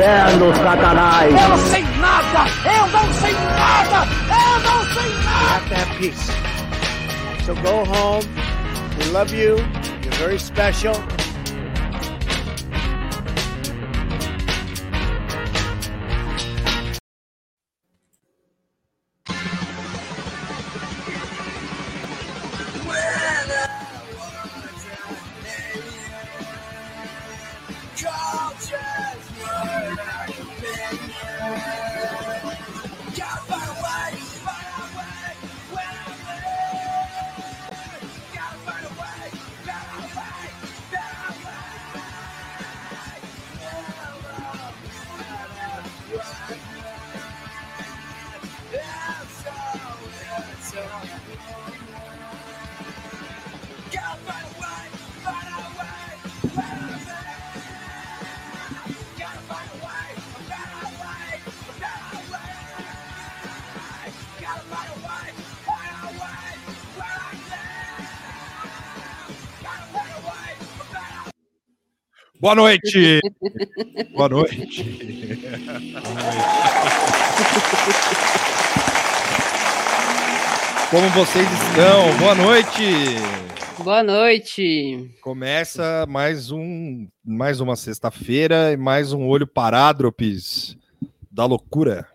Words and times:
inferno, 0.00 0.54
Satanás! 0.54 1.30
Eu 1.30 1.48
não 1.48 1.58
sei 1.58 1.82
nada! 2.00 2.50
Eu 2.64 2.86
não 2.86 3.12
sei 3.12 3.32
nada! 3.32 4.08
Eu 4.30 4.60
não 4.60 4.84
sei 4.94 5.14
nada! 5.24 5.30
have 5.50 5.68
to 5.68 5.74
have 5.74 5.98
peace. 5.98 7.44
So 7.44 7.54
go 7.56 7.84
home. 7.84 8.24
We 8.98 9.04
love 9.10 9.32
you. 9.32 9.56
You're 10.02 10.18
very 10.18 10.38
special. 10.38 10.94
Boa 72.40 72.54
noite! 72.54 73.20
Boa 74.16 74.28
noite! 74.30 74.82
Como 80.90 81.10
vocês 81.10 81.46
estão? 81.52 82.18
Boa 82.18 82.34
noite! 82.34 82.82
Boa 83.84 84.02
noite. 84.02 85.14
Começa 85.20 86.06
mais 86.08 86.50
um, 86.50 87.06
mais 87.22 87.60
uma 87.60 87.76
sexta-feira 87.76 88.72
e 88.72 88.76
mais 88.78 89.12
um 89.12 89.26
olho 89.26 89.46
parádropes 89.46 90.78
da 91.30 91.44
loucura. 91.44 92.08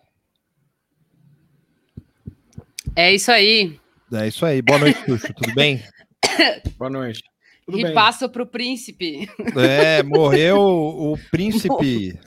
É 2.95 3.13
isso 3.13 3.31
aí. 3.31 3.79
É 4.11 4.27
isso 4.27 4.43
aí. 4.43 4.59
Boa 4.63 4.79
noite, 4.79 5.05
Tuxo. 5.05 5.31
Tudo 5.35 5.53
bem? 5.53 5.83
Boa 6.79 6.89
noite. 6.89 7.21
Tudo 7.65 7.79
e 7.79 7.83
bem? 7.83 7.93
passa 7.93 8.29
pro 8.29 8.45
príncipe. 8.45 9.27
É, 9.57 10.03
morreu 10.03 10.59
o 10.61 11.17
príncipe. 11.31 12.17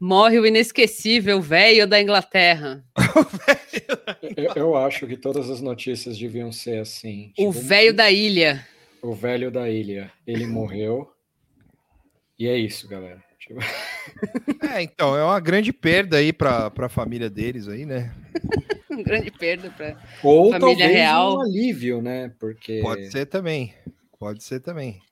Morre 0.00 0.38
o 0.38 0.46
inesquecível 0.46 1.40
velho 1.40 1.86
da 1.86 2.00
Inglaterra. 2.00 2.84
Eu, 4.36 4.52
eu 4.56 4.76
acho 4.76 5.06
que 5.06 5.16
todas 5.16 5.48
as 5.50 5.60
notícias 5.60 6.18
deviam 6.18 6.50
ser 6.50 6.80
assim. 6.80 7.32
O 7.38 7.52
tipo, 7.52 7.66
velho 7.66 7.94
da 7.94 8.10
ilha. 8.10 8.66
O 9.02 9.14
velho 9.14 9.50
da 9.50 9.68
ilha. 9.70 10.10
Ele 10.26 10.46
morreu. 10.46 11.08
E 12.38 12.48
é 12.48 12.56
isso, 12.56 12.88
galera. 12.88 13.22
Tipo, 13.38 13.60
É, 14.72 14.82
então, 14.82 15.16
é 15.16 15.22
uma 15.22 15.38
grande 15.38 15.72
perda 15.72 16.16
aí 16.16 16.32
para 16.32 16.72
a 16.76 16.88
família 16.88 17.30
deles 17.30 17.68
aí, 17.68 17.84
né? 17.86 18.12
Um 18.90 19.02
grande 19.02 19.30
perda 19.30 19.70
para 19.70 19.96
Ou 20.22 20.50
Família 20.50 20.60
talvez 20.60 20.92
real. 20.92 21.36
um 21.36 21.40
alívio, 21.42 22.02
né? 22.02 22.32
Porque 22.40 22.80
Pode 22.80 23.10
ser 23.10 23.26
também. 23.26 23.74
Pode 24.24 24.42
ser 24.42 24.60
também. 24.60 25.02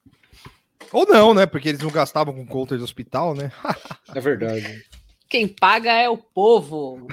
Ou 0.90 1.04
não, 1.04 1.34
né? 1.34 1.44
Porque 1.44 1.68
eles 1.68 1.82
não 1.82 1.90
gastavam 1.90 2.32
com 2.32 2.46
counter 2.46 2.78
de 2.78 2.84
hospital, 2.84 3.34
né? 3.34 3.52
é 4.14 4.18
verdade. 4.18 4.82
quem 5.28 5.46
paga 5.46 5.92
é 5.92 6.08
o 6.08 6.16
povo. 6.16 7.06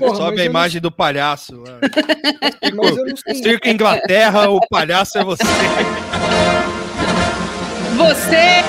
Porra, 0.00 0.16
Sobe 0.16 0.40
a 0.40 0.44
imagem 0.44 0.80
do 0.80 0.90
palhaço. 0.90 1.62
né? 1.62 1.78
não- 2.74 2.82
mas 2.90 2.96
eu 2.96 3.06
não 3.06 3.16
sei. 3.16 3.36
Circo 3.36 3.68
Inglaterra, 3.68 4.50
o 4.50 4.58
palhaço 4.68 5.16
é 5.16 5.22
você. 5.22 5.44
Você, 7.96 8.64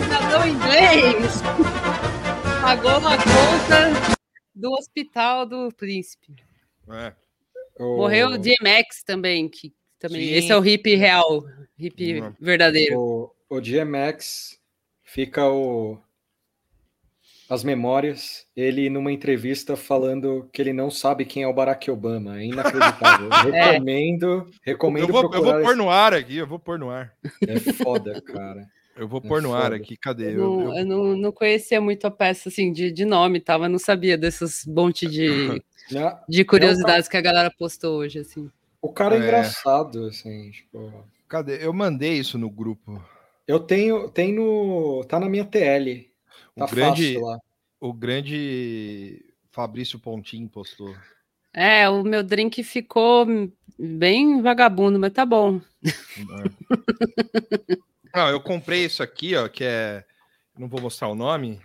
cidadão 0.00 0.46
inglês, 0.46 1.42
pagou 2.62 2.90
a 2.92 3.16
conta 3.16 4.16
do 4.54 4.70
hospital 4.74 5.44
do 5.44 5.72
príncipe. 5.76 6.36
É. 6.88 7.12
Morreu 7.80 8.28
o 8.28 8.38
DMX 8.38 9.02
também, 9.04 9.48
que 9.48 9.74
também. 10.08 10.26
Sim. 10.26 10.34
Esse 10.34 10.52
é 10.52 10.56
o 10.58 10.64
hip 10.64 10.94
real, 10.94 11.44
hip 11.78 12.22
Hum. 12.22 12.32
verdadeiro. 12.40 12.98
O, 12.98 13.30
o 13.48 13.60
GMX 13.60 14.58
fica 15.04 15.48
o, 15.48 15.98
as 17.48 17.62
memórias, 17.62 18.44
ele 18.56 18.90
numa 18.90 19.12
entrevista 19.12 19.76
falando 19.76 20.48
que 20.52 20.60
ele 20.60 20.72
não 20.72 20.90
sabe 20.90 21.24
quem 21.24 21.44
é 21.44 21.48
o 21.48 21.52
Barack 21.52 21.88
Obama. 21.90 22.40
É 22.40 22.46
inacreditável. 22.46 23.28
recomendo, 23.78 24.50
recomendo 24.64 25.04
Eu 25.04 25.12
vou, 25.12 25.22
eu 25.22 25.30
procurar. 25.30 25.52
vou 25.58 25.62
pôr 25.62 25.76
no 25.76 25.88
ar 25.90 26.12
aqui, 26.14 26.36
eu 26.36 26.46
vou 26.46 26.58
pôr 26.58 26.78
no 26.78 26.90
ar. 26.90 27.12
É 27.46 27.58
foda, 27.72 28.20
cara. 28.20 28.66
Eu 28.96 29.06
vou 29.06 29.20
É 29.24 29.28
pôr 29.28 29.42
no 29.42 29.54
ar 29.54 29.64
foda. 29.64 29.76
aqui, 29.76 29.96
cadê? 29.96 30.28
Eu, 30.28 30.30
Eu- 30.30 30.38
não, 30.38 30.60
eu- 30.62 30.74
eu 30.78 30.86
não, 30.86 31.04
não 31.16 31.30
conhecia 31.32 31.80
muito 31.80 32.06
a 32.06 32.10
peça 32.10 32.48
assim 32.48 32.72
de, 32.72 32.90
de 32.90 33.04
nome, 33.04 33.38
tava, 33.40 33.68
não 33.68 33.78
sabia 33.78 34.16
desses 34.18 34.66
monte 34.66 35.06
de, 35.06 35.62
de 36.28 36.44
curiosidades 36.44 37.06
que 37.08 37.16
a 37.16 37.20
galera 37.20 37.52
postou 37.56 37.98
hoje, 37.98 38.18
assim. 38.20 38.50
O 38.86 38.92
cara 38.92 39.16
é, 39.16 39.18
É. 39.18 39.22
engraçado, 39.22 40.04
assim, 40.06 40.50
tipo. 40.52 40.92
Cadê? 41.28 41.64
Eu 41.64 41.72
mandei 41.72 42.12
isso 42.14 42.38
no 42.38 42.48
grupo. 42.48 43.02
Eu 43.46 43.58
tenho, 43.58 44.08
tem 44.08 44.32
no, 44.32 45.04
tá 45.08 45.18
na 45.18 45.28
minha 45.28 45.44
TL. 45.44 46.08
O 46.54 46.60
Tá 46.60 46.66
grande, 46.66 47.14
fácil 47.14 47.26
lá. 47.26 47.38
o 47.80 47.92
grande 47.92 49.24
Fabrício 49.50 49.98
Pontin 49.98 50.46
postou. 50.46 50.94
É, 51.52 51.88
o 51.88 52.02
meu 52.04 52.22
drink 52.22 52.62
ficou 52.62 53.26
bem 53.78 54.40
vagabundo, 54.42 54.98
mas 55.00 55.12
tá 55.12 55.24
bom. 55.26 55.60
Não, 58.14 58.28
eu 58.28 58.40
comprei 58.40 58.84
isso 58.84 59.02
aqui, 59.02 59.34
ó, 59.36 59.48
que 59.48 59.64
é. 59.64 60.04
Não 60.58 60.68
vou 60.68 60.80
mostrar 60.80 61.08
o 61.08 61.14
nome. 61.14 61.60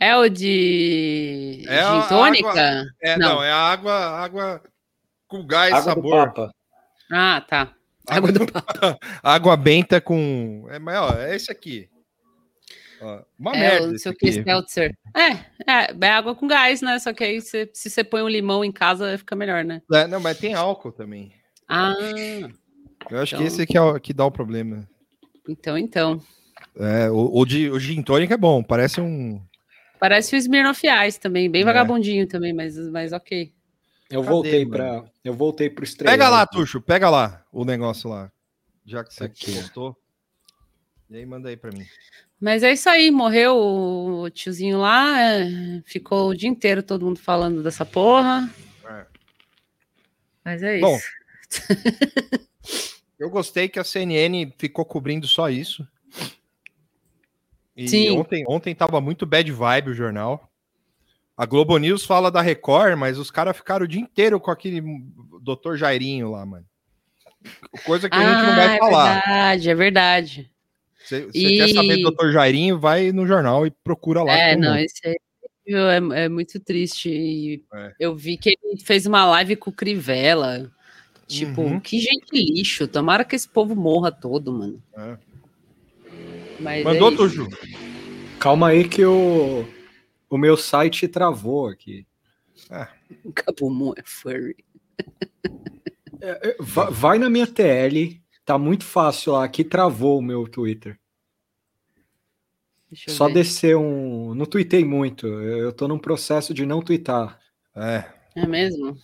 É 0.00 0.16
o 0.16 0.28
de 0.28 1.64
É 1.66 1.80
a 1.80 2.00
gin 2.02 2.08
tônica? 2.08 2.48
água- 2.48 2.86
É, 3.02 3.18
não, 3.18 3.28
Não. 3.36 3.42
é 3.44 3.50
água, 3.50 3.92
água 3.94 4.62
com 5.28 5.46
gás 5.46 5.72
Água 5.72 5.82
do 5.82 5.94
sabor. 5.94 6.26
Papa. 6.32 6.54
Ah, 7.12 7.40
tá. 7.48 7.72
Água, 8.08 8.30
Água 8.30 8.32
do 8.32 8.98
água 9.22 9.56
benta 9.56 10.00
com. 10.00 10.66
É, 10.70 10.78
mas, 10.78 10.96
ó, 10.98 11.10
é 11.20 11.36
esse 11.36 11.52
aqui. 11.52 11.88
Ó, 13.00 13.22
uma 13.38 13.52
É, 13.54 13.58
merda. 13.60 13.88
o 13.88 13.94
esse 13.94 14.02
seu. 14.02 14.42
Seltzer. 14.42 14.96
É, 15.14 15.30
é, 15.70 15.94
é 16.00 16.08
água 16.08 16.34
com 16.34 16.48
gás, 16.48 16.80
né? 16.82 16.98
Só 16.98 17.12
que 17.12 17.22
aí 17.22 17.40
você- 17.40 17.70
se 17.72 17.88
você 17.90 18.02
põe 18.02 18.22
um 18.22 18.28
limão 18.28 18.64
em 18.64 18.72
casa, 18.72 19.16
fica 19.18 19.36
melhor, 19.36 19.64
né? 19.64 19.82
É, 19.92 20.06
não, 20.06 20.18
mas 20.20 20.38
tem 20.38 20.54
álcool 20.54 20.90
também. 20.90 21.32
Ah, 21.68 21.94
Eu 23.10 23.20
acho 23.20 23.34
Então- 23.36 23.46
que 23.46 23.52
esse 23.52 23.62
aqui 23.62 23.76
é 23.76 23.80
o 23.80 24.00
que 24.00 24.12
dá 24.12 24.24
o 24.24 24.30
problema. 24.30 24.88
então, 25.48 25.78
então. 25.78 26.20
É, 26.76 27.08
o, 27.10 27.30
o, 27.38 27.44
de, 27.44 27.70
o 27.70 27.78
gin 27.78 28.02
tônica 28.02 28.34
é 28.34 28.36
bom, 28.36 28.62
parece 28.62 29.00
um. 29.00 29.40
Parece 30.00 30.34
o 30.34 30.38
Smirnoff 30.38 30.84
Ice 31.06 31.20
também, 31.20 31.48
bem 31.50 31.62
É. 31.62 31.64
vagabundinho 31.64 32.26
também, 32.26 32.52
mas, 32.52 32.76
mas 32.90 33.12
ok. 33.12 33.52
Eu 34.10 34.22
Cadê, 34.22 34.32
voltei 34.32 34.66
para 34.66 35.04
eu 35.22 35.34
voltei 35.34 35.68
pro 35.68 35.84
estreia. 35.84 36.12
Pega 36.12 36.28
lá, 36.28 36.46
Tuxo, 36.46 36.80
pega 36.80 37.10
lá 37.10 37.44
o 37.52 37.64
negócio 37.64 38.08
lá. 38.08 38.32
Já 38.84 39.04
que 39.04 39.12
você 39.12 39.24
Aqui. 39.24 39.52
postou. 39.54 39.96
E 41.10 41.16
aí, 41.16 41.26
manda 41.26 41.48
aí 41.48 41.56
pra 41.56 41.70
mim. 41.70 41.86
Mas 42.40 42.62
é 42.62 42.72
isso 42.72 42.88
aí, 42.88 43.10
morreu 43.10 43.56
o 43.56 44.30
tiozinho 44.30 44.78
lá, 44.78 45.20
é, 45.20 45.82
ficou 45.84 46.28
o 46.28 46.34
dia 46.34 46.48
inteiro 46.48 46.82
todo 46.82 47.04
mundo 47.04 47.18
falando 47.18 47.62
dessa 47.62 47.84
porra. 47.84 48.48
Mas 50.44 50.62
é 50.62 50.78
Bom, 50.78 50.96
isso. 50.96 51.08
Eu 53.18 53.28
gostei 53.28 53.68
que 53.68 53.78
a 53.78 53.84
CNN 53.84 54.52
ficou 54.56 54.84
cobrindo 54.84 55.26
só 55.26 55.50
isso. 55.50 55.86
E 57.76 57.88
Sim. 57.88 58.16
ontem, 58.16 58.44
ontem 58.48 58.74
tava 58.74 59.00
muito 59.00 59.26
bad 59.26 59.50
vibe 59.50 59.90
o 59.90 59.94
jornal. 59.94 60.47
A 61.38 61.46
Globo 61.46 61.78
News 61.78 62.04
fala 62.04 62.30
da 62.32 62.42
Record, 62.42 62.98
mas 62.98 63.16
os 63.16 63.30
caras 63.30 63.56
ficaram 63.56 63.84
o 63.84 63.88
dia 63.88 64.00
inteiro 64.00 64.40
com 64.40 64.50
aquele 64.50 64.80
Dr. 65.40 65.76
Jairinho 65.76 66.32
lá, 66.32 66.44
mano. 66.44 66.66
Coisa 67.86 68.10
que 68.10 68.16
a 68.16 68.18
gente 68.20 68.42
não 68.46 68.52
Ah, 68.52 68.56
vai 68.56 68.74
é 68.74 68.78
falar. 68.78 69.14
verdade, 69.24 69.70
é 69.70 69.74
verdade. 69.76 70.50
Você 71.04 71.26
você 71.26 71.38
E- 71.38 71.56
quer 71.58 71.68
saber 71.68 72.02
do 72.02 72.10
Dr. 72.10 72.32
Jairinho, 72.32 72.78
vai 72.80 73.12
no 73.12 73.24
jornal 73.24 73.64
e 73.64 73.70
procura 73.70 74.24
lá. 74.24 74.32
É, 74.32 74.56
não, 74.56 74.76
esse 74.76 75.00
aí 75.06 75.16
é, 75.68 76.24
é 76.24 76.28
muito 76.28 76.58
triste. 76.58 77.08
E 77.08 77.62
É. 77.72 77.92
Eu 78.00 78.16
vi 78.16 78.36
que 78.36 78.50
ele 78.60 78.80
fez 78.82 79.06
uma 79.06 79.24
live 79.24 79.54
com 79.54 79.70
o 79.70 79.72
Crivella. 79.72 80.68
Tipo, 81.28 81.60
Uhum. 81.60 81.78
que 81.78 82.00
gente 82.00 82.26
lixo. 82.32 82.88
Tomara 82.88 83.22
que 83.24 83.36
esse 83.36 83.48
povo 83.48 83.76
morra 83.76 84.10
todo, 84.10 84.50
mano. 84.52 84.82
É. 84.96 85.16
Mas 86.58 86.82
Mandou, 86.84 87.12
é. 87.12 87.16
Tuju? 87.16 87.48
Calma 88.40 88.68
aí 88.68 88.88
que 88.88 89.04
o, 89.04 89.64
o 90.30 90.36
meu 90.38 90.56
site 90.56 91.06
travou 91.08 91.68
aqui. 91.68 92.06
Capumon 93.34 93.92
é 93.96 94.02
furry. 94.04 94.56
É, 96.20 96.56
va- 96.58 96.90
Vai 96.90 97.16
na 97.16 97.30
minha 97.30 97.46
TL, 97.46 98.20
tá 98.44 98.58
muito 98.58 98.82
fácil 98.84 99.34
lá. 99.34 99.44
Aqui 99.44 99.62
travou 99.62 100.18
o 100.18 100.22
meu 100.22 100.48
Twitter. 100.48 100.98
Só 103.06 103.28
ver. 103.28 103.34
descer 103.34 103.76
um. 103.76 104.34
Não 104.34 104.44
tuitei 104.44 104.84
muito. 104.84 105.28
Eu 105.28 105.72
tô 105.72 105.86
num 105.86 105.98
processo 105.98 106.52
de 106.52 106.66
não 106.66 106.82
twittar. 106.82 107.38
É. 107.76 108.04
É 108.34 108.46
mesmo? 108.48 108.96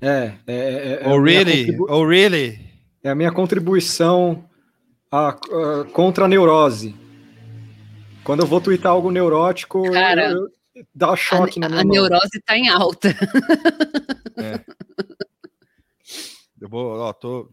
É, 0.00 0.32
é, 0.46 0.54
é, 0.54 1.02
é 1.02 1.08
Oh, 1.08 1.16
a 1.16 1.20
minha 1.20 1.44
really? 1.44 1.60
contribu- 1.66 1.86
Oh, 1.90 2.06
really? 2.06 2.58
é 3.04 3.10
a 3.10 3.14
minha 3.14 3.30
contribuição 3.32 4.48
a- 5.10 5.28
a- 5.28 5.84
contra 5.92 6.24
a 6.24 6.28
neurose. 6.28 6.94
Quando 8.24 8.40
eu 8.40 8.46
vou 8.46 8.62
twittar 8.62 8.92
algo 8.92 9.10
neurótico, 9.10 9.84
eu- 9.84 9.92
Cara, 9.92 10.30
eu- 10.30 10.48
dá 10.94 11.14
choque 11.16 11.58
a, 11.58 11.68
na 11.68 11.68
minha 11.68 11.80
a 11.80 11.84
mão. 11.84 11.92
neurose 11.94 12.40
tá 12.44 12.56
em 12.56 12.68
alta. 12.68 13.08
Eu 16.60 16.68
vou, 16.68 16.98
ó, 17.00 17.12
tô, 17.12 17.50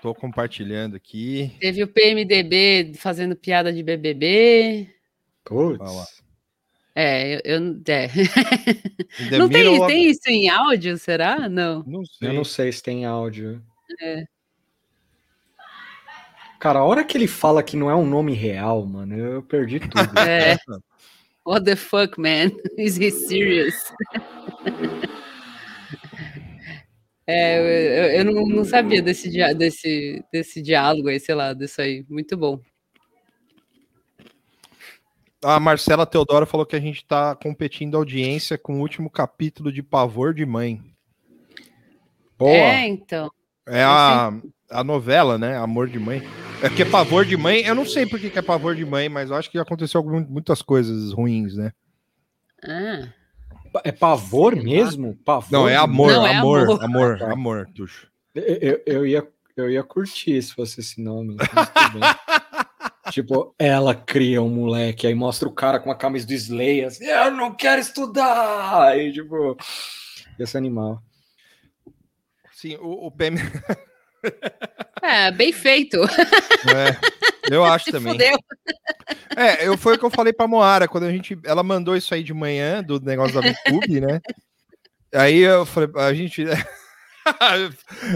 tô 0.00 0.14
compartilhando 0.14 0.94
aqui. 0.96 1.52
Teve 1.60 1.82
o 1.82 1.88
PMDB 1.88 2.92
fazendo 2.96 3.34
piada 3.34 3.72
de 3.72 3.82
BBB. 3.82 4.88
Putz. 5.44 6.22
É, 6.94 7.36
eu, 7.36 7.40
eu- 7.44 7.82
é. 7.88 8.08
Não 9.38 9.48
tem, 9.48 9.68
of- 9.68 9.86
tem 9.86 10.10
isso 10.10 10.28
em 10.28 10.48
áudio, 10.48 10.96
será? 10.98 11.48
Não. 11.48 11.82
Não 11.86 12.04
sei. 12.04 12.28
Eu 12.28 12.32
não 12.34 12.44
sei 12.44 12.70
se 12.72 12.82
tem 12.82 13.04
áudio. 13.04 13.62
É. 14.00 14.24
Cara, 16.60 16.80
a 16.80 16.84
hora 16.84 17.04
que 17.04 17.16
ele 17.16 17.26
fala 17.26 17.62
que 17.62 17.76
não 17.76 17.90
é 17.90 17.94
um 17.94 18.06
nome 18.06 18.34
real, 18.34 18.84
mano, 18.84 19.16
eu 19.16 19.42
perdi 19.42 19.80
tudo. 19.80 20.18
É. 20.18 20.56
What 21.50 21.64
the 21.64 21.74
fuck, 21.74 22.16
man? 22.16 22.52
Is 22.78 22.96
he 22.96 23.10
serious? 23.10 23.92
É, 27.26 27.58
eu, 27.58 28.24
eu- 28.24 28.24
não, 28.32 28.46
não 28.46 28.64
sabia 28.64 29.02
desse, 29.02 29.28
dia- 29.28 29.52
desse, 29.52 30.24
desse 30.32 30.62
diálogo 30.62 31.08
aí, 31.08 31.18
sei 31.18 31.34
lá, 31.34 31.52
disso 31.52 31.82
aí. 31.82 32.06
Muito 32.08 32.36
bom. 32.36 32.60
A 35.42 35.58
Marcela 35.58 36.06
Teodoro 36.06 36.46
falou 36.46 36.64
que 36.64 36.76
a 36.76 36.80
gente 36.80 37.04
tá 37.04 37.34
competindo 37.34 37.96
audiência 37.96 38.56
com 38.56 38.76
o 38.76 38.80
último 38.80 39.10
capítulo 39.10 39.72
de 39.72 39.82
Pavor 39.82 40.32
de 40.32 40.46
Mãe. 40.46 40.80
Boa. 42.38 42.52
É, 42.52 42.86
então. 42.86 43.28
É 43.66 43.82
a, 43.82 44.32
a 44.70 44.82
novela, 44.84 45.36
né? 45.38 45.56
Amor 45.56 45.88
de 45.88 45.98
Mãe. 45.98 46.22
É 46.62 46.68
que 46.68 46.82
é 46.82 46.84
Pavor 46.84 47.24
de 47.24 47.36
Mãe. 47.36 47.62
Eu 47.62 47.74
não 47.74 47.86
sei 47.86 48.06
por 48.06 48.20
que 48.20 48.38
é 48.38 48.42
Pavor 48.42 48.74
de 48.74 48.84
Mãe, 48.84 49.08
mas 49.08 49.30
eu 49.30 49.36
acho 49.36 49.50
que 49.50 49.58
aconteceu 49.58 49.98
algum- 49.98 50.24
muitas 50.28 50.62
coisas 50.62 51.12
ruins, 51.12 51.56
né? 51.56 51.72
Ah, 52.64 53.08
É 53.84 53.92
pavor 53.92 54.54
mesmo? 54.56 55.16
Pavor? 55.24 55.50
Não, 55.50 55.68
é 55.68 55.76
amor, 55.76 56.12
Não, 56.12 56.26
é 56.26 56.36
amor, 56.36 56.58
amor. 56.60 56.82
amor, 56.82 57.22
amor, 57.32 57.66
Tuxo. 57.74 58.08
Eu, 58.34 58.82
eu- 58.86 59.06
ia, 59.06 59.26
eu 59.56 59.70
ia 59.70 59.82
curtir 59.82 60.42
se 60.42 60.52
fosse 60.54 60.80
esse 60.80 61.00
nome. 61.02 61.36
tipo, 63.10 63.54
ela 63.58 63.94
cria 63.94 64.42
um 64.42 64.48
moleque, 64.50 65.06
aí 65.06 65.14
mostra 65.14 65.48
o 65.48 65.52
cara 65.52 65.80
com 65.80 65.90
a 65.90 65.96
camisa 65.96 66.26
do 66.26 66.32
Slay, 66.34 66.84
assim, 66.84 67.04
eu 67.06 67.30
não 67.30 67.54
quero 67.54 67.80
estudar! 67.80 68.88
Aí, 68.88 69.12
tipo, 69.12 69.56
esse 70.38 70.56
animal. 70.56 71.02
Sim, 72.52 72.76
o, 72.76 73.06
o 73.06 73.10
PM. 73.10 73.36
é, 75.02 75.30
bem 75.32 75.52
feito. 75.52 75.98
É, 76.04 77.54
eu 77.54 77.64
acho 77.64 77.86
Se 77.86 77.92
também. 77.92 78.12
fudeu. 78.12 78.38
É, 79.36 79.66
eu, 79.66 79.76
foi 79.78 79.94
o 79.94 79.98
que 79.98 80.04
eu 80.04 80.10
falei 80.10 80.32
pra 80.32 80.46
Moara, 80.48 80.86
quando 80.88 81.04
a 81.04 81.10
gente. 81.12 81.38
Ela 81.44 81.62
mandou 81.62 81.96
isso 81.96 82.12
aí 82.14 82.22
de 82.22 82.34
manhã, 82.34 82.82
do 82.82 83.00
negócio 83.00 83.34
da 83.40 83.48
VTube, 83.50 84.00
né? 84.00 84.20
Aí 85.14 85.38
eu 85.38 85.64
falei, 85.66 85.90
a 85.96 86.12
gente. 86.14 86.44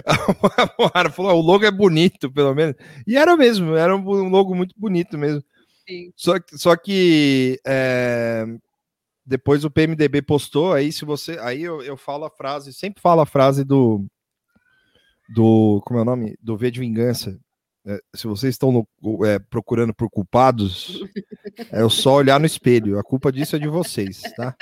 a 0.06 0.74
Moara 0.78 1.10
falou: 1.10 1.30
"Ah, 1.30 1.34
o 1.34 1.40
logo 1.40 1.64
é 1.64 1.70
bonito, 1.70 2.30
pelo 2.32 2.54
menos. 2.54 2.74
E 3.06 3.16
era 3.16 3.36
mesmo, 3.36 3.74
era 3.74 3.94
um 3.96 4.28
logo 4.28 4.54
muito 4.54 4.74
bonito 4.78 5.16
mesmo. 5.18 5.42
Sim. 5.88 6.12
Só, 6.16 6.38
que- 6.38 6.56
só 6.58 6.76
que 6.76 7.60
é, 7.66 8.44
depois 9.24 9.64
o 9.64 9.70
PMDB 9.70 10.22
postou, 10.22 10.72
aí 10.72 10.90
se 10.92 11.04
você. 11.04 11.38
Aí 11.40 11.62
eu, 11.62 11.82
eu 11.82 11.96
falo 11.96 12.24
a 12.24 12.30
frase, 12.30 12.72
sempre 12.72 13.00
falo 13.02 13.20
a 13.20 13.26
frase 13.26 13.64
do. 13.64 14.04
Do. 15.28 15.80
Como 15.84 15.98
é 15.98 16.02
o 16.02 16.04
nome? 16.04 16.36
Do 16.40 16.56
V 16.56 16.70
de 16.70 16.80
Vingança. 16.80 17.38
É, 17.86 17.98
se 18.16 18.26
vocês 18.26 18.54
estão 18.54 18.72
no- 18.72 19.26
é, 19.26 19.38
procurando 19.38 19.92
por 19.94 20.08
culpados, 20.08 21.00
é 21.70 21.86
só 21.90 22.14
olhar 22.14 22.40
no 22.40 22.46
espelho. 22.46 22.98
A 22.98 23.02
culpa 23.02 23.30
disso 23.30 23.56
é 23.56 23.58
de 23.58 23.68
vocês, 23.68 24.22
tá? 24.36 24.54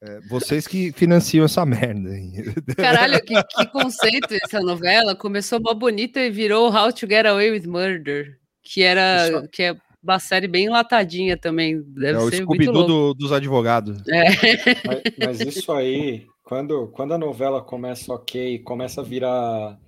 É, 0.00 0.20
vocês 0.28 0.66
que 0.68 0.92
financiam 0.92 1.44
essa 1.44 1.66
merda. 1.66 2.10
aí. 2.10 2.32
Caralho, 2.76 3.20
que, 3.24 3.34
que 3.42 3.66
conceito 3.66 4.34
essa 4.44 4.60
novela. 4.60 5.16
Começou 5.16 5.60
mó 5.60 5.74
bonita 5.74 6.20
e 6.20 6.30
virou 6.30 6.72
How 6.72 6.92
to 6.92 7.06
Get 7.08 7.26
Away 7.26 7.50
with 7.50 7.66
Murder, 7.66 8.38
que 8.62 8.82
era 8.82 9.46
que 9.50 9.64
é 9.64 9.76
uma 10.12 10.18
série 10.18 10.48
bem 10.48 10.66
enlatadinha 10.66 11.36
também. 11.36 11.82
Deve 11.82 12.18
É 12.18 12.18
o 12.18 12.30
ser 12.30 12.44
muito 12.44 12.70
louco. 12.70 12.88
do- 12.88 13.14
dos 13.14 13.32
advogados. 13.32 13.98
É. 14.08 14.24
Mas, 14.84 15.02
mas 15.18 15.40
isso 15.40 15.72
aí, 15.72 16.26
quando, 16.42 16.88
quando 16.88 17.14
a 17.14 17.18
novela 17.18 17.62
começa 17.62 18.12
ok, 18.12 18.58
começa 18.60 19.00
a 19.00 19.04
virar 19.04 19.78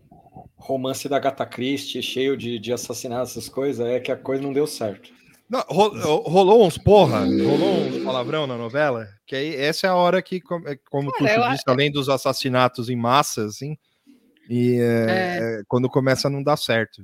romance 0.57 1.09
da 1.09 1.19
Gata 1.19 1.47
Christie, 1.47 2.03
cheio 2.03 2.37
de, 2.37 2.59
de 2.59 2.73
assassinatos, 2.73 3.33
essas 3.33 3.49
coisas, 3.49 3.87
é 3.87 3.99
que 3.99 4.13
a 4.13 4.17
coisa 4.17 4.43
não 4.43 4.53
deu 4.53 4.67
certo. 4.67 5.11
Não, 5.49 5.61
ro- 5.69 6.23
rolou 6.29 6.65
uns 6.65 6.79
porra, 6.79 7.25
rolou 7.25 7.81
uns 7.81 8.05
palavrão 8.05 8.47
na 8.47 8.57
novela, 8.57 9.09
que 9.27 9.35
aí 9.35 9.57
essa 9.57 9.89
é 9.89 9.91
a 9.91 9.97
hora 9.97 10.23
que, 10.23 10.37
é, 10.67 10.79
como 10.89 11.11
tu 11.13 11.25
Cara, 11.25 11.47
eu 11.47 11.51
disse, 11.51 11.65
além 11.67 11.91
dos 11.91 12.09
assassinatos 12.09 12.89
em 12.89 12.95
massa, 12.95 13.47
assim, 13.47 13.77
e 14.49 14.77
é, 14.81 15.61
é, 15.61 15.63
quando 15.67 15.89
começa 15.89 16.29
a 16.29 16.31
não 16.31 16.41
dar 16.43 16.57
certo. 16.57 17.03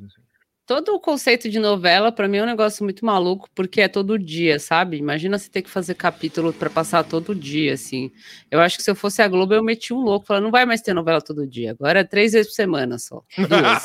Todo 0.66 0.96
o 0.96 1.00
conceito 1.00 1.48
de 1.48 1.60
novela, 1.60 2.10
pra 2.10 2.26
mim, 2.26 2.38
é 2.38 2.42
um 2.42 2.46
negócio 2.46 2.82
muito 2.82 3.06
maluco, 3.06 3.48
porque 3.54 3.80
é 3.80 3.86
todo 3.86 4.18
dia, 4.18 4.58
sabe? 4.58 4.96
Imagina 4.96 5.38
você 5.38 5.48
ter 5.48 5.62
que 5.62 5.70
fazer 5.70 5.94
capítulo 5.94 6.52
pra 6.52 6.68
passar 6.68 7.04
todo 7.04 7.36
dia, 7.36 7.74
assim. 7.74 8.10
Eu 8.50 8.58
acho 8.58 8.76
que 8.76 8.82
se 8.82 8.90
eu 8.90 8.96
fosse 8.96 9.22
a 9.22 9.28
Globo, 9.28 9.54
eu 9.54 9.62
meti 9.62 9.94
um 9.94 10.00
louco, 10.00 10.26
falando, 10.26 10.42
não 10.42 10.50
vai 10.50 10.66
mais 10.66 10.80
ter 10.82 10.92
novela 10.92 11.20
todo 11.20 11.46
dia, 11.46 11.70
agora 11.70 12.00
é 12.00 12.04
três 12.04 12.32
vezes 12.32 12.48
por 12.48 12.54
semana 12.54 12.98
só. 12.98 13.22
Duas. 13.38 13.82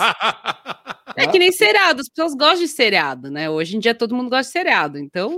É 1.16 1.28
que 1.28 1.38
nem 1.38 1.52
seriado, 1.52 2.02
as 2.02 2.10
pessoas 2.10 2.34
gostam 2.34 2.62
de 2.62 2.68
seriado, 2.68 3.30
né? 3.30 3.48
Hoje 3.48 3.78
em 3.78 3.80
dia 3.80 3.94
todo 3.94 4.16
mundo 4.16 4.32
gosta 4.32 4.46
de 4.48 4.52
seriado, 4.52 4.98
então 4.98 5.38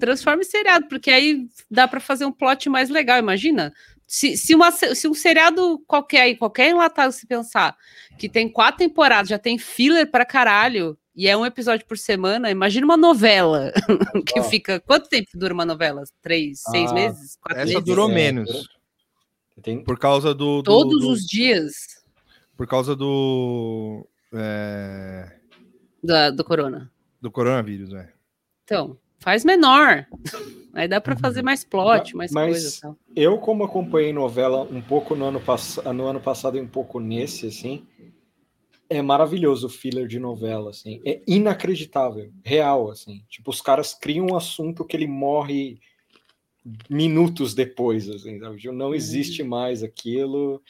transforma 0.00 0.40
em 0.40 0.46
seriado, 0.46 0.88
porque 0.88 1.10
aí 1.10 1.46
dá 1.70 1.86
pra 1.86 2.00
fazer 2.00 2.24
um 2.24 2.32
plot 2.32 2.70
mais 2.70 2.88
legal, 2.88 3.18
imagina. 3.18 3.74
Se, 4.14 4.36
se, 4.36 4.54
uma, 4.54 4.70
se 4.70 5.08
um 5.08 5.14
seriado 5.14 5.78
qualquer 5.86 6.20
aí, 6.20 6.36
qualquer 6.36 6.68
enlatado 6.68 7.10
se 7.14 7.26
pensar, 7.26 7.74
que 8.18 8.28
tem 8.28 8.46
quatro 8.46 8.76
temporadas, 8.86 9.30
já 9.30 9.38
tem 9.38 9.56
filler 9.56 10.10
pra 10.10 10.26
caralho, 10.26 10.98
e 11.16 11.26
é 11.26 11.34
um 11.34 11.46
episódio 11.46 11.86
por 11.86 11.96
semana, 11.96 12.50
imagina 12.50 12.84
uma 12.84 12.98
novela, 12.98 13.72
que 14.28 14.38
Ó. 14.38 14.42
fica... 14.42 14.78
Quanto 14.80 15.08
tempo 15.08 15.30
dura 15.32 15.54
uma 15.54 15.64
novela? 15.64 16.04
Três, 16.20 16.60
seis 16.60 16.90
Ah, 16.90 16.94
meses? 16.94 17.38
Quatro 17.40 17.58
Essa 17.62 17.68
meses? 17.72 17.84
durou 17.84 18.10
É, 18.10 18.14
menos, 18.14 18.68
Tem, 19.62 19.82
por 19.82 19.98
causa 19.98 20.34
do... 20.34 20.58
do- 20.60 20.62
Todos 20.62 21.00
do- 21.00 21.08
os 21.10 21.24
dias 21.24 21.72
Por 22.54 22.66
causa 22.66 22.94
do... 22.94 24.06
é, 24.34 25.38
da, 26.04 26.28
do 26.30 26.44
corona. 26.44 26.92
do 27.18 27.30
coronavírus, 27.30 27.88
né? 27.88 28.12
Então, 28.64 28.94
faz 29.22 29.44
menor. 29.44 30.06
Aí 30.74 30.88
dá 30.88 31.00
pra 31.00 31.16
fazer 31.16 31.42
mais 31.42 31.64
plot, 31.64 32.16
mais 32.16 32.32
Mas- 32.32 32.50
coisas. 32.52 32.80
tal. 32.80 32.96
Eu, 33.14 33.38
como 33.38 33.62
acompanhei 33.64 34.12
novela 34.12 34.62
um 34.62 34.80
pouco 34.80 35.14
no 35.14 35.24
ano, 35.26 35.40
pass 35.40 35.78
no 35.94 36.04
ano 36.06 36.20
passado 36.20 36.56
e 36.56 36.60
um 36.60 36.66
pouco 36.66 36.98
nesse, 36.98 37.46
assim, 37.46 37.86
é 38.88 39.00
maravilhoso 39.02 39.66
o 39.66 39.70
filler 39.70 40.06
de 40.06 40.18
novela, 40.18 40.70
assim. 40.70 41.00
É 41.04 41.20
inacreditável, 41.26 42.30
real, 42.44 42.90
assim. 42.90 43.22
Tipo, 43.28 43.50
os 43.50 43.60
caras 43.60 43.94
criam 43.94 44.26
um 44.32 44.36
assunto 44.36 44.84
que 44.84 44.96
ele 44.96 45.06
morre 45.06 45.78
minutos 46.88 47.54
depois, 47.54 48.08
assim, 48.08 48.38
sabe? 48.38 48.56
Tipo, 48.58 48.72
Não 48.74 48.94
existe 48.94 49.42
mais 49.42 49.82
aquilo 49.82 50.60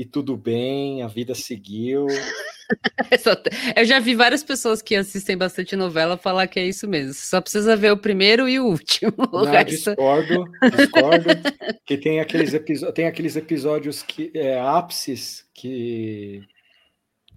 e 0.00 0.04
tudo 0.06 0.34
bem, 0.36 1.02
a 1.02 1.06
vida 1.06 1.34
seguiu. 1.34 2.06
Eu 3.76 3.84
já 3.84 3.98
vi 3.98 4.14
várias 4.14 4.42
pessoas 4.44 4.80
que 4.80 4.94
assistem 4.94 5.36
bastante 5.36 5.74
novela 5.76 6.16
falar 6.16 6.46
que 6.46 6.58
é 6.60 6.64
isso 6.66 6.88
mesmo. 6.88 7.12
Só 7.12 7.40
precisa 7.40 7.76
ver 7.76 7.92
o 7.92 7.96
primeiro 7.98 8.48
e 8.48 8.58
o 8.60 8.64
último. 8.66 9.12
O 9.32 9.44
Não, 9.44 9.50
resto- 9.52 9.90
discordo, 9.90 10.44
discordo. 10.76 11.28
que 11.84 11.98
tem 11.98 12.20
aqueles, 12.20 12.52
tem 12.94 13.06
aqueles 13.06 13.34
episódios 13.36 14.02
que 14.02 14.30
é 14.34 14.58
ápices 14.58 15.44
que, 15.52 16.42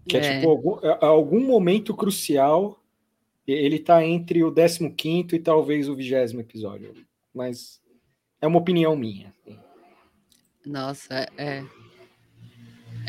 que 0.08 0.16
é, 0.18 0.20
É. 0.26 0.36
tipo 0.38 0.50
algum, 0.52 0.80
é- 0.86 0.98
algum 1.02 1.40
momento 1.42 1.94
crucial. 1.96 2.80
Ele 3.46 3.80
tá 3.80 4.06
entre 4.06 4.42
o 4.44 4.54
15 4.54 5.36
e 5.36 5.40
talvez 5.40 5.90
o 5.90 5.96
vigésimo 5.96 6.40
episódio. 6.42 6.94
Mas 7.34 7.82
é 8.40 8.48
uma 8.48 8.60
opinião 8.60 8.96
minha. 8.96 9.34
Nossa, 10.66 11.28
é. 11.38 11.64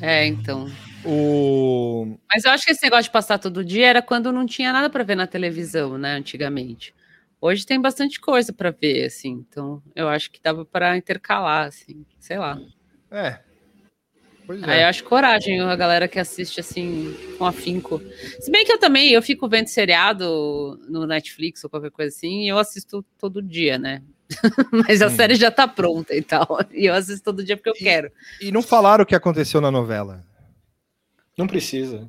É, 0.01 0.27
então. 0.27 0.71
O... 1.05 2.17
Mas 2.33 2.45
eu 2.45 2.51
acho 2.51 2.65
que 2.65 2.73
esse 2.73 2.83
negócio 2.83 3.05
de 3.05 3.11
passar 3.11 3.39
todo 3.39 3.65
dia 3.65 3.87
era 3.87 4.03
quando 4.03 4.33
não 4.33 4.47
tinha 4.47 4.73
nada 4.73 4.89
para 4.89 5.05
ver 5.05 5.17
na 5.17 5.27
televisão, 5.27 5.99
né? 5.99 6.15
Antigamente. 6.15 6.95
Hoje 7.41 7.67
tem 7.67 7.81
bastante 7.81 8.21
coisa 8.21 8.53
para 8.53 8.71
ver, 8.71 9.05
assim. 9.05 9.45
Então, 9.49 9.83
eu 9.95 10.09
acho 10.09 10.31
que 10.31 10.41
dava 10.43 10.65
para 10.65 10.97
intercalar, 10.97 11.67
assim. 11.67 12.05
Sei 12.19 12.39
lá. 12.39 12.59
É. 13.11 13.39
Pois 14.47 14.63
Aí 14.63 14.81
eu 14.81 14.85
é. 14.85 14.85
acho 14.85 15.05
coragem 15.05 15.61
a 15.61 15.77
galera 15.77 16.07
que 16.07 16.19
assiste 16.19 16.61
assim 16.61 17.15
com 17.39 17.47
afinco. 17.47 18.01
Se 18.41 18.51
bem 18.51 18.65
que 18.65 18.73
eu 18.73 18.79
também, 18.79 19.11
eu 19.11 19.23
fico 19.23 19.49
vendo 19.49 19.69
seriado 19.69 20.79
no 20.89 21.07
Netflix 21.07 21.65
ou 21.65 21.71
qualquer 21.71 21.91
coisa 21.91 22.15
assim, 22.15 22.45
e 22.45 22.49
eu 22.49 22.59
assisto 22.59 23.05
todo 23.19 23.41
dia, 23.41 23.79
né? 23.79 24.03
Mas 24.89 25.03
a 25.03 25.07
Hum. 25.07 25.11
série 25.11 25.35
já 25.35 25.51
tá 25.51 25.67
pronta 25.69 26.15
e 26.15 26.23
tal. 26.23 26.59
E 26.73 26.87
eu 26.87 26.95
assisto 26.95 27.25
todo 27.25 27.45
dia 27.45 27.57
porque 27.57 27.71
eu 27.71 27.75
quero. 27.75 28.11
E 28.41 28.51
não 28.51 28.63
falaram 28.63 29.03
o 29.05 29.07
que 29.07 29.15
aconteceu 29.15 29.61
na 29.61 29.71
novela. 29.71 30.25
Não 31.37 31.47
precisa. 31.47 32.09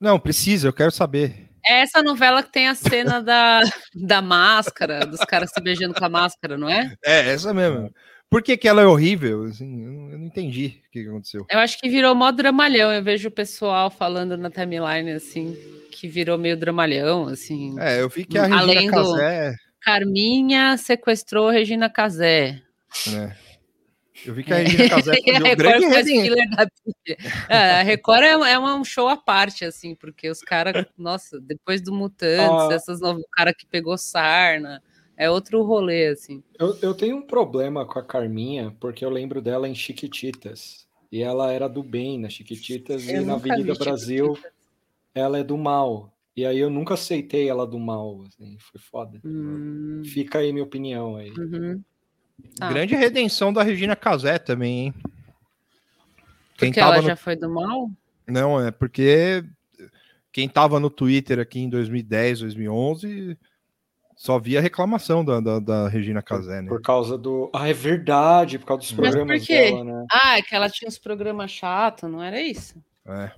Não, 0.00 0.18
precisa, 0.18 0.68
eu 0.68 0.72
quero 0.72 0.90
saber. 0.90 1.48
É 1.64 1.80
essa 1.80 2.02
novela 2.02 2.42
que 2.42 2.52
tem 2.52 2.68
a 2.68 2.74
cena 2.74 3.20
da, 3.22 3.60
da 3.94 4.22
máscara, 4.22 5.04
dos 5.04 5.20
caras 5.20 5.50
se 5.52 5.60
beijando 5.60 5.94
com 5.94 6.04
a 6.04 6.08
máscara, 6.08 6.56
não 6.56 6.68
é? 6.68 6.94
É, 7.04 7.28
essa 7.30 7.52
mesmo. 7.52 7.92
Por 8.30 8.42
que, 8.42 8.56
que 8.56 8.68
ela 8.68 8.82
é 8.82 8.86
horrível? 8.86 9.44
Assim, 9.44 9.84
eu, 9.84 9.90
não, 9.92 10.10
eu 10.12 10.18
não 10.18 10.26
entendi 10.26 10.66
o 10.86 10.90
que, 10.92 11.02
que 11.02 11.08
aconteceu. 11.08 11.46
Eu 11.50 11.58
acho 11.58 11.78
que 11.80 11.88
virou 11.88 12.14
mó 12.14 12.30
dramalhão. 12.30 12.92
Eu 12.92 13.02
vejo 13.02 13.28
o 13.28 13.32
pessoal 13.32 13.90
falando 13.90 14.36
na 14.36 14.50
timeline, 14.50 15.10
assim, 15.12 15.56
que 15.90 16.06
virou 16.06 16.38
meio 16.38 16.56
dramalhão, 16.56 17.26
assim. 17.28 17.74
É, 17.80 18.00
eu 18.02 18.08
vi 18.08 18.24
que 18.24 18.38
a 18.38 18.42
Regina 18.42 18.60
Além 18.62 18.90
do- 18.90 19.12
Casé, 19.14 19.54
Carminha 19.80 20.76
sequestrou 20.76 21.50
Regina 21.50 21.88
Casé. 21.90 22.62
né? 23.06 23.36
Eu 24.26 24.34
vi 24.34 24.42
que 24.42 24.52
a 24.52 24.56
Regina 24.56 24.88
Casé 24.88 25.12
a 25.12 25.14
foi 25.22 25.32
o 25.32 25.44
Record 25.44 25.56
grande 25.56 26.56
da 26.56 26.66
pilha. 26.66 27.16
É, 27.48 27.56
a 27.80 27.82
Record 27.82 28.22
é, 28.24 28.30
é 28.30 28.58
um 28.58 28.84
show 28.84 29.08
à 29.08 29.16
parte, 29.16 29.64
assim, 29.64 29.94
porque 29.94 30.28
os 30.28 30.40
caras, 30.40 30.84
nossa, 30.96 31.40
depois 31.40 31.80
do 31.80 31.92
Mutantes, 31.92 32.48
Ah. 32.50 32.74
essas 32.74 33.00
novas, 33.00 33.22
o 33.22 33.28
cara 33.30 33.54
que 33.54 33.64
pegou 33.66 33.96
sarna, 33.96 34.82
é 35.16 35.30
outro 35.30 35.62
rolê, 35.62 36.08
assim. 36.08 36.42
Eu, 36.58 36.76
eu 36.82 36.94
tenho 36.94 37.16
um 37.16 37.22
problema 37.26 37.86
com 37.86 37.98
a 37.98 38.04
Carminha, 38.04 38.74
porque 38.80 39.04
eu 39.04 39.10
lembro 39.10 39.40
dela 39.40 39.68
em 39.68 39.74
Chiquititas. 39.74 40.86
E 41.10 41.22
ela 41.22 41.50
era 41.52 41.68
do 41.68 41.82
bem 41.82 42.18
na 42.18 42.28
Chiquititas, 42.28 43.08
Eu 43.08 43.22
e 43.22 43.24
na 43.24 43.34
Avenida 43.34 43.74
Brasil 43.74 44.26
Chiquititas. 44.34 44.52
ela 45.14 45.38
é 45.38 45.44
do 45.44 45.56
mal. 45.56 46.12
E 46.38 46.46
aí 46.46 46.60
eu 46.60 46.70
nunca 46.70 46.94
aceitei 46.94 47.48
ela 47.48 47.66
do 47.66 47.80
mal, 47.80 48.22
assim, 48.22 48.56
foi 48.60 48.80
foda. 48.80 49.20
Hum, 49.24 50.02
Fica 50.04 50.38
aí 50.38 50.52
minha 50.52 50.64
opinião 50.64 51.16
aí. 51.16 51.32
uhum. 51.36 51.82
Ah. 52.60 52.68
Grande 52.68 52.94
redenção 52.94 53.52
da 53.52 53.64
Regina 53.64 53.96
Casé 53.96 54.38
também, 54.38 54.78
hein? 54.86 54.94
Quem 56.56 56.70
Porque 56.70 56.78
ela 56.78 56.98
no- 56.98 57.02
já 57.02 57.16
foi 57.16 57.34
do 57.34 57.50
mal? 57.52 57.90
Não, 58.24 58.64
é 58.64 58.70
porque 58.70 59.42
quem 60.30 60.48
tava 60.48 60.78
no 60.78 60.88
Twitter 60.88 61.40
aqui 61.40 61.58
em 61.58 61.68
2010, 61.68 62.38
2011, 62.38 63.36
só 64.14 64.38
via 64.38 64.60
reclamação 64.60 65.24
da, 65.24 65.40
da, 65.40 65.58
da 65.58 65.88
Regina 65.88 66.22
Casé, 66.22 66.62
né? 66.62 66.68
Por 66.68 66.80
causa 66.80 67.18
do. 67.18 67.50
Ah, 67.52 67.66
é 67.68 67.72
verdade, 67.72 68.60
por 68.60 68.66
causa 68.66 68.82
dos 68.82 68.92
Mas 68.92 69.10
programas 69.10 69.40
por 69.40 69.46
quê? 69.48 69.70
dela, 69.72 69.82
né? 69.82 70.06
Ah, 70.12 70.38
é 70.38 70.42
que 70.42 70.54
ela 70.54 70.70
tinha 70.70 70.86
uns 70.88 70.98
programas 71.00 71.50
chatos, 71.50 72.08
não 72.08 72.22
era 72.22 72.40
isso? 72.40 72.80
É. 73.04 73.32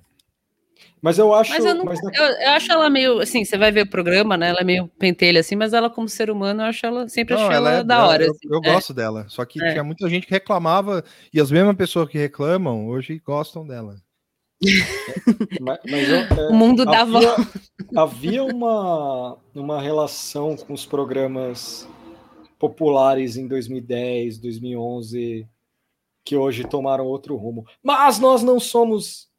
Mas 1.03 1.19
eu 1.19 1.33
acho. 1.35 1.51
Mas 1.51 1.65
eu, 1.65 1.75
não, 1.75 1.85
mas 1.85 2.03
na- 2.03 2.11
eu, 2.15 2.25
eu 2.25 2.51
acho 2.51 2.71
ela 2.71 2.91
meio, 2.91 3.21
assim, 3.21 3.45
você 3.45 3.57
vai 3.57 3.73
ver 3.73 3.83
o 3.83 3.91
programa, 3.91 4.37
né? 4.37 4.51
Ela 4.51 4.61
é 4.61 4.65
meio 4.65 4.87
pentelha, 4.99 5.41
assim, 5.41 5.57
mas 5.57 5.73
ela, 5.73 5.89
como 5.89 6.09
ser 6.09 6.31
humano, 6.31 6.63
eu 6.63 6.67
acho 6.67 6.85
ela, 6.85 7.09
sempre 7.09 7.35
Não, 7.35 7.43
achei 7.43 7.57
ela, 7.57 7.71
ela 7.71 7.81
é- 7.81 7.85
da 7.85 8.07
hora. 8.07 8.25
Eu, 8.25 8.31
assim. 8.33 8.49
eu 8.51 8.61
É. 8.63 8.73
gosto 8.75 8.93
dela. 8.93 9.25
Só 9.29 9.45
que 9.45 9.63
É. 9.63 9.73
tinha 9.73 9.83
muita 9.85 10.09
gente 10.09 10.27
que 10.27 10.33
reclamava 10.33 11.03
e 11.33 11.41
as 11.41 11.51
mesmas 11.51 11.77
pessoas 11.77 12.09
que 12.09 12.19
reclamam 12.19 12.87
hoje 12.89 13.19
gostam 13.25 13.67
dela. 13.67 13.97
mas, 15.61 15.79
mas 15.89 16.09
eu- 16.09 16.17
é, 16.45 16.49
O 16.51 16.55
mundo 16.55 16.85
dá 16.85 17.01
havia, 17.01 17.21
volta. 17.35 17.49
havia 17.97 18.45
uma, 18.45 19.39
uma 19.55 19.81
relação 19.81 20.55
com 20.57 20.75
os 20.75 20.85
programas 20.85 21.89
populares 22.59 23.39
em 23.39 23.47
2010, 23.49 24.37
2011, 24.39 25.49
que 26.27 26.37
hoje 26.37 26.63
tomaram 26.65 27.07
outro 27.07 27.35
rumo. 27.37 27.65
Mas 27.83 28.19
nós 28.19 28.43
não 28.43 28.61
somos 28.61 29.30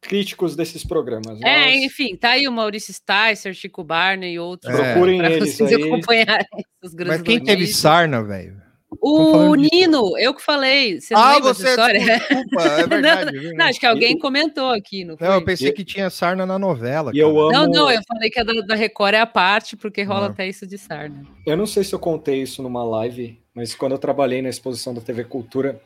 críticos 0.00 0.56
desses 0.56 0.84
programas. 0.84 1.40
É, 1.42 1.66
nós- 1.66 1.84
enfim, 1.84 2.16
tá 2.16 2.30
aí 2.30 2.48
o 2.48 2.52
Maurício 2.52 2.92
Sticer, 2.94 3.52
Chico 3.54 3.84
Barney 3.84 4.34
e 4.34 4.38
outros. 4.38 4.72
É. 4.74 4.92
Procurem 4.92 5.18
pra 5.18 5.30
eles 5.30 5.54
vocês 5.54 5.72
aí. 5.72 5.82
acompanharem 5.82 6.46
essas 6.82 6.94
grandes 6.94 7.18
Mas 7.18 7.22
quem 7.26 7.42
teve 7.42 7.66
sarna, 7.66 8.22
velho? 8.24 8.60
O. 9.00 9.54
Nino, 9.54 10.18
eu 10.18 10.34
que 10.34 10.42
falei. 10.42 11.00
Você 11.00 11.14
não 11.14 11.20
Ah, 11.22 11.38
você, 11.38 11.62
dessa 11.62 11.70
história? 11.70 12.00
desculpa, 12.00 12.62
é 12.64 12.86
verdade. 13.30 13.38
viu? 13.38 13.54
Não, 13.54 13.66
acho 13.66 13.78
que 13.78 13.86
alguém 13.86 14.18
comentou 14.18 14.70
aqui, 14.72 15.04
não? 15.04 15.16
Não, 15.20 15.34
eu 15.34 15.44
pensei 15.44 15.70
que 15.70 15.84
tinha 15.84 16.10
sarna 16.10 16.44
na 16.44 16.58
novela. 16.58 17.12
E 17.14 17.18
eu 17.18 17.28
amo- 17.40 17.52
Não, 17.52 17.66
não, 17.68 17.90
eu 17.90 18.00
falei 18.08 18.28
que 18.30 18.40
a 18.40 18.42
da, 18.42 18.52
da 18.62 18.74
Record 18.74 19.14
é 19.14 19.20
a 19.20 19.26
parte, 19.26 19.76
porque 19.76 20.02
rola 20.02 20.26
Ah. 20.26 20.30
até 20.30 20.48
isso 20.48 20.66
de 20.66 20.76
sarna. 20.76 21.24
Eu 21.46 21.56
não 21.56 21.66
sei 21.66 21.84
se 21.84 21.94
eu 21.94 22.00
contei 22.00 22.42
isso 22.42 22.62
numa 22.64 22.82
live, 22.82 23.40
mas 23.54 23.76
quando 23.76 23.92
eu 23.92 23.98
trabalhei 23.98 24.42
na 24.42 24.48
exposição 24.48 24.92
da 24.92 25.00
TV 25.00 25.22
Cultura, 25.22 25.80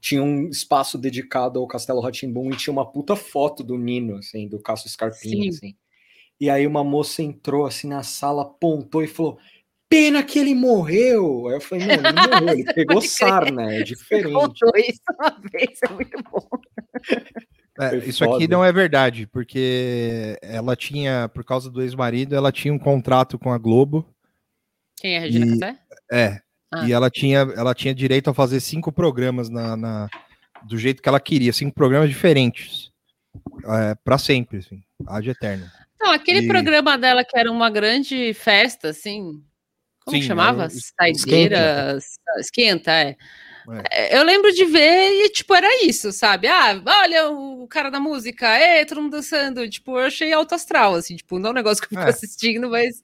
tinha 0.00 0.22
um 0.22 0.48
espaço 0.48 0.96
dedicado 0.98 1.58
ao 1.58 1.66
Castelo 1.66 2.00
Ratimbum 2.00 2.50
e 2.50 2.56
tinha 2.56 2.72
uma 2.72 2.90
puta 2.90 3.16
foto 3.16 3.62
do 3.64 3.76
Nino, 3.78 4.16
assim, 4.16 4.48
do 4.48 4.60
Cássio 4.60 4.88
Scarpinha, 4.88 5.42
Sim. 5.44 5.48
assim. 5.48 5.74
E 6.40 6.50
aí 6.50 6.66
uma 6.66 6.84
moça 6.84 7.22
entrou 7.22 7.64
assim 7.66 7.88
na 7.88 8.02
sala, 8.02 8.42
apontou 8.42 9.02
e 9.02 9.06
falou: 9.06 9.38
Pena 9.88 10.22
que 10.22 10.38
ele 10.38 10.54
morreu. 10.54 11.48
Aí 11.48 11.54
eu 11.54 11.60
falei, 11.60 11.86
não, 11.86 11.94
ele 11.94 12.02
não 12.12 12.40
morreu, 12.40 12.48
ele 12.58 12.64
pegou 12.74 13.00
sarna, 13.00 13.72
é 13.74 13.82
diferente. 13.82 14.32
contou 14.32 14.72
isso 14.76 15.00
uma 15.18 15.40
vez, 15.52 15.78
é 15.82 15.88
muito 15.92 16.22
bom. 16.30 16.46
É, 17.78 17.96
isso 17.98 18.24
aqui 18.24 18.32
foda. 18.44 18.48
não 18.48 18.64
é 18.64 18.72
verdade, 18.72 19.26
porque 19.26 20.38
ela 20.42 20.74
tinha, 20.74 21.28
por 21.28 21.44
causa 21.44 21.70
do 21.70 21.82
ex-marido, 21.82 22.34
ela 22.34 22.50
tinha 22.50 22.72
um 22.72 22.78
contrato 22.78 23.38
com 23.38 23.52
a 23.52 23.58
Globo. 23.58 24.06
Quem 24.96 25.14
é 25.14 25.18
a 25.18 25.20
Regina 25.20 25.46
E- 25.46 25.58
Casé? 25.58 25.78
É. 26.10 26.40
Ah. 26.82 26.88
E 26.88 26.92
ela 26.92 27.10
tinha, 27.10 27.38
ela 27.56 27.74
tinha 27.74 27.94
direito 27.94 28.28
a 28.30 28.34
fazer 28.34 28.60
cinco 28.60 28.90
programas 28.92 29.48
na, 29.48 29.76
na- 29.76 30.08
do 30.64 30.76
jeito 30.78 31.02
que 31.02 31.08
ela 31.08 31.20
queria, 31.20 31.52
cinco 31.52 31.74
programas 31.74 32.08
diferentes. 32.08 32.90
É, 33.64 33.94
para 34.04 34.18
sempre, 34.18 34.58
assim. 34.58 34.82
Ad 35.06 35.28
eterno. 35.28 35.66
Não, 36.00 36.12
aquele 36.12 36.40
E- 36.40 36.48
programa 36.48 36.96
dela 36.98 37.24
que 37.24 37.38
era 37.38 37.50
uma 37.50 37.68
grande 37.70 38.32
festa, 38.34 38.88
assim. 38.90 39.42
Como 40.04 40.16
Sim, 40.16 40.22
chamava? 40.22 40.64
o 40.64 40.66
es- 40.66 40.92
Saideira. 40.98 41.98
Esquenta, 42.38 42.92
é. 42.92 43.16
É, 43.90 44.18
Eu 44.18 44.22
lembro 44.24 44.52
de 44.52 44.64
ver 44.64 45.24
e, 45.24 45.30
tipo, 45.30 45.54
era 45.54 45.84
isso, 45.84 46.12
sabe? 46.12 46.46
Ah, 46.48 46.80
olha 47.02 47.30
o 47.30 47.66
cara 47.68 47.90
da 47.90 47.98
música, 48.00 48.46
é, 48.48 48.84
todo 48.84 49.02
mundo 49.02 49.12
dançando. 49.12 49.68
Tipo, 49.68 49.92
eu 49.98 50.06
achei 50.06 50.32
alto 50.32 50.54
astral, 50.54 50.94
assim, 50.94 51.16
tipo, 51.16 51.38
não 51.38 51.48
é 51.48 51.52
um 51.52 51.54
negócio 51.54 51.80
que 51.82 51.86
eu 51.94 51.98
fico 51.98 52.08
É. 52.08 52.12
assistindo, 52.12 52.70
mas 52.70 53.02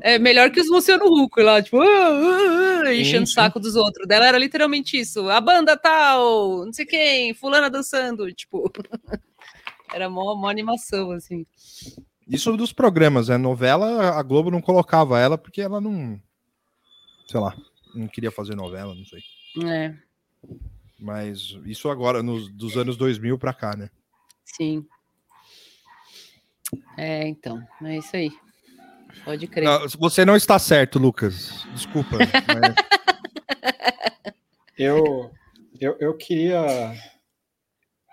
é 0.00 0.18
melhor 0.18 0.50
que 0.50 0.60
os 0.60 0.68
Luciano 0.68 1.04
Huck 1.06 1.40
lá, 1.40 1.62
tipo, 1.62 1.80
ah, 1.80 1.84
ah, 1.84 2.86
Sim, 2.86 3.00
enchendo 3.00 3.24
o 3.24 3.26
saco 3.28 3.60
dos 3.60 3.76
outros. 3.76 4.06
Dela 4.06 4.26
era 4.26 4.38
literalmente 4.38 4.98
isso, 4.98 5.28
a 5.28 5.40
banda 5.40 5.76
tal, 5.76 6.64
não 6.64 6.72
sei 6.72 6.84
quem, 6.86 7.34
fulana 7.34 7.70
dançando, 7.70 8.30
tipo. 8.32 8.70
era 9.94 10.08
mó, 10.08 10.34
mó 10.34 10.48
animação, 10.48 11.12
assim. 11.12 11.46
Isso 12.28 12.56
dos 12.56 12.72
programas, 12.72 13.28
né? 13.28 13.36
Novela, 13.36 14.18
a 14.18 14.22
Globo 14.22 14.50
não 14.50 14.60
colocava 14.60 15.18
ela 15.18 15.36
porque 15.36 15.60
ela 15.60 15.80
não. 15.80 16.20
Sei 17.26 17.38
lá, 17.38 17.54
não 17.94 18.08
queria 18.08 18.30
fazer 18.30 18.54
novela, 18.54 18.94
não 18.94 19.04
sei. 19.04 19.20
É, 19.66 19.94
Mas 20.98 21.56
isso 21.66 21.88
agora, 21.90 22.22
nos, 22.22 22.48
dos 22.52 22.76
anos 22.76 22.96
2000 22.96 23.38
pra 23.38 23.52
cá, 23.52 23.76
né? 23.76 23.90
sim. 24.44 24.86
É, 26.96 27.26
então, 27.28 27.62
é 27.82 27.98
isso 27.98 28.16
aí. 28.16 28.30
Pode 29.24 29.46
crer. 29.46 29.64
Não, 29.64 29.86
você 29.98 30.24
não 30.24 30.34
está 30.36 30.58
certo, 30.58 30.98
Lucas. 30.98 31.66
Desculpa. 31.74 32.16
mas- 32.18 32.74
Eu, 34.78 35.30
eu, 35.78 35.96
eu 36.00 36.16
queria 36.16 36.94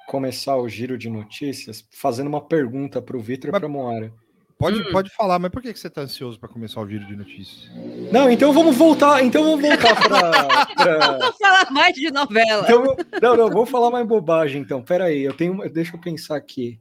começar 0.07 0.57
o 0.57 0.67
giro 0.67 0.97
de 0.97 1.09
notícias 1.09 1.87
fazendo 1.89 2.27
uma 2.27 2.45
pergunta 2.45 3.01
para 3.01 3.15
o 3.17 3.21
Vitor 3.21 3.47
e 3.49 3.51
para 3.51 3.65
a 3.65 3.69
Moara. 3.69 4.13
Pode, 4.59 4.79
Hum. 4.79 4.91
pode 4.91 5.09
falar, 5.15 5.39
mas 5.39 5.49
por 5.49 5.61
que, 5.61 5.73
que 5.73 5.79
você 5.79 5.89
tá 5.89 6.01
ansioso 6.01 6.39
para 6.39 6.49
começar 6.49 6.79
o 6.81 6.85
vídeo 6.85 7.07
de 7.07 7.15
notícias? 7.15 7.71
Não, 8.11 8.29
então 8.29 8.53
vamos 8.53 8.75
voltar. 8.75 9.23
Então 9.23 9.43
vamos 9.43 9.61
voltar 9.61 9.95
para. 9.95 10.65
pra... 10.75 11.11
Vamos 11.17 11.37
falar 11.37 11.71
mais 11.71 11.95
de 11.95 12.11
novela. 12.11 12.63
Então, 12.63 12.95
não, 13.21 13.37
não, 13.37 13.49
vou 13.49 13.65
falar 13.65 13.89
mais 13.89 14.05
bobagem. 14.05 14.61
Então, 14.61 14.83
pera 14.83 15.05
aí. 15.05 15.21
Eu 15.23 15.33
tenho. 15.33 15.53
uma- 15.53 15.67
Deixa 15.69 15.95
eu 15.95 15.99
pensar 16.01 16.35
aqui. 16.35 16.79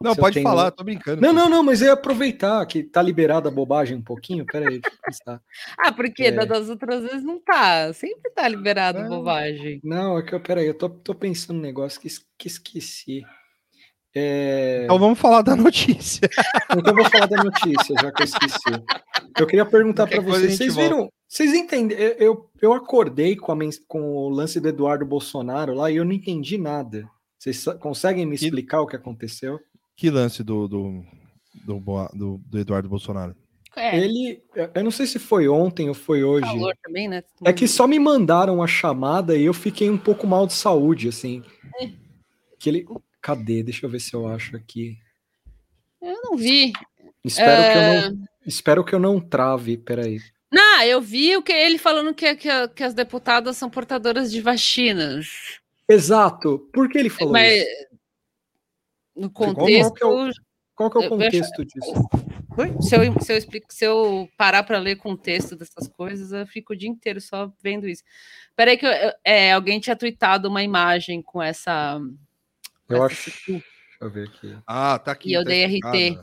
Não, 0.00 0.16
pode 0.16 0.34
tenho- 0.34 0.48
falar, 0.48 0.70
tô 0.70 0.82
brincando. 0.82 1.20
Não, 1.20 1.30
não, 1.30 1.46
não, 1.48 1.62
mas 1.62 1.82
eu 1.82 1.88
ia 1.88 1.92
aproveitar 1.92 2.64
que 2.66 2.82
tá 2.82 3.02
liberada 3.02 3.50
a 3.50 3.52
bobagem 3.52 3.98
um 3.98 4.02
pouquinho. 4.02 4.46
Pera 4.46 4.68
aí, 4.70 4.80
deixa 4.80 4.96
eu 4.96 5.02
pensar. 5.04 5.42
Ah, 5.78 5.92
porque 5.92 6.24
É. 6.24 6.32
da- 6.32 6.46
das 6.46 6.70
outras 6.70 7.02
vezes 7.02 7.22
não 7.22 7.38
tá. 7.38 7.92
Sempre 7.92 8.30
tá 8.30 8.48
liberado 8.48 9.00
Não. 9.02 9.08
bobagem. 9.10 9.80
Não, 9.84 10.18
é 10.18 10.22
que 10.22 10.34
eu, 10.34 10.40
pera 10.40 10.60
aí, 10.62 10.66
eu 10.66 10.74
tô, 10.74 10.88
tô 10.88 11.14
pensando 11.14 11.56
num 11.56 11.62
negócio 11.62 12.00
que, 12.00 12.08
que 12.38 12.48
esqueci. 12.48 13.22
É, 14.16 14.82
Então 14.84 14.98
vamos 14.98 15.18
falar 15.18 15.42
da 15.42 15.56
notícia. 15.56 16.28
Então 16.76 16.92
eu 16.92 17.02
vou 17.02 17.10
falar 17.10 17.26
da 17.26 17.42
notícia, 17.42 17.94
já 18.00 18.12
que 18.12 18.22
eu 18.22 18.24
esqueci. 18.24 18.84
Eu 19.38 19.46
queria 19.46 19.64
perguntar 19.66 20.06
para 20.06 20.20
vocês, 20.20 20.56
vocês 20.56 20.74
viram? 20.76 21.08
Vocês 21.28 21.52
entendem? 21.54 21.96
eu- 21.98 22.14
Eu, 22.18 22.50
eu 22.62 22.72
acordei 22.72 23.36
com, 23.36 23.52
a 23.52 23.56
com 23.88 24.00
o 24.16 24.28
lance 24.28 24.60
do 24.60 24.68
Eduardo 24.68 25.04
Bolsonaro 25.06 25.74
lá 25.74 25.90
e 25.90 25.96
eu 25.96 26.04
não 26.04 26.12
entendi 26.12 26.56
nada. 26.58 27.08
Vocês 27.38 27.64
conseguem 27.80 28.24
me 28.26 28.36
Que- 28.38 28.44
explicar 28.46 28.80
o 28.80 28.86
que 28.86 28.96
aconteceu? 28.96 29.58
Que 29.96 30.10
lance 30.10 30.42
do, 30.42 30.66
do, 30.68 31.04
do, 31.64 31.80
do- 32.14 32.40
do 32.46 32.58
Eduardo 32.58 32.88
Bolsonaro? 32.88 33.34
É, 33.76 33.98
Ele, 33.98 34.40
eu- 34.54 34.70
eu 34.74 34.84
não 34.84 34.90
sei 34.92 35.06
se 35.06 35.18
foi 35.18 35.48
ontem 35.48 35.88
ou 35.88 35.94
foi 35.94 36.22
hoje. 36.22 36.46
calor 36.46 36.74
também, 36.82 37.08
né? 37.08 37.22
É 37.44 37.52
que 37.52 37.66
só 37.66 37.86
me 37.88 37.98
mandaram 37.98 38.62
a 38.62 38.66
chamada 38.68 39.36
e 39.36 39.44
eu 39.44 39.54
fiquei 39.54 39.90
um 39.90 39.98
pouco 39.98 40.26
mal 40.26 40.46
de 40.46 40.52
saúde, 40.52 41.08
assim. 41.08 41.42
É. 41.80 41.90
Que 42.58 42.70
ele, 42.70 42.86
cadê? 43.24 43.62
Deixa 43.62 43.86
eu 43.86 43.90
ver 43.90 44.00
se 44.00 44.12
eu 44.12 44.28
acho 44.28 44.54
aqui. 44.54 44.98
Eu 46.00 46.20
não 46.22 46.36
vi. 46.36 46.74
Espero 47.24 47.62
que 47.72 47.78
eu 47.78 47.82
É, 47.82 48.10
não, 48.10 48.24
espero 48.46 48.84
que 48.84 48.94
eu 48.94 48.98
não 49.00 49.18
trave. 49.18 49.78
Peraí. 49.78 50.20
Não, 50.52 50.82
eu 50.82 51.00
vi 51.00 51.34
o 51.34 51.42
que 51.42 51.50
ele 51.52 51.78
falando 51.78 52.12
que, 52.14 52.34
que, 52.36 52.68
que 52.68 52.84
as 52.84 52.92
deputadas 52.92 53.56
são 53.56 53.70
portadoras 53.70 54.30
de 54.30 54.42
vacinas. 54.42 55.58
Exato. 55.88 56.68
Por 56.72 56.86
que 56.88 56.98
ele 56.98 57.08
falou 57.08 57.32
Mas 57.32 57.54
isso? 57.62 57.86
no 59.16 59.30
Qual 59.30 59.54
contexto, 59.54 59.94
que 59.94 60.04
é 60.04 60.06
o- 60.06 60.30
Qual 60.74 60.90
que 60.90 60.96
é 60.98 61.00
o 61.00 61.02
eu- 61.02 61.04
eu 61.04 61.10
contexto 61.10 61.64
disso? 61.64 62.08
se 62.82 62.94
eu, 62.94 63.20
se 63.22 63.32
eu 63.32 63.36
explico, 63.38 63.66
se 63.72 63.84
eu 63.86 64.28
parar 64.36 64.62
para 64.64 64.78
ler 64.78 64.96
contexto 64.96 65.56
dessas 65.56 65.88
coisas, 65.88 66.30
eu 66.32 66.46
fico 66.46 66.72
o 66.72 66.76
dia 66.76 66.88
inteiro 66.90 67.20
só 67.20 67.50
vendo 67.62 67.88
isso. 67.88 68.02
Peraí 68.54 68.76
que 68.76 68.84
eu- 68.86 69.12
é, 69.24 69.52
alguém 69.52 69.80
tinha 69.80 69.96
tweetado 69.96 70.48
uma 70.48 70.62
imagem 70.62 71.22
com 71.22 71.42
essa. 71.42 71.98
Eu 72.88 73.02
acho. 73.02 73.30
Deixa 73.30 73.64
eu 74.00 74.10
ver 74.10 74.28
aqui. 74.28 74.56
Ah, 74.66 74.98
tá 74.98 75.12
aqui. 75.12 75.30
E 75.30 75.32
eu 75.32 75.42
tá 75.42 75.50
dei. 75.50 75.64
RT. 75.64 76.18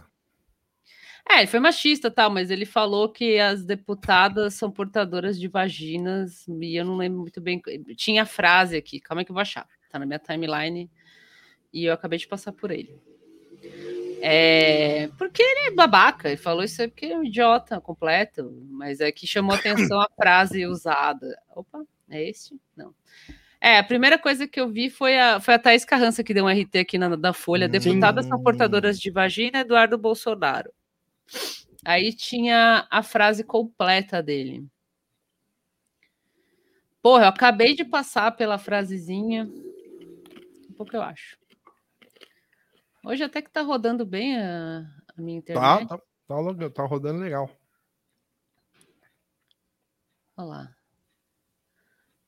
É, 1.30 1.38
ele 1.39 1.48
foi 1.48 1.60
machista, 1.60 2.10
tal, 2.10 2.30
mas 2.30 2.50
ele 2.50 2.65
falou 2.65 3.08
que 3.08 3.39
as 3.39 3.63
deputadas 3.63 4.56
são 4.56 4.72
portadoras 4.72 5.39
de 5.39 5.48
vaginas, 5.48 6.48
e 6.48 6.75
eu 6.75 6.84
não 6.84 6.98
lembro 6.98 7.20
muito 7.20 7.39
bem. 7.39 7.62
Tinha 7.96 8.24
a 8.24 8.25
frase 8.25 8.75
aqui, 8.75 9.00
calma 9.00 9.22
aí 9.22 9.25
que 9.25 9.32
eu 9.32 9.36
vou 9.36 9.41
achar. 9.41 9.68
Tá 9.89 10.00
na 10.00 10.06
minha 10.06 10.20
timeline 10.20 10.89
e 11.72 11.86
eu 11.86 11.94
acabei 11.94 12.18
de 12.18 12.27
passar 12.27 12.51
por 12.51 12.72
ele. 12.72 13.00
É, 14.24 15.08
porque 15.17 15.41
ele 15.41 15.67
é 15.67 15.71
babaca, 15.71 16.28
ele 16.28 16.38
falou 16.38 16.63
isso 16.63 16.82
aí 16.82 16.88
porque 16.88 17.06
ele 17.06 17.13
é 17.13 17.17
um 17.17 17.24
idiota 17.24 17.82
completo, 17.82 18.52
mas 18.69 19.00
é 19.00 19.12
que 19.12 19.26
chamou 19.26 19.56
atenção 19.56 20.00
a 20.00 20.10
frase 20.15 20.65
usada. 20.65 21.38
Opa, 21.56 21.84
é 22.10 22.30
este? 22.30 22.60
Não. 22.76 22.93
É, 23.63 23.78
a 23.78 23.84
primeira 23.84 24.17
coisa 24.17 24.47
que 24.47 24.60
eu 24.60 24.67
vi 24.69 24.89
foi 24.89 25.19
a, 25.19 25.39
foi 25.39 25.54
a 25.54 25.60
Thaís 25.60 25.86
Carrança 25.86 26.24
que 26.24 26.34
deu 26.34 26.45
um 26.45 26.50
RT 26.50 26.80
aqui 26.80 26.97
na, 26.97 27.15
da 27.15 27.32
Folha. 27.32 27.67
Hum. 27.67 27.69
Deputadas 27.69 28.26
são 28.26 28.41
portadoras 28.41 29.00
de 29.00 29.12
vagina, 29.12 29.60
Eduardo 29.60 29.97
Bolsonaro. 30.00 30.74
Aí 31.86 32.12
tinha 32.13 32.88
a 32.89 33.04
frase 33.04 33.43
completa 33.43 34.21
dele. 34.21 34.65
Porra, 37.04 37.24
eu 37.26 37.30
acabei 37.30 37.76
de 37.76 37.86
passar 37.86 38.32
pela 38.36 38.58
frasezinha. 38.58 39.45
Um 40.69 40.74
pouco 40.76 40.95
eu 40.95 41.02
acho. 41.04 41.38
Hoje 43.04 43.24
até 43.24 43.41
que 43.41 43.50
tá 43.50 43.62
rodando 43.62 44.06
bem 44.06 44.38
a, 44.39 44.86
a 45.15 45.21
minha 45.21 45.39
Tá, 45.41 45.82
internet. 45.82 45.88
tá, 45.88 45.97
tá, 46.28 46.39
lo- 46.39 46.69
tá 46.69 46.84
rodando 46.86 47.19
legal. 47.19 47.50
Olha 50.38 50.47
lá. 50.47 50.76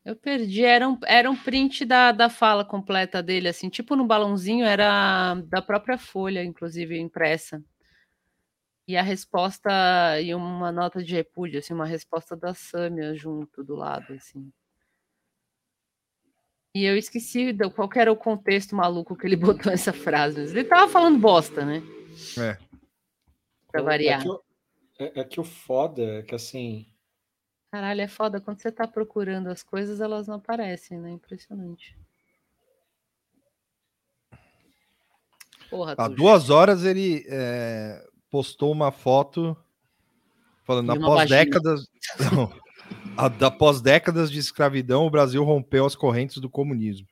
Eu 0.06 0.16
perdi, 0.18 0.64
era 0.66 0.88
um, 0.88 0.98
era 1.06 1.32
um 1.32 1.36
print 1.36 1.86
da, 1.86 2.12
da 2.12 2.30
fala 2.30 2.66
completa 2.66 3.24
dele, 3.24 3.48
assim, 3.48 3.70
tipo 3.70 3.96
no 3.96 4.06
balãozinho, 4.06 4.66
era 4.66 5.36
da 5.46 5.62
própria 5.62 5.98
Folha, 5.98 6.44
inclusive 6.44 7.00
impressa. 7.00 7.64
E 8.86 8.98
a 8.98 9.02
resposta, 9.02 9.70
e 10.22 10.36
uma 10.36 10.70
nota 10.74 11.02
de 11.02 11.16
repúdio, 11.16 11.60
assim, 11.60 11.74
uma 11.74 11.86
resposta 11.86 12.36
da 12.36 12.54
Sâmia 12.54 13.16
junto 13.16 13.64
do 13.64 13.76
lado, 13.76 14.12
assim. 14.14 14.52
E 16.76 16.84
eu 16.84 16.98
esqueci 16.98 17.54
do- 17.54 17.72
qual 17.72 17.88
que 17.88 18.00
era 18.00 18.12
o 18.12 18.18
contexto 18.18 18.76
maluco 18.76 19.16
que 19.16 19.26
ele 19.26 19.38
botou 19.70 19.72
essa 19.72 19.94
frase. 19.94 20.42
mas 20.42 20.52
Ele 20.52 20.66
tava 20.66 20.92
falando 20.92 21.18
bosta, 21.18 21.64
né? 21.64 21.82
É. 22.38 22.58
Pra 23.72 23.80
É 23.80 23.84
variar. 23.86 24.22
que, 24.22 24.28
o- 24.30 24.44
é, 25.00 25.20
é 25.22 25.24
que 25.24 25.40
o 25.40 25.44
foda 25.46 26.02
é 26.20 26.24
que 26.24 26.36
assim. 26.36 26.88
Caralho, 27.74 28.02
é 28.02 28.08
foda. 28.08 28.40
Quando 28.40 28.60
você 28.62 28.72
tá 28.72 28.86
procurando 28.86 29.48
as 29.48 29.64
coisas, 29.64 30.00
elas 30.00 30.28
não 30.28 30.36
aparecem, 30.36 31.00
né? 31.00 31.10
Impressionante. 31.10 31.98
Porra, 35.72 35.96
Há 35.98 36.08
duas 36.08 36.52
horas 36.52 36.84
ele 36.86 37.26
é, 37.28 38.08
postou 38.30 38.72
uma 38.72 38.92
foto 38.92 39.58
falando 40.64 40.92
De 40.94 41.00
uma 41.00 41.08
após 41.08 41.22
vagina. 41.32 41.46
décadas. 41.46 41.88
Não, 42.32 42.54
a- 43.18 43.48
após 43.48 43.82
décadas 43.82 44.30
de 44.30 44.38
escravidão, 44.38 45.08
o 45.08 45.10
Brasil 45.10 45.44
rompeu 45.44 45.84
as 45.88 45.96
correntes 45.96 46.38
do 46.38 46.52
comunismo. 46.52 47.08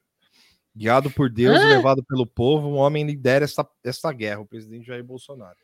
Guiado 0.76 1.10
por 1.10 1.28
Deus, 1.28 1.60
Hã? 1.60 1.70
levado 1.70 2.04
pelo 2.04 2.28
povo, 2.28 2.68
um 2.68 2.76
homem 2.76 3.04
lidera 3.04 3.46
esta, 3.46 3.68
esta 3.84 4.14
guerra, 4.14 4.42
o 4.42 4.46
presidente 4.46 4.86
Jair 4.86 5.04
Bolsonaro. 5.04 5.58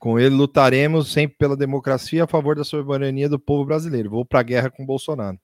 Com 0.00 0.18
ele 0.18 0.34
lutaremos 0.34 1.12
sempre 1.12 1.36
pela 1.36 1.54
democracia 1.54 2.24
a 2.24 2.26
favor 2.26 2.56
da 2.56 2.64
soberania 2.64 3.28
do 3.28 3.38
povo 3.38 3.66
brasileiro. 3.66 4.08
Vou 4.10 4.24
para 4.24 4.40
a 4.40 4.42
guerra 4.42 4.70
com 4.70 4.84
Bolsonaro. 4.86 5.38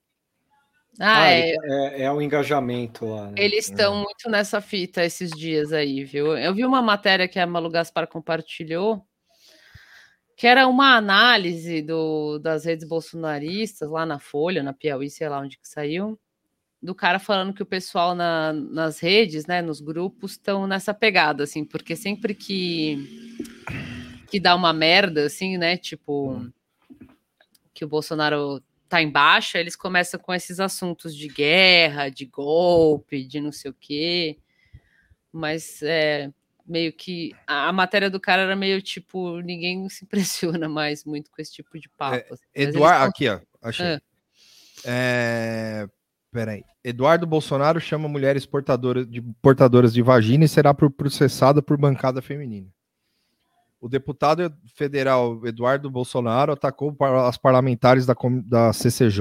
Ah, 0.99 1.25
Ah, 1.25 1.31
é. 1.31 1.55
é, 1.63 2.03
é 2.05 2.11
o 2.13 2.23
engajamento 2.23 3.05
lá. 3.05 3.27
né? 3.27 3.35
Eles 3.37 3.69
estão 3.69 3.97
muito 3.97 4.31
nessa 4.31 4.63
fita 4.63 5.05
esses 5.05 5.31
dias 5.31 5.75
aí, 5.75 6.03
viu? 6.05 6.35
Eu 6.39 6.55
vi 6.55 6.65
uma 6.65 6.81
matéria 6.81 7.29
que 7.29 7.39
a 7.39 7.47
Malu 7.47 7.69
Gaspar 7.69 8.09
compartilhou, 8.09 9.05
que 10.39 10.47
era 10.47 10.67
uma 10.67 10.97
análise 10.97 11.83
do, 11.83 12.39
das 12.39 12.65
redes 12.65 12.89
bolsonaristas 12.89 13.91
lá 13.91 14.07
na 14.07 14.19
Folha, 14.19 14.63
na 14.63 14.73
Piauí, 14.73 15.11
sei 15.11 15.29
lá 15.29 15.39
onde 15.41 15.59
que 15.59 15.69
saiu, 15.69 16.19
do 16.83 16.95
cara 16.95 17.19
falando 17.19 17.53
que 17.53 17.63
o 17.63 17.67
pessoal 17.67 18.15
na- 18.15 18.55
nas 18.55 18.99
redes, 18.99 19.45
né, 19.47 19.61
nos 19.61 19.83
grupos, 19.83 20.33
estão 20.33 20.67
nessa 20.67 20.95
pegada, 20.95 21.45
assim, 21.45 21.63
porque 21.63 21.95
sempre 21.95 22.35
que, 22.35 23.37
que 24.29 24.41
dá 24.41 24.55
uma 24.55 24.73
merda, 24.73 25.27
assim, 25.27 25.57
né, 25.57 25.77
tipo, 25.77 26.47
que 27.73 27.85
o 27.85 27.89
Bolsonaro 27.89 28.63
tá 28.89 29.03
em 29.03 29.11
baixa, 29.11 29.59
eles 29.59 29.77
começam 29.77 30.19
com 30.19 30.33
esses 30.33 30.61
assuntos 30.61 31.15
de 31.15 31.29
guerra, 31.29 32.09
de 32.09 32.25
golpe, 32.25 33.25
de 33.25 33.41
não 33.41 33.53
sei 33.53 33.71
o 33.71 33.77
quê. 33.79 34.39
Mas 35.33 35.83
é 35.83 36.31
meio 36.67 36.93
que 36.93 37.33
a, 37.47 37.69
a 37.69 37.73
matéria 37.73 38.11
do 38.11 38.19
cara 38.19 38.43
era 38.43 38.57
meio 38.57 38.81
tipo, 38.83 39.41
ninguém 39.41 39.89
se 39.89 40.05
impressiona 40.05 40.69
mais 40.69 41.05
muito 41.05 41.31
com 41.31 41.41
esse 41.41 41.53
tipo 41.53 41.79
de 41.79 41.89
papo. 41.89 42.17
assim. 42.17 42.27
Mas 42.31 42.41
eles 42.55 42.75
Eduardo, 42.75 43.01
tão- 43.01 43.09
aqui, 43.09 43.29
ó, 43.29 43.41
achei. 43.63 43.87
Ah. 43.87 44.01
É, 44.85 45.89
Peraí. 46.37 46.63
Eduardo 46.85 47.27
Bolsonaro 47.27 47.81
chama 47.81 48.09
mulheres 48.09 48.45
portadoras 48.45 49.09
de, 49.09 49.23
portadoras 49.41 49.93
de 49.93 50.03
vagina 50.03 50.45
e 50.45 50.49
será 50.49 50.75
pro- 50.75 50.91
processada 50.91 51.63
por 51.63 51.79
bancada 51.79 52.21
feminina. 52.21 52.69
O 53.81 53.89
deputado 53.89 54.53
federal 54.75 55.45
Eduardo 55.47 55.91
Bolsonaro 55.91 56.53
atacou 56.53 56.97
as 57.27 57.37
parlamentares 57.37 58.07
da, 58.07 58.15
da 58.45 58.73
CCJ 58.73 59.21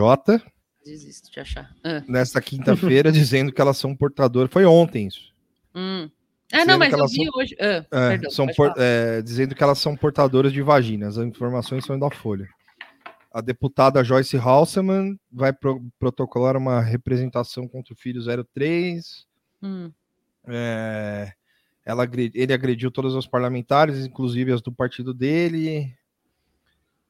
Desisto 0.83 1.31
de 1.31 1.39
achar. 1.39 1.71
Ah, 1.83 2.03
nesta 2.07 2.39
quinta-feira, 2.39 3.11
dizendo 3.11 3.51
que 3.51 3.59
elas 3.59 3.75
são 3.77 3.95
portadoras. 3.95 4.51
Foi 4.51 4.65
ontem 4.65 5.07
isso. 5.07 5.33
hum. 5.73 6.09
Ah, 6.53 6.63
não, 6.63 6.77
mas 6.77 6.93
eu 6.93 7.07
vi 7.07 7.25
são- 7.25 7.31
hoje. 7.35 7.55
Ah, 7.59 7.85
É, 7.91 8.09
perdão, 8.11 8.29
são 8.29 8.45
por- 8.55 8.71
é, 8.77 9.19
dizendo 9.23 9.55
que 9.55 9.63
elas 9.63 9.79
são 9.79 9.95
portadoras 9.97 10.53
de 10.53 10.61
vaginas. 10.61 11.17
As 11.17 11.25
informações 11.25 11.83
são 11.83 11.97
da 11.97 12.09
Folha. 12.11 12.47
A 13.33 13.41
deputada 13.41 14.03
Joyce 14.03 14.37
Halseman 14.37 15.19
vai 15.31 15.51
pro- 15.51 15.83
protocolar 15.99 16.55
uma 16.55 16.79
representação 16.81 17.67
contra 17.67 17.93
o 17.93 17.97
filho 17.97 18.21
03. 18.21 19.25
Hum. 19.63 19.91
É, 20.47 21.33
ela, 21.85 22.09
ele 22.33 22.51
agrediu 22.51 22.89
todas 22.89 23.15
as 23.15 23.27
parlamentares, 23.27 24.05
inclusive 24.05 24.51
as 24.51 24.61
do 24.61 24.71
partido 24.71 25.13
dele. 25.13 25.93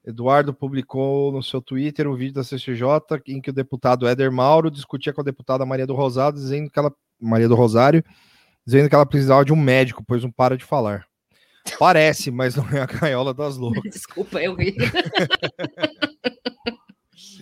Eduardo 0.05 0.53
publicou 0.53 1.31
no 1.31 1.41
seu 1.41 1.61
Twitter 1.61 2.07
um 2.07 2.15
vídeo 2.15 2.33
da 2.33 2.43
CCJ 2.43 2.87
em 3.27 3.41
que 3.41 3.49
o 3.49 3.53
deputado 3.53 4.05
Éder 4.05 4.31
Mauro 4.31 4.69
discutia 4.69 5.13
com 5.13 5.21
a 5.21 5.23
deputada 5.23 5.65
Maria 5.65 5.87
do 5.87 5.95
Rosário, 5.95 6.37
dizendo 6.37 6.69
que 6.69 6.77
ela 6.77 6.93
Maria 7.19 7.47
do 7.47 7.55
Rosário, 7.55 8.03
dizendo 8.65 8.89
que 8.89 8.95
ela 8.95 9.05
precisava 9.05 9.45
de 9.45 9.53
um 9.53 9.55
médico, 9.55 10.03
pois 10.05 10.21
não 10.21 10.31
para 10.31 10.57
de 10.57 10.65
falar. 10.65 11.07
Parece, 11.79 12.29
mas 12.29 12.55
não 12.55 12.69
é 12.69 12.81
a 12.81 12.85
gaiola 12.85 13.33
das 13.33 13.57
loucas. 13.57 13.81
Desculpa, 13.91 14.41
eu 14.43 14.53
ri. 14.53 14.75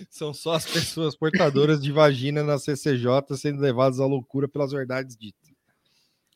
São 0.08 0.32
só 0.32 0.54
as 0.54 0.64
pessoas 0.64 1.16
portadoras 1.16 1.82
de 1.82 1.90
vagina 1.90 2.44
na 2.44 2.56
CCJ 2.58 3.36
sendo 3.36 3.60
levadas 3.60 3.98
à 3.98 4.06
loucura 4.06 4.46
pelas 4.46 4.70
verdades 4.70 5.16
ditas. 5.16 5.50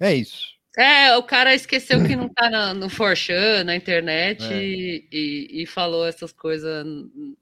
É 0.01 0.13
isso. 0.13 0.58
É, 0.77 1.17
o 1.17 1.23
cara 1.23 1.55
esqueceu 1.55 2.05
que 2.07 2.15
não 2.15 2.29
tá 2.29 2.49
na, 2.51 2.75
no 2.75 2.89
Forchan, 2.89 3.65
na 3.65 3.75
internet, 3.75 4.45
É. 4.45 4.63
e, 4.65 5.09
e- 5.11 5.63
e 5.63 5.67
falou 5.67 6.07
essas 6.07 6.33
coisas 6.33 6.87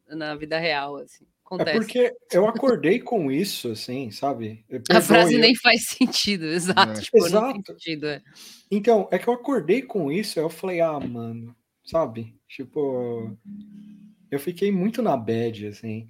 na 0.09 0.35
vida 0.37 0.59
real, 0.59 0.97
assim. 0.97 1.25
É 1.25 1.47
Acontece. 1.47 1.79
porque 1.79 2.13
eu 2.33 2.47
acordei 2.49 2.99
com 2.99 3.31
isso, 3.31 3.71
assim, 3.71 4.11
sabe? 4.11 4.65
A 4.91 5.01
frase 5.01 5.35
eu- 5.35 5.41
nem 5.41 5.55
faz 5.55 5.87
sentido, 5.87 6.45
exato. 6.91 6.99
É. 6.99 7.03
Tipo, 7.03 7.19
Exato. 7.19 7.63
sentido, 7.73 8.07
é. 8.09 8.21
Então, 8.71 9.09
é 9.13 9.19
que 9.19 9.29
eu 9.29 9.35
acordei 9.35 9.83
com 9.83 10.11
isso, 10.11 10.39
aí 10.39 10.45
eu 10.45 10.51
falei, 10.51 10.81
ah, 10.81 10.99
mano, 10.99 11.55
sabe? 11.85 12.35
Tipo, 12.49 13.37
eu 14.31 14.41
fiquei 14.41 14.73
muito 14.73 15.03
na 15.03 15.17
bad, 15.17 15.69
assim. 15.69 16.09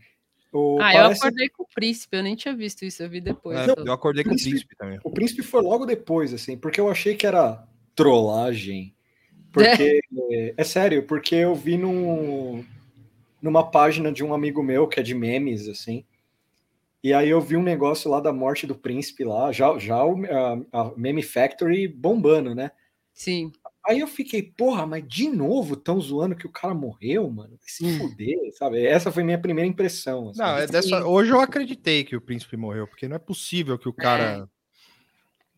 O, 0.56 0.78
Ah, 0.80 0.94
eu 0.94 1.02
parece- 1.02 1.20
acordei 1.26 1.48
com 1.50 1.62
o 1.64 1.66
príncipe, 1.74 2.16
eu 2.16 2.22
nem 2.22 2.34
tinha 2.36 2.54
visto 2.54 2.84
isso, 2.84 3.02
eu 3.02 3.10
vi 3.10 3.20
depois. 3.20 3.58
É, 3.58 3.64
só. 3.66 3.74
eu 3.74 3.92
acordei 3.92 4.24
com 4.24 4.30
o 4.30 4.32
Príncipe- 4.32 4.50
príncipe 4.50 4.76
também. 4.76 4.98
O 5.04 5.10
príncipe 5.10 5.42
foi 5.42 5.60
logo 5.62 5.84
depois, 5.84 6.32
assim, 6.32 6.56
porque 6.56 6.80
eu 6.80 6.88
achei 6.90 7.14
que 7.14 7.26
era 7.26 7.66
trollagem. 7.94 8.94
Porque, 9.56 10.00
é, 10.30 10.54
é 10.54 10.64
sério, 10.64 11.02
porque 11.04 11.34
eu 11.34 11.54
vi 11.54 11.78
num, 11.78 12.62
numa 13.40 13.70
página 13.70 14.12
de 14.12 14.22
um 14.22 14.34
amigo 14.34 14.62
meu 14.62 14.86
que 14.86 15.00
é 15.00 15.02
de 15.02 15.14
memes, 15.14 15.66
assim. 15.66 16.04
E 17.02 17.14
aí 17.14 17.30
eu 17.30 17.40
vi 17.40 17.56
um 17.56 17.62
negócio 17.62 18.10
lá 18.10 18.20
da 18.20 18.34
morte 18.34 18.66
do 18.66 18.74
príncipe 18.74 19.24
lá, 19.24 19.50
já, 19.52 19.78
já 19.78 20.04
o, 20.04 20.14
a, 20.72 20.80
a 20.82 20.92
Meme 20.94 21.22
Factory 21.22 21.88
bombando, 21.88 22.54
né? 22.54 22.70
Sim. 23.14 23.50
Aí 23.88 24.00
eu 24.00 24.08
fiquei, 24.08 24.42
porra, 24.42 24.84
mas 24.84 25.06
de 25.06 25.28
novo 25.28 25.76
tão 25.76 26.00
zoando 26.00 26.34
que 26.34 26.46
o 26.46 26.52
cara 26.52 26.74
morreu, 26.74 27.30
mano? 27.30 27.50
Vai 27.50 27.68
se 27.68 27.84
Hum. 27.84 27.98
fuder, 27.98 28.36
sabe? 28.56 28.84
Essa 28.84 29.12
foi 29.12 29.22
minha 29.22 29.38
primeira 29.40 29.68
impressão. 29.68 30.30
assim. 30.30 30.40
Não, 30.40 30.58
é 30.58 30.66
dessa... 30.66 31.06
Hoje 31.06 31.30
eu 31.30 31.40
acreditei 31.40 32.02
que 32.02 32.16
o 32.16 32.20
príncipe 32.20 32.56
morreu, 32.56 32.88
porque 32.88 33.06
não 33.06 33.16
é 33.16 33.20
possível 33.20 33.78
que 33.78 33.88
o 33.88 33.92
cara. 33.92 34.48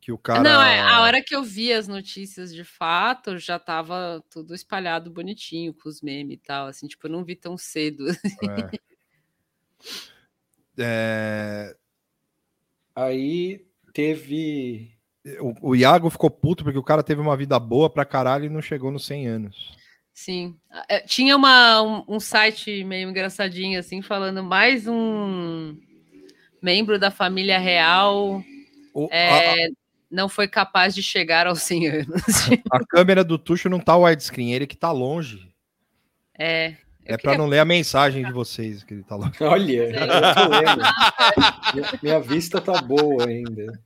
Que 0.00 0.12
o 0.12 0.18
cara. 0.18 0.42
Não, 0.42 0.62
é, 0.62 0.80
a 0.80 1.00
hora 1.02 1.22
que 1.22 1.34
eu 1.34 1.42
vi 1.42 1.72
as 1.72 1.88
notícias 1.88 2.54
de 2.54 2.64
fato, 2.64 3.38
já 3.38 3.58
tava 3.58 4.22
tudo 4.30 4.54
espalhado 4.54 5.10
bonitinho, 5.10 5.72
com 5.74 5.88
os 5.88 6.00
memes 6.02 6.36
e 6.36 6.40
tal, 6.40 6.66
assim, 6.66 6.86
tipo, 6.86 7.06
eu 7.06 7.10
não 7.10 7.24
vi 7.24 7.34
tão 7.34 7.56
cedo. 7.56 8.04
É. 10.76 11.70
É, 11.70 11.76
Aí 12.94 13.64
teve. 13.92 14.97
O, 15.40 15.70
o 15.70 15.76
Iago 15.76 16.10
ficou 16.10 16.30
puto 16.30 16.64
porque 16.64 16.78
o 16.78 16.82
cara 16.82 17.02
teve 17.02 17.20
uma 17.20 17.36
vida 17.36 17.58
boa 17.58 17.88
pra 17.90 18.04
caralho 18.04 18.44
e 18.46 18.48
não 18.50 18.62
chegou 18.62 18.90
nos 18.90 19.04
100 19.06 19.26
anos. 19.26 19.76
Sim. 20.14 20.56
É, 20.88 21.00
Tinha 21.00 21.36
uma, 21.36 21.80
um, 21.82 22.04
um 22.16 22.20
site 22.20 22.82
meio 22.84 23.08
engraçadinho, 23.08 23.78
assim, 23.78 24.02
falando 24.02 24.42
mais 24.42 24.86
um 24.88 25.76
membro 26.60 26.98
da 26.98 27.10
família 27.10 27.58
real 27.58 28.42
O- 28.92 29.08
é, 29.12 29.68
não 30.10 30.28
foi 30.28 30.48
capaz 30.48 30.92
de 30.94 31.02
chegar 31.02 31.46
aos 31.46 31.62
100 31.62 31.86
anos. 31.88 32.22
a, 32.70 32.76
a 32.78 32.86
câmera 32.86 33.22
do 33.22 33.38
Tuxo 33.38 33.68
não 33.68 33.78
tá 33.78 33.96
widescreen, 33.96 34.52
ele 34.52 34.66
que 34.66 34.76
tá 34.76 34.90
longe. 34.90 35.48
É. 36.36 36.74
É 37.04 37.16
pra 37.16 37.38
não 37.38 37.46
ler 37.46 37.58
a 37.60 37.64
mensagem 37.64 38.22
de 38.24 38.32
vocês 38.32 38.82
que 38.82 38.92
ele 38.94 39.02
tá 39.02 39.16
longe. 39.16 39.32
Olha, 39.40 39.84
eu 39.84 40.34
tô 40.34 40.48
lendo. 40.48 40.82
minha, 41.74 41.98
minha 42.02 42.20
vista 42.20 42.60
tá 42.60 42.82
boa 42.82 43.26
ainda. 43.26 43.80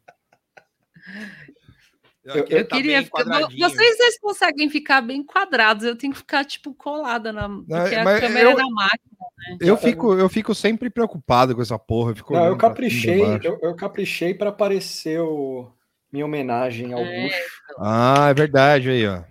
Eu, 2.24 2.36
Eu 2.48 2.66
queria 2.66 3.02
ficar. 3.02 3.24
Vocês 3.24 3.98
dois 3.98 4.18
conseguem 4.20 4.70
ficar 4.70 5.00
bem 5.00 5.24
quadrados, 5.24 5.84
eu 5.84 5.96
tenho 5.96 6.12
que 6.12 6.20
ficar, 6.20 6.44
tipo, 6.44 6.72
colada 6.72 7.32
na. 7.32 7.48
Porque 7.48 7.94
a 7.96 8.04
mas 8.04 8.20
câmera 8.20 8.50
eu- 8.50 8.52
é 8.52 8.56
da 8.56 8.70
máquina. 8.70 9.12
né? 9.38 9.56
Eu 9.60 9.76
fico, 9.76 10.14
eu 10.14 10.28
fico 10.28 10.54
sempre 10.54 10.88
preocupado 10.88 11.52
com 11.54 11.60
essa 11.62 11.76
porra. 11.78 12.12
eu 12.12 12.16
fico 12.16 12.32
Não, 12.32 12.46
eu 12.46 12.56
caprichei, 12.56 13.20
eu, 13.42 13.58
eu 13.60 13.74
caprichei 13.74 14.32
para 14.34 14.50
aparecer 14.50 15.20
o, 15.20 15.68
minha 16.12 16.24
homenagem 16.24 16.92
ao 16.92 17.00
É. 17.00 17.22
Bucho, 17.24 17.36
Ah, 17.78 18.28
é 18.30 18.34
verdade 18.34 18.88
aí, 18.90 19.04
ó. 19.04 19.22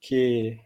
que 0.00 0.58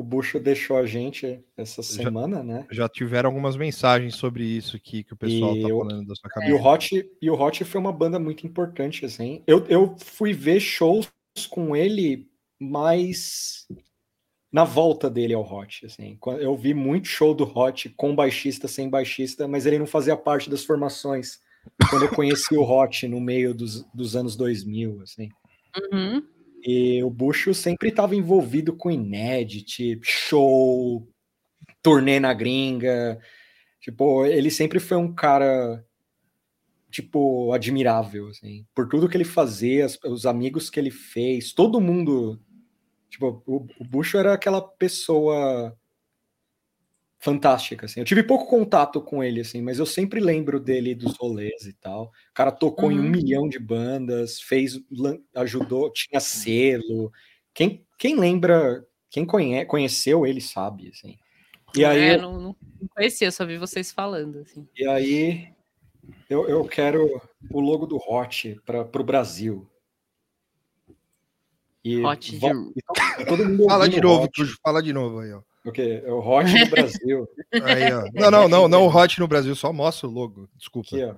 o 0.00 0.02
Bucho 0.02 0.40
deixou 0.40 0.78
a 0.78 0.86
gente 0.86 1.40
essa 1.56 1.82
semana, 1.82 2.42
né? 2.42 2.66
Já 2.70 2.88
tiveram 2.88 3.28
algumas 3.28 3.54
mensagens 3.56 4.14
sobre 4.16 4.44
isso 4.44 4.76
aqui 4.76 5.04
que 5.04 5.12
o 5.12 5.16
pessoal 5.16 5.54
E 5.54 5.62
tá 5.62 5.68
eu- 5.68 5.78
falando 5.78 6.06
da 6.06 6.14
sua 6.14 6.28
E 6.28 6.32
cabeça. 6.32 6.54
o 6.54 6.66
Hot, 6.66 7.10
e 7.20 7.30
o 7.30 7.34
Hot 7.40 7.64
foi 7.64 7.80
uma 7.80 7.92
banda 7.92 8.18
muito 8.18 8.46
importante, 8.46 9.04
assim. 9.04 9.42
Eu, 9.46 9.66
eu 9.66 9.94
fui 9.98 10.32
ver 10.32 10.58
shows 10.58 11.06
com 11.50 11.76
ele 11.76 12.26
mais 12.58 13.66
na 14.52 14.64
volta 14.64 15.08
dele 15.10 15.34
ao 15.34 15.42
Hot, 15.44 15.84
assim. 15.86 16.18
Eu 16.40 16.56
vi 16.56 16.72
muito 16.74 17.06
show 17.06 17.34
do 17.34 17.44
Hot 17.44 17.88
com 17.90 18.14
baixista, 18.16 18.66
sem 18.66 18.88
baixista, 18.88 19.46
mas 19.46 19.66
ele 19.66 19.78
não 19.78 19.86
fazia 19.86 20.16
parte 20.16 20.48
das 20.48 20.64
formações. 20.64 21.38
Quando 21.90 22.06
eu 22.06 22.08
conheci 22.14 22.56
o 22.56 22.62
Hot 22.62 23.06
no 23.06 23.20
meio 23.20 23.52
dos, 23.54 23.84
dos 23.94 24.16
anos 24.16 24.34
2000, 24.34 25.02
assim. 25.02 25.28
Uhum. 25.92 26.22
E 26.62 27.02
o 27.02 27.10
Bucho 27.10 27.54
sempre 27.54 27.88
estava 27.88 28.14
envolvido 28.14 28.74
com 28.76 28.90
Inédit, 28.90 29.98
show, 30.02 31.08
turnê 31.82 32.20
na 32.20 32.34
gringa. 32.34 33.18
Tipo, 33.80 34.26
ele 34.26 34.50
sempre 34.50 34.78
foi 34.78 34.98
um 34.98 35.14
cara, 35.14 35.84
tipo, 36.90 37.52
admirável, 37.52 38.28
assim. 38.28 38.66
Por 38.74 38.88
tudo 38.88 39.08
que 39.08 39.16
ele 39.16 39.24
fazia, 39.24 39.86
os 40.04 40.26
amigos 40.26 40.68
que 40.68 40.78
ele 40.78 40.90
fez, 40.90 41.52
todo 41.52 41.80
mundo... 41.80 42.40
Tipo, 43.08 43.42
o, 43.46 43.66
o 43.80 43.84
Bucho 43.84 44.18
era 44.18 44.34
aquela 44.34 44.60
pessoa 44.62 45.76
fantástica, 47.22 47.84
assim. 47.84 48.00
Eu 48.00 48.06
tive 48.06 48.22
pouco 48.22 48.46
contato 48.48 49.00
com 49.02 49.22
ele, 49.22 49.42
assim, 49.42 49.60
mas 49.60 49.78
eu 49.78 49.84
sempre 49.84 50.18
lembro 50.20 50.58
dele 50.58 50.94
dos 50.94 51.16
rolês 51.18 51.66
e 51.66 51.72
tal. 51.74 52.04
O 52.04 52.34
cara 52.34 52.50
tocou 52.50 52.90
em 52.90 52.98
um 52.98 53.02
Uhum. 53.04 53.10
milhão 53.10 53.46
de 53.48 53.58
bandas, 53.58 54.40
fez, 54.40 54.80
ajudou, 55.36 55.92
tinha 55.92 56.18
selo. 56.18 57.12
Quem, 57.52 57.86
quem 57.98 58.16
lembra, 58.18 58.84
quem 59.10 59.26
conhe, 59.26 59.64
conheceu 59.66 60.26
ele 60.26 60.40
sabe, 60.40 60.88
assim. 60.88 61.18
E 61.76 61.84
aí, 61.84 62.00
É, 62.14 62.16
não, 62.16 62.40
não 62.40 62.56
conhecia, 62.96 63.28
eu 63.28 63.32
só 63.32 63.44
vi 63.44 63.58
vocês 63.58 63.92
falando. 63.92 64.38
Assim. 64.40 64.66
e 64.74 64.86
aí 64.88 65.52
eu, 66.28 66.48
eu 66.48 66.64
quero 66.64 67.20
o 67.52 67.60
logo 67.60 67.84
do 67.86 67.96
Hot 67.96 68.58
para 68.64 68.80
o 68.80 69.04
Brasil. 69.04 69.70
E 71.84 72.02
Hot 72.04 72.36
vo- 72.38 72.48
de- 72.74 72.82
to- 72.82 73.26
todo 73.26 73.44
mundo 73.46 73.64
Fala 73.66 73.88
de 73.88 74.00
novo, 74.00 74.24
Hot. 74.24 74.56
Fala 74.62 74.82
de 74.82 74.92
novo 74.92 75.18
aí, 75.20 75.32
ó. 75.32 75.42
O 75.64 75.72
quê? 75.72 76.02
É 76.04 76.10
o 76.10 76.20
Hot 76.20 76.46
do 76.52 76.70
Brasil. 76.70 77.28
Aí, 77.52 77.92
ó. 77.92 78.04
Não, 78.14 78.30
não, 78.30 78.48
não, 78.48 78.68
não 78.68 78.86
o 78.86 78.88
Hot 78.88 79.18
no 79.20 79.28
Brasil, 79.28 79.54
só 79.54 79.72
mostra 79.72 80.08
o 80.08 80.10
logo. 80.10 80.48
Desculpa. 80.56 80.88
Aqui, 80.88 81.04
ó. 81.04 81.14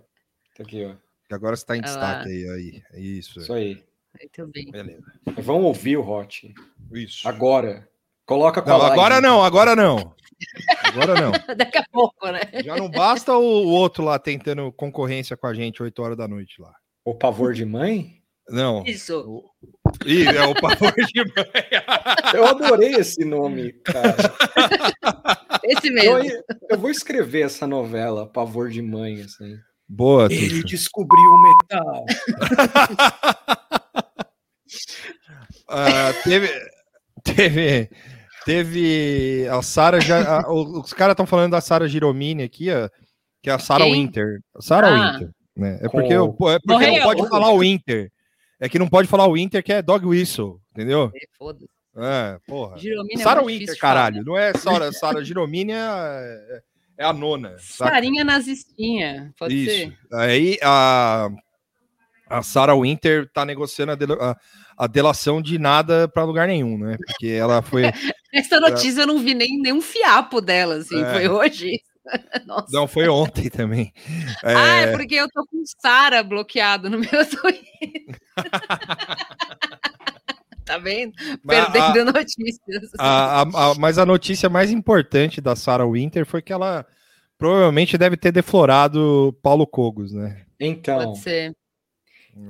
Tá 0.57 0.62
aqui, 0.62 0.85
ó. 0.85 0.94
que 1.28 1.35
agora 1.35 1.57
você 1.57 1.64
tá 1.64 1.76
em 1.76 1.78
Olha 1.78 1.87
destaque 1.87 2.28
aí, 2.28 2.48
aí. 2.48 2.83
É 2.92 3.00
Isso. 3.00 3.40
Isso 3.40 3.52
aí. 3.52 3.85
Muito 4.18 4.52
bem. 4.52 4.70
Beleza. 4.70 5.02
Vamos 5.38 5.64
ouvir 5.64 5.96
o 5.96 6.09
Hot. 6.09 6.52
Isso. 6.92 7.28
Agora. 7.28 7.88
Coloca 8.26 8.62
com 8.62 8.68
Não, 8.68 8.83
agora 8.83 9.20
não, 9.20 9.42
agora 9.42 9.74
não. 9.74 10.14
Agora 10.85 11.14
não. 11.20 11.33
Daqui 11.57 11.78
a 11.78 11.85
pouco, 11.90 12.31
né? 12.31 12.40
Já 12.64 12.76
não 12.76 12.88
basta 12.90 13.37
o 13.37 13.66
o 13.66 13.68
outro 13.68 14.05
lá 14.05 14.18
tentando 14.18 14.72
concorrência 14.72 15.37
com 15.37 15.46
a 15.46 15.55
gente 15.55 15.83
8 15.83 16.02
horas 16.02 16.16
da 16.16 16.28
noite 16.28 16.61
lá. 16.61 16.72
O 17.05 17.14
pavor 17.14 17.52
de 17.52 17.64
mãe? 17.64 18.21
Não. 18.48 18.83
Isso. 18.85 19.44
Ih, 20.05 20.26
é 20.26 20.44
o 20.46 20.55
pavor 20.61 20.92
de 20.92 21.20
mãe. 21.24 21.46
Eu 22.35 22.46
adorei 22.46 22.94
esse 22.96 23.24
nome, 23.24 23.72
cara. 23.85 24.16
Esse 25.64 25.88
Eu, 25.88 25.94
mesmo. 26.18 26.42
eu 26.70 26.78
vou 26.78 26.90
escrever 26.90 27.42
essa 27.46 27.66
novela, 27.66 28.26
Pavor 28.31 28.68
de 28.68 28.83
Mãe, 28.83 29.22
assim. 29.22 29.57
Boa, 29.88 30.26
Ele 30.33 30.62
descobriu 30.64 31.22
o 31.31 31.42
metal. 31.42 32.05
Ah, 35.68 36.12
teve, 36.24 36.48
teve, 37.24 37.90
teve 38.44 39.48
a 39.50 39.62
Sara 39.62 40.00
já. 40.00 40.40
a- 40.40 40.52
os 40.52 40.92
caras 40.92 41.12
estão 41.12 41.26
falando 41.26 41.52
da 41.52 41.61
Sara 41.61 41.88
Giromini 41.88 42.42
aqui, 42.42 42.70
ó, 42.70 42.88
que 43.42 43.48
é 43.50 43.52
a 43.52 43.59
Sara? 43.59 43.85
Winter. 43.85 44.40
Sara 44.61 44.88
Ah. 44.88 45.12
Winter, 45.12 45.31
né? 45.57 45.78
É 45.83 45.88
porque, 45.88 46.12
eu- 46.12 46.37
é 46.48 46.59
porque 46.59 46.87
não 46.90 47.02
pode 47.02 47.28
falar 47.28 47.50
o 47.52 47.59
Winter. 47.61 48.11
É 48.64 48.68
que 48.68 48.79
não 48.79 48.87
pode 48.88 49.09
falar 49.09 49.27
o 49.27 49.33
Winter, 49.33 49.62
que 49.62 49.72
é 49.72 49.83
Dog 49.83 50.07
Whistle, 50.07 50.61
entendeu? 50.70 51.11
É, 51.14 51.18
Foda-se. 51.37 51.66
É, 51.96 52.38
porra. 52.46 52.79
Giromini 52.79 53.20
é 53.20 53.22
Sara 53.25 53.42
muito 53.42 53.59
Winter, 53.59 53.75
de 53.75 53.81
falar, 53.81 53.94
caralho. 53.94 54.16
né? 54.18 54.22
Não 54.25 54.38
é 54.38 54.53
Sara, 54.55 54.92
Sara 54.94 55.25
Giromini, 55.25 55.72
é, 55.72 56.61
é 56.98 57.05
a 57.05 57.12
nona. 57.12 57.57
Sarinha 57.59 58.25
nazistinha, 58.25 59.35
pode 59.38 59.55
Isso. 59.55 59.75
ser? 59.75 59.98
Aí 60.12 60.59
a, 60.62 61.29
a 62.31 62.42
Sarah 62.42 62.77
Winter 62.77 63.29
tá 63.33 63.44
negociando 63.44 63.92
a, 63.92 63.94
dela- 63.96 64.16
a- 64.79 64.85
a 64.85 64.87
delação 64.87 65.42
de 65.42 65.59
nada 65.59 66.09
para 66.09 66.25
lugar 66.25 66.46
nenhum, 66.48 66.79
né? 66.79 66.96
Porque 67.05 67.27
ela 67.29 67.61
foi. 67.62 67.83
Essa 68.33 68.59
notícia 68.59 69.03
eu 69.03 69.07
não 69.07 69.18
vi 69.18 69.35
nem 69.35 69.59
nenhum 69.61 69.83
fiapo 69.83 70.40
dela, 70.40 70.77
assim, 70.77 71.03
É. 71.03 71.12
foi 71.12 71.29
hoje. 71.29 71.79
Nossa. 72.47 72.67
Não, 72.71 72.87
foi 72.88 73.09
ontem 73.09 73.49
também. 73.51 73.93
É, 74.45 74.55
Ah, 74.55 74.77
é 74.81 74.97
porque 74.97 75.15
eu 75.15 75.29
tô 75.31 75.45
com 75.47 75.62
Sara 75.81 76.23
bloqueado 76.23 76.91
no 76.91 76.99
meu 76.99 77.09
Twitter. 77.29 78.19
Tá 80.65 80.79
vendo? 80.79 81.12
Mas 81.43 81.69
Perdendo 81.71 82.12
notícias. 82.12 82.59
A- 82.99 83.43
a- 83.43 83.43
a- 83.43 83.75
mas 83.75 83.99
a 83.99 84.07
notícia 84.07 84.49
mais 84.49 84.71
importante 84.71 85.41
da 85.41 85.57
Sarah 85.57 85.87
Winter 85.87 86.25
foi 86.25 86.41
que 86.41 86.53
ela 86.53 86.87
provavelmente 87.37 87.99
deve 87.99 88.17
ter 88.17 88.31
deflorado 88.33 89.37
Paulo 89.43 89.67
Cogos, 89.67 90.12
né? 90.12 90.45
Então, 90.61 90.99
Pode 91.12 91.19
ser. 91.19 91.53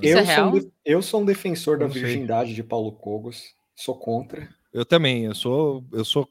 eu, 0.03 0.19
é 0.19 0.25
sou 0.25 0.35
real? 0.35 0.55
um 0.55 0.71
eu 0.85 1.03
sou 1.03 1.23
um 1.23 1.25
defensor 1.25 1.79
da 1.79 1.87
virgindade 1.87 2.55
de 2.55 2.63
Paulo 2.63 2.93
Cogos. 2.93 3.55
Sou 3.75 3.97
contra. 3.99 4.49
Eu 4.73 4.85
também, 4.85 5.25
eu 5.25 5.35
sou, 5.35 5.83
eu 5.93 6.05
sou 6.05 6.27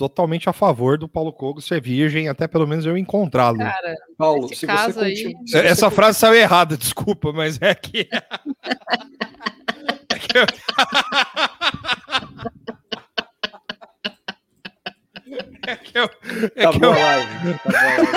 totalmente 0.00 0.48
a 0.48 0.52
favor 0.54 0.96
do 0.96 1.06
Paulo 1.06 1.30
Cogos 1.30 1.66
ser 1.66 1.78
virgem, 1.82 2.26
até 2.26 2.48
pelo 2.48 2.66
menos 2.66 2.86
eu 2.86 2.96
encontrá-lo. 2.96 3.58
Cara, 3.58 3.94
Paulo, 4.16 4.48
se 4.48 4.66
você 4.66 4.66
aí- 4.66 5.22
continua. 5.24 5.42
você 5.46 5.58
Essa 5.58 5.90
frase 5.90 6.18
saiu 6.18 6.34
errada, 6.36 6.74
desculpa, 6.74 7.30
mas 7.34 7.58
é 7.60 7.74
que. 7.74 8.08
É 10.08 10.18
que 10.18 10.38
eu- 10.38 10.46
É 15.66 15.76
que 15.76 15.98
eu. 15.98 16.04
É 16.56 16.64
Tá 16.64 16.72
que 16.72 16.78
boa 16.78 16.96
eu- 16.96 17.02
a 17.02 17.06
live. 17.16 17.58
Tá 17.58 17.70
boa 17.70 17.82
live. 17.82 18.08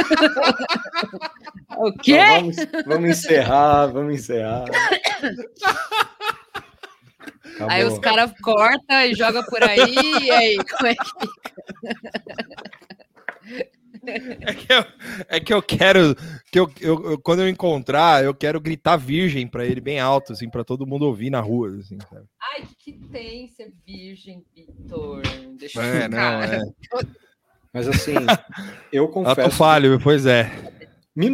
o 1.77 1.93
quê? 2.01 2.13
Então, 2.17 2.39
vamos, 2.39 2.55
vamos 2.87 3.09
encerrar, 3.09 3.85
vamos 3.87 4.13
encerrar. 4.15 4.65
aí 7.69 7.83
os 7.83 7.99
caras 7.99 8.31
cortam 8.41 9.01
e 9.01 9.13
jogam 9.13 9.43
por 9.43 9.61
aí, 9.61 9.93
e 10.23 10.31
aí, 10.31 10.57
como 10.57 10.87
é 10.87 10.95
que 10.95 11.03
É 14.41 14.53
que 14.53 14.71
eu, 14.73 14.85
é 15.27 15.39
que 15.39 15.53
eu 15.53 15.61
quero. 15.61 16.15
Que 16.51 16.59
eu, 16.59 16.69
eu- 16.81 17.11
eu- 17.11 17.17
quando 17.19 17.41
eu 17.41 17.49
encontrar, 17.49 18.23
eu 18.23 18.33
quero 18.33 18.59
gritar 18.61 18.95
virgem 18.97 19.47
pra 19.47 19.65
ele 19.65 19.81
bem 19.81 19.99
alto, 19.99 20.33
assim, 20.33 20.49
pra 20.49 20.63
todo 20.63 20.85
mundo 20.87 21.03
ouvir 21.05 21.29
na 21.29 21.39
rua. 21.41 21.69
Assim, 21.77 21.97
sabe? 22.09 22.25
Ai, 22.41 22.67
que 22.79 22.91
que 22.93 23.07
tem 23.07 23.47
ser 23.49 23.71
virgem, 23.85 24.43
Vitor? 24.55 25.21
Deixa 25.57 25.81
É, 25.83 26.05
eu 26.05 26.09
não, 26.09 26.17
cara. 26.17 26.55
é. 26.57 26.61
Mas 27.73 27.87
assim, 27.87 28.13
eu 28.91 29.05
Ato 29.05 29.13
confesso. 29.13 29.51
falho, 29.57 29.99
pois 30.01 30.25
é. 30.25 30.51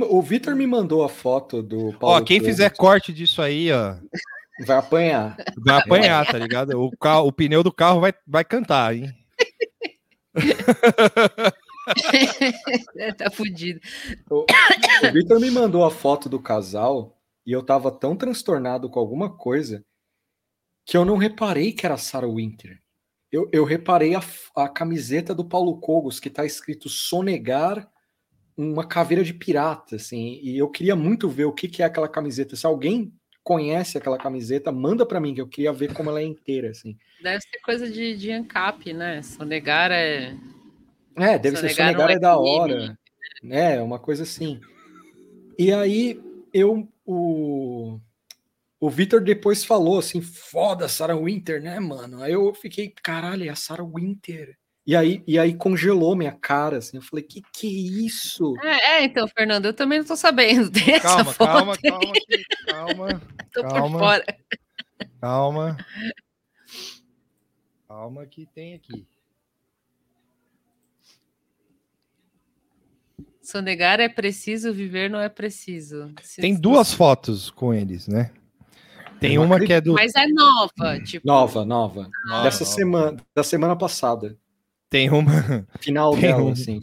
O 0.09 0.21
Vitor 0.21 0.55
me 0.55 0.67
mandou 0.67 1.03
a 1.03 1.09
foto 1.09 1.61
do 1.63 1.93
Paulo. 1.93 2.17
Ó, 2.17 2.21
quem 2.21 2.39
fizer 2.41 2.69
corte 2.71 3.13
disso 3.13 3.41
aí, 3.41 3.71
ó, 3.71 3.95
vai 4.65 4.77
apanhar. 4.77 5.37
vai 5.57 5.77
apanhar, 5.77 6.25
tá 6.25 6.37
ligado? 6.37 6.71
O, 6.81 6.91
carro, 6.97 7.27
o 7.27 7.31
pneu 7.31 7.63
do 7.63 7.71
carro 7.71 7.99
vai, 8.01 8.13
vai 8.27 8.43
cantar, 8.43 8.93
hein? 8.95 9.09
tá 13.17 13.31
fudido. 13.31 13.79
O, 14.29 14.41
o 14.41 15.11
Vitor 15.13 15.39
me 15.39 15.51
mandou 15.51 15.83
a 15.83 15.91
foto 15.91 16.29
do 16.29 16.39
casal 16.39 17.17
e 17.45 17.51
eu 17.51 17.63
tava 17.63 17.91
tão 17.91 18.15
transtornado 18.15 18.89
com 18.89 18.99
alguma 18.99 19.35
coisa 19.35 19.83
que 20.85 20.97
eu 20.97 21.05
não 21.05 21.17
reparei 21.17 21.71
que 21.71 21.85
era 21.85 21.97
Sarah 21.97 22.27
Winter. 22.27 22.79
Eu, 23.31 23.47
eu 23.51 23.63
reparei 23.63 24.15
a, 24.15 24.21
a 24.55 24.67
camiseta 24.67 25.35
do 25.35 25.45
Paulo 25.45 25.79
Cogos 25.79 26.19
que 26.19 26.29
tá 26.29 26.45
escrito 26.45 26.89
Sonegar, 26.89 27.87
uma 28.57 28.85
caveira 28.85 29.23
de 29.23 29.33
pirata, 29.33 29.97
assim. 29.97 30.39
E 30.41 30.57
eu 30.57 30.69
queria 30.69 30.95
muito 30.95 31.29
ver 31.29 31.45
o 31.45 31.53
que, 31.53 31.67
que 31.67 31.83
é 31.83 31.85
aquela 31.85 32.09
camiseta. 32.09 32.55
Se 32.55 32.65
alguém 32.65 33.13
conhece 33.43 33.97
aquela 33.97 34.17
camiseta, 34.17 34.71
manda 34.71 35.05
pra 35.05 35.19
mim 35.19 35.33
que 35.33 35.41
eu 35.41 35.47
queria 35.47 35.71
ver 35.71 35.93
como 35.93 36.09
ela 36.09 36.21
é 36.21 36.25
inteira, 36.25 36.69
assim. 36.69 36.97
Deve 37.21 37.41
ser 37.41 37.59
coisa 37.63 37.89
de, 37.89 38.17
de 38.17 38.31
ANCAP, 38.31 38.93
né? 38.93 39.21
Sonegar 39.21 39.91
é. 39.91 40.35
É, 41.17 41.37
deve 41.37 41.57
ser 41.57 41.69
Sonegar 41.69 41.85
não 41.93 41.93
sonegar 41.93 42.09
é 42.11 42.13
é 42.13 42.19
da 42.19 42.37
hora. 42.37 42.97
né? 43.43 43.81
uma 43.81 43.99
coisa 43.99 44.23
assim. 44.23 44.59
E 45.57 45.71
aí 45.73 46.19
eu 46.53 46.87
o 47.05 47.99
o 48.81 48.89
Victor 48.89 49.19
depois 49.21 49.65
falou 49.65 49.99
assim, 49.99 50.21
foda 50.21 50.87
Sarah 50.87 51.17
Winter, 51.17 51.61
né, 51.61 51.77
mano? 51.81 52.23
Aí 52.23 52.31
eu 52.31 52.53
fiquei, 52.53 52.93
caralho, 53.03 53.43
é 53.43 53.49
a 53.49 53.55
Sarah 53.55 53.83
Winter. 53.83 54.55
E 54.87 54.95
aí, 54.95 55.21
e 55.27 55.37
aí 55.37 55.53
congelou 55.53 56.15
minha 56.15 56.31
cara, 56.31 56.77
assim. 56.77 56.95
Eu 56.95 57.03
falei, 57.03 57.23
que 57.23 57.41
que 57.53 57.67
é 57.67 58.05
isso? 58.05 58.55
É, 58.63 58.91
é, 58.99 59.03
então, 59.03 59.27
Fernando, 59.27 59.65
eu 59.65 59.73
também 59.73 59.99
não 59.99 60.05
tô 60.05 60.15
sabendo 60.15 60.69
dessa 60.71 61.01
Calma, 61.01 61.33
foto. 61.33 61.47
calma, 61.47 61.77
calma, 61.77 62.13
que- 62.13 62.43
calma, 62.65 63.21
tô 63.53 63.61
por 63.61 63.69
calma. 63.69 63.99
fora. 63.99 64.25
calma. 65.19 65.77
Calma 67.87 68.25
que 68.25 68.45
tem 68.45 68.75
aqui. 68.75 69.05
Sonegar 73.49 73.99
é 73.99 74.07
preciso, 74.07 74.71
viver 74.73 75.09
não 75.09 75.19
é 75.19 75.27
preciso. 75.27 76.13
Se- 76.21 76.39
Tem 76.41 76.53
duas 76.53 76.93
fotos 76.93 77.49
com 77.49 77.73
eles, 77.73 78.07
né? 78.07 78.31
Tem 79.19 79.37
uma 79.39 79.59
que 79.59 79.73
é 79.73 79.81
do. 79.81 79.93
Mas 79.93 80.13
é 80.15 80.27
nova, 80.27 80.99
tipo. 81.03 81.25
Nova, 81.27 81.65
nova. 81.65 82.09
Nova, 82.25 82.43
Dessa 82.43 82.63
nova. 82.63 82.75
semana, 82.75 83.17
da 83.35 83.43
semana 83.43 83.75
passada. 83.75 84.37
Tem 84.89 85.09
uma. 85.09 85.67
Final 85.81 86.11
Tem 86.11 86.21
dela, 86.21 86.41
um- 86.43 86.51
assim. 86.51 86.81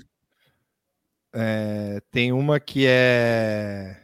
é, 1.33 2.01
tem 2.11 2.33
uma 2.33 2.59
que 2.59 2.85
é. 2.87 4.03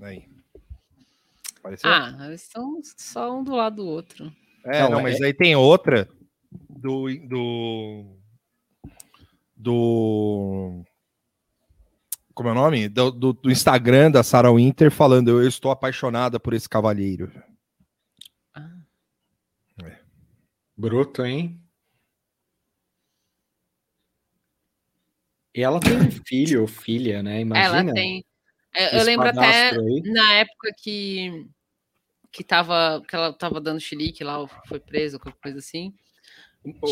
Aí. 0.00 0.24
Apareceu? 1.60 1.88
Ah, 1.90 2.16
eles 2.26 2.42
estão 2.42 2.80
só 2.98 3.38
um 3.38 3.44
do 3.44 3.54
lado 3.54 3.76
do 3.76 3.86
outro. 3.86 4.32
É, 4.64 4.80
Não, 4.82 4.90
não, 4.90 4.98
é- 4.98 5.02
mas 5.04 5.20
aí 5.22 5.32
tem 5.32 5.54
outra 5.54 6.08
do. 6.68 7.06
do. 7.28 8.16
Do 9.62 10.84
como 12.34 12.48
é 12.48 12.52
o 12.52 12.54
nome? 12.54 12.88
Do, 12.88 13.10
do- 13.10 13.32
do 13.32 13.50
Instagram 13.50 14.10
da 14.10 14.22
Sarah 14.22 14.52
Winter 14.52 14.90
falando: 14.90 15.28
Eu 15.30 15.46
estou 15.46 15.70
apaixonada 15.70 16.40
por 16.40 16.54
esse 16.54 16.68
cavalheiro. 16.68 17.30
Bruto, 20.76 21.24
hein? 21.24 21.60
E 25.54 25.62
ela 25.62 25.78
tem 25.78 25.92
um 25.96 26.10
filho 26.26 26.62
ou 26.62 26.66
filha, 26.66 27.22
né? 27.22 27.40
Imagina. 27.40 27.80
Ela 27.82 27.92
tem. 27.92 28.24
Eu, 28.74 28.82
eu 28.86 28.96
esse 28.96 29.04
lembro 29.04 29.28
até 29.28 29.70
aí. 29.70 30.02
na 30.06 30.32
época 30.34 30.72
que 30.78 31.46
que 32.32 32.42
tava 32.42 33.02
que 33.06 33.14
ela 33.14 33.30
tava 33.34 33.60
dando 33.60 33.78
chilique 33.78 34.24
lá, 34.24 34.46
foi 34.66 34.80
presa, 34.80 35.18
qualquer 35.18 35.38
coisa 35.42 35.58
assim. 35.58 35.94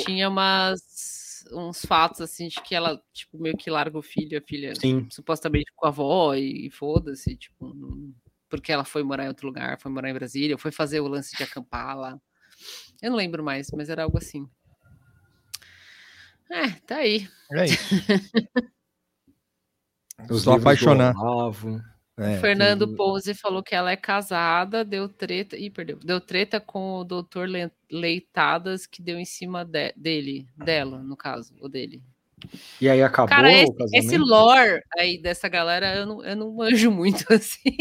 Tinha 0.04 0.28
umas 0.28 0.82
uns 1.52 1.84
fatos 1.84 2.20
assim 2.20 2.48
de 2.48 2.60
que 2.62 2.74
ela 2.74 3.02
tipo 3.12 3.38
meio 3.40 3.56
que 3.56 3.70
larga 3.70 3.98
o 3.98 4.02
filho, 4.02 4.38
a 4.38 4.42
filha 4.42 4.74
Sim. 4.74 5.06
supostamente 5.10 5.70
com 5.74 5.86
a 5.86 5.88
avó 5.90 6.34
e, 6.34 6.66
e 6.66 6.70
foda-se, 6.70 7.36
tipo, 7.36 7.74
não- 7.74 8.12
porque 8.48 8.72
ela 8.72 8.84
foi 8.84 9.02
morar 9.02 9.24
em 9.24 9.28
outro 9.28 9.46
lugar, 9.46 9.78
foi 9.80 9.90
morar 9.92 10.10
em 10.10 10.14
Brasília, 10.14 10.58
foi 10.58 10.72
fazer 10.72 11.00
o 11.00 11.06
lance 11.08 11.36
de 11.36 11.42
acampar 11.42 11.96
lá. 11.96 12.20
Eu 13.00 13.10
não 13.10 13.16
lembro 13.16 13.42
mais, 13.44 13.70
mas 13.70 13.88
era 13.88 14.02
algo 14.02 14.18
assim. 14.18 14.48
É, 16.50 16.70
tá 16.86 16.96
aí. 16.96 17.28
É 17.52 17.64
isso. 17.66 17.94
Livros 20.20 20.42
do 20.44 20.52
apaixonado. 20.52 21.16
É, 22.20 22.38
Fernando 22.38 22.86
tem- 22.86 22.96
Pose 22.96 23.34
falou 23.34 23.62
que 23.62 23.74
ela 23.74 23.90
é 23.90 23.96
casada, 23.96 24.84
deu 24.84 25.08
treta. 25.08 25.56
Ih, 25.56 25.70
perdeu. 25.70 25.98
Deu 25.98 26.20
treta 26.20 26.60
com 26.60 26.98
o 26.98 27.04
doutor 27.04 27.48
Le- 27.48 27.70
Leitadas 27.90 28.86
que 28.86 29.00
deu 29.00 29.18
em 29.18 29.24
cima 29.24 29.64
de- 29.64 29.92
dele, 29.96 30.46
dela, 30.56 30.98
no 31.02 31.16
caso, 31.16 31.54
o 31.60 31.68
dele. 31.68 32.02
E 32.80 32.88
aí 32.88 33.02
acabou 33.02 33.28
Cara, 33.28 33.48
o 33.48 33.50
esse, 33.50 33.96
esse 33.96 34.16
lore 34.18 34.82
aí 34.98 35.20
dessa 35.20 35.46
galera 35.48 35.94
eu 35.94 36.06
não, 36.06 36.24
eu 36.24 36.36
não 36.36 36.52
manjo 36.52 36.90
muito 36.92 37.24
assim. 37.32 37.76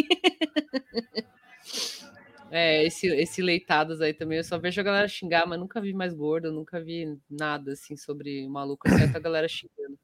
É, 2.51 2.83
esse, 2.83 3.07
esse 3.07 3.41
Leitadas 3.41 4.01
aí 4.01 4.13
também, 4.13 4.39
eu 4.39 4.43
só 4.43 4.57
vejo 4.57 4.81
a 4.81 4.83
galera 4.83 5.07
xingar, 5.07 5.45
mas 5.45 5.59
nunca 5.59 5.79
vi 5.79 5.93
mais 5.93 6.13
gordo, 6.13 6.51
nunca 6.51 6.81
vi 6.81 7.15
nada 7.29 7.73
assim 7.73 7.95
sobre 7.95 8.45
o 8.45 8.49
maluco, 8.49 8.87
exceto 8.87 9.15
a 9.15 9.19
galera 9.19 9.47
xingando. 9.47 9.97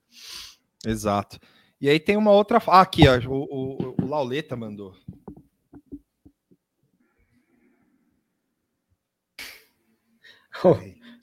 Exato. 0.86 1.40
E 1.82 1.90
aí 1.90 2.00
tem 2.00 2.16
uma 2.16 2.32
outra. 2.32 2.62
Ah, 2.68 2.82
aqui, 2.82 3.04
ó. 3.08 3.18
O, 3.28 3.85
o 3.85 3.85
Lauleta 4.16 4.56
mandou. 4.56 4.96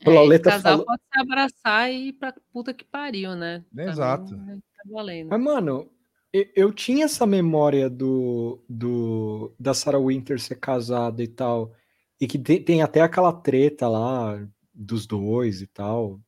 O 0.04 0.10
Lauleta 0.10 0.50
É, 0.50 0.52
casal 0.52 0.72
falou- 0.72 0.86
pode 0.86 1.02
se 1.02 1.20
abraçar 1.20 1.90
e 1.92 2.08
ir 2.08 2.12
pra 2.14 2.34
puta 2.52 2.74
que 2.74 2.84
pariu, 2.84 3.34
né? 3.34 3.64
Exato. 3.76 4.36
Tá 4.36 4.82
valendo. 4.90 5.28
Mas, 5.30 5.40
mano, 5.40 5.90
eu, 6.32 6.46
eu 6.54 6.72
tinha 6.72 7.04
essa 7.04 7.26
memória 7.26 7.88
do, 7.88 8.62
do 8.68 9.54
da 9.58 9.72
Sarah 9.72 10.00
Winter 10.00 10.40
ser 10.40 10.56
casada 10.56 11.22
e 11.22 11.28
tal. 11.28 11.72
E 12.20 12.26
que 12.26 12.38
te- 12.38 12.60
tem 12.60 12.82
até 12.82 13.00
aquela 13.00 13.32
treta 13.32 13.88
lá 13.88 14.46
dos 14.74 15.06
dois 15.06 15.60
e 15.62 15.66
tal. 15.66 16.20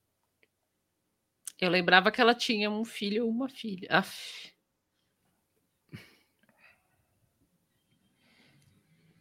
Eu 1.61 1.71
lembrava 1.71 2.11
que 2.11 2.21
ela 2.21 2.35
tinha 2.35 2.71
um 2.71 2.85
filho 2.85 3.25
ou 3.25 3.31
uma 3.31 3.49
filha. 3.49 3.89
Aff. 3.91 4.54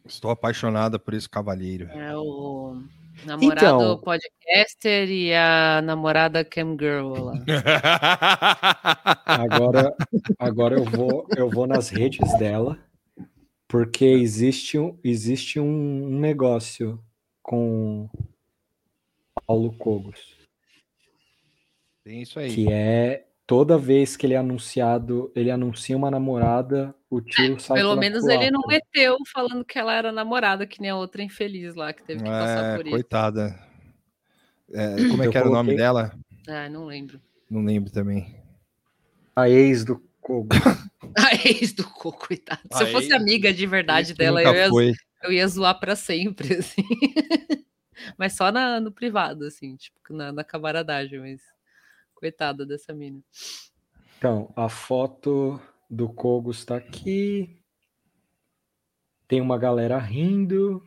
Estou 0.06 0.30
apaixonada 0.30 0.98
por 0.98 1.14
esse 1.14 1.28
cavalheiro. 1.28 1.88
É 1.90 2.14
o 2.16 2.82
namorado 3.24 3.64
Então. 3.84 3.98
podcaster 4.00 5.08
e 5.10 5.32
a 5.34 5.80
namorada 5.82 6.44
cam 6.44 6.76
girl 6.78 7.12
lá. 7.14 7.32
Agora, 9.26 9.94
agora 10.38 10.74
eu 10.76 10.84
vou 10.84 11.26
eu 11.36 11.48
vou 11.48 11.66
nas 11.66 11.88
redes 11.88 12.36
dela 12.38 12.78
Porque 13.68 14.04
existe 14.04 14.78
um, 14.78 14.98
existe 15.02 15.58
um 15.60 15.64
um 16.06 16.18
negócio 16.20 17.00
com 17.42 18.08
Paulo 19.46 19.72
Cogos, 19.76 20.36
Tem 22.04 22.22
isso 22.22 22.38
aí. 22.38 22.54
que 22.54 22.70
é 22.72 23.26
toda 23.46 23.76
vez 23.78 24.16
que 24.16 24.26
ele 24.26 24.34
é 24.34 24.38
anunciado, 24.38 25.30
ele 25.36 25.50
anuncia 25.50 25.96
uma 25.96 26.10
namorada, 26.10 26.94
o 27.16 27.20
tiro 27.20 27.58
sai 27.60 27.76
Pelo 27.78 27.96
menos 27.96 28.24
ele 28.26 28.50
não 28.50 28.62
meteu 28.66 29.16
falando 29.32 29.64
que 29.64 29.78
ela 29.78 29.92
era 29.94 30.12
namorada, 30.12 30.66
que 30.66 30.80
nem 30.80 30.90
a 30.90 30.96
outra 30.96 31.22
infeliz 31.22 31.74
lá, 31.74 31.92
que 31.92 32.02
teve 32.04 32.22
que 32.22 32.28
passar 32.28 32.64
É, 32.64 32.76
por 32.76 32.86
isso. 32.86 32.94
coitada. 32.94 33.58
É, 34.72 34.96
como 35.08 35.22
é 35.22 35.28
que 35.30 35.36
era 35.38 35.48
o 35.48 35.52
nome 35.52 35.68
coloquei- 35.70 35.76
dela? 35.76 36.12
Ah, 36.48 36.68
não 36.68 36.86
lembro. 36.86 37.20
Não 37.50 37.62
lembro 37.64 37.90
também. 37.90 38.34
A 39.36 39.48
ex 39.48 39.84
do 39.84 39.98
Cogos. 40.20 40.48
A 41.16 41.34
ex 41.46 41.72
do 41.72 41.84
Coco, 41.84 42.26
coitado. 42.26 42.60
Se 42.72 42.82
A 42.82 42.86
eu 42.86 42.92
fosse 42.92 43.06
ex- 43.12 43.14
amiga 43.14 43.52
de 43.52 43.66
verdade 43.66 44.14
dela, 44.14 44.42
eu 44.42 44.54
ia, 44.54 44.68
foi. 44.68 44.92
eu 45.22 45.32
ia 45.32 45.46
zoar 45.46 45.78
pra 45.78 45.94
sempre, 45.94 46.54
assim. 46.58 46.82
mas 48.18 48.32
só 48.34 48.50
na, 48.50 48.80
no 48.80 48.90
privado, 48.90 49.44
assim, 49.44 49.76
tipo, 49.76 49.98
na, 50.10 50.32
na 50.32 50.42
camaradagem, 50.44 51.20
mas 51.20 51.40
coitada 52.14 52.64
dessa 52.66 52.92
mina. 52.92 53.20
Então, 54.18 54.52
a 54.56 54.68
foto 54.68 55.60
do 55.90 56.08
Cogos 56.12 56.64
tá 56.64 56.76
aqui. 56.76 57.58
Tem 59.26 59.40
uma 59.40 59.58
galera 59.58 59.98
rindo. 59.98 60.82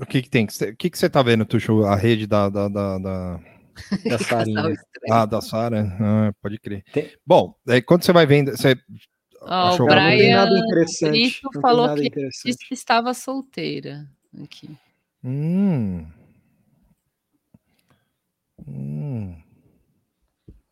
O 0.00 0.04
que 0.04 0.22
que 0.22 0.28
tem? 0.28 0.44
O 0.46 0.76
que 0.76 0.90
que 0.90 0.98
você 0.98 1.08
tá 1.08 1.22
vendo, 1.22 1.44
Tuxo? 1.44 1.84
A 1.84 1.96
rede 1.96 2.26
da... 2.26 2.48
da, 2.48 2.68
da, 2.68 2.98
da... 2.98 3.40
Da 4.08 4.18
Sarinha. 4.18 4.72
Ah, 5.10 5.26
da 5.26 5.40
Sara? 5.40 5.96
Ah, 6.00 6.32
pode 6.40 6.58
crer. 6.58 6.84
Tem- 6.92 7.12
Bom, 7.26 7.56
aí 7.68 7.82
quando 7.82 8.04
você 8.04 8.12
vai 8.12 8.26
vendo... 8.26 8.52
Você... 8.52 8.76
Achou- 9.42 9.86
o 9.86 9.88
Brian 9.90 10.36
nada 10.36 10.58
interessante. 10.58 11.10
Brito 11.10 11.60
falou 11.60 11.86
nada 11.86 12.00
que 12.00 12.06
interessante. 12.06 12.52
disse 12.52 12.66
que 12.66 12.74
estava 12.74 13.12
solteira. 13.12 14.08
Aqui. 14.42 14.70
Hum. 15.22 16.06
Hum. 18.66 19.43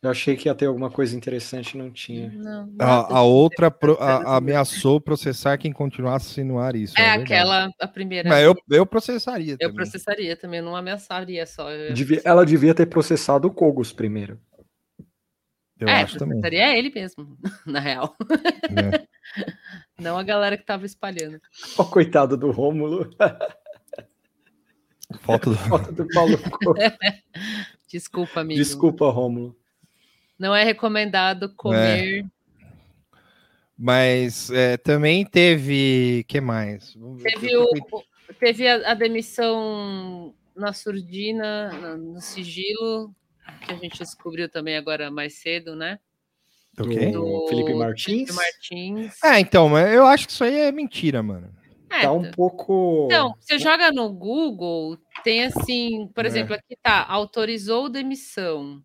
Eu 0.03 0.11
achei 0.11 0.35
que 0.37 0.49
ia 0.49 0.55
ter 0.55 0.67
alguma 0.67 0.91
coisa 0.91 1.17
interessante, 1.17 1.77
não 1.79 1.89
tinha. 1.89 2.29
Não, 2.33 2.67
nada 2.67 2.85
A, 3.15 3.19
a 3.19 3.23
outra 3.23 3.71
pro- 3.71 3.97
a- 4.03 4.37
ameaçou 4.37 5.01
processar 5.01 5.57
quem 5.59 5.73
continuasse 5.73 6.27
a 6.27 6.31
insinuar 6.33 6.75
isso. 6.75 6.99
É 6.99 7.03
verdade. 7.03 7.23
aquela, 7.23 7.71
a 7.81 7.87
primeira. 7.87 8.29
Mas 8.29 8.43
eu, 8.45 8.55
eu 8.71 8.85
processaria 8.85 9.53
Eu 9.53 9.59
também. 9.59 9.77
processaria 9.77 10.37
também, 10.37 10.59
eu 10.59 10.65
não 10.65 10.75
ameaçaria 10.75 11.47
só. 11.47 11.71
Eu, 11.71 11.95
Devia- 11.95 12.21
ela 12.25 12.45
devia 12.45 12.75
ter 12.75 12.87
processado 12.87 13.47
o 13.47 13.51
Cogos 13.53 13.93
primeiro. 13.93 14.41
Eu 15.79 15.87
é, 15.89 16.03
acho 16.03 16.19
também. 16.19 16.41
processaria 16.41 16.77
ele 16.77 16.91
mesmo, 16.91 17.39
na 17.65 17.79
real. 17.79 18.17
né? 18.71 19.07
Não 20.01 20.19
a 20.19 20.23
galera 20.25 20.57
que 20.57 20.65
tava 20.67 20.85
espalhando. 20.85 21.41
Ó, 21.79 21.85
coitado 21.85 22.37
do 22.37 22.51
Rômulo. 22.51 23.09
Foto 25.21 25.51
do... 25.51 25.57
Foto 25.69 25.93
do 25.93 26.09
Paulo 26.09 26.37
Cogos. 26.39 26.83
Desculpa, 27.89 28.41
amigo. 28.41 28.59
Desculpa, 28.59 29.09
Rômulo. 29.11 29.57
Não 30.43 30.53
é 30.57 30.65
recomendado 30.65 31.55
comer. 31.55 32.27
Mas 33.79 34.51
é, 34.51 34.77
também 34.77 35.25
teve. 35.25 36.25
que 36.27 36.41
mais? 36.41 36.97
Teve, 37.23 37.57
o, 37.57 37.69
teve 38.41 38.67
a, 38.67 38.91
a 38.91 38.95
demissão 38.95 40.35
na 40.57 40.73
surdina, 40.73 41.73
na- 41.81 41.97
no 41.97 42.21
sigilo, 42.21 43.15
que 43.65 43.73
a 43.73 43.77
gente 43.77 44.01
descobriu 44.01 44.49
também 44.49 44.77
agora 44.77 45.13
mais 45.13 45.41
cedo, 45.41 45.77
né? 45.77 46.01
Do 46.75 46.83
Do 46.85 46.91
quê? 46.91 47.07
Do 47.13 47.47
Felipe 47.49 47.73
Martins. 47.75 48.07
Felipe 48.07 48.33
Martins. 48.33 49.23
É, 49.23 49.39
então, 49.39 49.69
mas 49.69 49.95
eu 49.95 50.05
acho 50.05 50.27
que 50.27 50.33
isso 50.33 50.43
aí 50.43 50.59
é 50.59 50.73
mentira, 50.73 51.23
mano. 51.23 51.55
É, 51.89 52.01
Tá 52.03 52.11
um 52.11 52.29
pouco. 52.33 53.07
Então, 53.13 53.33
você 53.39 53.61
joga 53.61 53.93
no 53.93 54.13
Google, 54.13 54.99
tem 55.23 55.45
assim, 55.45 56.11
por 56.13 56.25
É. 56.25 56.27
exemplo, 56.29 56.53
aqui 56.55 56.77
tá, 56.83 57.07
autorizou 57.07 57.89
demissão. 57.89 58.83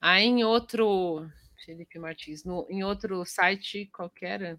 Aí 0.00 0.24
em 0.24 0.44
outro, 0.44 1.28
Felipe 1.64 1.98
Martins, 1.98 2.44
no, 2.44 2.66
em 2.70 2.82
outro 2.82 3.24
site 3.24 3.86
qualquer, 3.92 4.58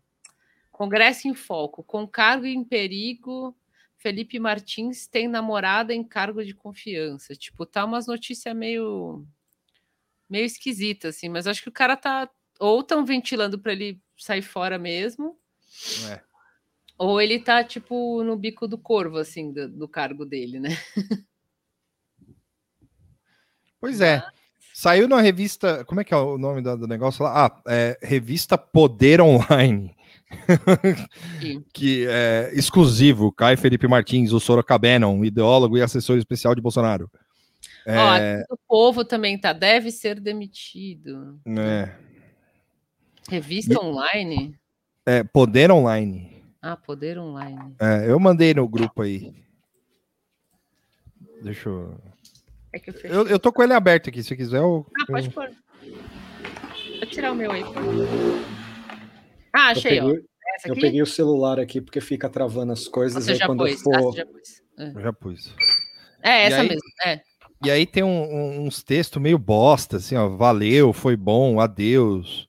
Congresso 0.71 1.27
em 1.27 1.33
Foco, 1.33 1.83
com 1.83 2.07
cargo 2.07 2.45
em 2.45 2.63
perigo, 2.63 3.55
Felipe 3.97 4.39
Martins 4.39 5.07
tem 5.07 5.27
namorada 5.27 5.93
em 5.93 6.03
cargo 6.03 6.43
de 6.43 6.53
confiança. 6.55 7.35
Tipo, 7.35 7.65
tá 7.65 7.85
umas 7.85 8.07
notícias 8.07 8.55
meio 8.55 9.25
meio 10.29 10.45
esquisitas, 10.45 11.15
assim, 11.17 11.27
mas 11.27 11.45
acho 11.45 11.61
que 11.61 11.69
o 11.69 11.73
cara 11.73 11.97
tá 11.97 12.29
ou 12.59 12.81
tão 12.83 13.03
ventilando 13.05 13.59
para 13.59 13.73
ele 13.73 13.99
sair 14.17 14.41
fora 14.41 14.79
mesmo, 14.79 15.37
É. 16.09 16.21
ou 16.97 17.19
ele 17.21 17.39
tá, 17.39 17.63
tipo, 17.63 18.23
no 18.23 18.35
bico 18.37 18.67
do 18.67 18.77
corvo, 18.77 19.17
assim, 19.17 19.51
do, 19.51 19.67
do 19.67 19.87
cargo 19.87 20.25
dele, 20.25 20.59
né? 20.59 20.69
Pois 23.79 23.99
é. 23.99 24.23
Saiu 24.81 25.07
na 25.07 25.21
revista. 25.21 25.85
Como 25.85 26.01
é 26.01 26.03
que 26.03 26.11
é 26.11 26.17
o 26.17 26.39
nome 26.39 26.59
do, 26.59 26.75
do 26.75 26.87
negócio 26.87 27.23
lá? 27.23 27.45
Ah, 27.45 27.61
é, 27.67 27.99
revista 28.01 28.57
Poder 28.57 29.21
Online. 29.21 29.95
Que 31.71 32.07
é 32.07 32.49
exclusivo. 32.53 33.31
Caio 33.31 33.59
Felipe 33.59 33.87
Martins, 33.87 34.31
o 34.31 34.39
Sorocabenon, 34.39 35.23
ideólogo 35.23 35.77
e 35.77 35.83
assessor 35.83 36.17
especial 36.17 36.55
de 36.55 36.61
Bolsonaro. 36.61 37.11
É, 37.85 38.43
Ó, 38.49 38.55
o 38.55 38.57
povo 38.67 39.05
também 39.05 39.37
tá, 39.37 39.53
deve 39.53 39.91
ser 39.91 40.19
demitido. 40.19 41.39
é, 41.45 41.93
Revista 43.29 43.79
online? 43.79 44.55
é, 45.05 45.23
Poder 45.23 45.69
Online. 45.71 46.43
Ah, 46.59 46.75
Poder 46.75 47.19
Online. 47.19 47.75
É, 47.79 48.09
eu 48.09 48.19
mandei 48.19 48.55
no 48.55 48.67
grupo 48.67 49.03
aí. 49.03 49.31
Deixa 51.43 51.69
eu. 51.69 52.01
É 52.73 52.79
que 52.79 52.89
eu 52.89 52.93
fechei. 52.93 53.11
Eu, 53.11 53.27
eu 53.27 53.39
tô 53.39 53.51
com 53.51 53.61
ele 53.63 53.73
aberto 53.73 54.09
aqui, 54.09 54.23
se 54.23 54.35
quiser. 54.35 54.59
Eu, 54.59 54.85
Ah, 55.01 55.05
pode 55.07 55.27
eu- 55.27 55.31
pôr. 55.33 55.49
Vou 56.99 57.05
tirar 57.09 57.31
o 57.31 57.35
meu 57.35 57.51
aí. 57.51 57.63
Ah, 59.53 59.69
achei, 59.71 59.99
ó. 59.99 60.05
peguei, 60.07 60.23
Essa 60.57 60.67
eu 60.69 60.75
peguei 60.75 61.01
o 61.01 61.05
celular 61.05 61.59
aqui 61.59 61.81
porque 61.81 61.99
fica 62.01 62.29
travando 62.29 62.71
as 62.71 62.87
coisas. 62.87 63.23
Você 63.23 63.31
aí 63.33 63.37
já 63.37 63.45
quando 63.45 63.59
pôs. 63.59 63.71
eu 63.73 63.77
for. 63.79 63.95
Ah, 63.95 64.01
você 64.01 64.17
já 64.17 64.25
pôs. 64.25 64.61
É. 64.77 64.87
eu 64.95 65.01
já 65.01 65.13
pus. 65.13 65.55
É, 66.23 66.43
essa 66.45 66.61
aí- 66.61 66.67
mesmo. 66.69 66.81
É. 67.05 67.21
E 67.63 67.69
aí 67.69 67.85
tem 67.85 68.03
um- 68.03 68.07
um- 68.33 68.65
uns 68.65 68.81
textos 68.83 69.21
meio 69.21 69.37
bosta, 69.37 69.97
assim, 69.97 70.15
ó. 70.15 70.29
Valeu, 70.29 70.93
foi 70.93 71.15
bom, 71.15 71.59
adeus. 71.59 72.47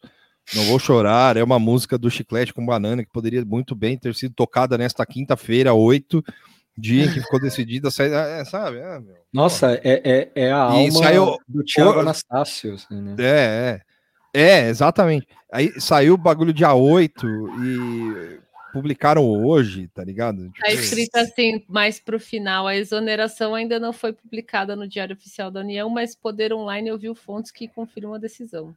Não 0.55 0.65
vou 0.65 0.79
chorar. 0.79 1.37
É 1.37 1.43
uma 1.45 1.59
música 1.59 1.99
do 1.99 2.11
Chiclete 2.11 2.53
com 2.53 2.65
Banana 2.65 3.05
que 3.05 3.11
poderia 3.13 3.45
muito 3.45 3.75
bem 3.75 3.97
ter 3.99 4.15
sido 4.15 4.35
tocada 4.35 4.77
nesta 4.79 5.05
quinta-feira, 5.07 5.75
8, 5.75 6.23
dia 6.77 7.05
em 7.05 7.13
que 7.13 7.21
ficou 7.21 7.41
decidida 7.41 7.89
a 7.89 7.91
sair. 7.91 8.13
É, 8.13 8.45
sabe? 8.45 8.79
É, 8.79 9.01
meu. 9.01 9.15
Nossa, 9.33 9.75
é, 9.85 10.03
é, 10.05 10.31
é 10.35 10.53
a 10.53 10.57
E 10.57 10.87
alma 10.87 10.91
saiu- 10.93 11.39
do 11.49 11.63
Thiago 11.65 11.97
Ô, 11.99 12.01
Anastácio. 12.01 12.75
assim, 12.75 13.01
né? 13.01 13.17
É, 13.19 13.81
é. 14.35 14.43
É, 14.65 14.69
exatamente. 14.69 15.27
Aí 15.53 15.79
saiu 15.79 16.15
o 16.15 16.19
bagulho 16.19 16.55
dia 16.55 16.73
8 16.73 17.27
e 17.63 18.41
publicaram 18.73 19.23
hoje, 19.29 19.89
tá 19.89 20.03
ligado? 20.03 20.51
Tá 20.59 20.69
Tipo, 20.71 20.81
escrito 20.83 21.17
assim, 21.17 21.63
mais 21.69 22.01
pro 22.01 22.19
final, 22.19 22.67
a 22.67 22.75
exoneração 22.75 23.55
ainda 23.55 23.79
não 23.79 23.93
foi 23.93 24.15
publicada 24.15 24.75
no 24.75 24.89
Diário 24.89 25.15
Oficial 25.15 25.51
da 25.51 25.61
União, 25.61 25.91
mas 25.91 26.15
Poder 26.17 26.55
Online 26.55 26.91
ouviu 26.91 27.15
fontes 27.15 27.51
que 27.51 27.69
confirmam 27.69 28.15
a 28.15 28.19
decisão. 28.19 28.75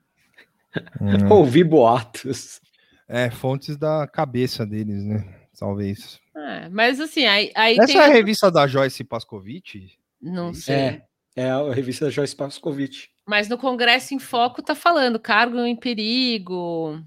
hum, 0.99 1.07
Ouvi 1.31 1.63
boatos. 1.63 2.59
é, 3.07 3.29
fontes 3.31 3.77
da 3.77 4.05
cabeça 4.07 4.65
deles, 4.65 5.05
né? 5.05 5.23
Talvez. 5.59 6.19
É, 6.35 6.69
mas 6.69 6.99
assim, 6.99 7.25
aí, 7.25 7.51
aí 7.55 7.77
Essa 7.77 7.87
tem. 7.87 7.97
é 7.97 8.05
a 8.05 8.07
revista 8.07 8.51
da 8.51 8.67
Joyce 8.67 9.03
Pascovitch? 9.03 9.93
Não 10.21 10.53
sei. 10.53 10.75
É, 10.75 11.07
é 11.35 11.49
a 11.49 11.73
revista 11.73 12.05
da 12.05 12.11
Joyce 12.11 12.35
Pascovitch. 12.35 13.07
Mas 13.25 13.49
no 13.49 13.57
Congresso 13.57 14.13
em 14.13 14.19
Foco 14.19 14.61
tá 14.61 14.75
falando 14.75 15.19
cargo 15.19 15.59
em 15.59 15.75
perigo. 15.75 17.01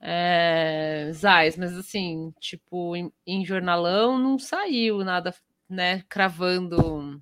É, 0.00 1.10
Zais, 1.12 1.58
mas 1.58 1.76
assim, 1.76 2.32
tipo, 2.40 2.96
em, 2.96 3.12
em 3.26 3.44
jornalão 3.44 4.18
não 4.18 4.38
saiu 4.38 5.04
nada, 5.04 5.34
né, 5.68 6.02
cravando 6.08 7.20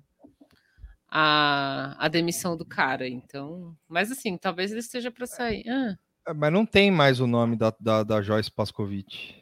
a, 1.09 1.95
a 1.99 2.07
demissão 2.07 2.55
do 2.55 2.65
cara. 2.65 3.07
Então, 3.07 3.75
mas 3.87 4.11
assim, 4.11 4.37
talvez 4.37 4.71
ele 4.71 4.79
esteja 4.79 5.11
para 5.11 5.27
sair. 5.27 5.67
Ah, 5.67 5.97
É, 6.27 6.33
Mas 6.33 6.53
não 6.53 6.65
tem 6.65 6.89
mais 6.89 7.19
o 7.19 7.27
nome 7.27 7.57
da, 7.57 7.73
da, 7.79 8.03
da 8.03 8.21
Joyce 8.21 8.51
Pascovitch. 8.51 9.33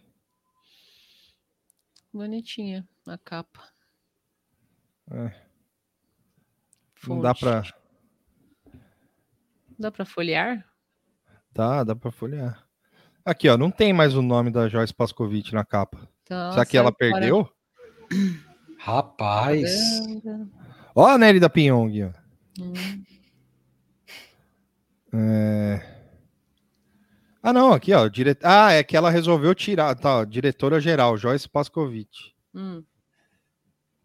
Bonitinha 2.14 2.88
a 3.06 3.18
capa. 3.18 3.62
É. 5.12 5.34
Não 7.08 7.22
dá 7.22 7.34
pra. 7.34 7.64
Dá 9.80 9.92
para 9.92 10.06
folhear? 10.06 10.66
Dá, 11.52 11.84
dá 11.84 11.96
pra 11.96 12.12
folhear. 12.12 12.68
Aqui, 13.24 13.48
ó, 13.50 13.58
não 13.58 13.70
tem 13.70 13.94
mais 13.94 14.16
o 14.16 14.22
nome 14.22 14.50
da 14.52 14.68
Joyce 14.70 14.94
Pascovitch 14.94 15.52
na 15.52 15.64
capa. 15.66 16.10
Então, 16.24 16.52
Será 16.52 16.66
que 16.66 16.78
ela 16.78 16.92
fora. 16.92 16.98
perdeu? 16.98 17.50
Rapaz. 18.80 20.02
Ó 20.96 21.06
a 21.06 21.18
Nery 21.18 21.40
da 21.40 21.50
Pinhong, 21.50 22.04
ó. 22.04 22.12
Hum. 22.62 22.74
É... 25.14 25.97
Ah, 27.48 27.54
não, 27.54 27.72
aqui, 27.72 27.94
ó. 27.94 28.10
Dire... 28.10 28.36
Ah, 28.44 28.74
é 28.74 28.84
que 28.84 28.98
ela 28.98 29.10
resolveu 29.10 29.56
tirar. 29.56 29.96
Tá, 29.96 30.18
ó, 30.18 30.26
diretora 30.26 30.82
geral, 30.82 31.16
Joyce 31.18 31.48
Pascovitch. 31.48 32.32
Hum. 32.54 32.84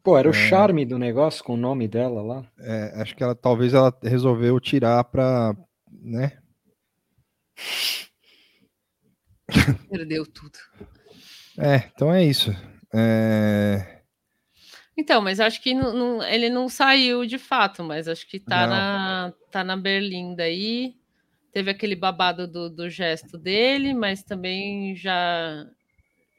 Pô, 0.01 0.17
era 0.17 0.29
o 0.29 0.31
É. 0.31 0.49
charme 0.49 0.85
do 0.85 0.97
negócio 0.97 1.43
com 1.43 1.55
o 1.55 1.57
nome 1.57 1.89
dela 1.89 2.23
lá. 2.23 2.45
É, 2.61 2.93
acho 3.03 3.17
que 3.17 3.23
ela 3.25 3.35
talvez 3.35 3.75
ela 3.75 3.93
resolveu 4.01 4.61
tirar 4.61 5.03
pra. 5.05 5.57
né? 5.91 6.39
Perdeu 9.91 10.25
tudo. 10.27 10.59
É, 11.59 11.91
então 11.95 12.11
é 12.11 12.25
isso. 12.25 12.51
É, 12.95 14.01
Então, 14.97 15.21
mas 15.21 15.39
acho 15.39 15.61
que 15.63 15.75
não- 15.75 15.93
não- 15.93 16.23
ele 16.23 16.49
não 16.49 16.67
saiu 16.67 17.27
de 17.27 17.37
fato, 17.39 17.85
mas 17.85 18.09
acho 18.09 18.27
que 18.27 18.41
tá, 18.41 18.67
Não. 18.67 18.73
na, 18.75 19.33
tá 19.51 19.63
na 19.63 19.77
Berlinda 19.77 20.45
aí. 20.45 20.95
Teve 21.53 21.71
aquele 21.71 21.95
babado 21.95 22.49
do, 22.49 22.71
do 22.71 22.89
gesto 22.89 23.37
dele, 23.37 23.93
mas 23.93 24.23
também 24.23 24.97
já 24.97 25.67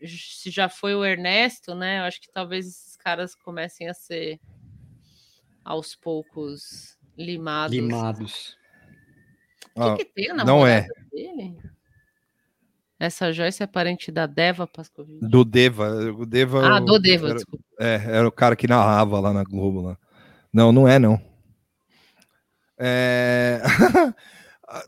se 0.05 0.49
já 0.49 0.68
foi 0.68 0.95
o 0.95 1.05
Ernesto, 1.05 1.76
né? 1.76 1.99
Eu 1.99 2.03
acho 2.03 2.20
que 2.20 2.32
talvez 2.32 2.68
esses 2.68 2.97
caras 2.97 3.36
comecem 3.36 3.88
a 3.88 3.93
ser 3.93 4.39
aos 5.64 5.95
poucos 5.95 6.97
limados. 7.18 7.76
Limados. 7.76 8.57
O 9.76 9.95
que, 9.95 10.05
que 10.05 10.11
tem 10.14 10.30
a 10.32 10.43
não 10.43 10.66
é. 10.68 10.88
dele? 11.11 11.57
Essa 12.99 13.32
Joyce 13.32 13.61
é 13.61 13.68
parente 13.68 14.11
da 14.11 14.26
Deva 14.26 14.66
Pascovitch. 14.66 15.20
Do 15.22 15.43
Deva. 15.43 15.89
O 16.11 16.26
Deva 16.26 16.78
Ah, 16.78 16.80
do 16.80 16.99
Deva, 16.99 17.28
era, 17.28 17.36
desculpa. 17.36 17.66
é, 17.80 17.95
era 18.05 18.28
o 18.28 18.32
cara 18.32 18.55
que 18.55 18.68
narrava 18.68 19.20
lá 19.20 19.34
na 19.34 19.43
Globo. 19.43 19.82
Lá. 19.82 19.97
Não, 20.51 20.72
não 20.72 20.88
é, 20.88 20.97
não. 20.99 21.20
É, 22.78 23.61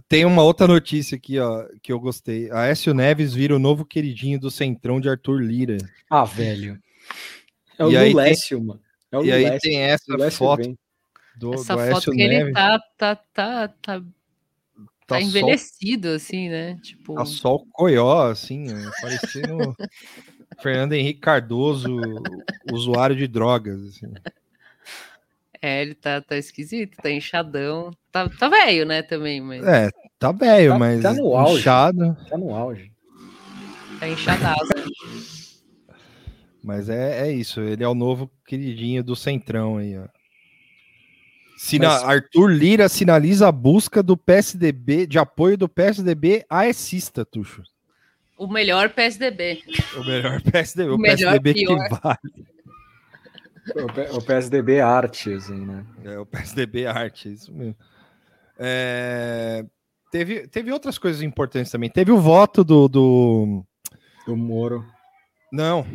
Tem 0.08 0.26
uma 0.26 0.42
outra 0.44 0.68
notícia 0.68 1.16
aqui, 1.16 1.40
ó, 1.40 1.66
que 1.82 1.92
eu 1.92 2.00
gostei. 2.00 2.50
Aécio 2.52 2.94
Neves 2.94 3.34
vira 3.34 3.56
o 3.56 3.60
novo 3.60 3.86
queridinho 3.86 4.40
do 4.40 4.50
Centrão 4.50 5.00
de 5.00 5.10
Arthur 5.10 5.42
Lira. 5.42 5.78
Ah, 6.10 6.24
velho. 6.24 6.82
É 7.78 7.86
o 7.86 7.92
E 7.92 7.98
aí 7.98 8.14
tem- 8.14 8.60
mano. 8.64 8.82
É 9.12 9.18
o 9.18 9.26
e 9.26 9.32
aí 9.32 9.60
tem 9.60 9.78
essa 9.80 10.04
Lulécio 10.12 10.38
foto 10.40 10.64
vem. 10.64 10.78
do, 11.38 11.54
Essa 11.54 11.74
do 11.76 11.80
foto 11.80 11.96
Aécio 11.96 12.12
que 12.14 12.22
ele 12.22 12.38
Neves. 12.38 12.54
tá, 12.54 12.80
tá, 12.98 13.16
tá, 13.16 13.68
tá, 13.68 14.00
tá 14.00 14.04
tá 15.08 15.20
só- 15.20 15.26
envelhecido, 15.28 16.08
assim, 16.10 16.50
né? 16.50 16.80
Tipo, 16.82 17.14
Tá 17.16 17.26
só 17.26 17.56
o 17.56 17.66
coió, 17.68 18.30
assim, 18.32 18.66
parecendo 19.02 19.76
Fernando 20.62 20.94
Henrique 20.94 21.20
Cardoso, 21.20 21.96
usuário 22.72 23.16
de 23.16 23.28
drogas. 23.28 23.80
Assim. 23.88 24.12
É, 25.66 25.82
ele 25.82 25.96
tá, 25.96 26.22
tá 26.22 26.38
esquisito, 26.38 26.98
tá 27.02 27.10
inchadão. 27.10 27.92
Tá, 28.12 28.30
tá 28.30 28.48
velho, 28.50 28.86
né, 28.86 29.02
também, 29.02 29.42
mas 29.42 29.66
É, 29.66 29.90
tá 30.20 30.32
velho, 30.32 30.72
Tá- 30.74 30.80
mas 30.80 31.02
tá 31.02 31.14
no 31.14 31.36
auge. 31.36 31.60
inchado. 31.60 32.18
Tá 32.30 32.38
no 32.38 32.54
auge. 32.56 32.92
tá 34.00 34.08
inchadaço. 34.10 34.70
Mas 36.64 36.90
é, 36.90 37.28
é 37.28 37.32
isso, 37.32 37.62
ele 37.62 37.84
é 37.84 37.88
o 37.88 37.94
novo 37.94 38.30
queridinho 38.48 39.04
do 39.04 39.16
Centrão 39.16 39.78
aí, 39.78 39.98
ó. 39.98 40.06
Sina- 41.58 41.88
Mas- 41.90 42.04
Arthur 42.04 42.48
Lira 42.52 42.90
sinaliza 42.90 43.48
a 43.48 43.52
busca 43.52 44.02
do 44.04 44.18
PSDB, 44.18 45.06
de 45.08 45.18
apoio 45.20 45.58
do 45.58 45.70
PSDB 45.70 46.44
a 46.50 46.68
ECista, 46.68 47.24
Tuxo. 47.24 47.64
o 48.38 48.48
melhor 48.48 48.90
PSDB. 48.90 49.62
O 49.98 50.04
melhor 50.04 50.42
PSDB, 50.42 50.90
o, 50.92 50.96
O 50.96 50.98
melhor, 50.98 51.18
PSDB 51.40 51.54
que 51.54 51.66
pior. 51.66 51.90
vale. 52.02 52.46
O, 54.16 54.22
PSDB 54.22 54.80
arte, 54.80 55.34
assim, 55.34 55.66
né? 55.66 55.86
É 56.04 56.20
o 56.20 56.26
PSDB 56.26 56.86
Arte, 56.86 57.32
isso 57.34 57.54
mesmo. 57.54 57.76
É, 58.58 59.66
teve, 60.12 60.48
teve 60.48 60.72
outras 60.72 60.98
coisas 60.98 61.22
importantes 61.22 61.72
também. 61.72 61.90
Teve 61.90 62.12
o 62.12 62.18
voto 62.20 62.64
do. 62.64 62.88
do... 62.88 63.66
Do 64.26 64.36
Moro. 64.38 64.86
Não. 65.52 65.86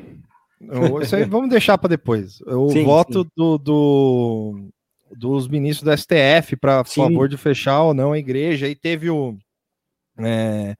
Isso 1.02 1.16
aí 1.16 1.24
vamos 1.24 1.48
deixar 1.48 1.78
para 1.78 1.88
depois. 1.88 2.40
O 2.42 2.68
Sim, 2.72 2.84
voto 2.84 3.22
sim. 3.22 3.30
Do, 3.36 3.56
do- 3.58 4.68
dos 5.16 5.48
ministros 5.48 5.84
do 5.84 5.96
STF 5.96 6.56
para 6.56 6.84
favor 6.84 7.28
de 7.28 7.36
fechar 7.36 7.82
ou 7.82 7.94
não 7.94 8.12
a 8.12 8.18
igreja. 8.18 8.68
E 8.68 8.74
teve 8.74 9.10
o. 9.10 9.36
é, 10.18 10.74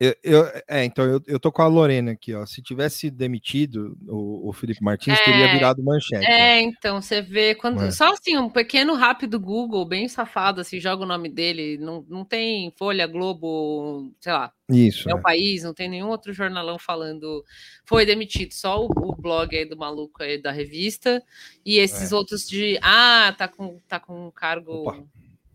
eu, 0.00 0.14
eu- 0.22 0.52
é, 0.68 0.84
então 0.84 1.04
eu, 1.04 1.20
eu 1.26 1.40
tô 1.40 1.50
com 1.50 1.60
a 1.62 1.66
Lorena 1.66 2.12
aqui, 2.12 2.32
ó. 2.34 2.46
Se 2.46 2.62
tivesse 2.62 3.10
demitido 3.10 3.98
o, 4.06 4.48
o 4.48 4.52
Felipe 4.52 4.82
Martins, 4.82 5.18
teria 5.24 5.46
É, 5.46 5.52
virado 5.52 5.82
manchete. 5.82 6.24
É, 6.24 6.60
então, 6.60 7.02
você 7.02 7.20
vê 7.20 7.54
quando. 7.54 7.82
É. 7.82 7.90
Só 7.90 8.12
assim, 8.12 8.36
um 8.36 8.48
pequeno 8.48 8.94
rápido 8.94 9.40
Google, 9.40 9.84
bem 9.84 10.06
safado, 10.08 10.60
assim, 10.60 10.78
joga 10.78 11.02
o 11.02 11.06
nome 11.06 11.28
dele. 11.28 11.78
Não, 11.78 12.04
não 12.08 12.24
tem 12.24 12.72
Folha 12.76 13.06
Globo, 13.06 14.12
sei 14.20 14.32
lá, 14.32 14.52
Isso. 14.70 15.10
é 15.10 15.14
o 15.14 15.18
é. 15.18 15.22
país, 15.22 15.64
não 15.64 15.74
tem 15.74 15.88
nenhum 15.88 16.08
outro 16.08 16.32
jornalão 16.32 16.78
falando 16.78 17.44
foi 17.84 18.04
demitido, 18.06 18.52
só 18.52 18.84
o, 18.84 18.88
o 18.88 19.16
blog 19.16 19.56
aí 19.56 19.64
do 19.64 19.76
maluco 19.76 20.22
aí 20.22 20.40
da 20.40 20.50
revista 20.52 21.22
e 21.64 21.78
esses 21.78 22.12
É. 22.12 22.14
outros 22.14 22.46
de 22.48 22.78
ah, 22.82 23.34
tá 23.36 23.48
com 23.48 23.78
tá 23.88 23.98
com 23.98 24.26
um 24.28 24.30
cargo 24.30 25.08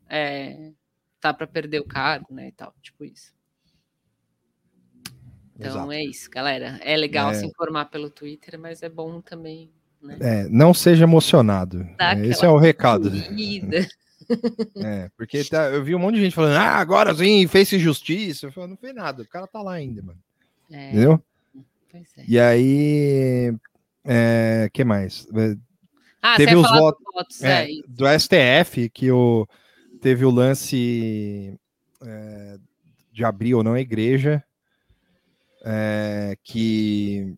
é, 0.09 0.71
tá 1.21 1.33
para 1.33 1.47
perder 1.47 1.79
o 1.79 1.85
cargo, 1.87 2.27
né, 2.33 2.49
e 2.49 2.51
tal, 2.51 2.73
tipo 2.81 3.05
isso. 3.05 3.31
Então 5.55 5.71
Exato. 5.71 5.91
é 5.91 6.03
isso, 6.03 6.29
galera. 6.29 6.79
É 6.83 6.95
legal 6.97 7.29
É. 7.31 7.33
se 7.35 7.45
informar 7.45 7.85
pelo 7.85 8.09
Twitter, 8.09 8.59
mas 8.59 8.81
é 8.81 8.89
bom 8.89 9.21
também, 9.21 9.69
né? 10.01 10.17
É, 10.19 10.47
não 10.49 10.73
seja 10.73 11.03
emocionado. 11.03 11.87
Dá 11.97 12.15
É, 12.17 12.25
Esse 12.25 12.45
é 12.45 12.49
o 12.49 12.57
recado. 12.57 13.11
É, 14.77 15.09
porque 15.17 15.43
tá- 15.43 15.65
eu 15.69 15.83
vi 15.83 15.93
um 15.93 15.99
monte 15.99 16.15
de 16.15 16.21
gente 16.21 16.33
falando, 16.35 16.55
ah, 16.55 16.77
agora 16.77 17.13
sim, 17.13 17.45
fez 17.45 17.67
justiça. 17.69 18.45
Eu 18.47 18.51
falei, 18.53 18.69
não 18.69 18.77
fez 18.77 18.95
nada, 18.95 19.21
o 19.21 19.27
cara 19.27 19.45
tá 19.45 19.61
lá 19.61 19.73
ainda, 19.73 20.01
mano. 20.01 20.17
É, 20.71 20.89
Entendeu? 20.91 21.21
é. 21.93 22.23
E 22.25 22.39
aí. 22.39 23.53
É, 24.05 24.69
que 24.73 24.83
mais? 24.85 25.27
É, 25.35 25.55
Ah, 26.21 26.37
teve 26.37 26.55
os 26.55 26.67
votos- 26.69 27.03
votos, 27.13 27.43
é, 27.43 27.67
do 27.85 28.07
STF, 28.07 28.89
que 28.89 29.11
o, 29.11 29.45
teve 30.01 30.23
o 30.23 30.31
lance 30.31 31.59
de 33.11 33.23
abrir 33.25 33.53
ou 33.55 33.63
não 33.63 33.73
a 33.73 33.81
igreja, 33.81 34.41
é, 35.63 36.37
que 36.43 37.35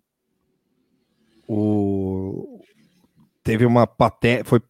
o, 1.47 2.59
teve 3.43 3.65
uma 3.65 3.85
patente. 3.85 4.43
Foi, 4.43 4.61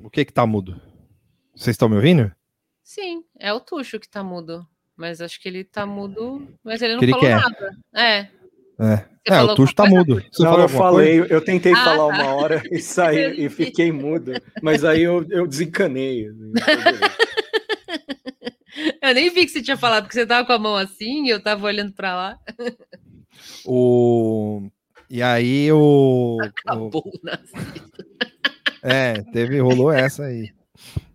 o 0.00 0.10
que 0.10 0.24
que 0.24 0.32
tá 0.32 0.46
mudo? 0.46 0.80
Vocês 1.54 1.74
estão 1.74 1.88
me 1.88 1.96
ouvindo? 1.96 2.32
Sim, 2.82 3.24
é 3.38 3.52
o 3.52 3.60
Tuxo 3.60 3.98
que 4.00 4.08
tá 4.08 4.22
mudo. 4.22 4.66
Mas 4.96 5.20
acho 5.20 5.38
que 5.40 5.48
ele 5.48 5.62
tá 5.62 5.84
mudo, 5.84 6.48
mas 6.64 6.80
ele 6.80 6.94
não 6.94 7.00
Que 7.00 7.04
ele 7.04 7.12
falou 7.12 7.26
quer. 7.26 7.36
nada. 7.36 7.76
É. 7.94 8.18
É, 8.78 9.34
é 9.34 9.42
o 9.42 9.54
Tuxo 9.54 9.74
tá 9.74 9.84
mudo. 9.86 10.22
Você 10.32 10.42
não, 10.42 10.50
falou 10.52 10.58
eu 10.58 10.62
alguma 10.62 10.90
coisa? 10.90 11.10
falei, 11.18 11.36
eu 11.36 11.44
tentei 11.44 11.72
Ah, 11.72 11.84
falar 11.84 11.96
tá. 12.16 12.22
uma 12.22 12.34
hora 12.34 12.62
e 12.70 12.78
saí 12.78 13.34
e 13.44 13.48
fiquei 13.50 13.92
mudo. 13.92 14.32
Mas 14.62 14.84
aí 14.84 15.02
eu, 15.02 15.26
eu 15.28 15.46
desencanei. 15.46 16.28
Eu 19.08 19.14
nem 19.14 19.30
vi 19.30 19.44
que 19.44 19.52
você 19.52 19.62
tinha 19.62 19.76
falado, 19.76 20.04
porque 20.04 20.18
você 20.18 20.26
tava 20.26 20.46
com 20.46 20.52
a 20.52 20.58
mão 20.58 20.76
assim 20.76 21.26
e 21.26 21.30
eu 21.30 21.40
tava 21.40 21.66
olhando 21.66 21.92
pra 21.92 22.14
lá. 22.14 22.38
O... 23.64 24.68
E 25.08 25.22
aí 25.22 25.70
o, 25.70 26.38
Acabou 26.42 27.02
o 27.04 27.20
nazismo. 27.22 27.90
É, 28.82 29.22
teve, 29.32 29.60
rolou 29.60 29.92
essa 29.92 30.24
aí. 30.24 30.52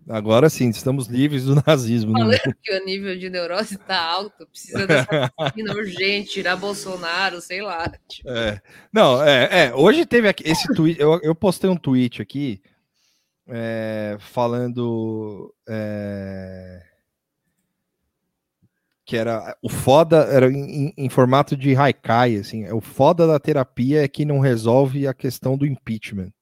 Agora 0.08 0.50
sim, 0.50 0.68
estamos 0.68 1.06
livres 1.06 1.44
do 1.44 1.62
nazismo. 1.66 2.12
né? 2.12 2.36
Falando 2.38 2.56
que 2.62 2.72
o 2.74 2.84
nível 2.84 3.18
de 3.18 3.30
neurose 3.30 3.78
tá 3.78 3.98
alto, 3.98 4.46
precisa 4.46 4.86
dessa 4.86 5.30
vacina 5.38 5.72
urgente, 5.72 6.30
tirar 6.30 6.56
Bolsonaro, 6.56 7.40
sei 7.40 7.62
lá. 7.62 7.90
Tipo, 8.08 8.28
É. 8.28 8.60
Não, 8.92 9.22
é, 9.22 9.66
é, 9.66 9.74
hoje 9.74 10.04
teve 10.04 10.28
aqui, 10.28 10.42
esse 10.46 10.66
tweet, 10.74 11.00
eu, 11.00 11.20
eu 11.22 11.34
postei 11.34 11.70
um 11.70 11.76
tweet 11.76 12.20
aqui 12.20 12.60
é, 13.48 14.16
falando 14.18 15.54
é, 15.68 16.82
que 19.04 19.16
era 19.16 19.56
o 19.60 19.68
foda, 19.68 20.18
era 20.30 20.50
em, 20.50 20.92
em- 20.96 21.08
formato 21.08 21.56
de 21.56 21.74
haikai, 21.74 22.36
assim, 22.36 22.70
o 22.70 22.80
foda 22.80 23.26
da 23.26 23.38
terapia 23.38 24.04
é 24.04 24.08
que 24.08 24.24
não 24.24 24.38
resolve 24.38 25.06
a 25.06 25.14
questão 25.14 25.56
do 25.56 25.66
impeachment. 25.66 26.32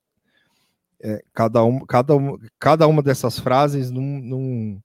É, 1.03 1.23
cada, 1.33 1.65
um, 1.65 1.81
cada, 1.87 2.15
um, 2.15 2.39
cada 2.59 2.87
uma 2.87 3.03
dessas 3.03 3.39
frases 3.39 3.91
num, 3.91 4.21
num, 4.21 4.81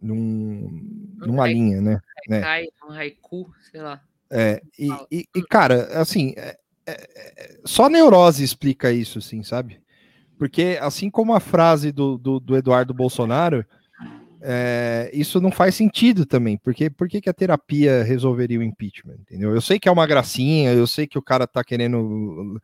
num- 0.00 1.16
numa 1.26 1.44
haiku. 1.44 1.58
linha, 1.58 1.80
né? 1.80 2.00
né? 2.28 2.40
cai, 2.40 2.68
um 2.88 2.92
haiku, 2.92 3.52
sei 3.70 3.82
lá. 3.82 4.00
É, 4.30 4.62
e, 4.78 4.88
e- 5.10 5.24
e, 5.34 5.42
cara, 5.42 6.00
assim, 6.00 6.32
é- 6.36 6.56
é- 6.86 7.08
é- 7.36 7.60
só 7.64 7.88
neurose 7.88 8.44
explica 8.44 8.92
isso, 8.92 9.18
assim, 9.18 9.42
sabe? 9.42 9.80
Porque, 10.38 10.78
assim 10.80 11.10
como 11.10 11.34
a 11.34 11.40
frase 11.40 11.90
do, 11.92 12.16
do, 12.16 12.40
do 12.40 12.56
Eduardo 12.56 12.94
Bolsonaro, 12.94 13.64
é, 14.44 15.08
isso 15.12 15.40
não 15.40 15.52
faz 15.52 15.74
sentido 15.74 16.26
também. 16.26 16.56
Porque 16.56 16.90
por 16.90 17.08
que 17.08 17.20
que 17.20 17.30
a 17.30 17.34
terapia 17.34 18.02
resolveria 18.02 18.58
o 18.58 18.62
impeachment? 18.62 19.18
Entendeu? 19.20 19.54
Eu 19.54 19.60
sei 19.60 19.78
que 19.78 19.88
é 19.88 19.92
uma 19.92 20.06
gracinha, 20.06 20.72
eu 20.72 20.86
sei 20.86 21.06
que 21.06 21.18
o 21.18 21.22
cara 21.22 21.46
tá 21.46 21.62
querendo 21.62 22.60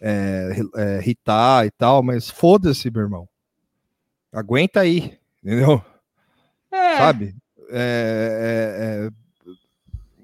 é, 0.00 0.56
é, 0.76 0.98
irritar 0.98 1.66
e 1.66 1.70
tal, 1.70 2.02
mas 2.02 2.30
foda-se, 2.30 2.90
meu 2.90 3.02
irmão. 3.02 3.28
Aguenta 4.32 4.80
aí, 4.80 5.18
entendeu? 5.42 5.82
É, 6.70 6.96
Sabe? 6.96 7.34
É, 7.70 9.08
é, 9.08 9.08
é, 9.08 9.52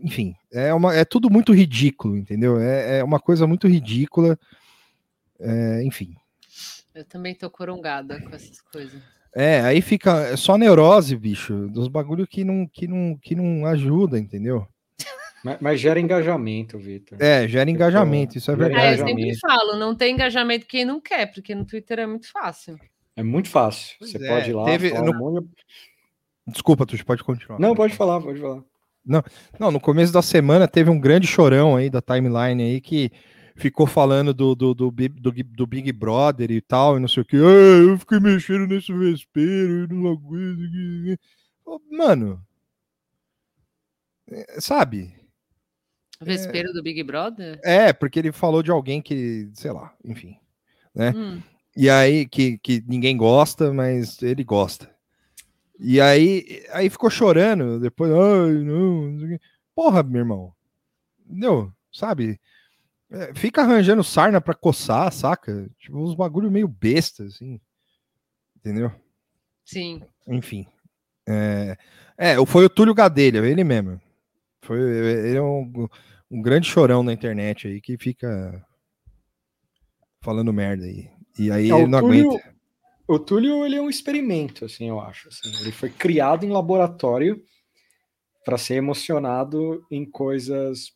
enfim, 0.01 0.35
é, 0.53 0.73
uma, 0.73 0.95
é 0.95 1.05
tudo 1.05 1.31
muito 1.31 1.53
ridículo, 1.53 2.17
entendeu? 2.17 2.61
É, 2.61 2.99
é 2.99 3.05
uma 3.05 3.21
coisa 3.21 3.47
muito 3.47 3.67
ridícula. 3.67 4.39
É, 5.39 5.83
enfim. 5.83 6.15
Eu 6.95 7.05
também 7.05 7.35
tô 7.35 7.51
corongada 7.51 8.21
com 8.21 8.35
essas 8.35 8.61
coisas. 8.61 9.03
É, 9.35 9.61
aí 9.61 9.81
fica 9.83 10.29
é 10.29 10.37
só 10.37 10.57
neurose, 10.57 11.17
bicho, 11.17 11.69
dos 11.69 11.89
bagulho 11.89 12.27
que 12.27 12.45
não, 12.45 12.67
que 12.73 12.87
não, 12.87 13.19
que 13.21 13.35
não 13.35 13.67
ajuda, 13.67 14.19
entendeu? 14.19 14.67
Mas, 15.45 15.59
mas 15.61 15.81
gera 15.81 16.01
engajamento, 16.01 16.79
Vitor. 16.79 17.19
É, 17.21 17.47
gera 17.47 17.69
engajamento, 17.71 18.39
isso 18.39 18.51
é 18.51 18.57
verdade. 18.57 18.81
Ah, 18.87 18.91
eu 18.93 19.07
sempre 19.07 19.39
falo, 19.39 19.77
não 19.77 19.95
tem 19.95 20.15
engajamento 20.15 20.67
quem 20.67 20.85
não 20.85 21.01
quer, 21.01 21.27
porque 21.33 21.55
no 21.55 21.67
Twitter 21.67 21.99
é 21.99 22.07
muito 22.07 22.31
fácil. 22.31 22.79
É 23.17 23.23
muito 23.23 23.49
fácil. 23.51 23.95
Pois 23.99 24.11
Você 24.13 24.25
é, 24.25 24.29
pode 24.29 24.51
ir 24.51 24.53
lá. 24.55 24.65
teve- 24.65 24.91
falar 24.91 25.05
no- 25.13 25.41
um 25.41 25.49
Desculpa, 26.47 26.87
tu 26.87 27.05
pode 27.05 27.25
continuar. 27.25 27.59
Não, 27.59 27.75
pode 27.75 27.95
falar, 27.95 28.21
pode 28.21 28.41
falar. 28.41 28.63
Não, 29.59 29.71
no 29.71 29.81
começo 29.81 30.13
da 30.13 30.23
semana 30.23 30.67
teve 30.67 30.89
um 30.91 30.99
grande 30.99 31.27
chorão 31.27 31.77
aí 31.77 31.91
da 31.91 32.01
timeline 32.01 32.63
aí 32.63 32.81
que 32.81 33.11
ficou 33.55 33.87
falando 33.87 34.35
do, 34.35 34.55
do, 34.55 34.75
do, 34.75 34.91
do, 34.91 35.33
do 35.33 35.67
Big 35.67 35.93
Brother 35.93 36.51
e 36.51 36.61
tal, 36.61 36.97
e 36.97 37.01
não 37.01 37.09
sei 37.09 37.23
o 37.23 37.27
que. 37.27 37.37
Eu 37.37 37.99
fiquei 37.99 38.21
mexendo 38.21 38.67
nesse 38.67 38.93
vespeiro, 38.93 39.83
eu 39.83 39.89
não 39.89 40.13
aguento. 40.13 41.19
Mano, 41.91 42.45
é, 44.31 44.61
sabe? 44.61 45.15
Vespeiro 46.21 46.73
do 46.73 46.83
Big 46.83 47.03
Brother? 47.03 47.61
É, 47.63 47.93
porque 47.93 48.19
ele 48.19 48.33
falou 48.33 48.63
de 48.63 48.71
alguém 48.71 49.03
que, 49.03 49.51
sei 49.55 49.73
lá, 49.73 49.95
enfim. 50.05 50.39
É. 50.95 51.11
Hum. 51.11 51.43
E 51.77 51.91
aí, 51.91 52.27
que, 52.27 52.57
que 52.59 52.83
ninguém 52.87 53.17
gosta, 53.17 53.73
mas 53.73 54.23
ele 54.23 54.45
gosta. 54.45 54.91
E 55.79 56.01
aí, 56.01 56.65
aí 56.71 56.89
ficou 56.89 57.11
chorando, 57.11 57.81
depois, 57.81 58.13
ai, 58.13 58.53
não. 58.63 59.39
Porra, 59.75 60.03
meu 60.03 60.21
irmão. 60.21 60.55
Entendeu? 61.27 61.73
Sabe? 61.93 62.41
É, 63.11 63.35
fica 63.35 63.63
arranjando 63.63 64.03
sarna 64.03 64.41
pra 64.41 64.55
coçar, 64.55 65.13
saca? 65.13 65.69
Tipo, 65.79 65.99
uns 65.99 66.15
bagulho 66.15 66.51
meio 66.51 66.67
besta, 66.67 67.25
assim. 67.25 67.61
Entendeu? 68.57 68.91
Sim. 69.65 70.03
Enfim. 70.27 70.67
É, 71.29 71.77
é, 72.19 72.47
foi 72.47 72.65
o 72.65 72.71
Túlio 72.71 72.95
Gadelha, 72.95 73.39
ele 73.47 73.63
mesmo. 73.65 74.01
Foi, 74.63 74.79
ele 74.81 75.37
é 75.37 75.43
um, 75.43 75.89
um 76.31 76.41
grande 76.43 76.67
chorão 76.69 77.03
na 77.03 77.13
internet 77.13 77.69
aí 77.69 77.81
que 77.81 77.97
fica 77.99 78.65
falando 80.23 80.53
merda 80.53 80.85
aí. 80.85 81.09
E 81.39 81.51
aí 81.51 81.71
É, 81.71 81.75
ele 81.75 81.87
não 81.87 82.01
Túlio- 82.01 82.31
aguenta. 82.31 82.55
O 83.07 83.19
Túlio 83.19 83.67
ele 83.67 83.77
é 83.77 83.83
um 83.83 83.91
experimento, 83.91 84.65
assim, 84.65 84.89
eu 84.89 84.99
acho. 84.99 85.29
assim. 85.29 85.55
Ele 85.61 85.71
foi 85.73 85.91
criado 85.91 86.45
em 86.47 86.51
laboratório 86.51 87.43
para 88.45 88.57
ser 88.57 88.75
emocionado 88.77 89.87
em 89.91 90.11
coisas 90.11 90.93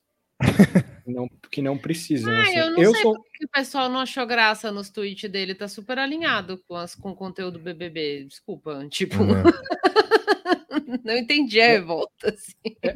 não, 1.06 1.28
que 1.50 1.60
não 1.62 1.76
precisam. 1.78 2.32
Ah, 2.32 2.42
assim. 2.42 2.56
eu 2.58 2.70
não 2.70 2.82
Eu 2.82 2.92
sei 2.92 3.02
sou- 3.02 3.14
por 3.14 3.24
que 3.32 3.44
o 3.44 3.48
pessoal 3.48 3.88
não 3.88 4.00
achou 4.00 4.26
graça 4.26 4.70
nos 4.72 4.90
tweets 4.90 5.30
dele, 5.30 5.54
tá 5.54 5.66
super 5.68 5.98
alinhado 5.98 6.58
com, 6.66 6.74
as, 6.76 6.94
com 6.94 7.10
o 7.10 7.16
conteúdo 7.16 7.58
BBB. 7.58 8.24
Desculpa, 8.24 8.86
tipo, 8.90 9.22
Uhum. 9.22 9.42
não 11.04 11.16
entendi 11.16 11.60
a 11.60 11.66
revolta. 11.68 12.28
Assim. 12.28 12.52
É. 12.82 12.90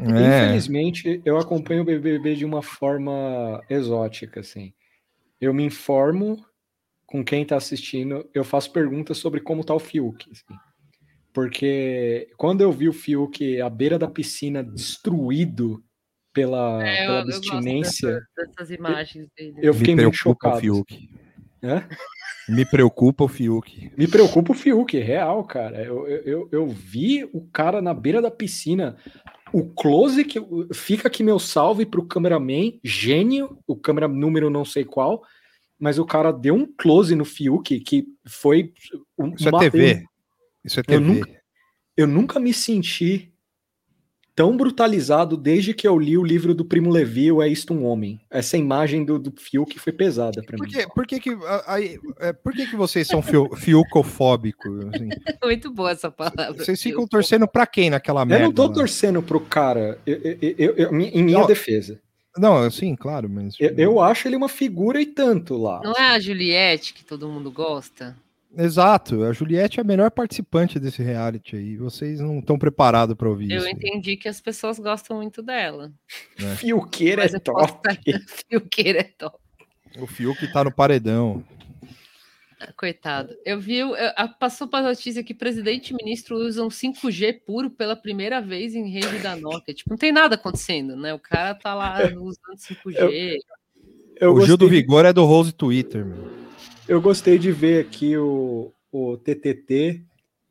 Infelizmente, 0.46 1.20
eu 1.24 1.38
acompanho 1.38 1.82
o 1.82 1.84
BBB 1.84 2.36
de 2.36 2.44
uma 2.44 2.62
forma 2.62 3.62
exótica, 3.68 4.40
assim. 4.40 4.72
Eu 5.40 5.52
me 5.52 5.64
informo 5.64 6.44
com 7.06 7.24
quem 7.24 7.44
tá 7.44 7.56
assistindo, 7.56 8.28
eu 8.32 8.42
faço 8.44 8.72
perguntas 8.72 9.18
sobre 9.18 9.40
como 9.40 9.64
tá 9.64 9.74
o 9.74 9.78
Fiuk, 9.78 10.30
assim. 10.30 10.58
Porque 11.32 12.28
quando 12.36 12.60
eu 12.60 12.70
vi 12.72 12.88
o 12.88 12.92
Fiuk 12.92 13.60
à 13.60 13.68
beira 13.68 13.98
da 13.98 14.06
piscina 14.08 14.62
destruído 14.62 15.82
pela, 16.32 16.82
É, 16.86 17.02
eu- 17.02 17.06
pela 17.06 17.20
eu 17.20 17.24
gosto 17.26 17.36
abstinência, 17.52 18.08
dessas, 18.08 18.26
dessas 18.56 18.70
imagens 18.70 19.28
dele. 19.36 19.54
eu 19.62 19.74
fiquei 19.74 19.94
Me 19.94 20.02
muito 20.02 20.18
preocupa 20.18 20.48
o 20.48 20.60
chocado. 20.60 20.84
Me 22.48 22.64
preocupa 22.66 23.24
o 23.24 23.28
Fiuk. 23.28 23.92
Me 23.96 24.08
preocupa 24.08 24.52
o 24.52 24.54
Fiuk, 24.54 24.98
real, 24.98 25.44
cara. 25.44 25.82
Eu, 25.84 26.06
eu, 26.08 26.48
eu, 26.50 26.68
vi 26.68 27.24
o 27.32 27.40
cara 27.52 27.80
na 27.80 27.94
beira 27.94 28.20
da 28.20 28.30
piscina. 28.30 28.96
O 29.52 29.64
close 29.66 30.24
que 30.24 30.40
fica 30.74 31.06
aqui 31.08 31.22
meu 31.22 31.38
salve 31.38 31.86
pro 31.86 32.04
cameraman, 32.04 32.72
gênio, 32.82 33.58
o 33.66 33.76
câmera 33.76 34.08
número 34.08 34.50
não 34.50 34.64
sei 34.64 34.84
qual, 34.84 35.22
mas 35.78 35.98
o 35.98 36.04
cara 36.06 36.32
deu 36.32 36.54
um 36.54 36.66
close 36.66 37.14
no 37.14 37.24
Fiuk 37.24 37.78
que 37.80 38.06
foi 38.26 38.72
um- 39.16 39.34
Isso 39.34 39.48
é 39.48 39.52
uma- 39.52 39.60
TV. 39.60 40.04
Isso 40.64 40.80
é 40.80 40.82
Eu 40.82 40.84
TV. 40.86 41.00
nunca- 41.04 41.30
Eu 41.96 42.06
nunca 42.06 42.40
me 42.40 42.52
senti 42.54 43.31
tão 44.34 44.56
brutalizado 44.56 45.36
desde 45.36 45.74
que 45.74 45.86
eu 45.86 45.98
li 45.98 46.16
o 46.16 46.24
livro 46.24 46.54
do 46.54 46.64
Primo 46.64 46.90
Levi, 46.90 47.30
o 47.30 47.42
É 47.42 47.48
Isto 47.48 47.74
um 47.74 47.84
Homem. 47.84 48.20
Essa 48.30 48.56
imagem 48.56 49.04
do, 49.04 49.18
do 49.18 49.32
Fiuk 49.38 49.78
foi 49.78 49.92
pesada 49.92 50.42
pra 50.42 50.56
Por 50.56 50.66
mim. 50.66 50.72
que, 50.72 50.86
por 50.88 51.06
que, 51.06 51.20
que, 51.20 51.30
aí, 51.66 51.98
é, 52.20 52.32
por 52.32 52.52
que, 52.52 52.66
que 52.66 52.76
vocês 52.76 53.06
são 53.06 53.22
fiucofóbicos? 53.22 54.86
assim? 54.94 55.08
Muito 55.42 55.70
boa 55.72 55.90
essa 55.90 56.10
palavra. 56.10 56.52
Vocês 56.54 56.80
ficam 56.82 57.06
torcendo 57.06 57.46
pra 57.46 57.66
quem 57.66 57.90
naquela 57.90 58.22
Eu 58.22 58.26
merda? 58.26 58.44
não 58.46 58.52
tô 58.52 58.66
lá? 58.66 58.72
torcendo 58.72 59.22
pro 59.22 59.40
cara, 59.40 59.98
eu- 60.06 60.16
eu- 60.22 60.54
eu- 60.58 60.74
eu- 60.76 61.00
em 61.00 61.22
minha 61.22 61.40
Não. 61.40 61.46
defesa. 61.46 61.98
Não, 62.38 62.70
sim, 62.70 62.96
claro, 62.96 63.28
mas. 63.28 63.54
Eu, 63.60 63.74
eu 63.76 64.00
acho 64.00 64.26
ele 64.26 64.36
uma 64.36 64.48
figura 64.48 64.98
e 65.00 65.04
tanto 65.04 65.54
lá. 65.58 65.82
Não 65.84 65.92
é 65.92 66.12
a 66.14 66.18
Juliette 66.18 66.94
que 66.94 67.04
todo 67.04 67.28
mundo 67.28 67.50
gosta? 67.50 68.16
Exato, 68.56 69.24
a 69.24 69.32
Juliette 69.32 69.78
é 69.78 69.82
a 69.82 69.84
melhor 69.84 70.10
participante 70.10 70.78
desse 70.78 71.02
reality 71.02 71.56
aí. 71.56 71.76
Vocês 71.76 72.20
não 72.20 72.38
estão 72.38 72.58
preparados 72.58 73.16
pra 73.16 73.28
ouvir 73.28 73.50
Eu 73.50 73.58
isso. 73.58 73.66
aí, 73.66 73.72
entendi 73.72 74.16
que 74.16 74.28
as 74.28 74.40
pessoas 74.40 74.78
gostam 74.78 75.16
muito 75.16 75.42
dela. 75.42 75.90
Fiuqueira 76.58 77.22
Mas 77.22 77.32
é 77.32 77.36
eu 77.36 77.40
posso 77.40 77.74
top. 77.74 77.98
Fiuqueira 78.50 79.00
é 79.00 79.04
top. 79.04 79.38
O 79.98 80.06
Fiuk 80.06 80.52
tá 80.52 80.64
no 80.64 80.72
paredão. 80.72 81.42
Ah, 82.60 82.72
Coitado. 82.76 83.34
Eu 83.44 83.58
vi, 83.58 83.76
eu- 83.76 83.94
a- 84.16 84.28
passou 84.28 84.68
para 84.68 84.86
a 84.86 84.88
notícia 84.90 85.24
que 85.24 85.34
presidente 85.34 85.90
e 85.90 85.94
ministro 85.96 86.36
usam 86.36 86.68
5G 86.70 87.32
puro 87.46 87.70
pela 87.70 87.96
primeira 87.96 88.40
vez 88.40 88.74
em 88.74 88.88
rede 88.90 89.18
da 89.18 89.34
Nokia. 89.34 89.74
Tipo, 89.74 89.90
não 89.90 89.96
tem 89.98 90.12
nada 90.12 90.34
acontecendo, 90.36 90.94
né? 90.96 91.12
O 91.14 91.18
cara 91.18 91.54
tá 91.54 91.74
lá 91.74 91.94
usando 92.22 92.56
5G. 92.58 93.36
Eu 94.20 94.34
o 94.34 94.44
Gil 94.46 94.56
do 94.56 94.68
Vigor 94.68 95.04
é 95.06 95.12
do 95.12 95.24
Rose 95.24 95.52
Twitter, 95.52 96.04
meu. 96.04 96.41
Eu 96.88 97.00
gostei 97.00 97.38
de 97.38 97.50
ver 97.52 97.84
aqui 97.84 98.16
o, 98.16 98.72
o 98.90 99.16
TTT 99.16 100.02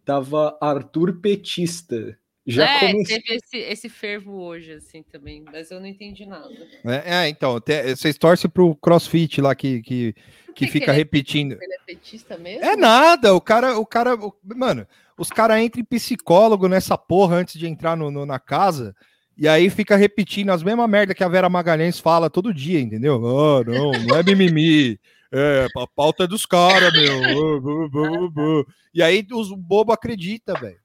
tava 0.05 0.57
Arthur 0.61 1.19
Petista. 1.21 2.17
Já 2.45 2.67
é, 2.67 2.79
comecei. 2.91 3.21
teve 3.21 3.35
esse, 3.39 3.57
esse 3.57 3.87
fervo 3.89 4.33
hoje, 4.41 4.73
assim, 4.73 5.03
também, 5.03 5.43
mas 5.51 5.69
eu 5.69 5.79
não 5.79 5.85
entendi 5.85 6.25
nada. 6.25 6.49
É, 6.83 7.25
é, 7.25 7.29
então, 7.29 7.59
te- 7.61 7.95
vocês 7.95 8.17
torcem 8.17 8.49
pro 8.49 8.75
CrossFit 8.75 9.39
lá 9.39 9.53
que, 9.53 9.81
que, 9.83 10.13
que 10.13 10.53
que 10.55 10.67
fica 10.67 10.85
que 10.85 10.91
ele- 10.91 10.97
repetindo. 10.97 11.51
Ele 11.61 11.73
é 11.73 11.77
petista 11.85 12.37
mesmo? 12.39 12.65
É 12.65 12.75
nada, 12.75 13.33
o 13.35 13.39
cara, 13.39 13.77
o 13.77 13.85
cara, 13.85 14.15
o- 14.15 14.33
mano, 14.55 14.87
os 15.17 15.29
caras 15.29 15.61
entram 15.61 15.81
em 15.81 15.85
psicólogo 15.85 16.67
nessa 16.67 16.97
porra 16.97 17.35
antes 17.35 17.59
de 17.59 17.67
entrar 17.67 17.95
no, 17.95 18.09
no- 18.09 18.25
na 18.25 18.39
casa, 18.39 18.95
e 19.37 19.47
aí 19.47 19.69
fica 19.69 19.95
repetindo 19.95 20.49
as 20.49 20.63
mesmas 20.63 20.89
merda 20.89 21.13
que 21.13 21.23
a 21.23 21.27
Vera 21.29 21.47
Magalhães 21.47 21.99
fala 21.99 22.27
todo 22.27 22.51
dia, 22.53 22.79
entendeu? 22.81 23.15
Ah, 23.23 23.63
não, 23.63 23.91
não 23.91 24.17
é 24.17 24.23
mimimi, 24.23 24.99
é, 25.31 25.67
a 25.77 25.87
pauta 25.87 26.23
é 26.23 26.27
dos 26.27 26.45
caras, 26.45 26.91
meu. 26.93 28.65
E 28.93 29.01
aí 29.01 29.25
os 29.31 29.51
bobo 29.51 29.93
acredita, 29.93 30.53
velho. 30.59 30.79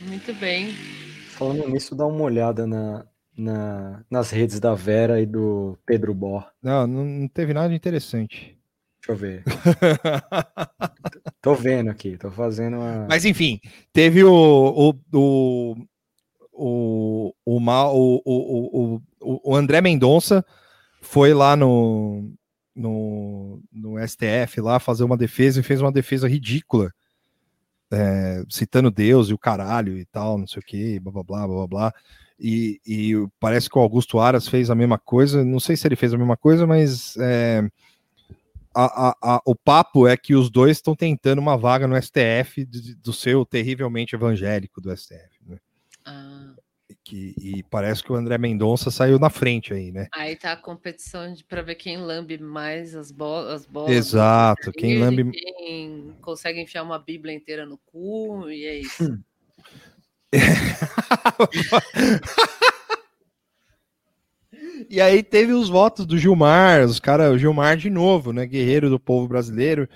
Muito 0.00 0.34
bem. 0.34 0.72
Falando 1.30 1.68
nisso, 1.68 1.94
dá 1.94 2.04
uma 2.06 2.22
olhada 2.24 2.66
na, 2.66 3.06
na- 3.36 4.04
nas 4.10 4.30
redes 4.30 4.58
da 4.58 4.74
Vera 4.74 5.20
e 5.20 5.26
do 5.26 5.78
Pedro 5.86 6.12
Bó. 6.12 6.44
Não, 6.62 6.86
não, 6.86 7.04
não 7.04 7.28
teve 7.28 7.54
nada 7.54 7.68
de 7.68 7.74
interessante. 7.76 8.58
Deixa 9.00 9.12
eu 9.12 9.16
ver. 9.16 9.44
tô 11.40 11.54
vendo 11.54 11.90
aqui, 11.90 12.16
tô 12.18 12.30
fazendo 12.30 12.78
uma. 12.78 13.06
Mas 13.08 13.24
enfim, 13.24 13.60
teve 13.92 14.24
o 14.24 14.32
o 14.32 14.94
o 15.12 15.76
o, 16.52 17.34
o, 17.44 17.60
o, 18.24 19.00
o, 19.20 19.50
o 19.52 19.54
André 19.54 19.80
Mendonça 19.80 20.44
foi 21.02 21.32
lá 21.34 21.54
no, 21.54 22.32
no, 22.76 23.60
no 23.72 23.98
STF 24.06 24.60
lá 24.60 24.78
fazer 24.78 25.02
uma 25.04 25.16
defesa 25.16 25.60
e 25.60 25.62
fez 25.62 25.80
uma 25.80 25.90
defesa 25.90 26.28
ridícula, 26.28 26.92
é, 27.90 28.44
citando 28.50 28.90
Deus 28.90 29.28
e 29.28 29.34
o 29.34 29.38
caralho 29.38 29.96
e 29.98 30.04
tal, 30.04 30.36
não 30.38 30.46
sei 30.46 30.60
o 30.60 30.64
que, 30.64 31.00
blá 31.00 31.12
blá 31.12 31.22
blá 31.24 31.46
blá 31.48 31.66
blá. 31.66 31.94
E, 32.38 32.80
e 32.86 33.12
parece 33.40 33.70
que 33.70 33.78
o 33.78 33.80
Augusto 33.80 34.18
Aras 34.18 34.46
fez 34.46 34.68
a 34.68 34.74
mesma 34.74 34.98
coisa. 34.98 35.42
Não 35.44 35.58
sei 35.58 35.74
se 35.76 35.88
ele 35.88 35.96
fez 35.96 36.12
a 36.12 36.18
mesma 36.18 36.36
coisa, 36.36 36.66
mas 36.66 37.16
é, 37.16 37.66
a- 38.74 39.08
a- 39.08 39.16
a- 39.36 39.42
o 39.46 39.54
papo 39.54 40.06
é 40.06 40.16
que 40.18 40.34
os 40.34 40.50
dois 40.50 40.76
estão 40.76 40.94
tentando 40.94 41.38
uma 41.38 41.56
vaga 41.56 41.86
no 41.86 41.96
STF 41.96 42.66
de- 42.66 42.94
do 42.96 43.12
seu 43.12 43.46
terrivelmente 43.46 44.14
evangélico 44.14 44.82
do 44.82 44.90
STF. 44.94 45.38
né? 45.46 45.56
Ah, 46.04 46.45
Que, 47.08 47.36
e 47.38 47.62
parece 47.70 48.02
que 48.02 48.10
o 48.10 48.16
André 48.16 48.36
Mendonça 48.36 48.90
saiu 48.90 49.16
na 49.16 49.30
frente 49.30 49.72
aí, 49.72 49.92
né? 49.92 50.08
aí 50.12 50.34
tá 50.34 50.50
a 50.50 50.56
competição 50.56 51.32
de- 51.32 51.44
pra 51.44 51.62
ver 51.62 51.76
quem 51.76 51.98
lambe 51.98 52.36
mais 52.36 52.96
as, 52.96 53.12
bo 53.12 53.46
as 53.48 53.64
bolas. 53.64 53.92
Exato, 53.92 54.72
quem 54.72 54.94
Ele, 54.94 55.00
lambe. 55.00 55.30
Quem 55.30 56.16
consegue 56.20 56.60
enfiar 56.60 56.82
uma 56.82 56.98
Bíblia 56.98 57.32
inteira 57.32 57.64
no 57.64 57.78
cu, 57.78 58.50
e 58.50 58.66
é 58.66 58.80
isso. 58.80 59.16
E 64.90 65.00
aí 65.00 65.22
teve 65.22 65.52
os 65.52 65.68
votos 65.68 66.06
do 66.06 66.18
Gilmar, 66.18 66.84
os 66.84 66.98
caras, 66.98 67.32
o 67.32 67.38
Gilmar 67.38 67.76
de 67.76 67.90
novo, 67.90 68.32
né? 68.32 68.46
Guerreiro 68.46 68.90
do 68.90 68.98
povo 68.98 69.28
brasileiro. 69.28 69.88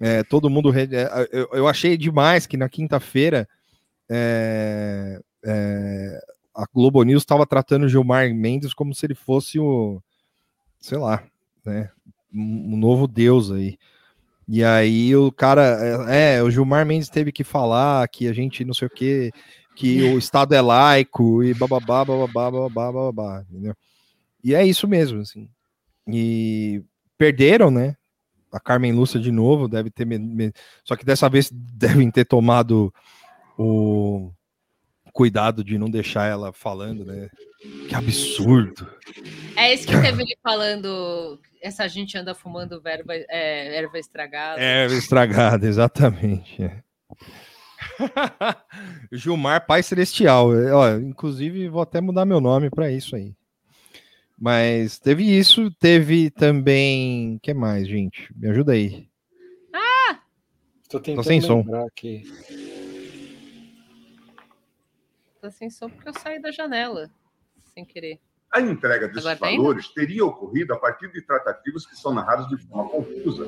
É, 0.00 0.22
todo 0.22 0.50
mundo. 0.50 0.72
é, 0.76 1.28
eu, 1.30 1.48
eu 1.52 1.68
achei 1.68 1.96
demais 1.96 2.46
que 2.46 2.56
na 2.56 2.68
quinta-feira 2.68 3.48
é, 4.10 5.20
é, 5.44 6.20
a 6.54 6.64
Globo 6.72 7.02
News 7.02 7.22
estava 7.22 7.46
tratando 7.46 7.84
o 7.84 7.88
Gilmar 7.88 8.32
Mendes 8.34 8.74
como 8.74 8.94
se 8.94 9.06
ele 9.06 9.14
fosse 9.14 9.58
o, 9.58 10.02
sei 10.78 10.98
lá, 10.98 11.24
né? 11.64 11.90
Um, 12.32 12.76
novo 12.76 13.06
deus 13.06 13.50
aí. 13.50 13.78
E 14.48 14.62
aí 14.62 15.14
o 15.16 15.30
cara, 15.30 16.06
é, 16.10 16.36
é, 16.36 16.42
o 16.42 16.50
Gilmar 16.50 16.84
Mendes 16.84 17.08
teve 17.08 17.32
que 17.32 17.44
falar 17.44 18.06
que 18.08 18.28
a 18.28 18.32
gente 18.32 18.64
não 18.64 18.74
sei 18.74 18.86
o 18.86 18.90
que, 18.90 19.30
que 19.74 20.02
o 20.02 20.16
Estado 20.18 20.54
é 20.54 20.60
laico 20.60 21.42
e 21.42 21.54
bababá, 21.54 22.04
bababá, 22.04 22.50
bababá, 22.50 22.92
bababá, 22.92 23.44
entendeu? 23.48 23.74
E 24.44 24.54
é 24.54 24.66
isso 24.66 24.88
mesmo, 24.88 25.20
assim. 25.20 25.48
E 26.06 26.82
perderam, 27.16 27.70
né? 27.70 27.96
A 28.50 28.60
Carmen 28.60 28.92
Lúcia 28.92 29.20
de 29.20 29.30
novo 29.30 29.68
deve 29.68 29.88
ter. 29.90 30.06
Só 30.84 30.96
que 30.96 31.04
dessa 31.04 31.28
vez 31.28 31.50
devem 31.50 32.10
ter 32.10 32.24
tomado 32.24 32.92
o 33.56 34.32
cuidado 35.12 35.62
de 35.62 35.78
não 35.78 35.90
deixar 35.90 36.26
ela 36.26 36.52
falando, 36.52 37.04
né? 37.04 37.28
Que 37.88 37.94
absurdo. 37.94 38.88
É 39.56 39.72
isso 39.72 39.86
que 39.86 40.00
teve 40.00 40.22
ele 40.22 40.36
falando. 40.42 41.38
Essa 41.60 41.86
gente 41.88 42.16
anda 42.18 42.34
fumando 42.34 42.80
verba, 42.80 43.14
é, 43.14 43.76
erva 43.76 43.98
estragada. 43.98 44.60
É, 44.60 44.86
estragada, 44.86 45.66
exatamente. 45.66 46.62
é. 46.62 46.82
Gilmar 49.12 49.66
Pai 49.66 49.82
Celestial. 49.82 50.48
Ó, 50.72 50.96
inclusive, 50.96 51.68
vou 51.68 51.82
até 51.82 52.00
mudar 52.00 52.24
meu 52.24 52.40
nome 52.40 52.70
para 52.70 52.90
isso 52.90 53.14
aí. 53.14 53.34
Mas 54.38 54.98
teve 54.98 55.22
isso, 55.24 55.70
teve 55.78 56.30
também. 56.30 57.36
O 57.36 57.40
que 57.40 57.54
mais, 57.54 57.86
gente? 57.86 58.28
Me 58.34 58.48
ajuda 58.48 58.72
aí. 58.72 59.12
Tô 60.92 61.00
tentando 61.00 61.24
sem 61.24 61.40
som. 61.40 61.64
aqui. 61.86 62.22
Tá 65.42 65.50
sem 65.50 65.68
som 65.68 65.90
porque 65.90 66.08
eu 66.08 66.14
saí 66.14 66.40
da 66.40 66.52
janela. 66.52 67.10
Sem 67.74 67.84
querer. 67.84 68.20
A 68.54 68.60
entrega 68.60 69.08
desses 69.08 69.26
Agora 69.26 69.40
tá 69.40 69.46
valores 69.46 69.88
teria 69.88 70.24
ocorrido 70.24 70.72
a 70.72 70.78
partir 70.78 71.10
de 71.10 71.20
tratativas 71.20 71.84
que 71.84 71.96
são 71.96 72.14
narradas 72.14 72.46
de 72.46 72.56
forma 72.68 72.88
confusa, 72.88 73.44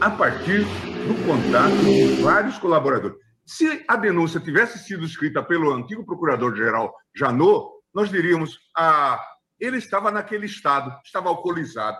a 0.00 0.08
partir 0.08 0.60
do 0.60 1.26
contato 1.26 1.84
de 1.84 2.22
vários 2.22 2.58
colaboradores. 2.60 3.16
Se 3.44 3.84
a 3.88 3.96
denúncia 3.96 4.38
tivesse 4.38 4.78
sido 4.78 5.04
escrita 5.04 5.42
pelo 5.42 5.72
antigo 5.72 6.06
procurador-geral 6.06 6.94
Janot, 7.12 7.72
nós 7.92 8.08
diríamos: 8.08 8.60
ah, 8.76 9.20
ele 9.58 9.78
estava 9.78 10.12
naquele 10.12 10.46
estado, 10.46 10.96
estava 11.04 11.28
alcoolizado. 11.28 11.98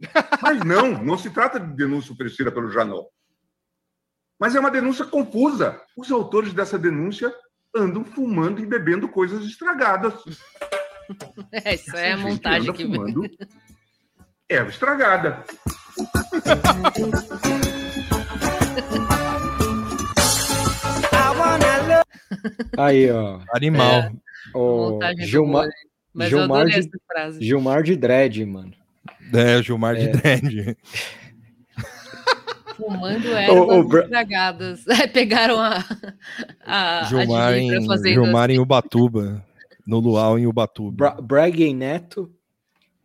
Mas 0.42 0.62
não, 0.66 1.02
não 1.02 1.16
se 1.16 1.30
trata 1.30 1.58
de 1.58 1.74
denúncia 1.74 2.12
oferecida 2.12 2.52
pelo 2.52 2.70
Janot. 2.70 3.08
Mas 4.38 4.54
é 4.54 4.60
uma 4.60 4.70
denúncia 4.70 5.06
confusa. 5.06 5.80
Os 5.96 6.12
autores 6.12 6.52
dessa 6.52 6.78
denúncia 6.78 7.34
andam 7.74 8.04
fumando 8.04 8.60
e 8.60 8.66
bebendo 8.66 9.08
coisas 9.08 9.44
estragadas. 9.44 10.14
É, 11.50 11.74
isso 11.74 11.94
é 11.94 12.12
a 12.12 12.16
montagem 12.16 12.72
que 12.72 12.84
fumando 12.86 13.28
erva 14.48 14.70
estragada. 14.70 15.44
Aí, 22.78 23.10
ó. 23.10 23.40
Animal. 23.54 24.12
O 24.54 24.90
montagem 24.92 25.24
do 25.24 25.26
Gilmar, 25.26 25.68
Gilmar 26.20 26.66
de-. 26.66 27.44
Gilmar 27.44 27.82
de 27.82 27.96
Dredd, 27.96 28.44
mano. 28.46 28.72
É, 29.34 29.62
Gilmar 29.62 29.96
de 29.96 30.08
É. 30.08 30.12
Dredd. 30.12 30.76
Fumando 32.76 33.28
ervas 33.36 34.02
estragadas. 34.04 34.86
É, 34.88 35.06
pegaram 35.08 35.58
a, 35.60 35.84
a, 36.64 37.04
Gilmar 37.04 37.52
a 37.52 37.58
em, 37.58 37.86
fazer 37.86 38.12
Gilmar 38.12 38.50
em 38.50 38.58
Ubatuba. 38.58 39.44
No 39.86 39.98
Luau 39.98 40.38
em 40.38 40.46
Ubatuba. 40.46 40.96
Bra 40.96 41.20
Braga 41.20 41.62
e 41.64 41.74
Neto. 41.74 42.32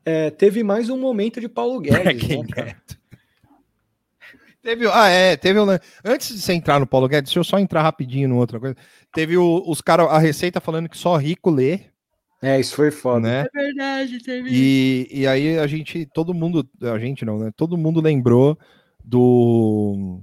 É, 0.05 0.29
teve 0.29 0.63
mais 0.63 0.89
um 0.89 0.97
momento 0.97 1.41
de 1.41 1.49
Paulo 1.49 1.79
Guedes. 1.79 2.01
Braga 2.03 2.37
né, 2.43 2.47
cara? 2.49 2.75
Teve, 4.61 4.85
ah, 4.91 5.07
é, 5.07 5.37
teve 5.37 5.59
um, 5.59 5.65
Antes 6.03 6.35
de 6.35 6.41
você 6.41 6.53
entrar 6.53 6.79
no 6.79 6.85
Paulo 6.87 7.07
Guedes, 7.07 7.29
deixa 7.29 7.39
eu 7.39 7.43
só 7.43 7.57
entrar 7.57 7.81
rapidinho 7.81 8.27
no 8.27 8.37
outra 8.37 8.59
coisa. 8.59 8.75
Teve 9.13 9.37
o- 9.37 9.63
os 9.65 9.79
caras, 9.81 10.07
a 10.09 10.17
Receita 10.19 10.59
falando 10.59 10.89
que 10.89 10.97
só 10.97 11.15
rico 11.15 11.49
lê, 11.49 11.81
É, 12.41 12.59
isso 12.59 12.75
foi 12.75 12.91
foda. 12.91 13.19
né? 13.21 13.45
É 13.55 13.63
verdade, 13.63 14.19
teve 14.21 14.49
E, 14.51 15.07
e 15.09 15.25
aí 15.27 15.57
a 15.57 15.65
gente, 15.67 16.05
todo 16.13 16.33
mundo, 16.33 16.67
a 16.81 16.99
gente 16.99 17.23
não, 17.23 17.39
né? 17.39 17.51
Todo 17.55 17.77
mundo 17.77 18.01
lembrou 18.01 18.57
do 19.07 20.21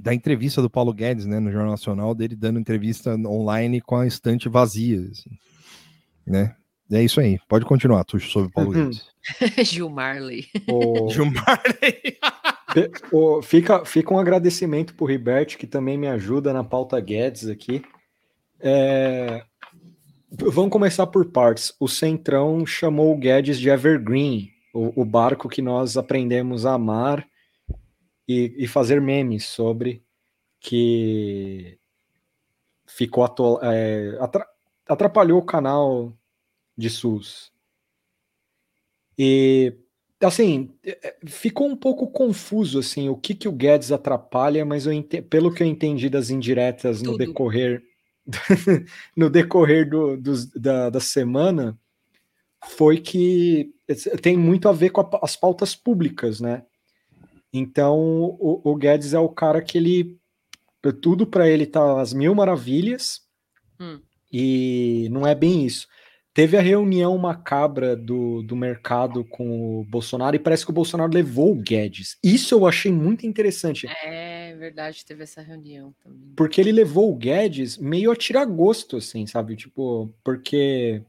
da 0.00 0.12
entrevista 0.14 0.60
do 0.62 0.70
Paulo 0.70 0.92
Guedes, 0.92 1.26
né, 1.26 1.40
no 1.40 1.50
Jornal 1.50 1.70
Nacional, 1.72 2.14
dele 2.14 2.36
dando 2.36 2.58
entrevista 2.60 3.14
online 3.16 3.80
com 3.80 3.96
a 3.96 4.06
estante 4.06 4.48
vazia, 4.48 5.00
assim, 5.10 5.30
né? 6.26 6.54
É 6.90 7.02
isso 7.02 7.20
aí. 7.20 7.38
Pode 7.48 7.64
continuar, 7.66 8.02
Tuxo, 8.04 8.30
sobre 8.30 8.48
o 8.48 8.52
Paulo 8.52 8.70
Uhum. 8.72 8.84
Guedes. 8.84 9.06
Gilmarley. 9.70 10.46
O- 10.70 11.10
Gilmar 11.12 11.62
Pe- 12.72 12.90
o- 13.12 13.42
fica, 13.42 13.84
fica 13.84 14.14
um 14.14 14.18
agradecimento 14.18 14.94
pro 14.94 15.04
Ribert, 15.06 15.56
que 15.58 15.66
também 15.66 15.98
me 15.98 16.06
ajuda 16.08 16.52
na 16.52 16.62
pauta 16.64 16.98
Guedes 17.00 17.46
aqui. 17.48 17.82
É, 18.60 19.42
vamos 20.30 20.70
começar 20.70 21.06
por 21.08 21.26
partes. 21.26 21.74
O 21.78 21.88
Centrão 21.88 22.64
chamou 22.64 23.12
o 23.12 23.18
Guedes 23.18 23.58
de 23.58 23.68
Evergreen, 23.68 24.50
o, 24.72 25.02
o 25.02 25.04
barco 25.04 25.48
que 25.48 25.62
nós 25.62 25.96
aprendemos 25.96 26.66
a 26.66 26.74
amar 26.74 27.26
e, 28.26 28.54
e 28.58 28.66
fazer 28.66 29.00
memes 29.00 29.46
sobre, 29.46 30.02
que 30.60 31.78
ficou 32.86 33.24
atol- 33.24 33.60
é, 33.62 34.16
atra- 34.20 34.48
atrapalhou 34.86 35.38
o 35.38 35.44
canal 35.44 36.12
de 36.76 36.90
SUS. 36.90 37.52
E 39.18 39.74
assim, 40.20 40.74
é, 40.84 41.08
é, 41.08 41.16
ficou 41.26 41.68
um 41.68 41.76
pouco 41.76 42.08
confuso 42.08 42.78
assim 42.78 43.08
o 43.08 43.16
que 43.16 43.34
que 43.34 43.48
o 43.48 43.52
Guedes 43.52 43.92
atrapalha, 43.92 44.64
mas 44.64 44.86
ente- 44.86 45.22
pelo 45.22 45.52
que 45.52 45.62
eu 45.62 45.66
entendi 45.66 46.08
das 46.08 46.30
indiretas 46.30 47.02
no 47.02 47.12
Tudo. 47.12 47.18
decorrer 47.18 47.82
no 49.16 49.30
decorrer 49.30 49.88
do, 49.88 50.16
dos- 50.16 50.46
da, 50.50 50.90
da 50.90 51.00
semana 51.00 51.78
foi 52.66 53.00
que 53.00 53.72
tem 54.22 54.36
muito 54.36 54.68
a 54.68 54.72
ver 54.72 54.90
com 54.90 55.00
a 55.00 55.20
as 55.22 55.36
pautas 55.36 55.74
públicas, 55.74 56.40
né? 56.40 56.64
Então 57.52 57.98
o, 57.98 58.60
o 58.64 58.76
Guedes 58.76 59.14
é 59.14 59.18
o 59.18 59.28
cara 59.28 59.62
que 59.62 59.78
ele 59.78 60.18
tudo 61.02 61.26
para 61.26 61.48
ele 61.48 61.66
tá 61.66 62.00
às 62.00 62.12
mil 62.12 62.34
maravilhas 62.34 63.20
Hum. 63.80 64.00
e 64.32 65.08
não 65.10 65.26
é 65.26 65.34
bem 65.34 65.64
isso. 65.64 65.86
Teve 66.34 66.56
a 66.56 66.60
reunião 66.60 67.16
macabra 67.18 67.96
do, 67.96 68.42
do 68.42 68.54
mercado 68.54 69.24
com 69.24 69.80
o 69.80 69.84
Bolsonaro 69.84 70.36
e 70.36 70.38
parece 70.38 70.64
que 70.64 70.70
o 70.70 70.74
Bolsonaro 70.74 71.12
levou 71.12 71.50
o 71.52 71.60
Guedes. 71.60 72.16
Isso 72.22 72.54
eu 72.54 72.66
achei 72.66 72.92
muito 72.92 73.26
interessante, 73.26 73.86
É 74.04 74.54
verdade, 74.56 75.04
teve 75.04 75.22
essa 75.24 75.40
reunião 75.42 75.92
também. 76.02 76.32
porque 76.36 76.60
ele 76.60 76.70
levou 76.72 77.10
o 77.10 77.16
Guedes 77.16 77.76
meio 77.78 78.10
a 78.12 78.16
tirar 78.16 78.44
gosto, 78.44 78.96
assim, 78.98 79.26
sabe? 79.26 79.56
Tipo, 79.56 80.12
porque. 80.22 81.02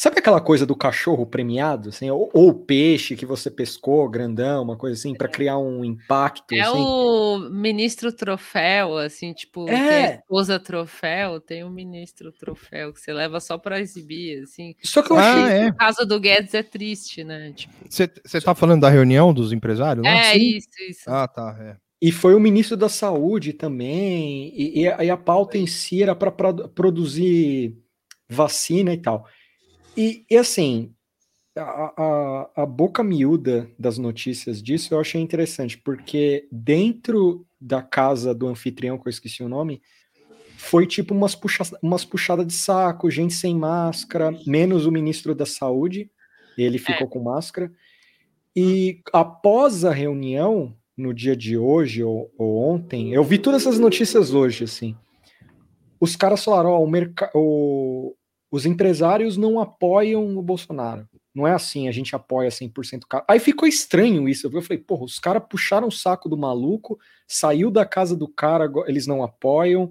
Sabe 0.00 0.20
aquela 0.20 0.40
coisa 0.40 0.64
do 0.64 0.76
cachorro 0.76 1.26
premiado, 1.26 1.88
assim? 1.88 2.08
Ou, 2.08 2.30
ou 2.32 2.50
o 2.50 2.54
peixe 2.54 3.16
que 3.16 3.26
você 3.26 3.50
pescou, 3.50 4.08
grandão, 4.08 4.62
uma 4.62 4.76
coisa 4.76 4.94
assim, 4.96 5.12
para 5.12 5.26
criar 5.26 5.58
um 5.58 5.84
impacto. 5.84 6.54
É 6.54 6.60
assim? 6.60 6.78
o 6.78 7.38
ministro 7.50 8.12
troféu, 8.12 8.96
assim, 8.96 9.32
tipo, 9.32 9.64
tem 9.64 9.74
É. 9.74 10.06
a 10.06 10.14
esposa 10.14 10.60
troféu, 10.60 11.40
tem 11.40 11.64
o 11.64 11.70
ministro 11.70 12.30
troféu, 12.30 12.92
que 12.92 13.00
você 13.00 13.12
leva 13.12 13.40
só 13.40 13.58
pra 13.58 13.80
exibir, 13.80 14.44
assim. 14.44 14.76
Só 14.84 15.02
que 15.02 15.10
eu 15.10 15.18
Ah, 15.18 15.32
achei. 15.46 15.56
é. 15.66 15.68
O 15.70 15.74
caso 15.74 16.06
do 16.06 16.20
Guedes 16.20 16.54
é 16.54 16.62
triste, 16.62 17.24
né? 17.24 17.52
Tipo, 17.56 17.72
Você 17.90 18.06
tá 18.40 18.54
falando 18.54 18.82
da 18.82 18.88
reunião 18.90 19.34
dos 19.34 19.52
empresários? 19.52 20.04
lá? 20.04 20.10
é 20.12 20.34
sim. 20.34 20.58
isso, 20.58 20.68
isso. 20.88 21.10
Ah, 21.10 21.26
tá. 21.26 21.56
É. 21.60 21.76
E 22.00 22.12
foi 22.12 22.36
o 22.36 22.40
ministro 22.40 22.76
da 22.76 22.88
Saúde 22.88 23.52
também, 23.52 24.52
e, 24.54 24.82
e 24.82 24.88
a, 24.88 25.02
e 25.06 25.10
a 25.10 25.16
pauta 25.16 25.58
em 25.58 25.66
si 25.66 26.04
era 26.04 26.14
para 26.14 26.30
produzir 26.30 27.76
vacina 28.30 28.92
e 28.92 28.98
tal. 28.98 29.26
E, 29.96 30.24
e, 30.30 30.36
assim, 30.36 30.94
a, 31.56 31.92
a, 31.96 32.62
a 32.62 32.66
boca 32.66 33.02
miúda 33.02 33.68
das 33.78 33.98
notícias 33.98 34.62
disso 34.62 34.94
eu 34.94 35.00
achei 35.00 35.20
interessante, 35.20 35.76
porque 35.76 36.46
dentro 36.52 37.46
da 37.60 37.82
casa 37.82 38.34
do 38.34 38.46
anfitrião, 38.46 38.98
que 38.98 39.08
eu 39.08 39.10
esqueci 39.10 39.42
o 39.42 39.48
nome, 39.48 39.82
foi 40.56 40.86
tipo 40.86 41.14
umas, 41.14 41.34
puxa, 41.34 41.64
umas 41.82 42.04
puxadas 42.04 42.46
de 42.46 42.52
saco, 42.52 43.10
gente 43.10 43.34
sem 43.34 43.56
máscara, 43.56 44.36
menos 44.46 44.86
o 44.86 44.92
ministro 44.92 45.34
da 45.34 45.46
Saúde, 45.46 46.10
ele 46.56 46.78
ficou 46.78 47.08
com 47.08 47.22
máscara. 47.22 47.72
E 48.54 49.00
após 49.12 49.84
a 49.84 49.92
reunião, 49.92 50.76
no 50.96 51.14
dia 51.14 51.36
de 51.36 51.56
hoje 51.56 52.02
ou, 52.02 52.32
ou 52.36 52.56
ontem, 52.56 53.14
eu 53.14 53.22
vi 53.22 53.38
todas 53.38 53.62
essas 53.62 53.78
notícias 53.78 54.34
hoje, 54.34 54.64
assim. 54.64 54.96
Os 56.00 56.16
caras 56.16 56.42
falaram, 56.42 56.70
ó, 56.70 56.84
o, 56.84 56.90
o, 57.34 58.14
os 58.50 58.64
empresários 58.64 59.36
não 59.36 59.60
apoiam 59.60 60.36
o 60.36 60.42
Bolsonaro. 60.42 61.06
Não 61.34 61.46
é 61.46 61.52
assim, 61.52 61.86
a 61.86 61.92
gente 61.92 62.16
apoia 62.16 62.48
100% 62.48 63.04
o 63.04 63.06
cara. 63.06 63.24
Aí 63.28 63.38
ficou 63.38 63.68
estranho 63.68 64.28
isso. 64.28 64.46
Eu 64.46 64.62
falei, 64.62 64.78
porra, 64.78 65.04
os 65.04 65.18
caras 65.18 65.42
puxaram 65.48 65.88
o 65.88 65.92
saco 65.92 66.28
do 66.28 66.36
maluco, 66.36 66.98
saiu 67.26 67.70
da 67.70 67.84
casa 67.84 68.16
do 68.16 68.26
cara, 68.26 68.70
eles 68.86 69.06
não 69.06 69.22
apoiam, 69.22 69.90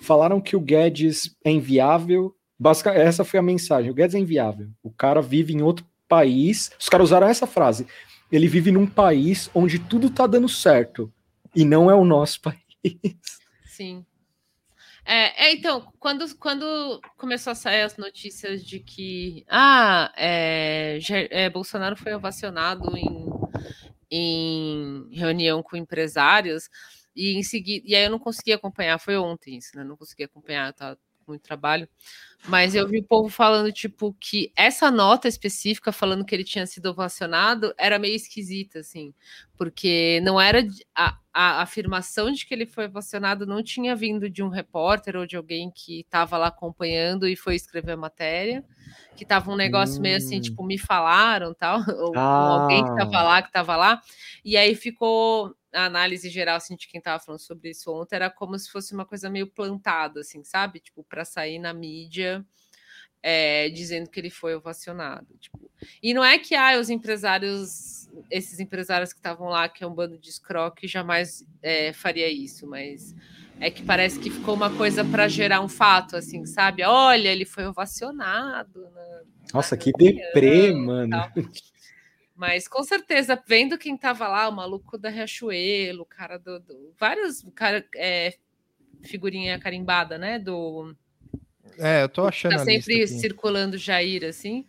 falaram 0.00 0.40
que 0.40 0.56
o 0.56 0.60
Guedes 0.60 1.36
é 1.44 1.50
inviável. 1.50 2.34
Basicamente, 2.58 3.02
essa 3.02 3.24
foi 3.24 3.38
a 3.38 3.42
mensagem. 3.42 3.90
O 3.90 3.94
Guedes 3.94 4.14
é 4.14 4.18
inviável. 4.18 4.68
O 4.82 4.90
cara 4.90 5.20
vive 5.22 5.52
em 5.52 5.62
outro 5.62 5.86
país. 6.08 6.72
Os 6.80 6.88
caras 6.88 7.08
usaram 7.08 7.28
essa 7.28 7.46
frase. 7.46 7.86
Ele 8.32 8.48
vive 8.48 8.72
num 8.72 8.86
país 8.86 9.50
onde 9.54 9.78
tudo 9.78 10.10
tá 10.10 10.26
dando 10.26 10.48
certo. 10.48 11.12
E 11.54 11.64
não 11.64 11.90
é 11.90 11.94
o 11.94 12.04
nosso 12.04 12.40
país. 12.42 12.58
Sim. 13.66 14.04
É, 15.10 15.46
é, 15.46 15.52
então, 15.54 15.90
quando, 15.98 16.36
quando 16.36 17.00
começou 17.16 17.50
a 17.52 17.54
sair 17.54 17.80
as 17.80 17.96
notícias 17.96 18.62
de 18.62 18.78
que 18.78 19.42
ah, 19.48 20.12
é, 20.14 20.98
é, 21.30 21.48
Bolsonaro 21.48 21.96
foi 21.96 22.12
ovacionado 22.12 22.94
em, 22.94 23.26
em 24.10 25.08
reunião 25.10 25.62
com 25.62 25.78
empresários, 25.78 26.68
e 27.16 27.38
em 27.38 27.42
seguida, 27.42 27.86
e 27.88 27.96
aí 27.96 28.04
eu 28.04 28.10
não 28.10 28.18
consegui 28.18 28.52
acompanhar, 28.52 28.98
foi 28.98 29.16
ontem 29.16 29.56
isso, 29.56 29.70
né? 29.74 29.82
Não 29.82 29.96
consegui 29.96 30.24
acompanhar, 30.24 30.74
tá 30.74 30.94
com 30.94 31.02
muito 31.28 31.42
trabalho. 31.42 31.88
Mas 32.46 32.74
eu 32.74 32.86
vi 32.86 33.00
o 33.00 33.04
povo 33.04 33.28
falando, 33.28 33.72
tipo, 33.72 34.14
que 34.18 34.52
essa 34.56 34.90
nota 34.90 35.26
específica, 35.26 35.90
falando 35.90 36.24
que 36.24 36.34
ele 36.34 36.44
tinha 36.44 36.66
sido 36.66 36.86
ovacionado, 36.86 37.74
era 37.76 37.98
meio 37.98 38.14
esquisita, 38.14 38.78
assim, 38.78 39.12
porque 39.56 40.20
não 40.22 40.40
era 40.40 40.64
a, 40.94 41.18
a 41.34 41.62
afirmação 41.62 42.30
de 42.30 42.46
que 42.46 42.54
ele 42.54 42.64
foi 42.64 42.86
ovacionado 42.86 43.44
não 43.44 43.62
tinha 43.62 43.94
vindo 43.94 44.30
de 44.30 44.42
um 44.42 44.48
repórter 44.48 45.16
ou 45.16 45.26
de 45.26 45.36
alguém 45.36 45.70
que 45.74 46.00
estava 46.00 46.38
lá 46.38 46.46
acompanhando 46.46 47.26
e 47.26 47.34
foi 47.34 47.56
escrever 47.56 47.92
a 47.92 47.96
matéria, 47.96 48.64
que 49.16 49.24
tava 49.24 49.50
um 49.50 49.56
negócio 49.56 49.98
hum. 49.98 50.02
meio 50.02 50.16
assim, 50.16 50.38
hum. 50.38 50.42
tipo, 50.42 50.64
me 50.64 50.78
falaram 50.78 51.52
tal, 51.52 51.80
ou 51.98 52.16
ah. 52.16 52.62
alguém 52.62 52.84
que 52.84 52.90
estava 52.90 53.22
lá, 53.22 53.42
que 53.42 53.48
estava 53.48 53.76
lá, 53.76 54.00
e 54.44 54.56
aí 54.56 54.76
ficou 54.76 55.54
a 55.72 55.84
análise 55.84 56.28
geral 56.30 56.56
assim, 56.56 56.76
de 56.76 56.88
quem 56.88 56.98
estava 56.98 57.22
falando 57.22 57.40
sobre 57.40 57.70
isso 57.70 57.92
ontem 57.92 58.16
era 58.16 58.30
como 58.30 58.58
se 58.58 58.70
fosse 58.70 58.94
uma 58.94 59.04
coisa 59.04 59.28
meio 59.28 59.46
plantada, 59.46 60.20
assim, 60.20 60.42
sabe? 60.44 60.80
Tipo, 60.80 61.04
para 61.04 61.24
sair 61.24 61.58
na 61.58 61.72
mídia 61.72 62.44
é, 63.22 63.68
dizendo 63.70 64.08
que 64.08 64.18
ele 64.18 64.30
foi 64.30 64.54
ovacionado. 64.54 65.26
Tipo. 65.40 65.70
E 66.02 66.14
não 66.14 66.24
é 66.24 66.38
que 66.38 66.54
ah, 66.54 66.78
os 66.78 66.90
empresários, 66.90 68.08
esses 68.30 68.60
empresários 68.60 69.12
que 69.12 69.18
estavam 69.18 69.48
lá, 69.48 69.68
que 69.68 69.84
é 69.84 69.86
um 69.86 69.94
bando 69.94 70.18
de 70.18 70.28
escroque, 70.28 70.86
jamais 70.86 71.44
é, 71.62 71.92
faria 71.92 72.30
isso, 72.30 72.66
mas 72.66 73.14
é 73.60 73.70
que 73.70 73.82
parece 73.82 74.20
que 74.20 74.30
ficou 74.30 74.54
uma 74.54 74.74
coisa 74.74 75.04
para 75.04 75.26
gerar 75.28 75.60
um 75.60 75.68
fato, 75.68 76.16
assim, 76.16 76.46
sabe? 76.46 76.84
Olha, 76.84 77.28
ele 77.28 77.44
foi 77.44 77.66
ovacionado. 77.66 78.88
Na, 78.94 79.20
Nossa, 79.54 79.74
na 79.74 79.82
que 79.82 79.92
deprê, 79.92 80.72
mano. 80.72 81.16
Mas 82.38 82.68
com 82.68 82.84
certeza, 82.84 83.42
vendo 83.44 83.76
quem 83.76 83.96
tava 83.96 84.28
lá, 84.28 84.48
o 84.48 84.54
maluco 84.54 84.96
da 84.96 85.10
Riachuelo, 85.10 86.02
o 86.02 86.06
cara 86.06 86.38
do. 86.38 86.60
do 86.60 86.94
vários 86.96 87.44
cara, 87.52 87.84
é, 87.96 88.38
figurinha 89.02 89.58
carimbada, 89.58 90.16
né? 90.16 90.38
Do. 90.38 90.94
É, 91.76 92.04
eu 92.04 92.08
tô 92.08 92.24
achando. 92.24 92.52
Tá 92.52 92.64
sempre 92.64 93.08
circulando 93.08 93.76
Jair, 93.76 94.22
assim. 94.22 94.64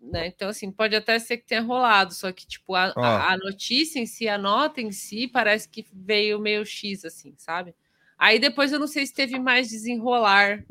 Né? 0.00 0.28
Então, 0.28 0.48
assim, 0.48 0.70
pode 0.70 0.94
até 0.94 1.18
ser 1.18 1.38
que 1.38 1.46
tenha 1.46 1.60
rolado, 1.60 2.14
só 2.14 2.30
que, 2.30 2.46
tipo, 2.46 2.76
a, 2.76 2.92
a, 2.96 3.32
a, 3.32 3.36
notícia 3.36 3.98
em 3.98 4.06
si, 4.06 4.28
a 4.28 4.38
nota 4.38 4.80
em 4.80 4.92
si, 4.92 5.26
parece 5.26 5.68
que 5.68 5.84
veio 5.92 6.38
meio 6.38 6.64
X, 6.64 7.04
assim, 7.04 7.34
sabe? 7.36 7.74
Aí 8.16 8.38
depois 8.38 8.72
eu 8.72 8.78
não 8.78 8.86
sei 8.86 9.04
se 9.04 9.12
teve 9.12 9.40
mais 9.40 9.68
desenrolar 9.68 10.64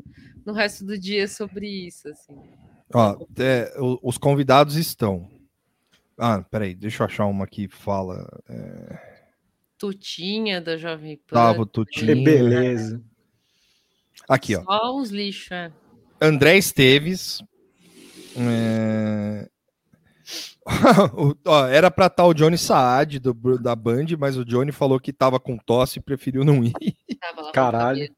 no 0.46 0.54
resto 0.54 0.82
do 0.82 0.98
dia 0.98 1.28
sobre 1.28 1.68
isso, 1.68 2.08
assim. 2.08 2.40
Ó, 2.92 3.18
é, 3.38 3.72
os 4.02 4.16
convidados 4.16 4.76
estão 4.76 5.28
ah, 6.20 6.44
peraí, 6.50 6.74
deixa 6.74 7.02
eu 7.02 7.06
achar 7.06 7.24
uma 7.24 7.46
que 7.46 7.66
fala. 7.66 8.28
É... 8.46 9.20
Tutinha 9.78 10.60
da 10.60 10.76
Jovem 10.76 11.16
Pan. 11.16 11.34
Tava 11.34 11.64
Tutinha. 11.64 12.14
Que 12.14 12.22
beleza. 12.22 13.02
Aqui, 14.28 14.54
ó. 14.54 14.62
Só 14.62 14.96
uns 14.98 15.08
lixos, 15.08 15.50
é. 15.50 15.72
André 16.20 16.58
Esteves. 16.58 17.42
É... 18.36 19.48
ó, 21.46 21.66
era 21.66 21.90
pra 21.90 22.06
estar 22.06 22.22
tá 22.22 22.26
o 22.26 22.34
Johnny 22.34 22.58
Saad 22.58 23.18
do, 23.18 23.58
da 23.58 23.74
Band, 23.74 24.06
mas 24.18 24.36
o 24.36 24.44
Johnny 24.44 24.72
falou 24.72 25.00
que 25.00 25.14
tava 25.14 25.40
com 25.40 25.56
tosse 25.56 25.98
e 25.98 26.02
preferiu 26.02 26.44
não 26.44 26.62
ir. 26.62 26.72
Caralho. 27.54 28.14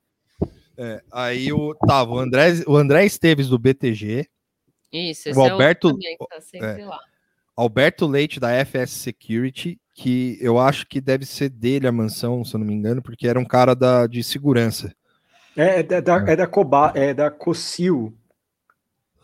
É, 0.76 1.00
aí 1.12 1.53
o, 1.53 1.72
tava 1.86 2.14
o 2.14 2.18
André, 2.18 2.64
o 2.66 2.76
André 2.76 3.05
Esteves 3.05 3.48
do 3.48 3.59
BTG. 3.59 4.26
Isso, 4.92 5.28
esse 5.28 5.38
o 5.38 5.42
Alberto, 5.42 5.90
é 5.90 6.16
o 6.18 6.26
tá 6.26 6.40
sempre 6.40 6.82
é, 6.82 6.86
lá. 6.86 7.00
Alberto 7.57 8.07
Leite 8.07 8.40
da 8.40 8.50
FS 8.64 8.90
Security, 8.90 9.78
que 9.94 10.38
eu 10.40 10.59
acho 10.59 10.86
que 10.86 11.00
deve 11.00 11.26
ser 11.26 11.50
dele 11.50 11.86
a 11.86 11.92
mansão, 11.92 12.44
se 12.44 12.55
eu 12.55 12.61
não 12.61 12.66
me 12.66 12.74
engano, 12.74 13.03
porque 13.03 13.28
era 13.28 13.38
um 13.38 13.44
cara 13.44 13.74
da, 13.74 14.07
de 14.07 14.22
segurança. 14.22 14.94
É, 15.57 15.80
é 15.80 15.82
da, 15.82 16.16
é 16.26 16.36
da, 16.36 16.46
Coba, 16.46 16.92
é 16.94 17.12
da 17.12 17.30
Cocil. 17.30 18.16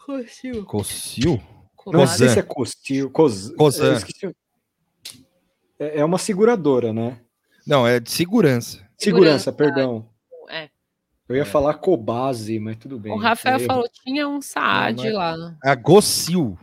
Cocil. 0.05 0.65
Cocil? 0.65 1.43
Não 1.87 2.07
sei 2.07 2.29
se 2.29 2.39
é 2.39 2.43
Cocil. 2.43 3.11
Cos, 3.11 3.51
é, 5.79 6.01
é 6.01 6.05
uma 6.05 6.19
seguradora, 6.19 6.93
né? 6.93 7.19
Não, 7.67 7.87
é 7.87 7.99
de 8.01 8.11
segurança. 8.11 8.87
Segurança, 8.99 9.51
segurança 9.51 9.53
perdão. 9.53 10.09
É. 10.51 10.69
Eu 11.29 11.37
ia 11.37 11.43
é. 11.43 11.45
falar 11.45 11.75
Cobase, 11.75 12.59
mas 12.59 12.77
tudo 12.77 12.99
bem. 12.99 13.13
O 13.13 13.17
Rafael 13.17 13.61
falou 13.61 13.89
tinha 13.89 14.29
um 14.29 14.41
Saad 14.41 15.09
lá. 15.11 15.57
É 15.65 15.71
a 15.71 15.75
Gocil. 15.75 16.59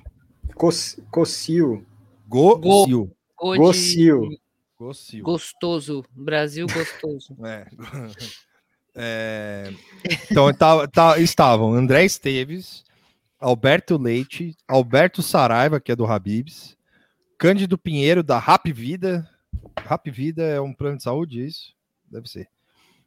Cocil. 0.55 1.85
Gocil. 2.27 3.11
Gocil. 3.37 4.29
Gocil. 4.77 5.23
Gostoso. 5.23 6.05
Brasil 6.11 6.67
gostoso. 6.67 7.35
É. 7.45 7.67
é... 8.95 9.73
Então 10.31 10.53
tá, 10.53 10.87
tá, 10.87 11.19
estavam 11.19 11.73
André 11.73 12.05
Esteves, 12.05 12.83
Alberto 13.39 13.97
Leite, 13.97 14.55
Alberto 14.67 15.21
Saraiva, 15.21 15.79
que 15.79 15.91
é 15.91 15.95
do 15.95 16.05
Habibs, 16.05 16.77
Cândido 17.37 17.77
Pinheiro, 17.77 18.23
da 18.23 18.39
Rap 18.39 18.71
Vida. 18.71 19.29
Rap 19.77 20.09
Vida 20.09 20.43
é 20.43 20.61
um 20.61 20.73
plano 20.73 20.97
de 20.97 21.03
saúde, 21.03 21.41
é 21.41 21.45
isso? 21.45 21.73
Deve 22.09 22.29
ser. 22.29 22.47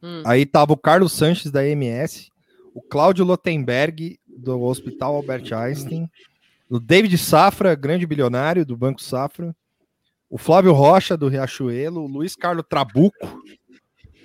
Hum. 0.01 0.21
Aí 0.25 0.45
tava 0.45 0.73
o 0.73 0.77
Carlos 0.77 1.11
Sanches, 1.13 1.51
da 1.51 1.65
MS, 1.65 2.29
o 2.73 2.81
Cláudio 2.81 3.25
Lotenberg, 3.25 4.19
do 4.27 4.61
Hospital 4.61 5.15
Albert 5.15 5.51
Einstein, 5.53 6.09
o 6.69 6.79
David 6.79 7.17
Safra, 7.17 7.73
grande 7.73 8.05
bilionário 8.05 8.65
do 8.65 8.77
Banco 8.77 9.01
Safra, 9.01 9.55
o 10.29 10.37
Flávio 10.37 10.71
Rocha, 10.71 11.17
do 11.17 11.27
Riachuelo, 11.27 12.01
o 12.03 12.07
Luiz 12.07 12.35
Carlos 12.35 12.65
Trabuco, 12.69 13.43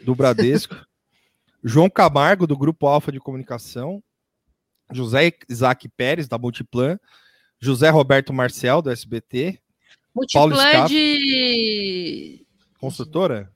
do 0.04 0.14
Bradesco, 0.14 0.76
João 1.64 1.88
Camargo, 1.88 2.46
do 2.46 2.56
Grupo 2.56 2.86
Alfa 2.86 3.10
de 3.10 3.18
Comunicação, 3.18 4.02
José 4.92 5.32
Isaac 5.48 5.88
Pérez, 5.88 6.28
da 6.28 6.36
Multiplan, 6.36 6.98
José 7.58 7.88
Roberto 7.88 8.34
Marcel, 8.34 8.82
do 8.82 8.90
SBT, 8.90 9.58
Multiplan 10.14 10.40
Paulo 10.40 10.56
Scaff, 10.56 10.88
de... 10.94 12.46
Construtora? 12.78 13.50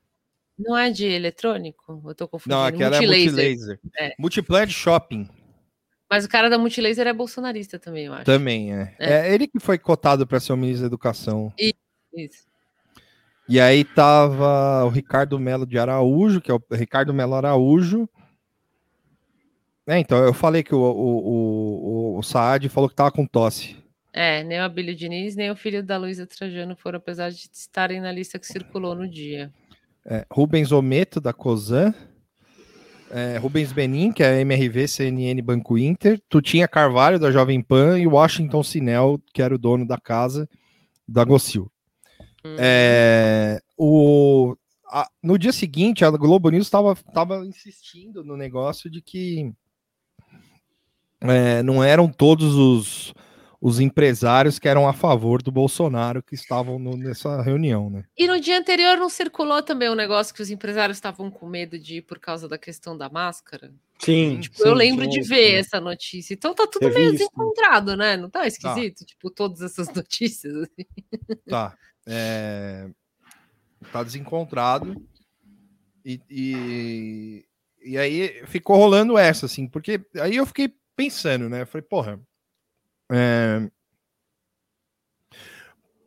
Não 0.59 0.76
é 0.76 0.91
de 0.91 1.05
eletrônico? 1.05 2.03
Eu 2.05 2.14
tô 2.14 2.26
confundindo. 2.26 2.57
Não, 2.57 2.64
aquela 2.64 2.97
é 2.97 3.01
Multilaser. 3.01 3.28
é 3.28 3.49
Multilaser. 3.49 3.80
É. 3.99 4.14
Multiplan 4.18 4.62
é 4.62 4.66
de 4.66 4.72
shopping. 4.72 5.28
Mas 6.11 6.24
o 6.24 6.28
cara 6.28 6.48
da 6.48 6.59
Multilaser 6.59 7.06
é 7.06 7.12
bolsonarista 7.12 7.78
também, 7.78 8.06
eu 8.06 8.14
acho. 8.14 8.24
Também, 8.24 8.74
é. 8.74 8.94
É, 8.98 9.12
é 9.28 9.34
ele 9.34 9.46
que 9.46 9.61
foi 9.61 9.78
cotado 9.78 10.26
para 10.26 10.40
ser 10.40 10.52
o 10.52 10.56
ministro 10.56 10.82
da 10.82 10.86
Educação. 10.86 11.52
Isso. 12.14 12.48
E 13.48 13.61
aí 13.61 13.84
tava 13.84 14.84
o 14.84 14.88
Ricardo 14.88 15.38
Melo 15.38 15.66
de 15.66 15.78
Araújo, 15.78 16.40
que 16.40 16.50
é 16.50 16.54
o 16.54 16.62
Ricardo 16.72 17.12
Melo 17.12 17.34
Araújo. 17.34 18.09
É, 19.86 19.98
então, 19.98 20.18
eu 20.18 20.34
falei 20.34 20.62
que 20.62 20.74
o, 20.74 20.78
o, 20.78 22.14
o, 22.14 22.18
o 22.18 22.22
Saad 22.22 22.68
falou 22.68 22.90
que 22.90 22.94
tava 22.94 23.11
com 23.11 23.26
tosse. 23.26 23.76
É, 24.12 24.42
nem 24.42 24.59
o 24.59 24.64
Abílio 24.64 24.94
Diniz, 24.94 25.36
nem 25.36 25.50
o 25.50 25.56
filho 25.56 25.82
da 25.82 25.96
Luísa 25.96 26.26
Trajano 26.26 26.76
foram, 26.76 26.98
apesar 26.98 27.30
de 27.30 27.48
estarem 27.52 28.00
na 28.00 28.12
lista 28.12 28.38
que 28.38 28.46
circulou 28.46 28.94
no 28.94 29.09
dia. 29.09 29.50
É, 30.04 30.26
Rubens 30.30 30.72
Ometo, 30.72 31.20
da 31.20 31.32
COSAN 31.32 31.94
é, 33.11 33.38
Rubens 33.38 33.72
Benin, 33.72 34.12
que 34.12 34.22
é 34.22 34.40
MRV, 34.40 34.86
CNN, 34.88 35.40
Banco 35.42 35.78
Inter, 35.78 36.20
Tutinha 36.28 36.68
Carvalho, 36.68 37.18
da 37.18 37.30
Jovem 37.30 37.62
Pan, 37.62 37.98
e 37.98 38.06
Washington 38.06 38.62
Sinel, 38.62 39.20
que 39.32 39.42
era 39.42 39.54
o 39.54 39.59
dono 39.59 39.86
da 39.86 39.98
casa, 39.98 40.48
da 41.06 41.24
Gocil. 41.24 41.70
Hum. 42.44 42.56
É, 42.59 43.61
o, 43.76 44.56
a, 44.86 45.09
no 45.22 45.38
dia 45.38 45.52
seguinte, 45.52 46.04
a 46.04 46.11
Globo 46.11 46.50
News 46.50 46.66
estava 46.66 46.96
insistindo 47.46 48.24
no 48.24 48.36
negócio 48.36 48.90
de 48.90 49.00
que 49.00 49.52
é, 51.20 51.62
não 51.62 51.82
eram 51.82 52.09
todos 52.09 52.54
os 52.54 53.14
os 53.61 53.80
empresários 53.80 54.59
que 54.59 54.68
eram 54.68 54.88
a 54.88 54.92
favor 54.92 55.42
do 55.42 55.50
Bolsonaro 55.50 56.22
que 56.22 56.34
estavam 56.34 56.78
no, 56.78 56.96
nessa 56.96 57.42
reunião, 57.42 57.90
né? 57.90 58.04
E 58.16 58.26
no 58.26 58.40
dia 58.40 58.59
anterior 58.59 58.96
não 58.96 59.09
circulou 59.09 59.62
também 59.62 59.90
um 59.90 59.96
negócio 59.96 60.32
que 60.34 60.42
os 60.42 60.50
empresários 60.50 60.96
estavam 60.96 61.30
com 61.30 61.48
medo 61.48 61.78
de 61.78 61.96
ir 61.96 62.02
por 62.02 62.18
causa 62.20 62.48
da 62.48 62.56
questão 62.56 62.96
da 62.96 63.09
máscara? 63.09 63.72
Sim, 63.98 64.38
Tipo, 64.40 64.64
eu 64.64 64.74
lembro 64.74 65.09
de 65.09 65.20
ver 65.22 65.54
essa 65.54 65.80
notícia. 65.80 66.34
Então 66.34 66.54
tá 66.54 66.68
tudo 66.68 66.88
meio 66.92 67.11
desencontrado, 67.11 67.96
né? 67.96 68.16
Não 68.16 68.30
tá 68.30 68.46
esquisito? 68.46 69.04
Tipo, 69.04 69.28
todas 69.28 69.61
essas 69.61 69.88
notícias. 69.92 70.54
assim. 70.54 70.86
Tá. 71.48 71.76
É, 72.06 72.88
Tá 73.92 74.02
desencontrado. 74.02 74.94
E, 76.04 76.20
e, 76.30 77.44
e 77.82 77.98
aí 77.98 78.46
ficou 78.46 78.76
rolando 78.76 79.16
essa, 79.18 79.46
assim, 79.46 79.66
porque 79.66 80.00
aí 80.20 80.36
eu 80.36 80.46
fiquei 80.46 80.72
pensando, 80.96 81.48
né? 81.48 81.62
Eu 81.62 81.66
falei, 81.66 81.82
porra. 81.82 82.20
É, 83.11 83.68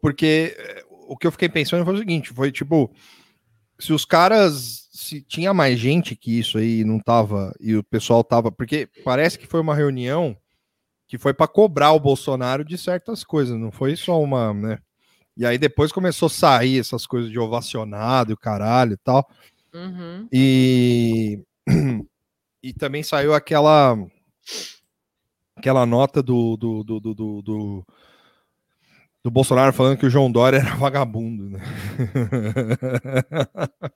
Porque 0.02 0.56
é, 0.58 0.84
o 1.08 1.16
que 1.16 1.28
eu 1.28 1.32
fiquei 1.32 1.48
pensando 1.48 1.86
foi 1.86 1.94
o 1.94 1.98
seguinte: 1.98 2.34
foi 2.34 2.52
tipo, 2.52 2.92
se 3.80 3.94
os 3.94 4.04
caras. 4.04 4.90
Se 4.92 5.22
tinha 5.22 5.54
mais 5.54 5.80
gente 5.80 6.16
que 6.16 6.40
isso 6.40 6.58
aí 6.58 6.84
não 6.84 7.00
tava. 7.00 7.54
E 7.60 7.76
o 7.76 7.84
pessoal 7.84 8.24
tava. 8.24 8.52
Porque 8.52 8.90
parece 9.04 9.38
que 9.38 9.48
foi 9.48 9.60
uma 9.60 9.76
reunião 9.76 10.38
que 11.08 11.18
foi 11.18 11.34
para 11.34 11.48
cobrar 11.48 11.92
o 11.92 12.00
Bolsonaro 12.00 12.64
de 12.64 12.78
certas 12.78 13.24
coisas, 13.24 13.60
não 13.60 13.70
foi 13.70 13.98
só 13.98 14.22
uma, 14.22 14.54
né? 14.54 14.80
E 15.36 15.46
aí 15.46 15.58
depois 15.58 15.92
começou 15.92 16.28
a 16.28 16.30
sair 16.30 16.80
essas 16.80 17.06
coisas 17.06 17.30
de 17.30 17.38
ovacionado 17.38 18.32
e 18.32 18.34
o 18.34 18.38
caralho 18.38 18.94
e 18.94 18.98
tal. 18.98 19.28
Uhum. 19.74 20.28
E, 20.32 21.44
e 22.64 22.74
também 22.74 23.04
saiu 23.04 23.34
aquela 23.34 23.98
aquela 25.62 25.86
nota 25.86 26.24
do 26.24 26.58
do, 26.58 26.84
do, 26.84 27.00
do, 27.00 27.14
do, 27.14 27.86
do- 29.24 29.32
Bolsonaro 29.32 29.72
falando 29.72 29.98
que 29.98 30.06
o 30.06 30.10
João 30.10 30.32
Dória 30.32 30.58
era 30.58 30.76
vagabundo, 30.76 31.50
né? 31.52 31.60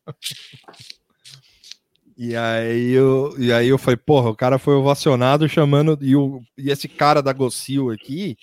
E 2.18 2.34
aí, 2.34 2.92
eu, 2.92 3.36
e 3.38 3.52
aí 3.52 3.68
eu 3.68 3.78
falei, 3.78 3.98
porra, 3.98 4.30
o 4.30 4.36
cara 4.36 4.58
foi 4.58 4.74
ovacionado 4.74 5.50
chamando. 5.50 5.98
E, 6.00 6.16
o, 6.16 6.42
e 6.58 6.72
esse 6.72 6.88
cara 6.88 7.22
da 7.22 7.34
Gocil 7.34 7.92
aqui, 7.92 8.38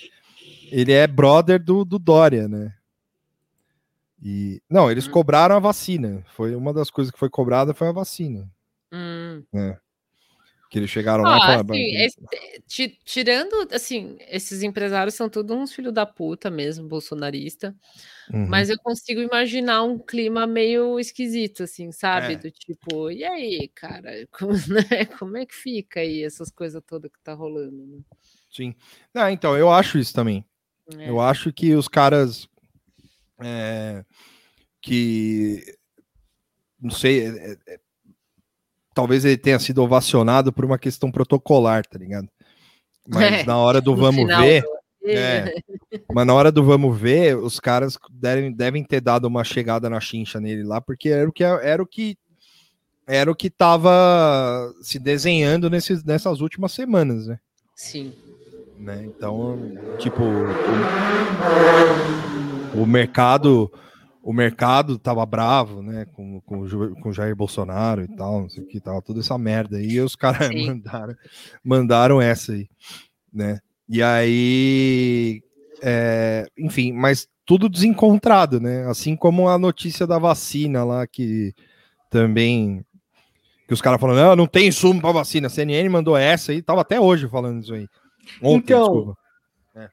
ele 0.70 0.92
é 0.92 1.06
brother 1.06 1.58
do, 1.58 1.82
do 1.82 1.98
Dória, 1.98 2.46
né? 2.46 2.74
E, 4.22 4.60
não, 4.68 4.90
eles 4.90 5.08
cobraram 5.08 5.56
a 5.56 5.58
vacina. 5.58 6.22
Foi 6.36 6.54
uma 6.54 6.72
das 6.72 6.90
coisas 6.90 7.10
que 7.10 7.18
foi 7.18 7.30
cobrada 7.30 7.72
foi 7.72 7.88
a 7.88 7.92
vacina. 7.92 8.46
Hum. 8.92 9.42
né? 9.50 9.78
Que 10.72 10.78
eles 10.78 10.88
chegaram 10.88 11.22
lá 11.22 11.34
e 11.34 11.36
Ah, 11.36 11.40
falaram. 11.40 11.74
assim, 11.74 11.96
esse- 11.96 12.20
ti- 12.66 12.98
tirando, 13.04 13.68
assim, 13.70 14.16
esses 14.26 14.62
empresários 14.62 15.14
são 15.14 15.28
todos 15.28 15.54
uns 15.54 15.70
filhos 15.70 15.92
da 15.92 16.06
puta 16.06 16.50
mesmo, 16.50 16.88
bolsonarista. 16.88 17.76
Uhum. 18.32 18.46
Mas 18.48 18.70
eu 18.70 18.78
consigo 18.78 19.20
imaginar 19.20 19.82
um 19.82 19.98
clima 19.98 20.46
meio 20.46 20.98
esquisito, 20.98 21.64
assim, 21.64 21.92
sabe? 21.92 22.32
É. 22.32 22.36
Do 22.36 22.50
tipo, 22.50 23.10
e 23.10 23.22
aí, 23.22 23.68
cara, 23.74 24.10
como, 24.32 24.52
né? 24.52 25.04
Como 25.18 25.36
é 25.36 25.44
que 25.44 25.54
fica 25.54 26.00
aí 26.00 26.24
essas 26.24 26.50
coisas 26.50 26.82
todas 26.86 27.12
que 27.12 27.20
tá 27.22 27.34
rolando? 27.34 27.86
né? 27.86 27.98
Sim. 28.50 28.74
Não, 29.12 29.28
então, 29.28 29.54
eu 29.58 29.70
acho 29.70 29.98
isso 29.98 30.14
também. 30.14 30.42
É. 30.96 31.10
Eu 31.10 31.20
acho 31.20 31.52
que 31.52 31.74
os 31.74 31.86
caras 31.86 32.48
é, 33.42 34.02
que 34.80 35.62
não 36.80 36.90
sei, 36.90 37.26
é, 37.28 37.58
é, 37.68 37.80
talvez 38.94 39.24
ele 39.24 39.36
tenha 39.36 39.58
sido 39.58 39.82
ovacionado 39.82 40.52
por 40.52 40.64
uma 40.64 40.78
questão 40.78 41.10
protocolar, 41.10 41.84
tá 41.86 41.98
ligado? 41.98 42.28
Mas 43.08 43.22
É, 43.22 43.44
na 43.46 43.56
hora 43.56 43.80
do 43.80 43.96
vamos 43.96 44.22
final 44.22 44.42
ver, 44.42 44.64
é, 45.04 45.54
mas 46.12 46.26
na 46.26 46.34
hora 46.34 46.52
do 46.52 46.62
vamos 46.62 46.96
ver, 46.96 47.36
os 47.36 47.58
caras 47.58 47.98
devem, 48.10 48.52
devem 48.52 48.84
ter 48.84 49.00
dado 49.00 49.26
uma 49.26 49.42
chegada 49.42 49.90
na 49.90 50.00
chincha 50.00 50.40
nele 50.40 50.62
lá, 50.62 50.80
porque 50.80 51.08
era 51.08 51.28
o 51.28 51.32
que 51.32 51.42
era 51.42 51.82
o 51.82 51.86
que 51.86 52.16
era 53.06 53.30
o 53.30 53.34
que 53.34 53.50
tava 53.50 54.72
se 54.80 54.98
desenhando 54.98 55.68
nesses, 55.68 56.04
nessas 56.04 56.40
últimas 56.40 56.72
semanas, 56.72 57.26
né? 57.26 57.38
Sim. 57.74 58.12
né? 58.78 59.02
Então, 59.04 59.58
tipo, 59.98 60.22
o, 62.74 62.82
o 62.82 62.86
mercado, 62.86 63.72
o 64.22 64.32
mercado 64.32 64.98
tava 64.98 65.26
bravo, 65.26 65.82
né? 65.82 66.06
Com, 66.12 66.40
com, 66.42 66.94
com 67.00 67.08
o 67.08 67.12
Jair 67.12 67.34
Bolsonaro 67.34 68.02
e 68.02 68.08
tal, 68.16 68.42
não 68.42 68.48
sei 68.48 68.62
o 68.62 68.66
que, 68.66 68.80
tava 68.80 69.02
toda 69.02 69.20
essa 69.20 69.36
merda 69.36 69.78
aí, 69.78 69.92
e 69.92 70.00
os 70.00 70.14
caras 70.14 70.48
mandaram, 70.54 71.16
mandaram 71.64 72.22
essa 72.22 72.52
aí, 72.52 72.68
né? 73.32 73.58
E 73.88 74.02
aí, 74.02 75.42
é, 75.82 76.46
enfim, 76.56 76.92
mas 76.92 77.28
tudo 77.44 77.68
desencontrado, 77.68 78.60
né? 78.60 78.86
Assim 78.88 79.16
como 79.16 79.48
a 79.48 79.58
notícia 79.58 80.06
da 80.06 80.18
vacina 80.18 80.84
lá 80.84 81.06
que 81.06 81.52
também 82.08 82.84
que 83.66 83.74
os 83.74 83.80
caras 83.80 84.00
falando, 84.00 84.18
não, 84.18 84.36
não 84.36 84.46
tem 84.46 84.68
insumo 84.68 85.00
para 85.00 85.12
vacina. 85.12 85.46
A 85.46 85.50
CNN 85.50 85.88
mandou 85.88 86.16
essa 86.16 86.52
aí, 86.52 86.60
tava 86.60 86.82
até 86.82 87.00
hoje 87.00 87.28
falando 87.28 87.62
isso 87.62 87.74
aí. 87.74 87.88
Ontem, 88.40 88.74
Então, 88.74 88.84
desculpa. 88.84 89.18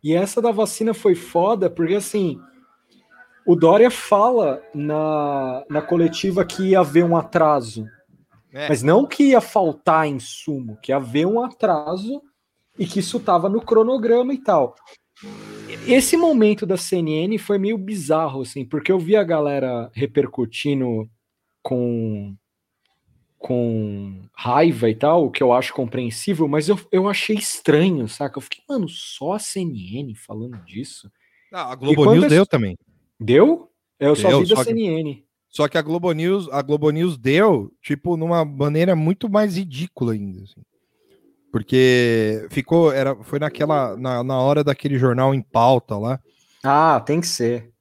E 0.03 0.13
essa 0.13 0.41
da 0.41 0.51
vacina 0.51 0.93
foi 0.93 1.15
foda, 1.15 1.69
porque 1.69 1.95
assim, 1.95 2.37
o 3.49 3.55
Dória 3.55 3.89
fala 3.89 4.61
na, 4.75 5.65
na 5.67 5.81
coletiva 5.81 6.45
que 6.45 6.67
ia 6.67 6.81
haver 6.81 7.03
um 7.03 7.17
atraso. 7.17 7.87
É. 8.53 8.69
Mas 8.69 8.83
não 8.83 9.07
que 9.07 9.23
ia 9.23 9.41
faltar 9.41 10.07
insumo, 10.07 10.77
que 10.83 10.91
ia 10.91 10.97
haver 10.97 11.25
um 11.25 11.43
atraso 11.43 12.21
e 12.77 12.85
que 12.85 12.99
isso 12.99 13.19
tava 13.19 13.49
no 13.49 13.59
cronograma 13.59 14.31
e 14.35 14.37
tal. 14.37 14.75
Esse 15.87 16.15
momento 16.15 16.63
da 16.63 16.77
CNN 16.77 17.39
foi 17.39 17.57
meio 17.57 17.75
bizarro, 17.75 18.43
assim, 18.43 18.63
porque 18.63 18.91
eu 18.91 18.99
vi 18.99 19.15
a 19.15 19.23
galera 19.23 19.89
repercutindo 19.95 21.09
com, 21.63 22.35
com 23.35 24.21
raiva 24.31 24.91
e 24.91 24.95
tal, 24.95 25.25
o 25.25 25.31
que 25.31 25.41
eu 25.41 25.51
acho 25.51 25.73
compreensível, 25.73 26.47
mas 26.47 26.69
eu, 26.69 26.79
eu 26.91 27.09
achei 27.09 27.35
estranho, 27.35 28.07
saca? 28.07 28.37
Eu 28.37 28.43
fiquei, 28.43 28.63
mano, 28.69 28.87
só 28.87 29.33
a 29.33 29.39
CNN 29.39 30.13
falando 30.13 30.63
disso? 30.65 31.11
Ah, 31.51 31.71
a 31.71 31.75
Globo 31.75 32.13
News 32.13 32.27
deu 32.27 32.45
também. 32.45 32.77
Deu? 33.19 33.69
Eu 33.99 34.15
só 34.15 34.29
Deu, 34.29 34.41
vi 34.41 34.49
da 34.49 34.55
só 34.55 34.63
que- 34.63 34.69
CNN. 34.73 35.23
Só 35.49 35.67
que 35.67 35.77
a 35.77 35.81
Globo 35.81 36.11
News, 36.11 36.47
a 36.51 36.61
Globo 36.61 36.91
News 36.91 37.17
deu, 37.17 37.73
tipo, 37.81 38.15
numa 38.15 38.45
maneira 38.45 38.95
muito 38.95 39.27
mais 39.27 39.57
ridícula 39.57 40.13
ainda. 40.13 40.43
assim. 40.43 40.61
Porque 41.51 42.45
ficou, 42.51 42.91
era, 42.91 43.15
foi 43.23 43.39
naquela, 43.39 43.97
na, 43.97 44.23
na 44.23 44.39
hora 44.39 44.63
daquele 44.63 44.99
jornal 44.99 45.33
em 45.33 45.41
pauta 45.41 45.97
lá. 45.97 46.19
Ah, 46.63 46.99
tem 46.99 47.19
que 47.19 47.27
ser. 47.27 47.71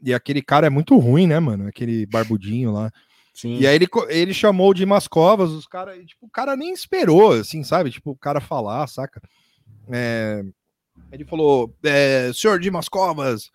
E 0.00 0.14
aquele 0.14 0.40
cara 0.40 0.68
é 0.68 0.70
muito 0.70 0.96
ruim, 0.96 1.26
né, 1.26 1.40
mano? 1.40 1.66
Aquele 1.66 2.06
barbudinho 2.06 2.70
lá. 2.72 2.92
Sim. 3.34 3.58
E 3.58 3.66
aí 3.66 3.74
ele, 3.74 3.88
ele 4.08 4.32
chamou 4.32 4.70
o 4.70 4.74
Dimas 4.74 5.08
Covas, 5.08 5.50
os 5.50 5.66
cara, 5.66 5.96
e, 5.96 6.06
tipo, 6.06 6.26
o 6.26 6.30
cara 6.30 6.54
nem 6.54 6.72
esperou, 6.72 7.32
assim, 7.32 7.64
sabe? 7.64 7.90
Tipo, 7.90 8.12
o 8.12 8.16
cara 8.16 8.40
falar, 8.40 8.86
saca? 8.86 9.20
É, 9.90 10.44
ele 11.10 11.24
falou, 11.24 11.74
é, 11.82 12.30
senhor 12.32 12.60
Dimas 12.60 12.88
Covas, 12.88 13.50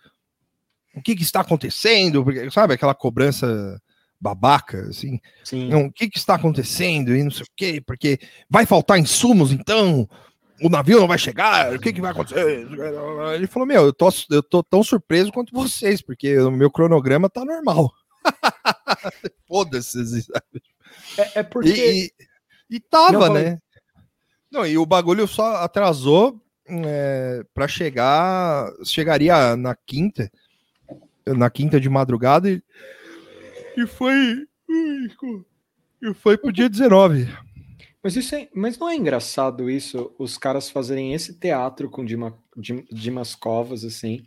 o 0.95 1.01
que 1.01 1.15
que 1.15 1.23
está 1.23 1.41
acontecendo? 1.41 2.23
Porque, 2.23 2.49
sabe, 2.51 2.73
aquela 2.73 2.95
cobrança 2.95 3.81
babaca, 4.19 4.87
assim. 4.87 5.19
Sim. 5.43 5.69
Não, 5.69 5.85
o 5.85 5.91
que 5.91 6.09
que 6.09 6.17
está 6.17 6.35
acontecendo? 6.35 7.15
E 7.15 7.23
não 7.23 7.31
sei 7.31 7.43
o 7.43 7.49
quê, 7.55 7.83
porque 7.85 8.19
vai 8.49 8.65
faltar 8.65 8.99
insumos, 8.99 9.51
então? 9.51 10.07
O 10.61 10.69
navio 10.69 10.99
não 10.99 11.07
vai 11.07 11.17
chegar? 11.17 11.73
O 11.73 11.79
que 11.79 11.91
que 11.91 12.01
vai 12.01 12.11
acontecer? 12.11 12.67
Ele 13.33 13.47
falou, 13.47 13.67
meu, 13.67 13.85
eu 13.85 13.93
tô, 13.93 14.09
eu 14.29 14.43
tô 14.43 14.61
tão 14.61 14.83
surpreso 14.83 15.31
quanto 15.31 15.53
vocês, 15.53 16.03
porque 16.03 16.37
o 16.37 16.51
meu 16.51 16.69
cronograma 16.69 17.27
tá 17.27 17.43
normal. 17.43 17.91
Foda-se, 19.47 20.21
sabe? 20.21 20.61
É, 21.17 21.39
é 21.39 21.43
porque. 21.43 21.69
E, 21.69 22.05
e, 22.69 22.75
e 22.75 22.79
tava, 22.79 23.27
Não, 23.27 23.33
né? 23.33 23.57
Não, 24.51 24.67
e 24.67 24.77
o 24.77 24.85
bagulho 24.85 25.27
só 25.27 25.55
atrasou 25.63 26.39
é, 26.67 27.43
para 27.55 27.67
chegar. 27.67 28.69
Chegaria 28.83 29.55
na 29.55 29.75
quinta. 29.75 30.31
Na 31.25 31.49
quinta 31.49 31.79
de 31.79 31.89
madrugada 31.89 32.49
e, 32.49 32.61
e 33.77 33.85
foi. 33.87 34.47
E 36.01 36.13
foi 36.15 36.37
pro 36.37 36.51
dia 36.51 36.67
19. 36.69 37.27
Mas, 38.03 38.15
isso 38.15 38.33
é, 38.33 38.49
mas 38.55 38.77
não 38.79 38.89
é 38.89 38.95
engraçado 38.95 39.69
isso, 39.69 40.11
os 40.17 40.35
caras 40.37 40.69
fazerem 40.69 41.13
esse 41.13 41.35
teatro 41.37 41.87
com 41.89 42.03
Dima, 42.03 42.35
Dim- 42.57 42.85
Dimas 42.91 43.35
Covas, 43.35 43.83
assim, 43.83 44.23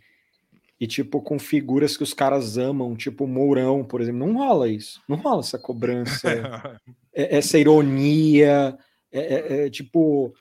e 0.79 0.87
tipo, 0.87 1.21
com 1.21 1.37
figuras 1.37 1.97
que 1.97 2.03
os 2.03 2.13
caras 2.13 2.57
amam, 2.57 2.95
tipo 2.95 3.27
Mourão, 3.27 3.83
por 3.83 3.99
exemplo. 3.99 4.19
Não 4.25 4.33
rola 4.37 4.69
isso. 4.69 5.01
Não 5.09 5.17
rola 5.17 5.41
essa 5.41 5.59
cobrança, 5.59 6.29
é- 7.13 7.37
essa 7.37 7.57
ironia, 7.57 8.77
é, 9.11 9.19
é- 9.19 9.65
é, 9.65 9.69
tipo. 9.69 10.33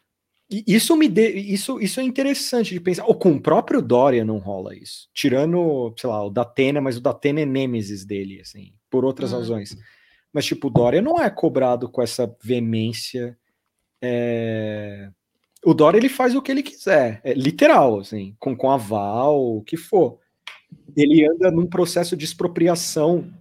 Isso 0.66 0.96
me 0.96 1.08
dê, 1.08 1.32
isso, 1.32 1.80
isso 1.80 2.00
é 2.00 2.02
interessante 2.02 2.74
de 2.74 2.80
pensar. 2.80 3.04
Ou 3.06 3.14
com 3.14 3.32
o 3.32 3.40
próprio 3.40 3.80
Dória 3.80 4.24
não 4.24 4.38
rola 4.38 4.74
isso. 4.76 5.08
Tirando, 5.14 5.94
sei 5.96 6.08
lá, 6.10 6.24
o 6.24 6.30
Datena, 6.30 6.80
mas 6.80 6.96
o 6.96 7.00
Datena 7.00 7.40
é 7.40 7.46
nêmesis 7.46 8.04
dele, 8.04 8.40
assim, 8.40 8.72
por 8.90 9.04
outras 9.04 9.32
Hum. 9.32 9.36
razões. 9.38 9.76
Mas, 10.32 10.44
tipo, 10.44 10.66
o 10.66 10.70
Dória 10.70 11.00
não 11.00 11.18
é 11.20 11.30
cobrado 11.30 11.88
com 11.88 12.02
essa 12.02 12.32
veemência. 12.42 13.38
é, 14.02 15.08
O 15.64 15.72
Dória 15.72 15.96
ele 15.98 16.08
faz 16.10 16.34
o 16.34 16.42
que 16.42 16.50
ele 16.52 16.62
quiser, 16.62 17.20
é 17.24 17.32
literal, 17.32 18.00
assim, 18.00 18.36
com, 18.38 18.54
com 18.54 18.70
aval, 18.70 19.56
o 19.56 19.62
que 19.62 19.76
for. 19.78 20.18
Ele 20.96 21.26
anda 21.26 21.50
num 21.50 21.66
processo 21.66 22.14
de 22.16 22.24
expropriação 22.26 23.32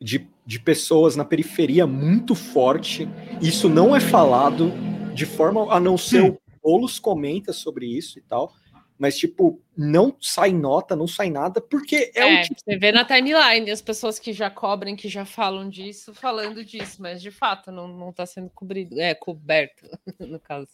de, 0.00 0.26
de 0.44 0.58
pessoas 0.58 1.14
na 1.14 1.24
periferia 1.24 1.86
muito 1.86 2.34
forte. 2.34 3.08
Isso 3.40 3.68
não 3.68 3.94
é 3.94 4.00
falado 4.00 4.72
de 5.18 5.26
forma 5.26 5.74
a 5.74 5.80
não 5.80 5.98
ser 5.98 6.22
o 6.22 6.40
Boulos 6.62 7.00
comenta 7.00 7.52
sobre 7.52 7.86
isso 7.86 8.18
e 8.18 8.22
tal. 8.22 8.52
Mas, 8.96 9.16
tipo, 9.16 9.60
não 9.76 10.16
sai 10.20 10.52
nota, 10.52 10.96
não 10.96 11.06
sai 11.06 11.30
nada, 11.30 11.60
porque 11.60 12.10
é, 12.14 12.20
É, 12.20 12.40
o 12.40 12.42
tipo. 12.42 12.60
você 12.60 12.76
vê 12.76 12.90
na 12.90 13.04
timeline 13.04 13.70
as 13.70 13.80
pessoas 13.80 14.18
que 14.18 14.32
já 14.32 14.50
cobrem, 14.50 14.96
que 14.96 15.08
já 15.08 15.24
falam 15.24 15.68
disso, 15.68 16.12
falando 16.12 16.64
disso, 16.64 17.00
mas 17.00 17.22
de 17.22 17.30
fato 17.30 17.70
não, 17.70 17.86
não 17.86 18.12
tá 18.12 18.26
sendo 18.26 18.50
cobrido, 18.50 19.00
é, 19.00 19.14
coberto, 19.14 19.88
no 20.18 20.40
caso. 20.40 20.70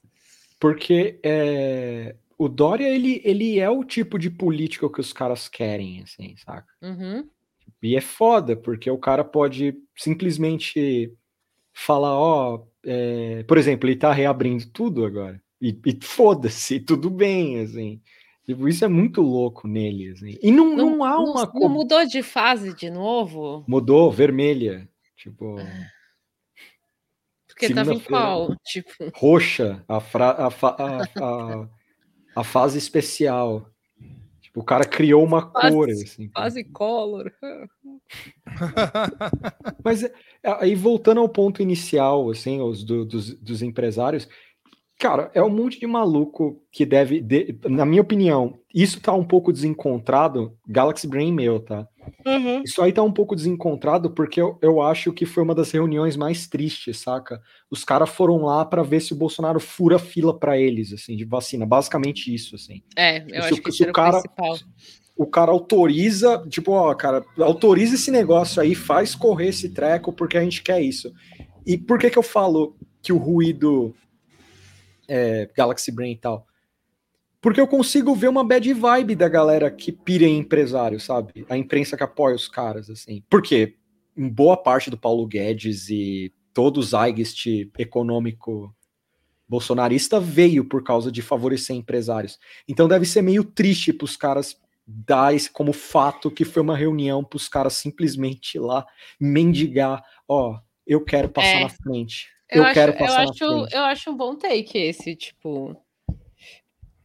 Porque 0.59 1.19
é, 1.23 2.17
o 2.39 2.49
Dória, 2.49 2.89
ele, 2.89 3.21
ele 3.25 3.59
é 3.59 3.69
o 3.69 3.85
tipo 3.85 4.19
de 4.19 4.31
político 4.31 4.91
que 4.91 5.01
os 5.01 5.13
caras 5.13 5.47
querem, 5.47 6.03
assim, 6.03 6.35
saca? 6.39 6.73
Uhum. 6.81 7.29
E 7.83 7.95
é 7.95 8.01
foda, 8.01 8.57
porque 8.57 8.91
o 8.91 8.97
cara 8.97 9.23
pode 9.23 9.75
simplesmente 9.95 11.13
falar, 11.75 12.15
ó, 12.15 12.65
é, 12.85 13.43
por 13.43 13.59
exemplo, 13.59 13.89
ele 13.89 13.97
tá 13.97 14.13
reabrindo 14.13 14.67
tudo 14.71 15.05
agora. 15.05 15.43
E, 15.61 15.77
e 15.85 15.99
foda-se, 16.03 16.79
tudo 16.81 17.11
bem, 17.11 17.61
assim. 17.61 18.01
Tipo, 18.47 18.69
isso 18.69 18.85
é 18.85 18.89
muito 18.89 19.21
louco 19.23 19.67
nele, 19.67 20.11
assim. 20.13 20.39
E 20.43 20.51
não, 20.53 20.77
não, 20.77 21.03
há 21.05 21.15
não- 21.17 21.25
uma 21.33 21.51
não 21.55 21.69
mudou 21.69 22.07
de 22.07 22.23
fase 22.23 22.75
de 22.75 22.91
novo? 22.91 23.65
Mudou, 23.67 24.11
vermelha. 24.13 24.89
Tipo, 25.17 25.57
Porque 27.49 27.73
tava 27.75 27.95
em 27.95 28.01
qual? 28.01 28.55
Tipo, 28.65 28.91
roxa, 29.15 29.83
a, 29.89 30.01
fra- 30.01 30.47
a, 30.47 30.51
fa- 30.51 30.77
a, 30.79 31.03
a, 31.25 31.69
a 32.37 32.45
fase 32.45 32.77
especial. 32.79 33.71
Tipo, 34.55 34.61
o 34.61 34.65
cara 34.65 34.85
criou 34.85 35.25
uma 35.25 35.51
Fase- 35.51 35.75
cor, 35.75 35.91
assim. 35.91 36.31
fase 36.33 36.63
color. 36.65 37.33
Mas 39.85 40.05
é, 40.05 40.13
aí 40.45 40.75
voltando 40.77 41.21
ao 41.21 41.29
ponto 41.29 41.61
inicial, 41.61 42.31
assim, 42.31 42.61
os 42.61 42.85
do- 42.85 43.05
dos, 43.05 43.35
dos 43.35 43.63
empresários, 43.63 44.29
cara, 44.99 45.29
é 45.35 45.43
um 45.43 45.51
monte 45.51 45.81
de 45.81 45.87
maluco 45.89 46.63
que 46.71 46.87
deve, 46.87 47.21
de- 47.21 47.59
na 47.69 47.85
minha 47.85 48.03
opinião, 48.03 48.57
isso 48.73 49.01
tá 49.01 49.13
um 49.13 49.25
pouco 49.25 49.53
desencontrado, 49.53 50.57
Galaxy 50.69 51.09
Brain 51.09 51.33
meu, 51.33 51.59
tá? 51.59 51.89
Isso 52.65 52.81
aí 52.83 52.93
tá 52.93 53.03
um 53.03 53.13
pouco 53.13 53.37
desencontrado 53.37 54.11
porque 54.11 54.41
eu, 54.41 54.59
eu 54.63 54.81
acho 54.81 55.13
que 55.13 55.27
foi 55.27 55.43
uma 55.43 55.55
das 55.55 55.71
reuniões 55.71 56.17
mais 56.17 56.47
tristes, 56.47 56.99
saca? 57.01 57.41
Os 57.71 57.85
caras 57.85 58.09
foram 58.11 58.39
lá 58.45 58.65
pra 58.65 58.83
ver 58.83 59.01
se 59.01 59.13
o 59.13 59.17
Bolsonaro 59.17 59.61
fura 59.61 59.99
fila 59.99 60.39
pra 60.39 60.59
eles, 60.59 60.93
assim, 60.93 61.17
de 61.17 61.25
vacina, 61.25 61.67
basicamente 61.67 62.35
isso, 62.35 62.55
assim. 62.55 62.83
É, 62.97 63.19
eu 63.25 63.29
Se 63.43 63.49
acho 63.49 63.55
o- 63.55 63.63
que 63.63 63.73
se 63.73 63.83
o 63.85 63.93
cara- 63.93 64.21
principal. 64.23 64.57
o 65.17 65.27
cara 65.27 65.51
autoriza, 65.53 66.45
tipo, 66.49 66.73
ó, 66.73 66.95
cara, 66.95 67.25
autoriza 67.39 67.95
esse 67.95 68.11
negócio 68.11 68.61
aí, 68.63 68.75
faz 68.75 69.15
correr 69.15 69.49
esse 69.49 69.69
treco 69.69 70.13
porque 70.13 70.37
a 70.39 70.43
gente 70.43 70.63
quer 70.63 70.81
isso. 70.81 71.13
E 71.67 71.77
por 71.79 71.99
que 71.99 72.11
que 72.11 72.19
eu 72.19 72.23
falo 72.23 72.77
que 73.03 73.13
o 73.13 73.17
ruído 73.19 73.95
é, 75.09 75.49
Galaxy 75.57 75.93
Brain 75.93 76.13
e 76.13 76.17
tal? 76.19 76.47
Porque 77.45 77.61
eu 77.61 77.69
consigo 77.69 78.15
ver 78.15 78.29
uma 78.29 78.43
bad 78.43 78.73
vibe 78.73 79.15
da 79.15 79.29
galera 79.29 79.71
que 79.71 79.93
pira 79.93 80.25
em 80.25 80.39
empresário, 80.39 80.99
sabe? 80.99 81.45
A 81.51 81.59
imprensa 81.59 81.95
que 81.95 82.03
apoia 82.03 82.35
os 82.35 82.49
caras, 82.49 82.89
assim. 82.89 83.23
Porque 83.29 83.77
boa 84.17 84.57
parte 84.57 84.89
do 84.89 84.97
Paulo 84.97 85.27
Guedes 85.27 85.91
e 85.91 86.33
todo 86.55 86.79
o 86.79 86.83
Zeitgeist 86.83 87.71
econômico 87.79 88.75
bolsonarista 89.47 90.19
veio 90.19 90.65
por 90.65 90.83
causa 90.83 91.13
de 91.13 91.21
favorecer 91.21 91.77
empresários. 91.77 92.39
Então 92.67 92.89
deve 92.89 93.05
ser 93.05 93.21
meio 93.21 93.45
triste 93.45 93.93
para 93.93 94.07
os 94.07 94.17
caras 94.17 94.57
dar 94.87 95.35
esse 95.35 95.51
como 95.51 95.75
fato 95.75 96.31
que 96.31 96.47
foi 96.47 96.63
uma 96.63 96.75
reunião 96.75 97.23
para 97.23 97.37
os 97.37 97.47
caras 97.47 97.75
simplesmente 97.75 98.55
ir 98.55 98.61
lá 98.61 98.87
mendigar, 99.21 100.03
ó, 100.27 100.59
eu 100.87 101.05
quero 101.05 101.29
passar 101.29 101.49
É. 101.59 101.63
na 101.65 101.69
frente. 101.69 102.29
Eu, 102.51 102.59
Eu, 102.59 102.65
acho, 102.65 102.75
quero 102.75 102.93
eu, 102.93 102.99
passar 102.99 103.25
na 103.25 103.31
acho, 103.31 103.37
frente. 103.37 103.75
eu 103.75 103.83
acho 103.83 104.11
um 104.11 104.17
bom 104.17 104.35
take 104.35 104.79
esse, 104.79 105.15
tipo. 105.15 105.77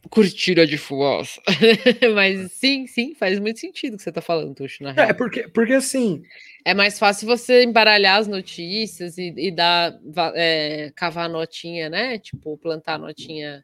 Curtira 0.09 0.65
de 0.65 0.77
fumaça. 0.77 1.41
Mas 2.15 2.51
sim, 2.53 2.87
sim, 2.87 3.13
faz 3.15 3.39
muito 3.39 3.59
sentido 3.59 3.93
o 3.93 3.97
que 3.97 4.03
você 4.03 4.11
tá 4.11 4.21
falando, 4.21 4.55
Tuxo, 4.55 4.83
na 4.83 4.91
real. 4.91 5.09
É, 5.09 5.13
porque, 5.13 5.47
porque 5.47 5.73
assim, 5.73 6.23
É 6.65 6.73
mais 6.73 6.99
fácil 6.99 7.27
você 7.27 7.63
embaralhar 7.63 8.19
as 8.19 8.27
notícias 8.27 9.17
e, 9.17 9.33
e 9.37 9.51
dar, 9.51 9.99
é, 10.35 10.91
cavar 10.95 11.25
a 11.25 11.29
notinha, 11.29 11.89
né? 11.89 12.19
Tipo, 12.19 12.57
plantar 12.57 12.95
a 12.95 12.97
notinha 12.97 13.63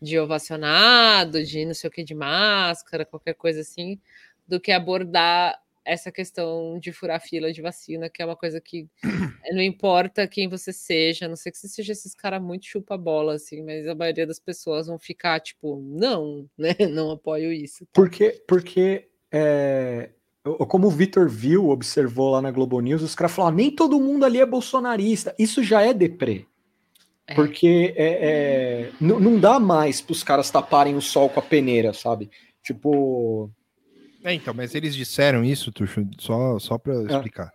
de 0.00 0.18
ovacionado, 0.18 1.44
de 1.44 1.64
não 1.64 1.74
sei 1.74 1.88
o 1.88 1.90
que, 1.92 2.02
de 2.02 2.14
máscara, 2.14 3.04
qualquer 3.04 3.34
coisa 3.34 3.60
assim, 3.60 4.00
do 4.48 4.58
que 4.60 4.72
abordar 4.72 5.58
essa 5.84 6.12
questão 6.12 6.78
de 6.78 6.92
furar 6.92 7.20
fila 7.20 7.52
de 7.52 7.60
vacina, 7.62 8.08
que 8.08 8.22
é 8.22 8.24
uma 8.24 8.36
coisa 8.36 8.60
que 8.60 8.88
não 9.52 9.62
importa 9.62 10.26
quem 10.28 10.48
você 10.48 10.72
seja, 10.72 11.26
a 11.26 11.28
não 11.28 11.36
sei 11.36 11.50
que 11.52 11.58
você 11.58 11.68
seja 11.68 11.92
esses 11.92 12.14
caras 12.14 12.40
muito 12.42 12.66
chupa-bola, 12.66 13.34
assim, 13.34 13.62
mas 13.62 13.86
a 13.88 13.94
maioria 13.94 14.26
das 14.26 14.38
pessoas 14.38 14.86
vão 14.86 14.98
ficar 14.98 15.40
tipo, 15.40 15.80
não, 15.82 16.48
né? 16.56 16.74
Não 16.90 17.10
apoio 17.10 17.52
isso. 17.52 17.86
porque, 17.92 18.42
porque 18.46 19.08
é, 19.32 20.10
como 20.68 20.88
o 20.88 20.90
Vitor 20.90 21.28
viu, 21.28 21.68
observou 21.68 22.30
lá 22.30 22.42
na 22.42 22.50
Globo 22.50 22.80
News, 22.80 23.02
os 23.02 23.14
caras 23.14 23.32
falaram, 23.32 23.56
nem 23.56 23.70
todo 23.70 24.00
mundo 24.00 24.24
ali 24.24 24.40
é 24.40 24.46
bolsonarista. 24.46 25.34
Isso 25.38 25.62
já 25.62 25.82
é 25.82 25.92
deprê. 25.94 26.46
É. 27.26 27.34
Porque 27.34 27.94
é, 27.96 28.06
é, 28.06 28.92
n- 29.00 29.20
não 29.20 29.38
dá 29.38 29.60
mais 29.60 30.00
para 30.00 30.12
os 30.12 30.24
caras 30.24 30.50
taparem 30.50 30.96
o 30.96 31.00
sol 31.00 31.28
com 31.28 31.38
a 31.38 31.42
peneira, 31.42 31.92
sabe? 31.92 32.28
Tipo, 32.62 33.48
É, 34.24 34.32
então, 34.34 34.54
mas 34.54 34.74
eles 34.74 34.94
disseram 34.94 35.44
isso, 35.44 35.72
Tuxo, 35.72 36.06
só, 36.18 36.58
só 36.58 36.78
para 36.78 36.94
Ah. 36.98 37.02
explicar. 37.04 37.52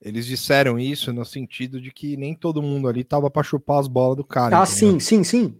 Eles 0.00 0.26
disseram 0.26 0.78
isso 0.78 1.12
no 1.12 1.24
sentido 1.24 1.80
de 1.80 1.92
que 1.92 2.16
nem 2.16 2.34
todo 2.34 2.60
mundo 2.60 2.88
ali 2.88 3.04
tava 3.04 3.30
para 3.30 3.42
chupar 3.42 3.78
as 3.78 3.86
bolas 3.86 4.16
do 4.16 4.24
cara. 4.24 4.58
Ah, 4.60 4.64
entendeu? 4.64 4.92
sim, 4.92 5.00
sim, 5.00 5.24
sim. 5.24 5.58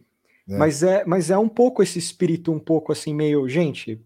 É. 0.48 0.58
Mas, 0.58 0.82
é, 0.82 1.04
mas 1.06 1.30
é 1.30 1.38
um 1.38 1.48
pouco 1.48 1.82
esse 1.82 1.98
espírito, 1.98 2.50
um 2.52 2.58
pouco 2.58 2.90
assim, 2.90 3.14
meio. 3.14 3.48
Gente, 3.48 4.00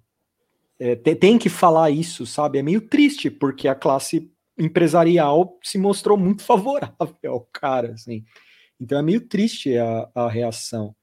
é, 0.79 0.95
te- 0.95 1.15
tem 1.15 1.39
que 1.39 1.49
falar 1.49 1.91
isso, 1.91 2.27
sabe? 2.27 2.59
É 2.59 2.63
meio 2.63 2.83
triste, 2.83 3.31
porque 3.31 3.67
a 3.67 3.75
classe 3.75 4.31
empresarial 4.59 5.59
se 5.63 5.79
mostrou 5.79 6.17
muito 6.19 6.43
favorável 6.45 7.17
ao 7.25 7.41
cara, 7.53 7.93
assim. 7.93 8.25
Então 8.81 8.99
é 8.99 9.03
meio 9.03 9.23
triste 9.27 9.77
a, 9.79 10.09
a 10.15 10.29
reação. 10.29 10.95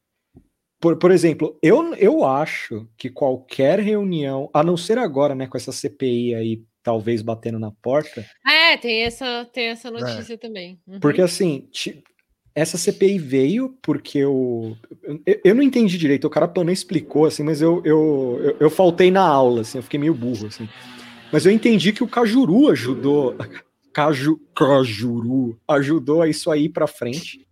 Por, 0.84 0.98
por 0.98 1.12
exemplo, 1.12 1.58
eu, 1.64 1.94
eu 1.96 2.26
acho 2.26 2.86
que 2.98 3.10
qualquer 3.10 3.80
reunião, 3.80 4.50
a 4.54 4.62
não 4.62 4.76
ser 4.76 4.98
agora, 4.98 5.34
né, 5.34 5.48
com 5.48 5.56
essa 5.56 5.72
CPI 5.72 6.36
aí, 6.36 6.62
talvez 6.84 7.22
batendo 7.22 7.58
na 7.58 7.72
porta, 7.72 8.26
É, 8.46 8.76
tem 8.76 9.04
essa, 9.04 9.46
tem 9.54 9.68
essa 9.68 9.90
notícia 9.90 10.38
também. 10.38 10.78
Uhum. 10.86 11.00
porque 11.00 11.22
assim, 11.22 11.70
ti- 11.72 12.04
essa 12.54 12.78
CPI 12.78 13.18
veio 13.18 13.78
porque 13.82 14.26
o. 14.26 14.76
Eu, 15.26 15.40
eu 15.46 15.56
não 15.56 15.64
entendi 15.64 15.98
direito, 15.98 16.28
o 16.28 16.30
cara 16.30 16.52
não 16.58 16.70
explicou, 16.70 17.28
assim, 17.28 17.44
mas 17.44 17.62
eu, 17.62 17.82
eu, 17.86 18.42
eu, 18.44 18.58
eu 18.60 18.70
faltei 18.70 19.10
na 19.10 19.26
aula, 19.26 19.62
assim, 19.62 19.78
eu 19.78 19.84
fiquei 19.84 19.98
meio 19.98 20.14
burro, 20.14 20.48
assim. 20.48 20.68
Mas 21.32 21.46
eu 21.46 21.54
entendi 21.54 21.94
que 21.94 22.04
o 22.04 22.10
Cajuru 22.10 22.68
ajudou. 22.68 23.38
Caju, 23.94 24.38
Cajuru 24.54 25.58
ajudou 25.66 26.22
a 26.22 26.28
isso 26.28 26.52
aí 26.52 26.68
pra 26.68 26.88
frente. 26.88 27.48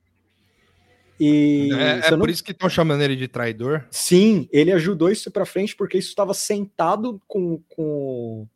E 1.23 1.69
É, 1.73 1.99
é 1.99 2.07
eu 2.07 2.11
não- 2.13 2.19
por 2.21 2.31
isso 2.31 2.43
que 2.43 2.51
estão 2.51 2.67
chamando 2.67 3.03
ele 3.03 3.15
de 3.15 3.27
traidor. 3.27 3.85
Sim, 3.91 4.49
ele 4.51 4.71
ajudou 4.71 5.07
isso 5.11 5.29
pra 5.29 5.45
frente 5.45 5.75
porque 5.75 5.99
isso 5.99 6.09
estava 6.09 6.33
sentado 6.33 7.21
com, 7.27 7.61
com, 7.69 8.47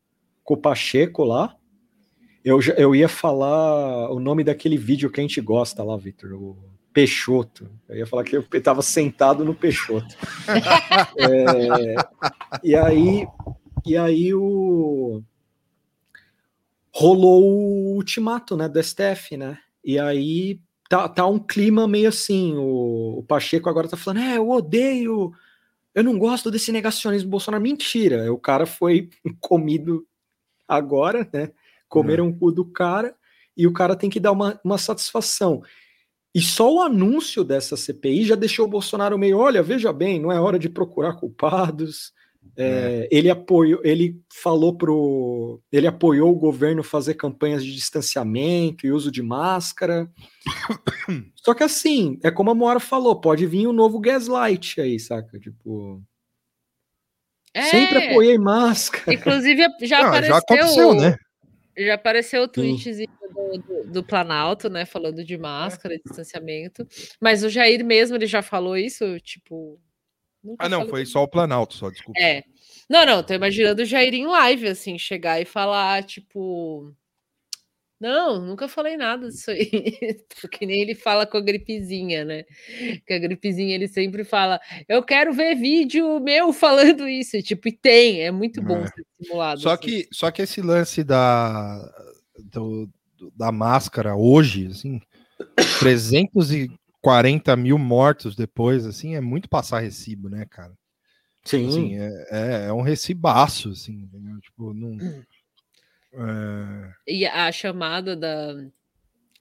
com 0.43 0.53
o 0.55 0.57
Pacheco 0.57 1.23
lá. 1.23 1.55
Eu, 2.43 2.59
eu 2.75 2.95
ia 2.95 3.07
falar 3.07 4.09
o 4.11 4.19
nome 4.19 4.43
daquele 4.43 4.77
vídeo 4.77 5.11
que 5.11 5.19
a 5.19 5.23
gente 5.23 5.39
gosta 5.41 5.83
lá, 5.83 5.95
Vitor, 5.95 6.33
o 6.33 6.57
Peixoto. 6.91 7.69
Eu 7.87 7.97
ia 7.97 8.07
falar 8.07 8.23
que 8.23 8.35
ele 8.35 8.47
estava 8.51 8.81
sentado 8.81 9.45
no 9.45 9.53
Peixoto. 9.53 10.15
É, 11.19 11.95
e 12.63 12.75
aí, 12.75 13.27
e 13.85 13.95
aí 13.95 14.33
o 14.33 15.21
rolou 16.91 17.43
o 17.43 17.95
ultimato, 17.95 18.57
né, 18.57 18.67
do 18.67 18.81
STF, 18.81 19.37
né? 19.37 19.59
E 19.83 19.99
aí 19.99 20.59
tá, 20.89 21.07
tá 21.07 21.25
um 21.27 21.39
clima 21.39 21.87
meio 21.87 22.09
assim. 22.09 22.55
O, 22.55 23.19
o 23.19 23.23
Pacheco 23.23 23.69
agora 23.69 23.87
tá 23.87 23.97
falando: 23.97 24.21
é, 24.21 24.37
eu 24.37 24.49
odeio, 24.49 25.33
eu 25.93 26.03
não 26.03 26.17
gosto 26.17 26.51
desse 26.51 26.71
negacionismo 26.71 27.29
Bolsonaro. 27.29 27.63
Mentira, 27.63 28.31
o 28.31 28.37
cara 28.37 28.65
foi 28.65 29.09
comido 29.39 30.05
agora, 30.67 31.27
né? 31.33 31.51
Comeram 31.87 32.27
o 32.27 32.37
cu 32.37 32.51
do 32.51 32.65
cara 32.65 33.15
e 33.55 33.65
o 33.67 33.73
cara 33.73 33.95
tem 33.95 34.09
que 34.09 34.19
dar 34.19 34.31
uma, 34.31 34.59
uma 34.63 34.77
satisfação. 34.77 35.61
E 36.33 36.41
só 36.41 36.73
o 36.73 36.81
anúncio 36.81 37.45
dessa 37.45 37.77
CPI 37.77 38.25
já 38.25 38.35
deixou 38.35 38.65
o 38.65 38.69
Bolsonaro 38.69 39.17
meio: 39.17 39.37
olha, 39.37 39.63
veja 39.63 39.93
bem, 39.93 40.19
não 40.19 40.31
é 40.31 40.39
hora 40.39 40.59
de 40.59 40.69
procurar 40.69 41.13
culpados. 41.13 42.13
É, 42.57 43.07
Ele 43.11 43.29
apoiou, 43.29 43.81
ele 43.83 44.21
falou 44.31 44.77
pro, 44.77 45.61
ele 45.71 45.87
apoiou 45.87 46.31
o 46.31 46.39
governo 46.39 46.83
fazer 46.83 47.15
campanhas 47.15 47.63
de 47.63 47.73
distanciamento 47.73 48.87
e 48.87 48.91
uso 48.91 49.11
de 49.11 49.21
máscara. 49.21 50.09
Só 51.35 51.53
que 51.53 51.63
assim, 51.63 52.17
é 52.23 52.31
como 52.31 52.51
a 52.51 52.55
Moara 52.55 52.79
falou, 52.79 53.19
pode 53.19 53.45
vir 53.45 53.67
um 53.67 53.73
novo 53.73 53.99
gaslight 53.99 54.79
aí, 54.79 54.99
saca? 54.99 55.37
Tipo, 55.39 56.01
É, 57.53 57.63
sempre 57.63 58.07
apoiei 58.09 58.37
máscara. 58.37 59.13
Inclusive, 59.13 59.65
já 59.81 60.01
Não, 60.01 60.07
apareceu. 60.07 60.33
já 60.33 60.37
aconteceu, 60.37 60.93
né? 60.93 61.17
Já 61.77 61.93
apareceu 61.95 62.43
o 62.43 62.47
tweetzinho 62.47 63.09
do, 63.33 63.57
do, 63.57 63.91
do, 63.91 64.03
Planalto, 64.03 64.69
né? 64.69 64.85
Falando 64.85 65.25
de 65.25 65.37
máscara, 65.37 65.97
distanciamento. 65.97 66.87
Mas 67.19 67.43
o 67.43 67.49
Jair 67.49 67.83
mesmo, 67.83 68.15
ele 68.15 68.27
já 68.27 68.41
falou 68.41 68.77
isso, 68.77 69.19
tipo. 69.19 69.77
Ah, 70.59 70.69
não, 70.69 70.87
foi 70.87 71.05
só 71.05 71.23
o 71.23 71.27
Planalto, 71.27 71.73
só, 71.73 71.89
desculpa. 71.89 72.19
É. 72.19 72.43
Não, 72.89 73.05
não, 73.05 73.23
tô 73.23 73.33
imaginando 73.33 73.81
o 73.81 73.85
Jair 73.85 74.13
em 74.13 74.27
live, 74.27 74.67
assim, 74.67 74.97
chegar 74.97 75.41
e 75.41 75.45
falar, 75.45 76.03
tipo. 76.03 76.93
Não, 77.99 78.41
nunca 78.41 78.67
falei 78.67 78.97
nada 78.97 79.29
disso 79.29 79.49
aí. 79.51 79.69
Porque 80.41 80.65
nem 80.65 80.81
ele 80.81 80.93
fala 80.93 81.25
com 81.25 81.37
a 81.37 81.41
gripezinha, 81.41 82.25
né? 82.25 82.43
Que 83.07 83.13
a 83.13 83.19
gripezinha 83.19 83.73
ele 83.73 83.87
sempre 83.87 84.23
fala: 84.23 84.59
Eu 84.87 85.01
quero 85.01 85.33
ver 85.33 85.55
vídeo 85.55 86.19
meu 86.19 86.51
falando 86.53 87.07
isso. 87.07 87.41
Tipo, 87.41 87.69
e 87.69 87.71
tem, 87.71 88.21
é 88.21 88.31
muito 88.31 88.61
bom 88.61 88.77
é. 88.77 88.87
ser 88.87 89.05
simulado. 89.21 89.61
Só, 89.61 89.71
assim. 89.71 89.81
que, 89.81 90.07
só 90.11 90.29
que 90.29 90.41
esse 90.41 90.61
lance 90.61 91.03
da, 91.03 91.79
do, 92.37 92.89
da 93.35 93.51
máscara 93.51 94.15
hoje, 94.15 94.67
assim, 94.67 95.01
340 97.05 97.55
mil 97.55 97.77
mortos 97.77 98.35
depois, 98.35 98.85
assim, 98.85 99.15
é 99.15 99.21
muito 99.21 99.47
passar 99.47 99.79
recibo, 99.79 100.29
né, 100.29 100.45
cara? 100.49 100.73
Sim. 101.43 101.67
Assim, 101.67 101.99
é, 101.99 102.27
é, 102.31 102.65
é 102.67 102.73
um 102.73 102.81
recibaço, 102.81 103.69
assim, 103.69 103.93
entendeu? 103.93 104.39
Tipo, 104.41 104.73
não. 104.73 104.97
É... 106.13 106.93
E 107.07 107.25
a 107.25 107.51
chamada 107.51 108.15
da, 108.15 108.55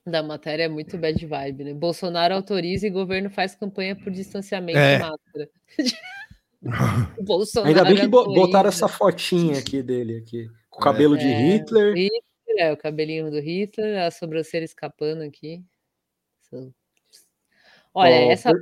da 0.07 0.23
matéria 0.23 0.65
é 0.65 0.69
muito 0.69 0.99
bad 0.99 1.25
vibe, 1.25 1.65
né? 1.65 1.73
Bolsonaro 1.73 2.35
autoriza 2.35 2.87
e 2.87 2.91
governo 2.91 3.31
faz 3.31 3.55
campanha 3.55 3.97
por 3.97 4.12
distanciamento 4.12 4.79
é. 4.79 4.99
máscara. 4.99 5.49
Bolsonaro 7.25 7.69
Ainda 7.69 7.85
bem 7.85 7.97
que 7.97 8.03
autoriza. 8.03 8.41
botaram 8.41 8.69
essa 8.69 8.89
fotinha 8.89 9.59
aqui 9.59 9.83
dele 9.83 10.19
aqui. 10.19 10.51
Com 10.69 10.81
o 10.81 10.83
cabelo 10.83 11.17
é, 11.17 11.19
de 11.19 11.27
Hitler. 11.27 11.95
Hitler. 11.95 12.23
É, 12.59 12.73
o 12.73 12.77
cabelinho 12.77 13.31
do 13.31 13.41
Hitler, 13.41 14.03
a 14.03 14.11
sobrancelha 14.11 14.65
escapando 14.65 15.23
aqui. 15.23 15.65
Olha, 17.95 18.26
oh, 18.26 18.30
essa 18.32 18.51
per... 18.51 18.61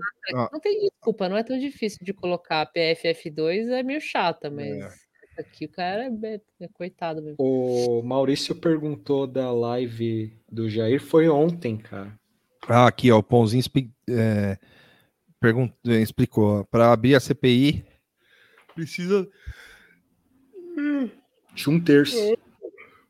não 0.53 0.61
tem 0.61 0.79
desculpa, 0.81 1.29
não 1.29 1.37
é 1.37 1.43
tão 1.43 1.59
difícil 1.59 2.05
de 2.05 2.13
colocar. 2.13 2.61
A 2.61 2.71
PFF2 2.71 3.69
é 3.71 3.83
meio 3.83 4.01
chata, 4.01 4.51
mas 4.51 4.69
é. 4.69 4.91
aqui 5.41 5.65
o 5.65 5.71
cara 5.71 6.05
é, 6.05 6.41
é 6.61 6.69
coitado 6.69 7.23
mesmo. 7.23 7.37
O 7.39 8.03
Maurício 8.03 8.55
perguntou 8.55 9.27
da 9.27 9.51
live 9.51 10.39
do 10.51 10.69
Jair, 10.69 11.01
foi 11.01 11.29
ontem, 11.31 11.79
cara. 11.79 12.13
Ah, 12.69 12.87
aqui, 12.87 13.11
ó, 13.11 13.19
o 13.19 13.23
Pãozinho 13.23 13.65
é, 14.11 14.59
pergunt... 15.41 15.73
explicou. 15.85 16.65
Para 16.67 16.93
abrir 16.93 17.15
a 17.15 17.21
CPI, 17.21 17.85
precisa 18.75 19.27
de 21.55 21.71
um 21.71 21.81
terço. 21.81 22.17
É. 22.17 22.52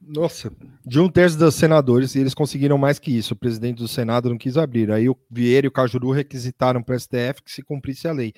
Nossa, 0.05 0.53
de 0.85 0.99
um 0.99 1.09
terço 1.09 1.39
dos 1.39 1.55
senadores, 1.55 2.15
e 2.15 2.19
eles 2.19 2.35
conseguiram 2.35 2.77
mais 2.77 2.99
que 2.99 3.17
isso. 3.17 3.35
O 3.35 3.37
presidente 3.37 3.79
do 3.79 3.89
Senado 3.89 4.29
não 4.29 4.37
quis 4.37 4.57
abrir. 4.57 4.91
Aí 4.91 5.09
o 5.09 5.17
Vieira 5.31 5.67
e 5.67 5.69
o 5.69 5.73
Cajuru 5.73 6.11
requisitaram 6.11 6.83
para 6.83 6.97
o 6.97 6.99
STF 6.99 7.43
que 7.45 7.53
se 7.53 7.63
cumprisse 7.63 8.09
a 8.09 8.13
lei. 8.13 8.35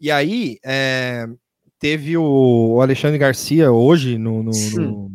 E 0.00 0.10
aí 0.10 0.58
é, 0.64 1.26
teve 1.78 2.16
o 2.16 2.80
Alexandre 2.80 3.18
Garcia 3.18 3.70
hoje 3.70 4.18
no, 4.18 4.42
no, 4.42 4.50
no, 4.50 5.12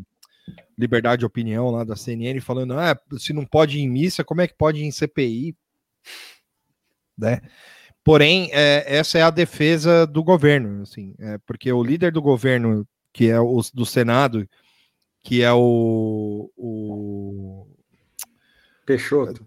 Liberdade 0.77 1.19
de 1.19 1.25
Opinião 1.25 1.69
lá 1.69 1.83
da 1.83 1.97
CNN 1.97 2.39
falando: 2.39 2.73
ah, 2.73 2.97
se 3.17 3.33
não 3.33 3.45
pode 3.45 3.77
ir 3.77 3.81
em 3.81 3.89
missa, 3.89 4.23
como 4.23 4.41
é 4.41 4.47
que 4.47 4.55
pode 4.57 4.79
ir 4.79 4.85
em 4.85 4.91
CPI? 4.91 5.55
Né? 7.17 7.41
Porém, 8.01 8.49
é, 8.53 8.85
essa 8.87 9.17
é 9.19 9.21
a 9.21 9.29
defesa 9.29 10.07
do 10.07 10.23
governo, 10.23 10.81
assim, 10.81 11.13
é, 11.19 11.37
porque 11.39 11.71
o 11.71 11.83
líder 11.83 12.13
do 12.13 12.21
governo, 12.21 12.87
que 13.11 13.27
é 13.27 13.39
o 13.39 13.61
do 13.73 13.85
Senado, 13.85 14.47
que 15.23 15.43
é 15.43 15.51
o, 15.51 16.49
o... 16.57 17.67
Peixoto. 18.85 19.45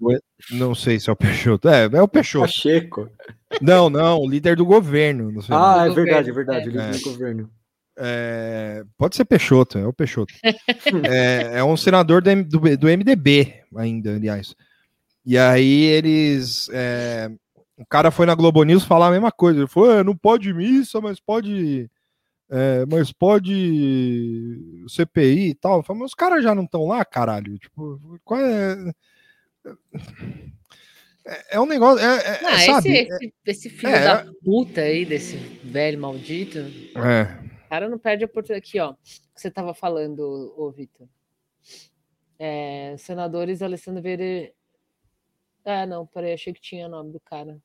Não 0.53 0.75
sei 0.75 1.01
se 1.01 1.11
é 1.11 1.13
o 1.13 1.17
Peixoto. 1.17 1.69
É, 1.69 1.85
é 1.85 2.03
o 2.03 2.07
Peixoto. 2.07 2.47
Pacheco. 2.47 3.11
Não, 3.61 3.91
não, 3.91 4.21
o 4.21 4.31
líder 4.31 4.57
do 4.57 4.65
governo. 4.65 5.43
ah, 5.51 5.87
é 5.87 5.91
verdade, 5.91 6.31
é 6.31 6.33
verdade, 6.33 6.69
o 6.69 6.73
líder 6.73 6.89
é. 6.89 6.91
do 6.93 7.03
governo. 7.03 7.51
É, 7.99 8.85
pode 8.97 9.17
ser 9.17 9.25
Peixoto, 9.25 9.79
é 9.79 9.87
o 9.87 9.93
Peixoto. 9.93 10.33
é, 11.11 11.59
é, 11.59 11.65
um 11.65 11.77
senador 11.77 12.23
do, 12.23 12.45
do, 12.45 12.77
do, 12.77 12.87
MDB 12.87 13.55
ainda, 13.77 14.15
aliás. 14.15 14.55
E 15.27 15.37
aí 15.37 15.85
eles. 15.85 16.69
É, 16.73 17.31
o 17.77 17.85
cara 17.85 18.11
foi 18.11 18.27
na 18.27 18.35
Globo 18.35 18.63
News 18.65 18.85
falar 18.85 19.09
a 19.09 19.13
mesma 19.13 19.33
coisa. 19.33 19.61
Ele 19.61 19.69
falou: 19.69 19.93
é, 19.93 20.05
não 20.05 20.17
pode 20.17 20.53
missa, 20.55 21.01
mas 21.01 21.21
pode 21.21 21.91
é, 22.55 22.85
mas 22.85 23.11
pode 23.11 24.85
CPI 24.87 25.49
e 25.49 25.55
tal. 25.55 25.83
Falo, 25.83 26.01
mas 26.01 26.11
os 26.11 26.15
caras 26.15 26.45
já 26.45 26.55
não 26.55 26.65
estão 26.65 26.87
lá, 26.87 27.03
caralho. 27.03 27.57
Tipo, 27.59 28.21
qual 28.23 28.39
é. 28.39 28.93
É, 31.25 31.57
é 31.57 31.61
um 31.61 31.65
negócio. 31.65 32.05
É, 32.05 32.19
é, 32.19 32.43
não, 32.43 32.59
sabe, 32.59 32.91
esse, 32.91 33.35
esse, 33.47 33.71
filho 33.71 33.95
é, 33.95 34.05
da 34.05 34.33
puta 34.45 34.83
aí, 34.83 35.07
desse 35.07 35.37
velho 35.65 35.99
maldito. 35.99 36.59
É. 36.59 37.41
O 37.65 37.69
cara 37.71 37.89
não 37.89 37.99
perde 37.99 38.25
a 38.25 38.27
oportunidade. 38.27 38.69
Aqui, 38.69 38.79
ó. 38.79 38.95
Você 39.35 39.51
tava 39.51 39.73
falando, 39.73 40.53
ô, 40.55 40.71
Vitor. 40.71 41.09
É, 42.39 42.95
senadores 42.99 43.63
Alessandro 43.63 44.03
Vieira. 44.03 44.53
Ah, 45.65 45.87
não, 45.87 46.07
peraí, 46.07 46.35
achei 46.35 46.53
que 46.53 46.61
tinha 46.61 46.87
o 46.87 46.91
nome 46.91 47.13
do 47.13 47.21
cara. 47.21 47.59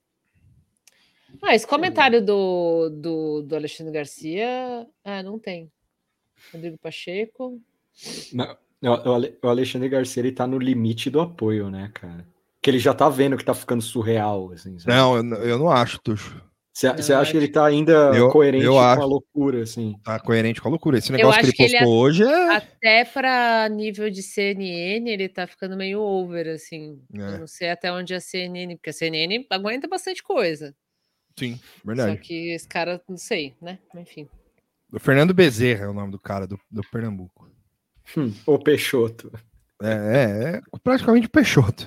Ah, 1.41 1.55
esse 1.55 1.67
comentário 1.67 2.23
do, 2.23 2.89
do, 2.89 3.41
do 3.41 3.55
Alexandre 3.55 3.93
Garcia, 3.93 4.87
ah, 5.03 5.23
não 5.23 5.37
tem. 5.37 5.71
Rodrigo 6.53 6.77
Pacheco. 6.77 7.61
Não, 8.33 8.55
o 9.41 9.47
Alexandre 9.47 9.89
Garcia 9.89 10.21
ele 10.21 10.31
tá 10.31 10.45
no 10.45 10.59
limite 10.59 11.09
do 11.09 11.19
apoio, 11.19 11.69
né, 11.69 11.91
cara? 11.93 12.27
Que 12.61 12.69
ele 12.69 12.79
já 12.79 12.93
tá 12.93 13.09
vendo 13.09 13.37
que 13.37 13.45
tá 13.45 13.53
ficando 13.53 13.81
surreal. 13.81 14.51
Assim, 14.51 14.77
não, 14.85 15.17
eu, 15.17 15.23
eu 15.43 15.59
não 15.59 15.69
acho, 15.69 15.99
Tuxo. 16.01 16.41
Você 16.73 17.11
acha 17.11 17.31
que 17.31 17.37
ele 17.37 17.47
tá 17.47 17.65
ainda 17.65 18.11
eu, 18.13 18.29
coerente 18.29 18.63
eu 18.63 18.73
com 18.73 18.79
acho. 18.79 19.01
a 19.01 19.05
loucura, 19.05 19.63
assim? 19.63 19.95
Tá 20.03 20.19
coerente 20.19 20.61
com 20.61 20.67
a 20.67 20.71
loucura. 20.71 20.99
Esse 20.99 21.11
negócio 21.11 21.41
que 21.41 21.47
ele 21.47 21.57
postou 21.57 21.79
que 21.79 21.83
ele, 21.83 21.85
hoje 21.87 22.23
é. 22.23 22.55
Até 22.55 23.03
para 23.03 23.67
nível 23.69 24.11
de 24.11 24.21
CNN, 24.21 25.09
ele 25.09 25.27
tá 25.27 25.47
ficando 25.47 25.75
meio 25.75 25.99
over, 25.99 26.47
assim. 26.49 27.01
É. 27.15 27.19
Eu 27.19 27.39
não 27.39 27.47
sei 27.47 27.71
até 27.71 27.91
onde 27.91 28.13
a 28.13 28.19
CNN, 28.19 28.75
porque 28.75 28.91
a 28.91 28.93
CNN 28.93 29.43
aguenta 29.49 29.87
bastante 29.87 30.21
coisa. 30.21 30.75
Sim, 31.37 31.59
verdade. 31.85 32.17
Só 32.17 32.23
que 32.23 32.51
esse 32.51 32.67
cara, 32.67 33.01
não 33.07 33.17
sei, 33.17 33.53
né? 33.61 33.79
Enfim. 33.95 34.27
O 34.91 34.99
Fernando 34.99 35.33
Bezerra 35.33 35.85
é 35.85 35.87
o 35.87 35.93
nome 35.93 36.11
do 36.11 36.19
cara 36.19 36.47
do, 36.47 36.59
do 36.71 36.81
Pernambuco. 36.89 37.49
Hum, 38.17 38.33
o 38.45 38.57
Peixoto. 38.57 39.31
É, 39.81 39.91
é, 39.91 40.57
é 40.57 40.79
praticamente 40.83 41.29
Peixoto. 41.29 41.85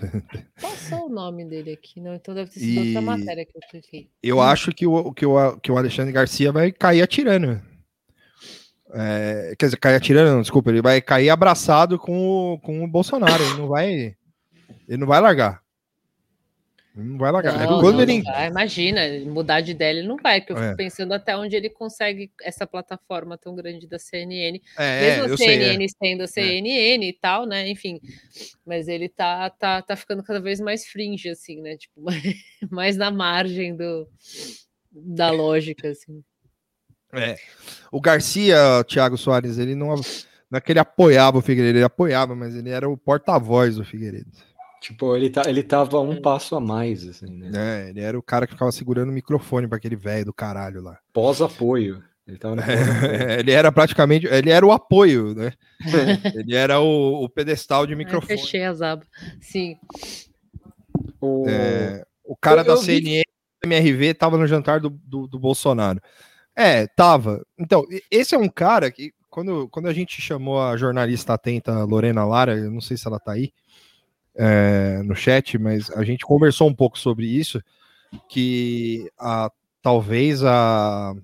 Passou 0.61 1.07
o 1.07 1.09
nome 1.09 1.45
dele 1.45 1.73
aqui, 1.73 2.01
não? 2.01 2.15
Então 2.15 2.35
deve 2.35 2.51
ter 2.51 2.61
sido 2.61 2.85
e... 2.85 2.87
outra 2.89 3.01
matéria 3.01 3.45
que 3.45 3.57
eu 3.57 3.63
cliquei. 3.69 4.11
Eu 4.23 4.37
hum. 4.37 4.43
acho 4.43 4.71
que 4.73 4.87
o, 4.87 5.13
que, 5.13 5.27
o, 5.27 5.57
que 5.59 5.73
o 5.73 5.79
Alexandre 5.79 6.13
Garcia 6.13 6.53
vai 6.53 6.71
cair 6.71 7.03
atirando. 7.03 7.61
É, 8.93 9.55
quer 9.59 9.67
dizer, 9.67 9.77
cair 9.79 9.97
atirando, 9.97 10.33
não, 10.33 10.43
desculpa, 10.43 10.71
ele 10.71 10.83
vai 10.83 11.01
cair 11.01 11.31
abraçado 11.31 11.99
com 11.99 12.53
o, 12.55 12.61
com 12.61 12.85
o 12.85 12.89
Bolsonaro. 12.89 13.43
Ele 13.43 13.59
não 13.59 13.69
vai. 13.69 14.17
Ele 14.87 14.99
não 14.99 15.07
vai 15.07 15.21
largar. 15.21 15.63
Não 16.95 17.19
vai 17.19 17.31
largar. 17.31 17.57
Não, 17.57 17.81
Quando 17.81 17.97
não, 17.97 18.03
ele... 18.03 18.23
Não 18.23 18.47
imagina, 18.47 19.01
mudar 19.27 19.61
de 19.61 19.71
ideia 19.71 19.99
ele 19.99 20.09
não 20.09 20.17
vai, 20.17 20.41
porque 20.41 20.53
eu 20.53 20.57
fico 20.57 20.69
é. 20.69 20.75
pensando 20.75 21.13
até 21.13 21.37
onde 21.37 21.55
ele 21.55 21.71
consegue 21.71 22.33
essa 22.43 22.67
plataforma 22.67 23.39
tão 23.39 23.55
grande 23.55 23.87
da 23.87 23.99
CNN. 23.99 24.61
É, 24.77 25.01
Mesmo 25.01 25.35
a 25.35 25.37
CNN 25.37 25.77
sei, 25.77 25.85
é. 25.85 25.89
sendo 25.89 26.23
a 26.25 26.27
CNN 26.27 27.05
é. 27.05 27.09
e 27.09 27.13
tal, 27.13 27.47
né? 27.47 27.69
Enfim, 27.69 28.01
mas 28.67 28.89
ele 28.89 29.09
tá, 29.09 29.49
tá, 29.51 29.83
tá 29.83 29.95
ficando 29.95 30.23
cada 30.23 30.41
vez 30.41 30.61
mais 30.61 30.87
fringe, 30.87 31.29
assim, 31.29 31.61
né? 31.61 31.77
Tipo, 31.77 32.03
mais 32.71 32.97
na 32.97 33.11
margem 33.11 33.77
do, 33.77 34.09
da 34.93 35.31
lógica, 35.31 35.89
assim. 35.91 36.25
É. 37.13 37.37
O 37.91 38.01
Garcia, 38.01 38.85
Thiago 38.87 39.17
Soares, 39.17 39.59
ele 39.59 39.77
não, 39.77 39.95
não 39.95 40.57
é 40.57 40.61
que 40.61 40.73
ele 40.73 40.79
apoiava 40.81 41.39
o 41.39 41.43
Figueiredo, 41.43 41.79
ele 41.79 41.85
apoiava, 41.85 42.35
mas 42.35 42.55
ele 42.57 42.71
era 42.71 42.89
o 42.89 42.97
porta-voz 42.97 43.77
do 43.77 43.85
Figueiredo. 43.85 44.31
Tipo, 44.81 45.15
ele, 45.15 45.29
tá, 45.29 45.43
ele 45.47 45.63
tava 45.63 46.01
um 46.01 46.21
passo 46.23 46.57
a 46.57 46.61
mais, 46.61 47.07
assim, 47.07 47.27
né? 47.27 47.51
É, 47.55 47.91
ele 47.91 48.01
era 48.01 48.19
o 48.19 48.23
cara 48.23 48.47
que 48.47 48.55
ficava 48.55 48.73
segurando 48.73 49.11
o 49.11 49.13
microfone 49.13 49.69
para 49.69 49.77
aquele 49.77 49.95
velho 49.95 50.25
do 50.25 50.33
caralho 50.33 50.81
lá. 50.81 50.99
Pós-apoio. 51.13 52.03
Ele, 52.27 52.39
é, 52.39 53.41
ele 53.41 53.53
era 53.53 53.71
praticamente, 53.71 54.27
ele 54.27 54.51
era 54.51 54.65
o 54.65 54.73
apoio, 54.73 55.35
né? 55.35 55.53
ele 56.35 56.55
era 56.55 56.81
o, 56.81 57.25
o 57.25 57.29
pedestal 57.29 57.87
de 57.87 57.95
microfone. 57.95 58.33
Eu 58.33 58.39
fechei 58.39 58.65
as 58.65 58.81
abas. 58.81 59.07
Sim. 59.41 59.77
O, 61.21 61.45
é, 61.47 62.03
o 62.25 62.35
cara 62.35 62.63
eu, 62.63 62.65
da 62.65 62.73
eu 62.73 62.77
CNN, 62.79 63.23
vi... 63.63 63.67
MRV, 63.67 64.15
tava 64.15 64.39
no 64.39 64.47
jantar 64.47 64.81
do, 64.81 64.89
do, 64.89 65.27
do 65.27 65.39
Bolsonaro. 65.39 66.01
É, 66.57 66.87
tava. 66.87 67.45
Então, 67.59 67.85
esse 68.11 68.35
é 68.35 68.39
um 68.39 68.49
cara 68.49 68.91
que, 68.91 69.13
quando, 69.29 69.69
quando 69.69 69.89
a 69.89 69.93
gente 69.93 70.23
chamou 70.23 70.63
a 70.63 70.77
jornalista 70.77 71.35
atenta 71.35 71.85
Lorena 71.85 72.25
Lara, 72.25 72.57
eu 72.57 72.71
não 72.71 72.81
sei 72.81 72.97
se 72.97 73.07
ela 73.07 73.21
tá 73.21 73.33
aí, 73.33 73.53
é, 74.43 75.03
no 75.03 75.15
chat, 75.15 75.59
mas 75.59 75.91
a 75.91 76.03
gente 76.03 76.25
conversou 76.25 76.67
um 76.67 76.75
pouco 76.75 76.99
sobre 76.99 77.27
isso, 77.27 77.63
que 78.29 79.11
a, 79.19 79.51
talvez 79.83 80.43
a, 80.43 81.15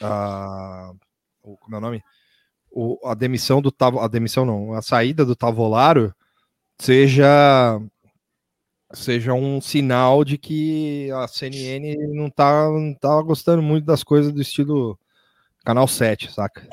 a 0.00 0.92
como 1.42 1.74
é 1.74 1.78
o 1.78 1.80
nome? 1.80 2.02
o, 2.74 2.98
a 3.08 3.14
demissão 3.14 3.62
do 3.62 3.72
a 4.00 4.08
demissão 4.08 4.44
não, 4.44 4.72
a 4.72 4.82
saída 4.82 5.24
do 5.24 5.36
Tavolaro 5.36 6.14
seja 6.78 7.80
seja 8.92 9.32
um 9.32 9.60
sinal 9.60 10.24
de 10.24 10.36
que 10.38 11.10
a 11.12 11.26
CNN 11.28 11.96
não 12.14 12.30
tá, 12.30 12.68
não 12.70 12.94
tá 12.94 13.20
gostando 13.22 13.62
muito 13.62 13.84
das 13.84 14.04
coisas 14.04 14.32
do 14.32 14.40
estilo 14.40 14.98
Canal 15.64 15.88
7, 15.88 16.32
saca? 16.32 16.68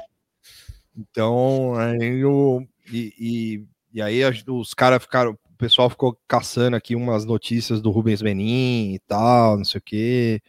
Então, 0.96 1.74
aí 1.76 2.24
o, 2.26 2.62
e, 2.92 3.14
e, 3.18 3.66
e 3.94 4.02
aí 4.02 4.22
os 4.48 4.74
caras 4.74 5.02
ficaram, 5.02 5.38
pessoal 5.62 5.92
ficou 5.92 6.18
caçando 6.28 6.76
aqui 6.76 6.96
umas 6.96 7.24
notícias 7.24 7.82
do 7.82 7.92
Rubens 7.92 8.22
Menin 8.22 8.96
e 8.96 9.00
tal, 9.08 9.58
não 9.58 9.64
sei 9.64 9.78
o 9.78 9.84
quê. 9.84 10.42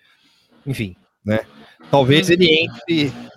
Enfim, 0.66 0.96
né? 1.24 1.40
Talvez 1.90 2.30
ele 2.30 2.48
entre. 2.50 3.12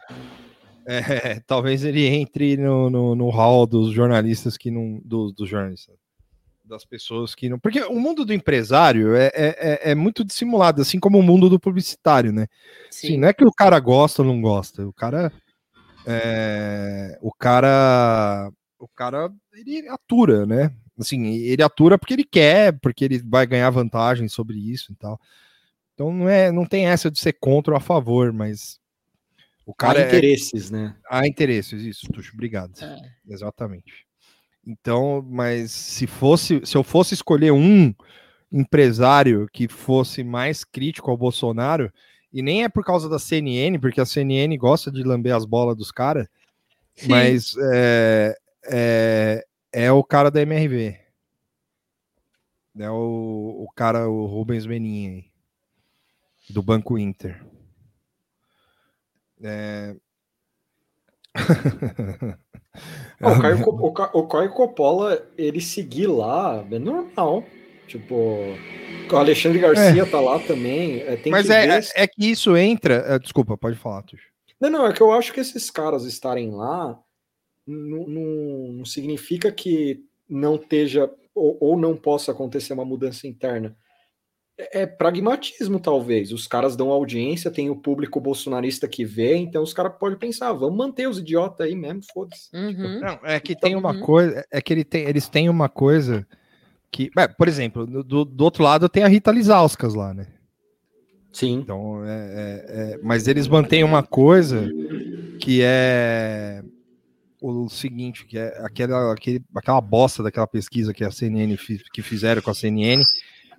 É, 0.88 1.40
talvez 1.48 1.84
ele 1.84 2.06
entre 2.06 2.58
no, 2.58 2.92
no, 2.92 3.16
no 3.16 3.30
hall 3.32 3.66
dos 3.66 3.92
jornalistas 3.92 4.56
que 4.56 4.70
não. 4.70 5.02
Dos, 5.04 5.34
dos 5.34 5.50
jornalistas. 5.50 5.96
Das 6.64 6.86
pessoas 6.86 7.34
que 7.34 7.50
não. 7.50 7.58
Porque 7.58 7.82
o 7.86 8.00
mundo 8.00 8.24
do 8.24 8.32
empresário 8.32 9.16
é, 9.16 9.32
é, 9.34 9.56
é, 9.58 9.92
é 9.92 9.96
muito 9.96 10.24
dissimulado, 10.24 10.84
assim 10.84 11.00
como 11.00 11.18
o 11.18 11.24
mundo 11.24 11.50
do 11.50 11.60
publicitário, 11.60 12.32
né? 12.32 12.46
Sim. 12.92 13.08
Assim, 13.08 13.18
não 13.18 13.28
é 13.28 13.34
que 13.34 13.44
o 13.44 13.52
cara 13.52 13.80
gosta 13.80 14.22
ou 14.22 14.28
não 14.28 14.40
gosta. 14.40 14.88
O 14.88 14.94
cara. 14.94 15.34
É, 16.06 17.18
o 17.20 17.32
cara. 17.34 18.52
O 18.78 18.88
cara. 18.88 19.32
Ele 19.56 19.90
atura, 19.90 20.46
né? 20.46 20.72
Assim, 20.98 21.26
ele 21.28 21.62
atura 21.62 21.98
porque 21.98 22.14
ele 22.14 22.24
quer, 22.24 22.80
porque 22.80 23.04
ele 23.04 23.20
vai 23.20 23.46
ganhar 23.46 23.70
vantagem 23.70 24.28
sobre 24.28 24.58
isso 24.58 24.92
e 24.92 24.96
tal. 24.96 25.20
Então 25.94 26.12
não 26.12 26.30
é, 26.30 26.52
não 26.52 26.66
tem 26.66 26.88
essa 26.88 27.10
de 27.10 27.20
ser 27.20 27.34
contra 27.34 27.74
ou 27.74 27.78
a 27.78 27.82
favor, 27.82 28.32
mas 28.32 28.80
o 29.66 29.74
cara 29.74 30.00
há 30.00 30.04
é 30.04 30.08
interesses, 30.08 30.72
é... 30.72 30.76
né? 30.76 30.96
Há 31.10 31.28
interesses, 31.28 31.82
isso, 31.84 32.08
Tuxo, 32.12 32.32
obrigado. 32.34 32.74
É. 32.82 32.98
Exatamente. 33.28 34.06
Então, 34.66 35.26
mas 35.28 35.72
se 35.72 36.08
fosse, 36.08 36.62
se 36.66 36.76
eu 36.76 36.84
fosse 36.84 37.14
escolher 37.14 37.52
um 37.52 37.94
empresário 38.52 39.48
que 39.52 39.68
fosse 39.68 40.24
mais 40.24 40.64
crítico 40.64 41.12
ao 41.12 41.18
Bolsonaro, 41.18 41.92
e 42.32 42.42
nem 42.42 42.64
é 42.64 42.70
por 42.70 42.84
causa 42.84 43.08
da 43.08 43.20
CNN, 43.20 43.80
porque 43.80 44.02
a 44.02 44.06
CNN 44.06 44.58
gosta 44.58 44.92
de 44.92 45.04
lamber 45.04 45.36
as 45.36 45.46
bolas 45.46 45.76
dos 45.76 45.92
caras, 45.92 46.28
mas 47.08 47.56
é, 47.74 48.36
é, 48.68 49.46
é, 49.76 49.92
o 49.92 50.04
cara 50.04 50.32
da 50.32 50.42
MRV. 50.42 50.98
É 52.80 52.90
o, 52.90 53.66
o 53.66 53.68
cara, 53.76 54.08
o 54.08 54.26
Rubens 54.26 54.66
Menin 54.66 55.08
aí 55.10 55.26
do 56.50 56.62
Banco 56.62 56.98
Inter. 56.98 57.44
É... 59.44 59.96
o, 63.22 63.42
Caio, 63.42 63.70
o, 63.70 64.20
o 64.20 64.28
Caio 64.28 64.54
Coppola, 64.54 65.28
ele 65.38 65.60
seguir 65.60 66.08
lá, 66.08 66.66
é 66.72 66.80
normal. 66.80 67.44
Tipo, 67.88 68.16
o 69.12 69.16
Alexandre 69.16 69.60
Garcia 69.60 70.04
é. 70.04 70.06
tá 70.06 70.22
lá 70.22 70.40
também. 70.40 71.02
É, 71.02 71.22
Mas 71.30 71.50
é, 71.50 71.80
é, 71.80 71.82
é, 71.96 72.08
que 72.08 72.32
isso 72.32 72.56
entra. 72.56 72.96
É, 73.08 73.20
desculpa, 73.20 73.58
pode 73.58 73.78
falar, 73.78 74.04
Tuxo. 74.04 74.26
Não, 74.60 74.70
não, 74.70 74.88
é 74.88 74.94
que 74.94 75.02
eu 75.02 75.12
acho 75.12 75.34
que 75.34 75.42
esses 75.42 75.70
caras 75.70 76.06
estarem 76.06 76.52
lá 76.52 76.98
não, 77.66 78.08
não, 78.08 78.72
não 78.74 78.86
significa 78.86 79.52
que 79.52 80.04
não 80.30 80.56
esteja 80.56 81.10
ou, 81.34 81.58
ou 81.60 81.78
não 81.78 81.96
possa 81.96 82.32
acontecer 82.32 82.74
uma 82.74 82.86
mudança 82.86 83.28
interna 83.28 83.76
é 84.58 84.86
pragmatismo, 84.86 85.80
talvez. 85.80 86.32
Os 86.32 86.48
caras 86.48 86.76
dão 86.76 86.90
audiência, 86.90 87.52
tem 87.52 87.70
o 87.70 87.76
público 87.76 88.20
bolsonarista 88.20 88.88
que 88.88 89.04
vê, 89.04 89.36
então 89.36 89.62
os 89.62 89.74
caras 89.74 89.94
podem 90.00 90.18
pensar, 90.18 90.54
vamos 90.54 90.78
manter 90.78 91.08
os 91.08 91.20
idiotas 91.20 91.68
aí 91.68 91.76
mesmo, 91.76 92.02
foda-se. 92.14 92.50
Uhum. 92.56 92.70
Tipo, 92.70 93.00
não, 93.06 93.20
é 93.24 93.40
que 93.40 93.54
então, 93.54 93.70
tem 93.70 93.76
uma 93.76 93.92
uhum. 93.92 94.00
coisa, 94.02 94.46
é 94.50 94.62
que 94.62 94.72
ele 94.72 94.84
tem, 94.84 95.04
eles 95.08 95.28
têm 95.28 95.50
uma 95.50 95.68
coisa 95.68 96.26
que, 96.90 97.12
é, 97.18 97.28
por 97.28 97.48
exemplo, 97.48 97.86
do, 97.86 98.24
do 98.24 98.44
outro 98.44 98.64
lado 98.64 98.88
tem 98.88 99.04
a 99.04 99.08
Rita 99.08 99.32
Lizauskas 99.32 99.94
lá, 99.94 100.14
né? 100.14 100.28
Sim. 101.34 101.56
Então, 101.56 102.06
é, 102.06 102.10
é, 102.10 102.94
é, 102.94 103.00
mas 103.04 103.28
eles 103.28 103.50
mantêm 103.50 103.84
uma 103.84 104.02
coisa 104.02 104.72
que 105.38 105.60
é 105.62 106.64
o 107.46 107.70
seguinte, 107.70 108.26
que 108.26 108.38
é 108.38 108.66
aquela, 108.66 109.14
aquele, 109.14 109.44
aquela 109.56 109.82
bosta 109.82 110.24
daquela 110.24 110.48
pesquisa 110.48 110.94
que 110.94 111.04
a 111.04 111.12
CNN 111.12 111.58
que 111.94 112.02
fizeram 112.02 112.42
com 112.42 112.52
a 112.52 112.56
CNN, 112.56 113.04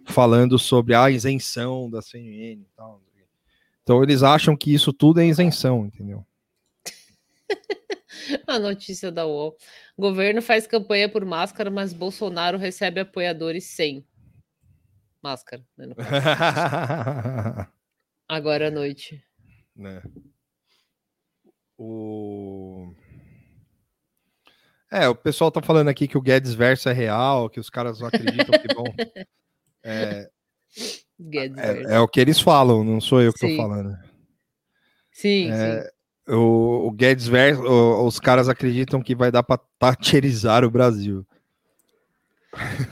falando 0.07 0.59
sobre 0.59 0.95
a 0.95 1.11
isenção 1.11 1.91
da 1.91 2.03
CNN 2.03 2.63
e 2.63 2.69
tal. 2.77 3.01
Então 3.83 4.03
eles 4.03 4.25
acham 4.25 4.57
que 4.57 4.75
isso 4.75 4.93
tudo 4.93 5.21
é 5.21 5.27
isenção, 5.27 5.87
entendeu? 5.87 6.27
a 8.47 8.59
notícia 8.59 9.13
da 9.13 9.25
UOL. 9.25 9.57
Governo 9.97 10.43
faz 10.43 10.67
campanha 10.67 11.09
por 11.09 11.25
máscara, 11.25 11.71
mas 11.71 11.93
Bolsonaro 11.93 12.59
recebe 12.59 13.01
apoiadores 13.01 13.65
sem 13.65 14.05
máscara. 15.23 15.65
Né, 15.77 15.87
Agora 18.29 18.69
à 18.69 18.71
noite. 18.73 19.23
Né. 19.75 20.03
O... 21.79 22.93
É, 24.91 25.09
o 25.09 25.15
pessoal 25.15 25.51
tá 25.51 25.61
falando 25.61 25.89
aqui 25.89 26.07
que 26.07 26.17
o 26.17 26.23
Guedes 26.23 26.55
verso 26.55 26.89
é 26.89 26.93
real, 26.93 27.51
que 27.51 27.59
os 27.59 27.69
caras 27.69 28.01
não 28.01 28.09
acreditam 28.09 28.59
que 28.59 28.75
vão 28.75 28.85
é, 29.83 30.29
é, 31.33 31.95
é, 31.95 32.01
o 32.01 32.07
que 32.07 32.21
eles 32.21 32.41
falam, 32.41 32.85
não 32.85 33.01
sou 33.01 33.23
eu 33.23 33.33
que 33.33 33.45
estou 33.45 33.57
falando. 33.57 33.97
Sim, 35.11 35.51
é, 35.51 35.83
sim. 35.83 36.35
O, 36.35 36.89
o 36.89 36.91
Guedes 36.91 37.29
Verso, 37.29 37.63
os 37.63 38.19
caras 38.19 38.49
acreditam 38.49 39.01
que 39.01 39.15
vai 39.15 39.31
dar 39.31 39.43
para 39.43 39.61
taterizar 39.79 40.65
o 40.65 40.71
Brasil. 40.71 41.27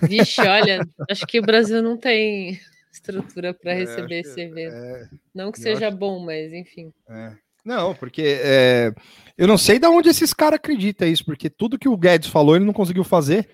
Vixe, 0.03 0.41
olha, 0.41 0.81
acho 1.11 1.27
que 1.27 1.39
o 1.39 1.43
Brasil 1.43 1.83
não 1.83 1.97
tem 1.97 2.61
estrutura 2.93 3.53
para 3.53 3.73
é, 3.73 3.75
receber 3.75 4.21
esse 4.21 4.41
evento. 4.41 4.75
É, 4.75 5.09
não 5.35 5.51
que 5.51 5.59
seja 5.59 5.89
acho... 5.89 5.97
bom, 5.97 6.21
mas 6.21 6.53
enfim. 6.53 6.93
É. 7.09 7.37
Não, 7.65 7.95
porque 7.95 8.23
é, 8.43 8.93
eu 9.39 9.49
não 9.49 9.57
sei 9.57 9.79
de 9.79 9.87
onde 9.87 10.09
esses 10.09 10.35
caras 10.35 10.57
acreditam 10.57 11.09
isso, 11.09 11.25
porque 11.25 11.49
tudo 11.49 11.79
que 11.79 11.89
o 11.89 11.97
Guedes 11.97 12.29
falou 12.29 12.55
ele 12.57 12.65
não 12.65 12.73
conseguiu 12.73 13.05
fazer. 13.05 13.49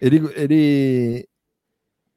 Ele, 0.00 0.20
ele, 0.34 1.28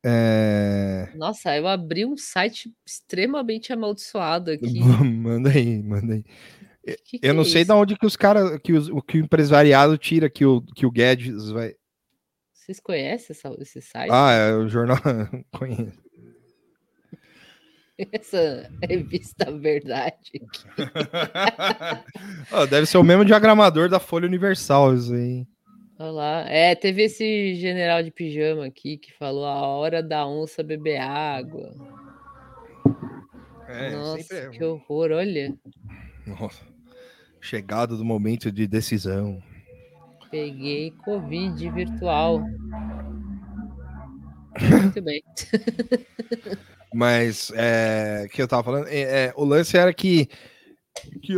é... 0.06 1.10
Nossa, 1.16 1.56
eu 1.58 1.68
abri 1.68 2.06
um 2.06 2.16
site 2.16 2.74
extremamente 2.86 3.74
amaldiçoado 3.74 4.52
aqui. 4.52 4.80
manda 5.04 5.50
aí, 5.50 5.84
manda 5.84 6.14
aí. 6.14 6.24
Que 7.06 7.20
que 7.20 7.28
eu 7.28 7.34
não 7.34 7.42
é 7.42 7.46
sei 7.46 7.62
isso? 7.64 7.72
de 7.72 7.78
onde 7.78 7.98
que 7.98 8.06
os 8.06 8.16
caras, 8.16 8.58
que, 8.62 8.72
os, 8.72 8.90
que 9.06 9.18
o 9.18 9.22
empresariado 9.22 9.98
tira 9.98 10.30
que 10.30 10.46
o, 10.46 10.62
que 10.62 10.86
o 10.86 10.92
Guedes 10.92 11.50
vai. 11.50 11.74
Vocês 12.54 12.80
conhecem 12.80 13.36
esse 13.60 13.82
site? 13.82 14.10
Ah, 14.12 14.32
é 14.32 14.54
o 14.54 14.70
jornal. 14.70 14.98
Conheço. 15.52 16.07
Essa 18.12 18.70
revista 18.88 19.52
Verdade. 19.52 20.42
oh, 22.52 22.68
deve 22.68 22.86
ser 22.86 23.00
o 23.00 23.04
mesmo 23.04 23.26
diagramador 23.26 23.90
da 23.90 24.00
Folha 24.00 24.28
Universal, 24.28 24.96
isso 24.96 25.14
aí. 25.14 25.48
Olá. 25.98 26.46
É, 26.48 26.76
teve 26.76 27.02
esse 27.04 27.56
general 27.56 28.04
de 28.04 28.12
pijama 28.12 28.68
aqui 28.68 28.98
que 28.98 29.12
falou 29.14 29.46
a 29.46 29.66
hora 29.66 30.04
da 30.04 30.28
onça 30.28 30.62
beber 30.62 31.00
água. 31.00 31.74
É, 33.68 33.90
Nossa, 33.92 34.36
é... 34.36 34.50
que 34.50 34.64
horror, 34.64 35.12
olha. 35.12 35.58
Nossa. 36.26 36.64
Chegado 37.42 37.98
do 37.98 38.06
momento 38.06 38.52
de 38.52 38.68
decisão. 38.68 39.42
Peguei 40.30 40.92
Covid 41.04 41.68
virtual. 41.72 42.42
Muito 44.84 45.02
bem. 45.02 45.24
Mas, 46.94 47.52
é, 47.56 48.28
que 48.32 48.42
eu 48.42 48.48
tava 48.48 48.64
falando, 48.64 48.88
é, 48.88 49.26
é, 49.26 49.34
o 49.36 49.44
lance 49.44 49.78
era 49.78 49.94
que, 49.94 50.30
que 51.22 51.34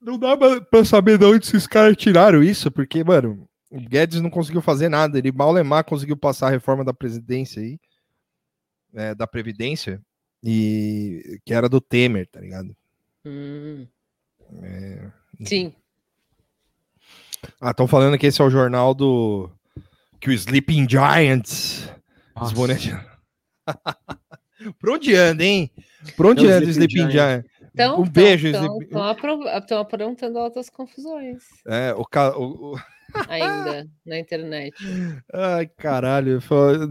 não 0.00 0.18
dá 0.18 0.36
pra 0.36 0.84
saber 0.84 1.18
de 1.18 1.24
onde 1.24 1.44
esses 1.44 1.66
caras 1.66 1.96
tiraram 1.96 2.42
isso, 2.42 2.70
porque, 2.70 3.02
mano, 3.02 3.48
o 3.70 3.80
Guedes 3.80 4.20
não 4.20 4.30
conseguiu 4.30 4.62
fazer 4.62 4.88
nada. 4.88 5.18
Ele 5.18 5.32
mal 5.32 5.52
lemar 5.52 5.84
conseguiu 5.84 6.16
passar 6.16 6.48
a 6.48 6.50
reforma 6.50 6.84
da 6.84 6.94
presidência 6.94 7.60
aí, 7.60 7.78
é, 8.94 9.14
da 9.14 9.26
Previdência, 9.26 10.00
e 10.42 11.40
que 11.44 11.52
era 11.52 11.68
do 11.68 11.80
Temer, 11.80 12.28
tá 12.28 12.40
ligado? 12.40 12.74
Hum. 13.24 13.86
É... 14.62 15.10
Sim. 15.44 15.74
Ah, 17.60 17.70
estão 17.70 17.86
falando 17.86 18.16
que 18.18 18.26
esse 18.26 18.40
é 18.40 18.44
o 18.44 18.50
jornal 18.50 18.94
do. 18.94 19.50
Que 20.20 20.30
o 20.30 20.32
Sleeping 20.32 20.88
Giants. 20.88 21.90
Desbonete... 22.40 22.92
Por 24.72 24.90
onde 24.90 25.14
anda, 25.14 25.44
hein? 25.44 25.70
Por 26.16 26.26
onde 26.26 26.46
anda 26.46 26.66
o 26.66 26.70
Sleeping 26.70 27.10
Giants? 27.10 27.12
Giant? 27.12 27.44
Então, 27.74 28.00
um 28.00 28.08
beijo. 28.08 28.48
Estão 28.48 29.78
aprontando 29.78 30.38
altas 30.38 30.70
confusões. 30.70 31.42
É, 31.66 31.94
o, 31.94 32.06
o, 32.38 32.78
ainda 33.28 33.86
na 34.04 34.18
internet. 34.18 34.74
Ai, 35.32 35.66
caralho. 35.76 36.40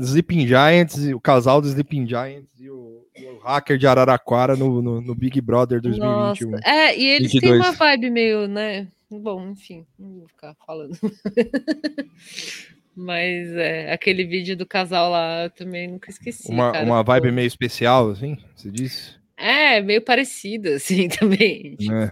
Sleeping 0.02 0.47
Giants, 0.47 0.97
o 1.07 1.19
casal 1.19 1.60
do 1.60 1.68
Sleeping 1.68 2.07
Giants 2.07 2.52
e 2.60 2.69
o, 2.69 3.06
e 3.15 3.26
o 3.26 3.39
hacker 3.39 3.77
de 3.77 3.88
Araraquara 3.88 4.56
no, 4.56 4.81
no, 4.81 5.02
no, 5.02 5.15
Big 5.15 5.41
Brother 5.41 5.81
2021. 5.81 6.52
Nossa. 6.52 6.69
É, 6.69 6.97
e 6.97 7.06
eles 7.06 7.31
22. 7.31 7.41
têm 7.41 7.69
uma 7.69 7.72
vibe 7.72 8.10
meio, 8.11 8.47
né? 8.47 8.88
bom, 9.10 9.49
enfim, 9.49 9.85
não 9.97 10.19
vou 10.19 10.27
ficar 10.27 10.56
falando. 10.65 10.97
Mas 12.96 13.50
é, 13.56 13.92
aquele 13.92 14.24
vídeo 14.24 14.56
do 14.56 14.66
casal 14.66 15.12
lá 15.12 15.44
eu 15.44 15.50
também 15.50 15.88
nunca 15.90 16.10
esqueci. 16.10 16.50
Uma, 16.50 16.72
cara, 16.72 16.86
uma 16.86 17.04
vibe 17.04 17.32
meio 17.32 17.48
especial, 17.48 18.10
assim, 18.12 18.38
você 18.56 18.72
disse? 18.72 19.16
É, 19.36 19.82
meio 19.82 20.02
parecida, 20.02 20.76
assim, 20.78 21.10
também. 21.10 21.76
tipo, 21.76 21.94
É. 21.94 22.12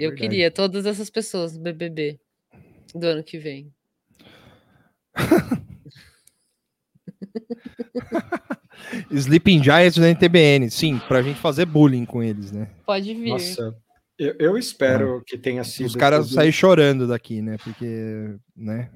eu 0.00 0.12
queria 0.14 0.50
todas 0.50 0.86
essas 0.86 1.08
pessoas 1.08 1.56
no 1.56 1.62
BBB 1.62 2.18
do 2.94 3.06
ano 3.06 3.22
que 3.22 3.38
vem. 3.38 3.72
Sleeping 9.10 9.62
Giants 9.62 9.96
da 9.98 10.08
NTBN, 10.10 10.70
sim, 10.70 10.98
pra 11.08 11.22
gente 11.22 11.38
fazer 11.40 11.64
bullying 11.64 12.04
com 12.04 12.22
eles, 12.22 12.52
né? 12.52 12.68
Pode 12.84 13.14
vir. 13.14 13.30
Nossa, 13.30 13.74
eu, 14.18 14.34
eu 14.38 14.58
espero 14.58 15.22
que 15.26 15.36
tenha 15.38 15.62
sido. 15.64 15.86
Os 15.86 15.94
caras 15.96 16.26
tudo- 16.26 16.34
saírem 16.34 16.52
chorando 16.52 17.06
daqui, 17.06 17.40
né? 17.42 17.56
Porque, 17.62 18.36
né? 18.56 18.90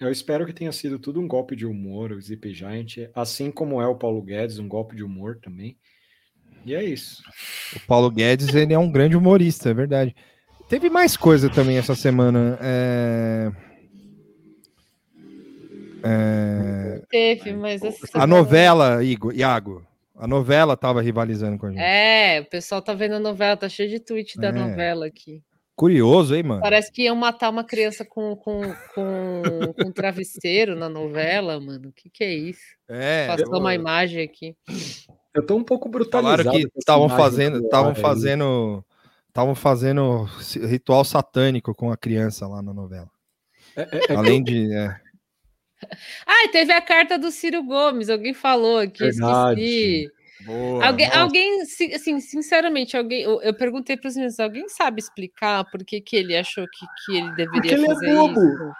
Eu 0.00 0.10
espero 0.10 0.44
que 0.44 0.52
tenha 0.52 0.72
sido 0.72 0.98
tudo 0.98 1.20
um 1.20 1.28
golpe 1.28 1.54
de 1.54 1.64
humor, 1.64 2.10
o 2.12 2.20
Zip 2.20 2.52
Giant, 2.52 3.08
assim 3.14 3.50
como 3.52 3.80
é 3.80 3.86
o 3.86 3.94
Paulo 3.94 4.20
Guedes, 4.20 4.58
um 4.58 4.66
golpe 4.66 4.96
de 4.96 5.04
humor 5.04 5.38
também. 5.40 5.76
E 6.66 6.74
é 6.74 6.82
isso. 6.84 7.22
O 7.76 7.80
Paulo 7.86 8.10
Guedes, 8.10 8.52
ele 8.54 8.72
é 8.74 8.78
um 8.78 8.90
grande 8.90 9.16
humorista, 9.16 9.70
é 9.70 9.74
verdade. 9.74 10.14
Teve 10.68 10.88
mais 10.90 11.16
coisa 11.16 11.48
também 11.50 11.76
essa 11.76 11.94
semana. 11.94 12.58
É... 12.60 13.52
É... 16.04 17.02
Teve, 17.08 17.52
mas 17.54 17.82
essa 17.82 18.04
A 18.04 18.08
semana- 18.08 18.26
novela, 18.36 19.04
Igor, 19.04 19.32
Iago, 19.34 19.86
a 20.22 20.26
novela 20.28 20.76
tava 20.76 21.02
rivalizando 21.02 21.58
com 21.58 21.66
a 21.66 21.70
gente. 21.70 21.80
É, 21.80 22.40
o 22.40 22.44
pessoal 22.44 22.80
tá 22.80 22.94
vendo 22.94 23.16
a 23.16 23.20
novela, 23.20 23.56
tá 23.56 23.68
cheio 23.68 23.88
de 23.90 23.98
tweet 23.98 24.38
da 24.38 24.48
É. 24.48 24.52
novela 24.52 25.06
aqui. 25.06 25.42
Curioso, 25.74 26.34
hein, 26.36 26.42
mano? 26.44 26.60
Parece 26.60 26.92
que 26.92 27.02
iam 27.02 27.16
matar 27.16 27.50
uma 27.50 27.64
criança 27.64 28.04
com, 28.04 28.36
com, 28.36 28.60
com, 28.94 29.42
com 29.82 29.90
travesseiro 29.90 30.76
na 30.76 30.88
novela, 30.88 31.58
mano. 31.58 31.88
O 31.88 31.92
que, 31.92 32.08
que 32.08 32.22
é 32.22 32.32
isso? 32.32 32.60
É, 32.88 33.26
Passou 33.26 33.54
eu- 33.54 33.58
uma 33.60 33.74
imagem 33.74 34.22
aqui. 34.22 34.54
Eu 35.34 35.44
tô 35.44 35.56
um 35.56 35.64
pouco 35.64 35.88
brutalizado. 35.88 36.44
Falaram 36.44 36.60
que 36.60 36.78
estavam 36.78 37.08
fazendo, 37.08 37.58
do 37.58 37.64
estavam 37.64 37.94
fazendo, 37.94 38.84
estavam 39.28 39.54
fazendo 39.54 40.24
ritual 40.68 41.04
satânico 41.04 41.74
com 41.74 41.90
a 41.90 41.96
criança 41.96 42.46
lá 42.46 42.62
na 42.62 42.72
novela. 42.72 43.08
É, 43.74 43.82
é- 43.82 44.12
é 44.12 44.14
Além 44.14 44.44
de, 44.44 44.72
é, 44.72 44.94
Ah, 46.26 46.48
teve 46.50 46.72
a 46.72 46.80
carta 46.80 47.18
do 47.18 47.30
Ciro 47.30 47.62
Gomes, 47.62 48.08
alguém 48.10 48.34
falou 48.34 48.78
aqui, 48.78 49.04
Verdade. 49.04 49.60
esqueci. 49.60 50.12
boa, 50.44 50.84
Alguém, 50.86 51.06
nossa. 51.06 51.20
alguém, 51.20 51.64
si- 51.66 51.94
assim, 51.94 52.20
sinceramente, 52.20 52.96
alguém, 52.96 53.22
eu, 53.22 53.40
eu 53.42 53.54
perguntei 53.54 53.96
para 53.96 54.08
os 54.08 54.14
meninos, 54.14 54.40
alguém 54.40 54.68
sabe 54.68 55.00
explicar 55.00 55.64
por 55.70 55.84
que, 55.84 56.00
que 56.00 56.16
ele 56.16 56.36
achou 56.36 56.66
que, 56.68 56.86
que 57.04 57.16
ele 57.16 57.30
deveria 57.34 57.50
Porque 57.60 57.74
ele 57.74 57.84
é 57.84 57.86
fazer 57.86 58.14
bobo. 58.14 58.40
isso? 58.40 58.72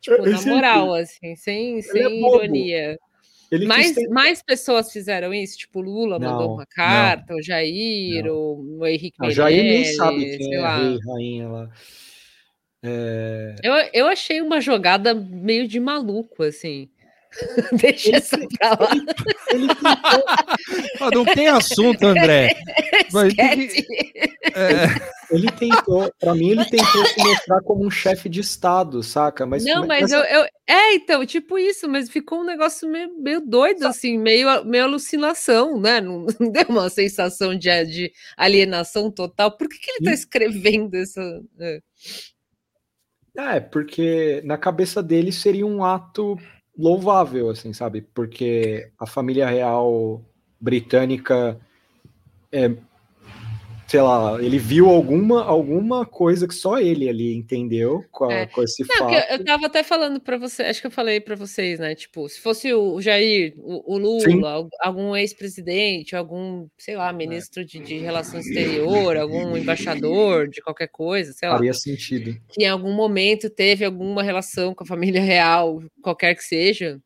Tipo, 0.00 0.26
na 0.30 0.38
Esse- 0.38 0.48
moral, 0.48 0.94
assim, 0.94 1.34
sem, 1.36 1.82
sem 1.82 2.02
é 2.02 2.20
ironia. 2.20 2.98
ele 3.50 3.66
Mais, 3.66 3.94
ter- 3.94 4.08
mais 4.08 4.42
pessoas 4.42 4.92
fizeram 4.92 5.34
isso, 5.34 5.58
tipo, 5.58 5.80
Lula 5.80 6.18
mandou 6.18 6.48
Não, 6.48 6.54
uma 6.54 6.66
carta, 6.66 7.34
o 7.34 7.42
Jair, 7.42 8.26
o, 8.32 8.78
o 8.78 8.86
Henrique 8.86 9.16
A 9.20 9.30
Jair 9.30 9.56
nem 9.56 9.66
Meirelles, 9.66 9.96
sabe 9.96 10.38
quem 10.38 10.54
é 10.54 10.60
lá. 10.60 10.76
rei, 10.78 10.98
rainha 11.04 11.48
lá. 11.48 11.70
É, 12.82 13.56
Eu, 13.62 13.72
eu 13.92 14.06
achei 14.06 14.40
uma 14.40 14.60
jogada 14.60 15.14
meio 15.14 15.66
de 15.66 15.80
maluco, 15.80 16.42
assim. 16.42 16.88
Deixa 17.78 18.16
essa 18.16 18.38
pra 18.58 18.70
lá. 18.70 18.90
ele 19.52 19.68
tentou, 19.68 20.24
Ah, 21.00 21.10
não 21.12 21.24
tem 21.26 21.48
assunto, 21.48 22.02
André. 22.04 22.54
Vai 23.12 23.30
ter 23.30 23.68
que- 23.68 23.86
é, 24.54 24.86
ele 25.30 25.50
tentou, 25.52 26.10
pra 26.18 26.34
mim, 26.34 26.52
ele 26.52 26.64
tentou 26.64 27.04
se 27.06 27.18
mostrar 27.22 27.60
como 27.60 27.84
um 27.84 27.90
chefe 27.90 28.30
de 28.30 28.40
Estado, 28.40 29.02
saca? 29.02 29.44
Mas, 29.44 29.62
Não, 29.64 29.86
mas 29.86 30.04
essa- 30.10 30.16
eu, 30.26 30.40
eu- 30.42 30.48
É, 30.66 30.94
então, 30.94 31.24
tipo 31.26 31.58
isso, 31.58 31.86
mas 31.88 32.08
ficou 32.08 32.40
um 32.40 32.44
negócio 32.44 32.88
meio, 32.88 33.14
meio 33.20 33.40
doido, 33.42 33.86
assim, 33.86 34.16
meio, 34.18 34.64
meio 34.64 34.84
alucinação, 34.84 35.78
né? 35.78 36.00
Não, 36.00 36.24
não 36.40 36.50
deu 36.50 36.64
uma 36.70 36.88
sensação 36.88 37.54
de, 37.54 37.84
de 37.84 38.12
alienação 38.38 39.10
total. 39.10 39.54
Por 39.56 39.68
que, 39.68 39.78
que 39.78 39.90
ele 39.90 40.04
tá 40.06 40.12
escrevendo 40.12 40.94
essa. 40.94 41.20
é? 41.60 41.80
É, 43.38 43.60
porque 43.60 44.42
na 44.44 44.58
cabeça 44.58 45.00
dele 45.00 45.30
seria 45.30 45.64
um 45.64 45.84
ato 45.84 46.36
louvável, 46.76 47.48
assim, 47.48 47.72
sabe? 47.72 48.02
Porque 48.02 48.90
a 48.98 49.06
família 49.06 49.48
real 49.48 50.20
britânica 50.60 51.56
é, 52.50 52.74
sei 53.90 54.00
lá, 54.02 54.36
ele 54.42 54.58
viu 54.58 54.88
alguma, 54.88 55.42
alguma 55.44 56.04
coisa 56.04 56.46
que 56.46 56.54
só 56.54 56.78
ele 56.78 57.08
ali 57.08 57.34
entendeu 57.34 58.04
com, 58.10 58.30
É. 58.30 58.46
com 58.46 58.62
esse 58.62 58.84
Não, 58.86 59.08
fato. 59.10 59.32
eu 59.32 59.44
tava 59.44 59.66
até 59.66 59.82
falando 59.82 60.20
pra 60.20 60.36
você, 60.36 60.62
acho 60.64 60.80
que 60.80 60.86
eu 60.86 60.90
falei 60.90 61.20
pra 61.20 61.34
vocês, 61.34 61.78
né? 61.80 61.94
Tipo, 61.94 62.28
se 62.28 62.38
fosse 62.40 62.72
o 62.74 63.00
Jair, 63.00 63.54
o, 63.56 63.94
o 63.94 63.98
Lula, 63.98 64.20
Sim. 64.20 64.44
al- 64.44 64.68
algum 64.80 65.16
ex-presidente, 65.16 66.14
algum, 66.14 66.66
sei 66.76 66.96
lá, 66.96 67.12
ministro 67.12 67.64
de, 67.64 67.78
de 67.78 67.96
relações 67.98 68.46
exterior, 68.46 69.16
algum 69.16 69.56
embaixador 69.56 70.48
de 70.48 70.60
qualquer 70.60 70.88
coisa, 70.88 71.32
sei 71.32 71.48
lá, 71.48 71.54
Faria 71.56 71.72
sentido. 71.72 72.36
que 72.48 72.64
em 72.64 72.68
algum 72.68 72.92
momento 72.92 73.48
teve 73.48 73.84
alguma 73.84 74.22
relação 74.22 74.74
com 74.74 74.84
a 74.84 74.86
família 74.86 75.22
real, 75.22 75.82
qualquer 76.02 76.34
que 76.34 76.44
seja, 76.44 77.00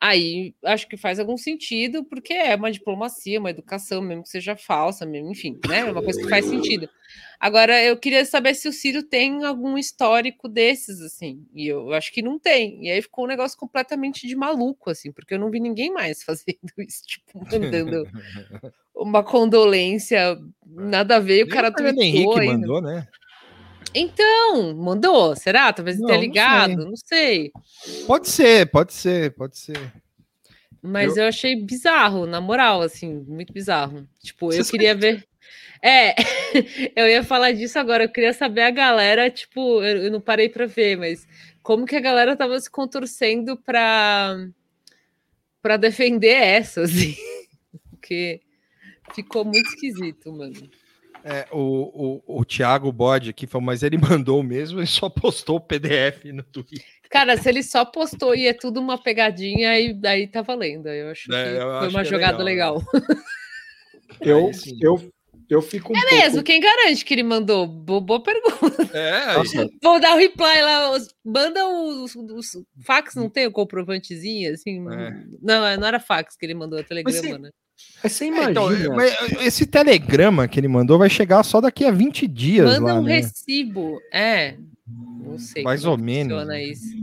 aí 0.00 0.54
acho 0.64 0.88
que 0.88 0.96
faz 0.96 1.18
algum 1.18 1.36
sentido, 1.36 2.04
porque 2.04 2.32
é 2.32 2.54
uma 2.54 2.70
diplomacia, 2.70 3.40
uma 3.40 3.50
educação, 3.50 4.00
mesmo 4.00 4.22
que 4.22 4.28
seja 4.28 4.56
falsa, 4.56 5.04
mesmo, 5.04 5.30
enfim, 5.30 5.58
né? 5.68 5.80
É 5.80 5.84
uma 5.84 6.02
coisa 6.02 6.20
que 6.20 6.28
faz 6.28 6.44
sentido. 6.44 6.88
Agora, 7.40 7.82
eu 7.82 7.96
queria 7.96 8.24
saber 8.24 8.54
se 8.54 8.68
o 8.68 8.72
Ciro 8.72 9.02
tem 9.02 9.44
algum 9.44 9.78
histórico 9.78 10.48
desses, 10.48 11.00
assim, 11.00 11.46
e 11.54 11.66
eu 11.66 11.92
acho 11.92 12.12
que 12.12 12.22
não 12.22 12.38
tem. 12.38 12.84
E 12.86 12.90
aí 12.90 13.02
ficou 13.02 13.24
um 13.24 13.28
negócio 13.28 13.58
completamente 13.58 14.26
de 14.26 14.36
maluco, 14.36 14.90
assim, 14.90 15.12
porque 15.12 15.34
eu 15.34 15.38
não 15.38 15.50
vi 15.50 15.60
ninguém 15.60 15.92
mais 15.92 16.22
fazendo 16.24 16.72
isso, 16.78 17.02
tipo, 17.06 17.38
mandando 17.38 18.04
uma 18.94 19.22
condolência, 19.22 20.38
nada 20.66 21.16
a 21.16 21.20
ver, 21.20 21.44
o 21.44 21.48
cara 21.48 21.70
o 21.70 21.72
Fernando 21.72 21.96
tweetou 21.96 22.04
Henrique 22.04 22.40
ainda. 22.40 22.66
mandou, 22.66 22.82
né? 22.82 23.06
Então, 23.94 24.74
mandou? 24.74 25.34
Será? 25.36 25.72
Talvez 25.72 25.96
ele 25.96 26.02
Não, 26.02 26.08
tenha 26.08 26.18
não 26.18 26.24
ligado, 26.26 26.84
não 26.86 26.96
sei. 26.96 27.50
Pode 28.06 28.28
ser, 28.28 28.70
pode 28.70 28.92
ser, 28.92 29.32
pode 29.34 29.58
ser. 29.58 29.92
Mas 30.82 31.16
eu... 31.16 31.26
achei 31.26 31.56
bizarro, 31.56 32.26
na 32.26 32.40
moral, 32.40 32.82
assim, 32.82 33.24
muito 33.26 33.52
bizarro. 33.52 34.08
Tipo, 34.22 34.52
eu 34.52 34.64
Você 34.64 34.70
queria 34.70 34.94
ver. 34.94 35.26
É, 35.82 36.14
eu 36.96 37.08
ia 37.08 37.22
falar 37.22 37.52
disso 37.52 37.78
agora, 37.78 38.04
eu 38.04 38.08
queria 38.08 38.32
saber 38.32 38.62
a 38.62 38.70
galera, 38.70 39.30
tipo, 39.30 39.82
eu, 39.82 40.04
eu 40.04 40.10
não 40.10 40.20
parei 40.20 40.48
pra 40.48 40.66
ver, 40.66 40.96
mas 40.96 41.26
como 41.62 41.86
que 41.86 41.96
a 41.96 42.00
galera 42.00 42.36
tava 42.36 42.58
se 42.58 42.70
contorcendo 42.70 43.56
pra, 43.56 44.36
pra 45.62 45.76
defender 45.76 46.34
essa, 46.34 46.82
assim. 46.82 47.16
Porque 47.90 48.40
ficou 49.14 49.44
muito 49.44 49.68
esquisito, 49.68 50.32
mano. 50.32 50.68
É, 51.30 51.46
o, 51.52 52.22
o, 52.26 52.40
o 52.40 52.44
Thiago 52.44 52.90
Bode 52.90 53.30
aqui 53.30 53.46
falou, 53.46 53.66
mas 53.66 53.82
ele 53.82 53.98
mandou 53.98 54.42
mesmo 54.42 54.80
e 54.80 54.86
só 54.86 55.08
postou 55.10 55.56
o 55.56 55.60
PDF 55.60 56.24
no 56.32 56.42
Twitter. 56.42 56.82
Cara, 57.10 57.36
se 57.36 57.48
ele 57.48 57.62
só 57.62 57.84
postou 57.84 58.34
e 58.34 58.46
é 58.46 58.52
tudo 58.52 58.80
uma 58.80 58.96
pegadinha, 58.96 59.70
aí, 59.70 59.92
daí 59.94 60.26
tá 60.26 60.42
valendo. 60.42 60.88
Eu 60.88 61.10
acho 61.10 61.32
É, 61.34 61.44
que 61.44 61.50
eu 61.56 61.60
foi 61.60 61.76
acho 61.78 61.88
uma 61.96 62.02
que 62.02 62.08
é 62.08 62.10
jogada 62.10 62.42
legal, 62.42 62.74
legal. 62.92 62.92
Eu, 64.20 64.46
Aí 64.48 64.54
sim. 64.54 64.78
eu, 64.80 65.12
eu 65.48 65.62
fico 65.62 65.92
um 65.92 65.96
É 65.96 66.00
pouco... 66.00 66.14
mesmo, 66.16 66.42
quem 66.42 66.60
garante 66.60 67.04
que 67.04 67.14
ele 67.14 67.22
mandou? 67.22 67.66
Bo- 67.66 68.00
Boa 68.00 68.20
pergunta. 68.22 68.88
É, 68.92 69.34
Vou 69.82 70.00
dar 70.00 70.14
o 70.14 70.18
reply 70.18 70.60
lá. 70.60 70.98
Manda 71.24 71.64
os, 71.68 72.16
os 72.16 72.46
fax, 72.84 73.14
não 73.14 73.28
tem 73.30 73.46
o 73.46 73.52
comprovantezinho, 73.52 74.52
assim? 74.52 74.80
É. 74.90 75.10
Não, 75.40 75.76
não 75.78 75.86
era 75.86 76.00
fax 76.00 76.36
que 76.36 76.44
ele 76.46 76.54
mandou, 76.54 76.78
é 76.78 76.82
telegrama, 76.82 77.20
sim, 77.22 77.38
né? 77.38 77.50
Mas 78.02 78.12
você 78.12 78.24
É, 78.24 78.28
imagina... 78.28 78.50
então, 78.50 78.96
mas 78.96 79.32
esse 79.42 79.66
telegrama 79.66 80.46
que 80.48 80.58
ele 80.60 80.68
mandou 80.68 80.98
vai 80.98 81.10
chegar 81.10 81.42
só 81.42 81.60
daqui 81.60 81.84
a 81.84 81.90
20 81.90 82.26
dias 82.26 82.78
Manda 82.78 82.94
lá, 82.94 83.00
um 83.00 83.02
né? 83.04 83.16
recibo. 83.16 83.98
É. 84.12 84.54
Não 85.24 85.38
sei. 85.38 85.62
Mais 85.62 85.80
como 85.82 85.92
ou 85.92 85.98
menos, 85.98 86.32
Funciona 86.32 86.60
isso. 86.62 86.98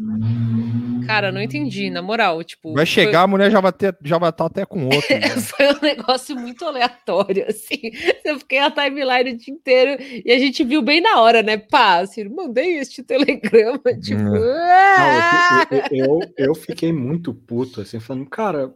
Cara, 1.06 1.32
não 1.32 1.40
entendi, 1.40 1.92
na 1.92 2.02
moral, 2.02 2.44
tipo. 2.44 2.74
Vai 2.74 2.86
chegar, 2.86 3.22
a 3.22 3.28
mulher 3.28 3.52
já 3.52 3.62
vai 3.62 3.72
ter, 3.72 3.96
já 4.04 4.18
vai 4.18 4.32
estar 4.32 4.46
até 4.46 4.66
com 4.66 4.86
outro. 4.86 5.06
né? 5.14 5.30
Foi, 5.30 5.42
foi 5.68 5.74
um 5.76 5.82
negócio 5.82 6.36
muito 6.36 6.66
aleatório, 6.66 7.46
assim. 7.48 7.80
Eu 8.24 8.40
fiquei 8.40 8.58
a 8.58 8.72
timeline 8.72 9.32
o 9.34 9.38
dia 9.38 9.54
inteiro 9.54 10.02
e 10.26 10.32
a 10.32 10.40
gente 10.40 10.64
viu 10.64 10.82
bem 10.82 11.02
na 11.02 11.22
hora, 11.22 11.44
né? 11.44 11.58
Pá, 11.58 12.00
assim, 12.00 12.28
mandei 12.28 12.78
este 12.80 13.04
telegrama, 13.04 13.82
tipo. 14.02 14.20
ah! 14.20 15.68
Não, 15.72 15.78
eu, 15.78 15.84
eu, 15.92 16.06
eu- 16.22 16.34
eu 16.48 16.56
fiquei 16.56 16.92
muito 16.92 17.34
puto, 17.36 17.82
assim, 17.82 18.00
falando, 18.00 18.26
cara, 18.28 18.74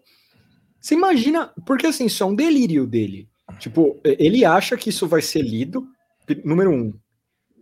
você 0.80 0.96
imagina, 0.96 1.54
porque 1.66 1.88
assim, 1.88 2.06
isso 2.06 2.24
é 2.24 2.26
um 2.26 2.36
delírio 2.36 2.86
dele. 2.88 3.28
Tipo, 3.60 4.00
ele 4.04 4.46
acha 4.46 4.78
que 4.78 4.90
isso 4.90 5.08
vai 5.08 5.22
ser 5.22 5.42
lido, 5.42 5.88
número 6.44 6.72
um. 6.72 6.94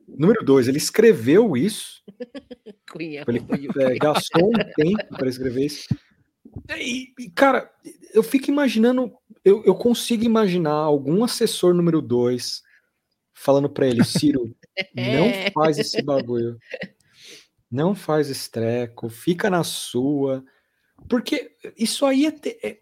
Número 0.08 0.44
dois, 0.46 0.68
ele 0.68 0.78
escreveu 0.78 1.58
isso, 1.58 2.02
Cunha, 2.90 3.26
ele 3.28 3.46
é, 3.80 3.96
gastou 3.98 4.50
um 4.50 4.54
tempo 4.76 5.18
para 5.18 5.28
escrever 5.28 5.66
isso. 5.66 5.88
E, 6.78 7.14
e, 7.20 7.30
cara, 7.30 7.70
eu 8.14 8.24
fico 8.24 8.50
imaginando, 8.50 9.12
eu, 9.44 9.64
eu 9.66 9.76
consigo 9.76 10.24
imaginar 10.24 10.72
algum 10.72 11.24
assessor 11.24 11.74
número 11.74 12.02
dois 12.02 12.62
falando 13.34 13.70
pra 13.70 13.86
ele, 13.88 14.04
Ciro, 14.04 14.56
É. 14.96 15.18
não 15.20 15.52
faz 15.52 15.78
esse 15.80 16.02
bagulho. 16.02 16.58
Não 17.70 17.94
faz 17.96 18.30
esse 18.30 18.50
treco, 18.50 19.10
fica 19.10 19.50
na 19.50 19.64
sua. 19.64 20.44
Porque 21.10 21.52
isso 21.78 22.06
aí 22.06 22.26
é. 22.28 22.32
te- 22.32 22.60
é- 22.64 22.80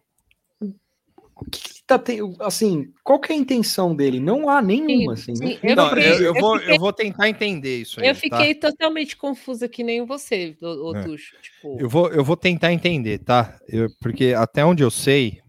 o 1.35 1.45
que, 1.49 1.59
que 1.59 1.69
ele 1.69 1.83
tá 1.85 1.99
tendo? 1.99 2.35
Assim, 2.41 2.93
qual 3.03 3.19
que 3.19 3.31
é 3.31 3.35
a 3.35 3.39
intenção 3.39 3.95
dele? 3.95 4.19
Não 4.19 4.49
há 4.49 4.61
nenhuma, 4.61 5.13
assim. 5.13 5.35
sim, 5.35 5.43
não- 5.43 5.69
eu 5.69 5.75
Não, 5.75 5.89
fiquei- 5.89 6.05
eu, 6.07 6.15
eu 6.17 6.23
eu 6.25 6.33
vou, 6.33 6.57
fiquei- 6.59 6.73
eu 6.75 6.79
vou 6.79 6.93
tentar 6.93 7.29
entender 7.29 7.81
isso 7.81 7.99
aí. 7.99 8.07
Eu 8.07 8.13
tá? 8.13 8.19
fiquei 8.19 8.55
totalmente 8.55 9.17
confusa 9.17 9.67
que 9.67 9.83
nem 9.83 10.05
você, 10.05 10.57
o, 10.61 10.91
o 10.91 10.95
É. 10.95 11.03
Tuxo. 11.03 11.35
Tipo, 11.41 11.77
Eu 11.79 11.89
vou, 11.89 12.09
eu 12.11 12.23
vou 12.23 12.37
tentar 12.37 12.71
entender, 12.71 13.19
tá? 13.19 13.59
Eu- 13.67 13.89
porque 14.01 14.33
até 14.33 14.63
onde 14.65 14.83
eu 14.83 14.91
sei, 14.91 15.41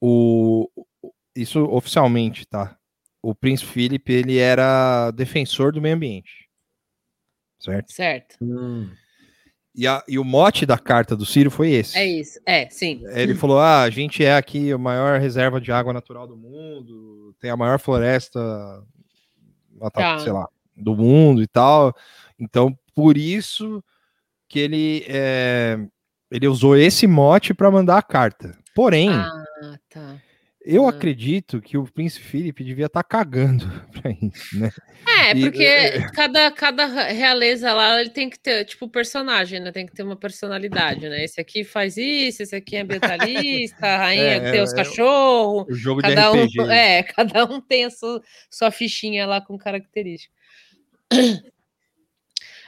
o, 0.00 0.68
isso 1.34 1.62
oficialmente, 1.64 2.46
tá? 2.46 2.76
O 3.22 3.34
príncipe 3.34 3.72
Felipe, 3.72 4.12
ele 4.12 4.38
era 4.38 5.10
defensor 5.10 5.72
do 5.72 5.80
meio 5.82 5.96
ambiente. 5.96 6.48
Certo? 7.58 7.92
certo. 7.92 8.36
Hum, 8.40 8.90
E, 9.80 9.86
a- 9.86 10.02
e 10.08 10.18
o 10.18 10.24
mote 10.24 10.66
da 10.66 10.76
carta 10.76 11.14
do 11.16 11.24
Ciro 11.24 11.52
foi 11.52 11.70
esse. 11.70 11.96
É 11.96 12.04
isso. 12.04 12.40
É, 12.44 12.68
sim. 12.68 13.00
Ele 13.12 13.32
falou: 13.34 13.60
ah, 13.60 13.82
a 13.82 13.90
gente 13.90 14.24
é 14.24 14.34
aqui 14.34 14.72
a 14.72 14.76
maior 14.78 15.20
reserva 15.20 15.60
de 15.60 15.70
água 15.70 15.92
natural 15.92 16.26
do 16.26 16.36
mundo, 16.36 17.32
tem 17.40 17.48
a 17.48 17.56
maior 17.56 17.78
floresta, 17.78 18.40
Tá. 19.92 20.18
sei 20.18 20.32
lá, 20.32 20.48
do 20.76 20.96
mundo 20.96 21.40
e 21.40 21.46
tal. 21.46 21.94
Então, 22.40 22.76
por 22.94 23.16
isso 23.16 23.82
que 24.48 24.58
ele, 24.58 25.04
é, 25.08 25.78
ele 26.30 26.48
usou 26.48 26.76
esse 26.76 27.06
mote 27.06 27.54
para 27.54 27.70
mandar 27.70 27.98
a 27.98 28.02
carta. 28.02 28.58
Porém, 28.74 29.10
Ah, 29.10 29.44
tá. 29.88 30.16
Eu 30.70 30.86
ah. 30.86 30.90
acredito 30.90 31.62
que 31.62 31.78
o 31.78 31.84
príncipe 31.84 32.26
Felipe 32.26 32.62
devia 32.62 32.86
estar 32.86 33.02
cagando 33.02 33.64
para 33.90 34.10
isso, 34.10 34.58
né? 34.58 34.70
É, 35.06 35.32
E- 35.32 35.40
porque 35.40 36.10
cada, 36.14 36.50
cada 36.50 36.86
realeza 37.06 37.72
lá 37.72 37.98
ele 37.98 38.10
tem 38.10 38.28
que 38.28 38.38
ter, 38.38 38.66
tipo, 38.66 38.86
personagem, 38.86 39.60
né? 39.60 39.72
Tem 39.72 39.86
que 39.86 39.94
ter 39.94 40.02
uma 40.02 40.16
personalidade, 40.16 41.08
né? 41.08 41.24
Esse 41.24 41.40
aqui 41.40 41.64
faz 41.64 41.96
isso, 41.96 42.42
esse 42.42 42.54
aqui 42.54 42.76
é 42.76 42.82
ambientalista, 42.82 43.76
a 43.86 43.96
rainha 43.96 44.34
É, 44.34 44.52
tem 44.52 44.60
os 44.60 44.72
é, 44.72 44.76
cachorros. 44.76 45.66
O 45.68 45.74
jogo 45.74 46.02
Cada 46.02 46.30
de 46.30 46.36
um, 46.38 46.44
RPG. 46.44 46.70
é, 46.70 47.02
cada 47.14 47.44
um 47.46 47.60
tem 47.60 47.86
a 47.86 47.90
sua, 47.90 48.22
sua 48.50 48.70
fichinha 48.70 49.26
lá 49.26 49.40
com 49.40 49.56
característica. 49.56 50.32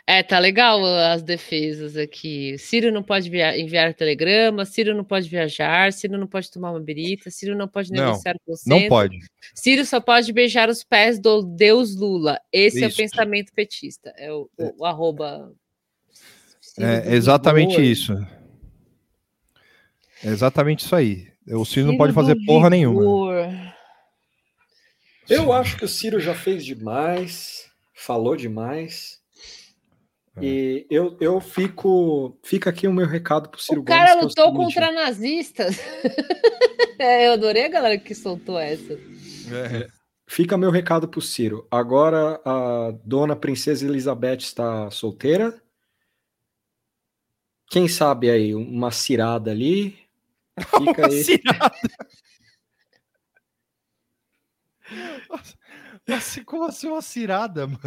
É, 0.06 0.22
tá 0.22 0.39
legal 0.39 0.85
as 0.85 1.22
defesas 1.22 1.97
aqui. 1.97 2.56
Ciro 2.59 2.90
não 2.90 3.02
pode 3.02 3.31
via- 3.31 3.56
enviar 3.59 3.94
telegrama, 3.94 4.64
Ciro 4.64 4.94
não 4.94 5.05
pode 5.05 5.28
viajar, 5.28 5.93
Ciro 5.93 6.18
não 6.18 6.27
pode 6.27 6.51
tomar 6.51 6.72
uma 6.72 6.81
birita, 6.81 7.31
Ciro 7.31 7.56
não 7.56 7.68
pode 7.68 7.93
Não, 7.93 8.06
negociar 8.06 8.35
com 8.44 8.52
o 8.52 8.56
Não 8.66 8.89
pode. 8.89 9.18
Ciro 9.55 9.85
só 9.85 10.01
pode 10.01 10.32
beijar 10.32 10.68
os 10.68 10.82
pés 10.82 11.20
do 11.20 11.43
Deus 11.43 11.94
Lula. 11.94 12.40
Esse 12.52 12.82
é 12.82 12.86
o 12.86 12.89
Isso. 12.89 12.97
pensamento 12.97 13.52
petista. 13.55 14.12
É 14.16 14.32
o, 14.32 14.51
o- 14.59 14.82
o 14.82 14.85
arroba. 14.85 15.52
Ciro 16.60 16.86
É 16.86 17.14
exatamente 17.14 17.70
vigor. 17.77 17.85
isso. 17.85 18.12
É 20.24 20.28
exatamente 20.28 20.85
isso 20.85 20.94
aí. 20.97 21.28
O 21.48 21.64
Ciro 21.64 21.86
não 21.86 21.93
Ciro 21.93 21.98
pode 21.98 22.12
fazer 22.12 22.36
porra 22.47 22.68
nenhuma. 22.68 23.01
vigor. 23.01 23.74
Eu 25.28 25.52
acho 25.52 25.77
que 25.77 25.85
o 25.85 25.89
Ciro 25.89 26.18
já 26.18 26.35
fez 26.35 26.64
demais, 26.64 27.70
falou 27.94 28.35
demais. 28.35 29.19
É. 30.36 30.44
E 30.44 30.86
eu, 30.90 31.16
eu 31.20 31.40
fico. 31.40 32.39
Fica 32.43 32.70
aqui 32.70 32.86
o 32.86 32.93
meu 32.93 33.07
recado 33.07 33.48
pro 33.48 33.61
Ciro 33.61 33.81
O 33.81 33.85
cara 33.85 34.15
Gomes, 34.15 34.35
que 34.35 34.40
é 34.40 34.44
o 34.44 34.47
lutou 34.47 34.62
seguinte, 34.62 34.74
contra 34.74 34.93
nazistas. 34.93 35.77
É, 36.98 37.28
eu 37.28 37.32
adorei 37.32 37.65
a 37.65 37.69
galera 37.69 37.97
que 37.97 38.15
soltou 38.15 38.59
essa. 38.59 38.98
Fica 40.27 40.59
meu 40.59 40.70
recado 40.70 41.09
pro 41.09 41.23
Ciro. 41.23 41.66
Agora 41.70 42.39
a 42.44 42.93
dona 43.02 43.35
Princesa 43.35 43.86
Elizabeth 43.86 44.36
está 44.40 44.90
solteira. 44.90 45.62
Quem 47.70 47.89
sabe 47.89 48.31
aí, 48.31 48.55
uma 48.55 48.90
cirada 48.90 49.51
ali. 49.51 49.98
Fica 50.59 51.07
aí. 51.09 51.24
Nossa, 56.07 56.44
como 56.44 56.65
assim 56.65 56.89
uma 56.89 57.01
cirada, 57.01 57.66
mano? 57.66 57.81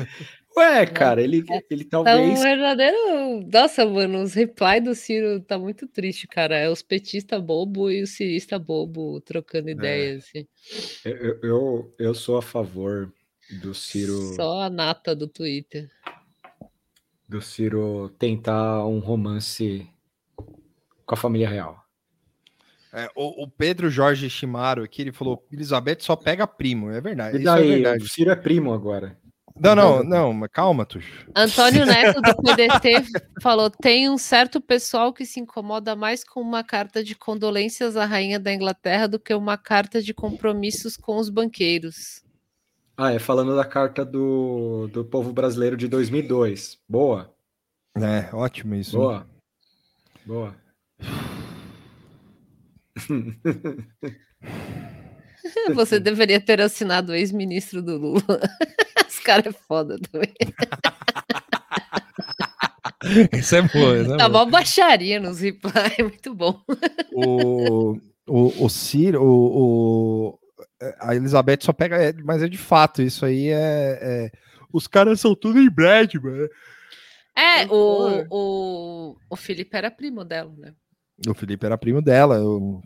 Ué, 0.56 0.86
cara, 0.86 1.22
ele, 1.22 1.44
ele 1.70 1.84
Tá 1.86 2.00
um 2.02 2.04
talvez. 2.04 2.42
verdadeiro. 2.42 3.48
Nossa, 3.52 3.86
mano, 3.86 4.22
os 4.22 4.34
reply 4.34 4.80
do 4.82 4.94
Ciro 4.94 5.40
tá 5.42 5.58
muito 5.58 5.88
triste, 5.88 6.28
cara. 6.28 6.56
É 6.56 6.70
os 6.70 6.82
petistas 6.82 7.42
bobo 7.42 7.90
e 7.90 8.04
o 8.04 8.08
cirista 8.08 8.60
bobo 8.60 9.20
trocando 9.22 9.70
ideias. 9.70 10.26
assim. 10.26 10.48
Eu, 11.04 11.40
eu, 11.42 11.96
eu 11.98 12.14
sou 12.14 12.38
a 12.38 12.42
favor 12.42 13.12
do 13.62 13.74
Ciro. 13.74 14.16
Só 14.36 14.62
a 14.62 14.70
nata 14.70 15.16
do 15.16 15.28
Twitter. 15.28 15.90
Do 17.28 17.42
Ciro 17.42 18.10
tentar 18.20 18.86
um 18.86 19.00
romance 19.00 19.88
com 21.06 21.16
a 21.16 21.18
família 21.18 21.50
real. 21.50 21.82
É, 22.96 23.10
o, 23.16 23.44
o 23.46 23.48
Pedro 23.50 23.90
Jorge 23.90 24.30
Shimaro 24.30 24.84
aqui, 24.84 25.02
ele 25.02 25.12
falou: 25.12 25.44
Elizabeth 25.52 25.98
só 26.02 26.16
pega 26.16 26.46
primo. 26.46 26.92
É 26.92 27.02
verdade. 27.02 27.38
E 27.38 27.40
Isso 27.40 27.50
é 27.50 27.56
daí, 27.56 27.70
verdade. 27.70 28.04
o 28.04 28.08
Ciro 28.08 28.30
é 28.30 28.36
primo 28.36 28.72
agora. 28.72 29.18
Não, 29.60 29.76
não, 29.76 30.04
não, 30.04 30.34
mas 30.34 30.50
calma, 30.52 30.86
Tuxo. 30.86 31.28
Antônio 31.36 31.86
Neto 31.86 32.20
do 32.22 32.36
PDT 32.38 33.04
falou: 33.42 33.70
tem 33.70 34.10
um 34.10 34.18
certo 34.18 34.60
pessoal 34.60 35.14
que 35.14 35.26
se 35.26 35.40
incomoda 35.40 35.96
mais 35.96 36.24
com 36.24 36.42
uma 36.42 36.64
carta 36.64 37.04
de 37.04 37.16
condolências 37.16 37.96
à 37.96 38.06
rainha 38.06 38.40
da 38.40 38.54
Inglaterra 38.54 39.08
do 39.08 39.20
que 39.20 39.34
uma 39.34 39.58
carta 39.58 40.02
de 40.02 40.14
compromissos 40.14 40.98
com 40.98 41.18
os 41.18 41.30
banqueiros. 41.30 42.24
Ah, 42.98 43.12
é 43.12 43.20
falando 43.20 43.56
da 43.56 43.66
carta 43.66 44.04
do, 44.06 44.88
do 44.92 45.04
povo 45.06 45.32
brasileiro 45.34 45.76
de 45.78 45.88
2002. 45.88 46.80
Boa, 46.88 47.34
É, 47.96 48.30
ótimo 48.36 48.76
isso. 48.76 48.98
boa, 48.98 49.28
boa. 50.26 50.56
Você 55.74 56.00
deveria 56.00 56.40
ter 56.40 56.62
assinado 56.62 57.12
o 57.12 57.16
ex-ministro 57.16 57.82
do 57.82 57.98
Lula. 57.98 58.24
Cara 59.24 59.50
é 59.50 59.52
foda 59.52 59.98
também. 60.12 60.34
Isso 63.34 63.56
é 63.56 63.62
boa, 63.62 63.98
isso 64.02 64.14
é 64.14 64.18
Tá 64.18 64.30
boa. 64.30 64.46
mó 64.46 64.52
baixaria 64.52 65.20
nos 65.20 65.40
reply, 65.42 65.72
muito 66.00 66.34
bom. 66.34 66.62
O, 67.14 67.98
o, 68.28 68.66
o 68.66 68.70
Ciro, 68.70 69.22
o, 69.22 70.30
o- 70.30 70.40
a 71.00 71.16
Elizabeth 71.16 71.60
só 71.62 71.74
pega, 71.74 71.98
é, 72.02 72.14
mas 72.24 72.42
é 72.42 72.48
de 72.48 72.58
fato, 72.58 73.02
isso 73.02 73.26
aí 73.26 73.50
é. 73.50 74.00
é- 74.02 74.32
os 74.72 74.88
caras 74.88 75.20
são 75.20 75.36
tudo 75.36 75.60
em 75.60 75.70
Brad, 75.70 76.14
mano. 76.16 76.48
É, 77.36 77.66
o, 77.68 78.26
o, 78.30 79.18
o 79.30 79.36
Felipe 79.36 79.76
era 79.76 79.92
primo 79.92 80.24
dela, 80.24 80.54
né? 80.58 80.74
O 81.28 81.34
Felipe 81.34 81.66
era 81.66 81.78
primo 81.78 82.02
dela. 82.02 82.36
eu- 82.36 82.82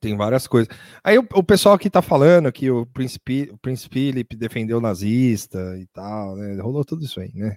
tem 0.00 0.16
várias 0.16 0.46
coisas. 0.46 0.74
Aí 1.02 1.18
o, 1.18 1.26
o 1.34 1.42
pessoal 1.42 1.74
aqui 1.74 1.90
tá 1.90 2.00
falando 2.02 2.50
que 2.52 2.70
o 2.70 2.86
príncipe, 2.86 3.50
o 3.52 3.58
príncipe 3.58 3.94
Philip 3.94 4.36
defendeu 4.36 4.78
o 4.78 4.80
nazista 4.80 5.58
e 5.78 5.86
tal, 5.86 6.36
né? 6.36 6.60
Rolou 6.60 6.84
tudo 6.84 7.04
isso 7.04 7.20
aí, 7.20 7.30
né? 7.34 7.56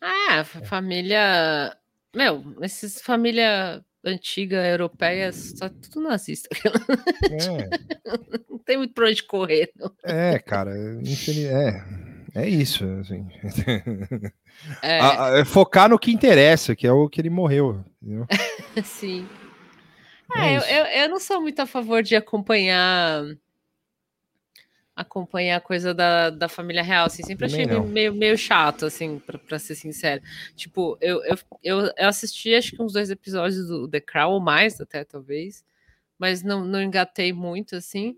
Ah, 0.00 0.44
fa- 0.44 0.62
família. 0.62 1.76
Meu, 2.14 2.44
esses 2.62 3.00
família 3.00 3.82
antiga 4.04 4.64
europeia, 4.68 5.32
só 5.32 5.68
tudo 5.68 6.00
nazista. 6.08 6.48
Não 8.48 8.58
tem 8.58 8.76
muito 8.76 8.94
pra 8.94 9.08
onde 9.08 9.22
correr, 9.22 9.70
não. 9.76 9.90
É, 10.04 10.34
é 10.34 10.38
cara, 10.38 10.72
é, 10.76 11.82
é 12.34 12.48
isso, 12.48 12.84
assim. 13.00 13.26
É, 14.82 15.00
A- 15.00 15.26
a- 15.34 15.38
é 15.38 15.44
focar 15.44 15.88
no 15.88 15.98
que 15.98 16.12
interessa, 16.12 16.76
que 16.76 16.86
é 16.86 16.92
o 16.92 17.08
que 17.08 17.20
ele 17.20 17.30
morreu. 17.30 17.84
sim. 18.84 19.26
É 20.36 20.54
É, 20.54 20.56
eu, 20.56 21.02
eu, 21.04 21.08
não 21.08 21.20
sou 21.20 21.40
muito 21.40 21.60
a 21.60 21.66
favor 21.66 22.02
de 22.02 22.16
acompanhar 22.16 23.24
acompanhar 24.96 25.56
a 25.56 25.60
coisa 25.60 25.92
da, 25.92 26.30
da 26.30 26.48
família 26.48 26.82
real, 26.82 27.06
assim, 27.06 27.22
sempre 27.24 27.48
Também 27.48 27.64
achei 27.64 27.78
não. 27.78 27.84
meio, 27.86 28.14
meio 28.14 28.38
chato, 28.38 28.86
assim, 28.86 29.18
pra, 29.18 29.38
pra 29.38 29.58
ser 29.58 29.74
sincero. 29.74 30.22
Tipo, 30.54 30.96
eu, 31.00 31.22
eu, 31.24 31.36
eu, 31.62 31.80
eu 31.96 32.08
assisti 32.08 32.54
acho 32.54 32.72
que 32.72 32.82
uns 32.82 32.92
dois 32.92 33.10
episódios 33.10 33.66
do 33.66 33.88
The 33.88 34.00
Crown, 34.00 34.34
ou 34.34 34.40
mais 34.40 34.80
até, 34.80 35.04
talvez, 35.04 35.64
mas 36.16 36.42
não, 36.42 36.64
não 36.64 36.80
engatei 36.80 37.32
muito, 37.32 37.74
assim. 37.74 38.16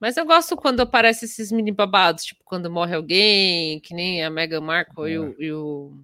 Mas 0.00 0.16
eu 0.16 0.24
gosto 0.26 0.56
quando 0.56 0.80
aparecem 0.80 1.26
esses 1.26 1.52
mini 1.52 1.72
babados, 1.72 2.24
tipo, 2.24 2.42
quando 2.44 2.70
morre 2.70 2.94
alguém, 2.94 3.80
que 3.80 3.94
nem 3.94 4.24
a 4.24 4.30
Meghan 4.30 4.60
Markle 4.60 5.10
e, 5.10 5.18
o, 5.18 5.36
e 5.38 5.52
o... 5.52 5.98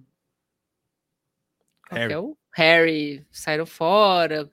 Que 1.89 1.95
Harry. 1.95 2.13
é 2.13 2.19
o? 2.19 2.37
Harry 2.55 3.25
saíram 3.31 3.65
fora, 3.65 4.49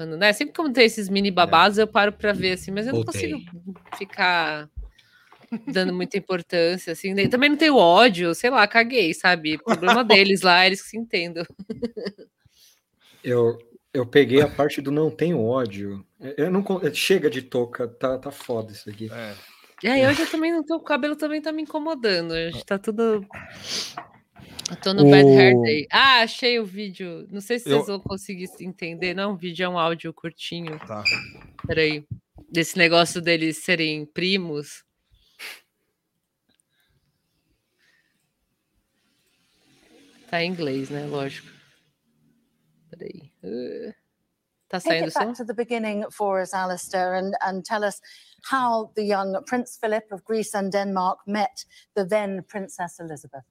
quando, 0.00 0.16
né? 0.16 0.32
Sempre 0.32 0.54
quando 0.54 0.72
tem 0.72 0.86
esses 0.86 1.10
mini 1.10 1.30
babados, 1.30 1.76
eu 1.76 1.86
paro 1.86 2.10
pra 2.10 2.32
ver, 2.32 2.52
assim, 2.52 2.70
mas 2.70 2.86
eu 2.86 2.94
não 2.94 3.02
Voltei. 3.02 3.32
consigo 3.32 3.76
ficar 3.98 4.66
dando 5.66 5.92
muita 5.92 6.16
importância, 6.16 6.94
assim. 6.94 7.14
Também 7.28 7.50
não 7.50 7.56
tenho 7.58 7.76
ódio, 7.76 8.34
sei 8.34 8.48
lá, 8.48 8.66
caguei, 8.66 9.12
sabe? 9.12 9.58
Problema 9.58 10.02
deles 10.02 10.40
lá, 10.40 10.66
eles 10.66 10.80
que 10.80 10.88
se 10.88 10.96
entendam. 10.96 11.44
Eu, 13.22 13.58
eu 13.92 14.06
peguei 14.06 14.40
a 14.40 14.48
parte 14.48 14.80
do 14.80 14.90
não 14.90 15.10
tenho 15.10 15.38
ódio. 15.38 16.02
Eu 16.18 16.50
não 16.50 16.64
chega 16.94 17.28
de 17.28 17.42
toca, 17.42 17.86
tá, 17.86 18.16
tá 18.18 18.30
foda 18.30 18.72
isso 18.72 18.88
aqui. 18.88 19.10
É. 19.12 19.34
É, 19.82 20.08
hoje 20.08 20.22
eu 20.22 20.30
também 20.30 20.50
não 20.50 20.64
tô. 20.64 20.76
O 20.76 20.80
cabelo 20.80 21.14
também 21.14 21.42
tá 21.42 21.52
me 21.52 21.62
incomodando. 21.62 22.32
Hoje 22.32 22.64
tá 22.64 22.78
tudo. 22.78 23.26
Eu 24.70 24.76
tô 24.76 24.94
no 24.94 25.04
O- 25.06 25.10
Bad 25.10 25.28
Hair 25.28 25.60
Day. 25.62 25.86
Ah, 25.90 26.20
achei 26.22 26.58
o 26.60 26.64
vídeo. 26.64 27.26
Não 27.30 27.40
sei 27.40 27.58
se 27.58 27.68
Eu- 27.68 27.76
vocês 27.78 27.88
vão 27.88 28.00
conseguir 28.00 28.48
entender. 28.60 29.14
Não, 29.14 29.24
é 29.24 29.26
um 29.28 29.36
vídeo 29.36 29.64
é 29.64 29.68
um 29.68 29.78
áudio 29.78 30.12
curtinho. 30.12 30.78
Tá. 30.86 31.02
Peraí. 31.66 32.04
Desse 32.50 32.76
negócio 32.78 33.20
deles 33.20 33.58
serem 33.58 34.04
primos. 34.06 34.84
Tá 40.30 40.42
em 40.42 40.50
inglês, 40.52 40.90
né? 40.90 41.04
Lógico. 41.06 41.48
Peraí. 42.90 43.32
Uh, 43.42 43.92
Tá 44.68 44.78
Take 44.78 44.88
saindo 44.88 45.04
o 45.06 45.08
it 45.08 45.14
back 45.14 45.36
som? 45.36 45.44
to 45.44 45.44
the 45.44 45.52
beginning 45.52 46.04
for 46.12 46.40
us, 46.40 46.54
Alistair, 46.54 47.14
and, 47.14 47.32
and 47.42 47.62
tell 47.64 47.82
us 47.84 48.00
how 48.48 48.92
the 48.94 49.02
young 49.02 49.42
Prince 49.44 49.76
Philip 49.76 50.06
of 50.12 50.22
Greece 50.24 50.54
and 50.56 50.70
Denmark 50.70 51.18
met 51.26 51.64
the 51.96 52.04
then 52.04 52.44
Princess 52.44 53.00
Elizabeth. 53.00 53.42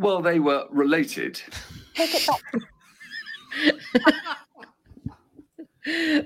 Well, 0.00 0.22
they 0.22 0.40
were 0.40 0.66
related. 0.70 1.42
Take 1.94 2.14
it 2.14 2.26
back. 2.26 2.42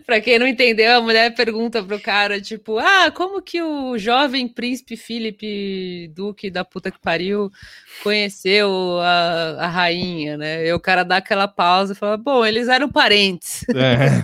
Pra 0.05 0.20
quem 0.20 0.39
não 0.39 0.47
entendeu, 0.48 0.97
a 0.97 1.01
mulher 1.01 1.35
pergunta 1.35 1.82
pro 1.82 2.01
cara, 2.01 2.40
tipo, 2.40 2.78
ah, 2.78 3.10
como 3.12 3.40
que 3.40 3.62
o 3.62 3.97
jovem 3.97 4.48
príncipe 4.48 4.97
Felipe 4.97 6.10
Duque 6.14 6.51
da 6.51 6.64
puta 6.64 6.90
que 6.90 6.98
pariu 7.01 7.51
conheceu 8.02 8.98
a, 9.01 9.64
a 9.64 9.68
rainha, 9.68 10.36
né? 10.36 10.66
E 10.66 10.72
o 10.72 10.81
cara 10.81 11.05
dá 11.05 11.18
aquela 11.18 11.47
pausa 11.47 11.93
e 11.93 11.97
fala, 11.97 12.16
bom, 12.16 12.44
eles 12.44 12.66
eram 12.68 12.89
parentes. 12.90 13.64
É. 13.74 14.22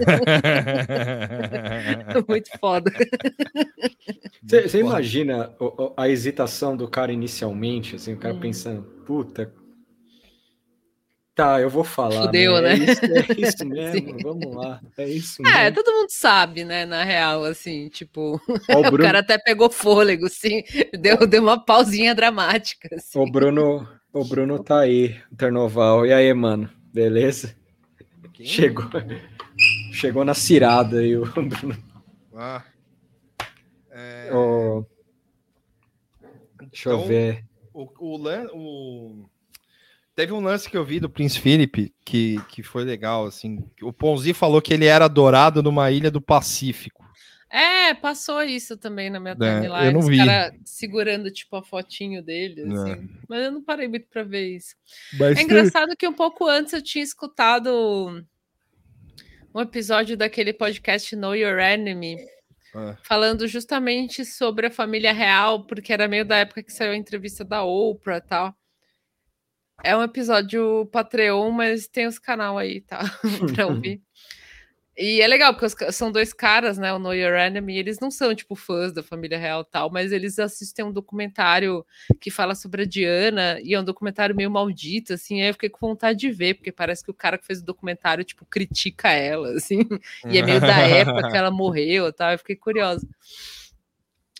Muito 2.29 2.51
foda. 2.59 2.91
Você 4.43 4.81
imagina 4.81 5.53
o- 5.61 5.93
a 5.97 6.09
hesitação 6.09 6.77
do 6.77 6.89
cara 6.89 7.13
inicialmente, 7.13 7.97
assim, 7.97 8.15
o 8.15 8.17
cara 8.19 8.35
Hum. 8.35 8.41
pensando, 8.41 8.83
puta. 9.07 9.53
Tá, 11.41 11.59
eu 11.61 11.71
vou 11.71 11.85
falar. 11.85 12.27
Fudeu, 12.27 12.61
né? 12.61 12.73
É 12.73 12.77
isso, 12.77 13.01
é 13.05 13.41
isso 13.41 13.65
mesmo, 13.67 14.13
Sim. 14.13 14.19
vamos 14.21 14.57
lá. 14.57 14.81
É 14.99 15.09
isso 15.09 15.43
É, 15.47 15.71
mesmo. 15.71 15.75
todo 15.77 15.91
mundo 15.93 16.09
sabe, 16.11 16.65
né, 16.65 16.85
na 16.85 17.03
real, 17.03 17.45
assim, 17.45 17.89
tipo, 17.89 18.39
Ó, 18.71 18.77
o, 18.77 18.81
o 18.87 18.91
Bruno, 18.91 19.05
cara 19.05 19.21
até 19.21 19.39
pegou 19.39 19.71
fôlego, 19.71 20.27
assim, 20.27 20.63
deu, 21.01 21.27
deu 21.27 21.43
uma 21.43 21.65
pausinha 21.65 22.15
dramática, 22.15 22.89
assim. 22.95 23.19
o 23.19 23.31
Bruno, 23.31 23.89
o 24.13 24.25
Bruno 24.25 24.63
tá 24.63 24.81
aí, 24.81 25.19
Ternoval. 25.37 26.05
E 26.05 26.13
aí, 26.13 26.33
mano? 26.35 26.69
Beleza? 26.93 27.57
Chegou. 28.43 28.85
Chegou 29.93 30.25
na 30.25 30.35
cirada 30.35 30.99
aí 30.99 31.17
o 31.17 31.25
Bruno. 31.33 31.77
Ah. 32.35 32.63
É, 33.91 34.29
Ó, 34.33 34.83
deixa 36.69 36.91
eu 36.91 36.97
Então, 36.97 37.09
ver. 37.09 37.45
o, 37.73 37.83
o, 37.99 38.19
o- 38.55 39.31
Teve 40.21 40.33
um 40.35 40.41
lance 40.41 40.69
que 40.69 40.77
eu 40.77 40.85
vi 40.85 41.01
do 41.01 41.09
Prince 41.09 41.39
Philip 41.41 41.95
que, 42.05 42.39
que 42.51 42.63
foi 42.63 42.85
legal, 42.85 43.25
assim. 43.25 43.65
O 43.81 43.91
Ponzi 43.91 44.35
falou 44.35 44.61
que 44.61 44.75
ele 44.75 44.85
era 44.85 45.07
adorado 45.07 45.63
numa 45.63 45.91
ilha 45.91 46.11
do 46.11 46.21
Pacífico. 46.21 47.01
É, 47.51 47.95
passou 47.95 48.43
isso 48.43 48.77
também 48.77 49.09
na 49.09 49.19
minha 49.19 49.33
É, 49.33 49.35
timeline. 49.37 49.87
eu 49.87 49.93
não 49.93 50.01
os 50.01 50.09
vi. 50.09 50.19
cara 50.19 50.53
segurando, 50.63 51.31
tipo, 51.31 51.57
a 51.57 51.63
fotinho 51.63 52.23
dele, 52.23 52.63
assim. 52.63 52.91
É. 52.93 52.99
Mas 53.27 53.45
eu 53.47 53.51
não 53.53 53.65
parei 53.65 53.89
muito 53.89 54.07
pra 54.11 54.23
ver 54.23 54.57
isso. 54.57 54.75
Mas 55.19 55.39
É 55.39 55.43
engraçado 55.43 55.97
que 55.97 56.07
um 56.07 56.13
pouco 56.13 56.47
antes 56.47 56.75
eu 56.75 56.83
tinha 56.83 57.03
escutado 57.03 58.23
um 59.55 59.61
episódio 59.61 60.17
daquele 60.19 60.53
podcast 60.53 61.17
Know 61.17 61.35
Your 61.35 61.59
Enemy, 61.59 62.17
É. 62.77 62.97
falando 63.03 63.49
justamente 63.49 64.23
sobre 64.25 64.67
a 64.67 64.71
família 64.71 65.13
real, 65.15 65.65
porque 65.65 65.93
era 65.95 66.07
meio 66.07 66.25
da 66.27 66.37
época 66.37 66.63
que 66.63 66.73
saiu 66.73 66.93
a 66.93 66.97
entrevista 66.97 67.43
da 67.43 67.65
Oprah 67.65 68.19
e 68.19 68.21
tal. 68.21 68.55
É 69.83 69.97
um 69.97 70.03
episódio 70.03 70.87
Patreon, 70.93 71.51
mas 71.51 71.87
tem 71.87 72.07
os 72.07 72.19
canal 72.19 72.59
aí, 72.59 72.81
tá? 72.81 73.01
pra 73.55 73.67
ouvir. 73.67 74.03
E 75.03 75.23
é 75.23 75.27
legal, 75.27 75.55
porque 75.55 75.85
os 75.85 75.97
são 75.97 76.13
dois 76.13 76.31
caras, 76.31 76.77
né? 76.77 76.93
O 76.93 76.99
Know 76.99 77.15
Your 77.15 77.33
Enemy, 77.35 77.79
eles 77.79 77.99
não 78.01 78.11
são, 78.11 78.35
tipo, 78.35 78.55
fãs 78.55 78.93
da 78.93 79.03
família 79.03 79.39
real 79.39 79.63
e 79.63 79.71
tal, 79.71 79.91
mas 79.91 80.13
eles 80.13 80.39
assistem 80.39 80.85
um 80.85 80.93
documentário 80.93 81.87
que 82.21 82.31
fala 82.31 82.55
sobre 82.55 82.83
a 82.83 82.85
Diana, 82.85 83.59
e 83.63 83.73
é 83.73 83.81
um 83.81 83.85
documentário 83.85 84.37
meio 84.37 84.51
maldito, 84.51 85.15
assim, 85.15 85.41
aí 85.41 85.49
eu 85.49 85.55
fiquei 85.55 85.71
com 85.71 85.89
vontade 85.89 86.19
de 86.19 86.31
ver, 86.31 86.55
porque 86.55 86.71
parece 86.71 87.03
que 87.03 87.11
o 87.11 87.15
cara 87.15 87.39
que 87.39 87.47
fez 87.47 87.61
o 87.61 87.65
documentário, 87.65 88.25
tipo, 88.25 88.45
critica 88.45 89.09
ela, 89.11 89.53
assim, 89.57 89.87
e 90.29 90.37
é 90.37 90.43
meio 90.43 90.61
da 90.61 90.81
época 90.81 91.31
que 91.31 91.37
ela 91.37 91.51
morreu 91.53 92.09
e 92.09 92.13
tal, 92.13 92.33
eu 92.33 92.39
fiquei 92.39 92.57
curiosa. 92.57 93.09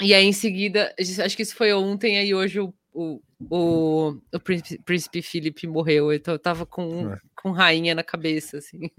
E 0.03 0.13
aí, 0.13 0.27
em 0.27 0.33
seguida, 0.33 0.95
acho 0.99 1.37
que 1.37 1.43
isso 1.43 1.55
foi 1.55 1.73
ontem, 1.73 2.19
aí 2.19 2.35
hoje 2.35 2.61
o, 2.61 2.75
o, 2.93 3.23
o, 3.49 4.17
o 4.35 4.41
príncipe, 4.41 4.83
príncipe 4.85 5.23
Felipe 5.23 5.67
morreu, 5.67 6.13
então 6.13 6.35
eu 6.35 6.39
tava 6.39 6.67
com, 6.67 7.13
É. 7.13 7.19
com 7.41 7.51
rainha 7.53 7.95
na 7.95 8.03
cabeça, 8.03 8.59
assim. 8.59 8.91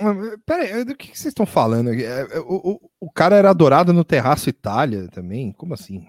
Mas, 0.00 0.36
Peraí, 0.46 0.84
do 0.84 0.96
que, 0.96 1.08
que 1.08 1.18
vocês 1.18 1.30
estão 1.32 1.46
falando? 1.46 1.90
É, 1.90 2.02
é, 2.02 2.38
O, 2.40 2.72
o, 2.72 2.90
o 3.00 3.10
cara 3.12 3.36
era 3.36 3.50
adorado 3.50 3.92
no 3.92 4.04
Terraço 4.04 4.48
Itália 4.48 5.08
também? 5.08 5.52
Como 5.52 5.74
assim? 5.74 6.06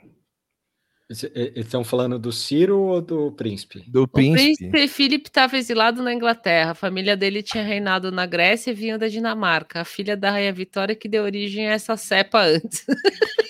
Estão 1.55 1.85
falando 1.85 2.19
do 2.19 2.33
Ciro 2.33 2.79
ou 2.81 3.01
do 3.01 3.31
príncipe? 3.31 3.81
Do 3.89 4.03
O 4.03 4.07
príncipe? 4.09 4.69
príncipe 4.69 4.87
Philip 4.89 5.29
estava 5.29 5.55
exilado 5.57 6.03
na 6.03 6.13
Inglaterra. 6.13 6.71
A 6.71 6.75
família 6.75 7.15
dele 7.15 7.41
tinha 7.41 7.63
reinado 7.63 8.11
na 8.11 8.25
Grécia 8.25 8.71
e 8.71 8.73
vinha 8.73 8.97
da 8.97 9.07
Dinamarca. 9.07 9.79
A 9.79 9.85
filha 9.85 10.17
da 10.17 10.31
rainha 10.31 10.51
Vitória 10.51 10.93
que 10.97 11.07
deu 11.07 11.23
origem 11.23 11.65
a 11.69 11.71
essa 11.71 11.95
cepa 11.95 12.41
antes. 12.41 12.83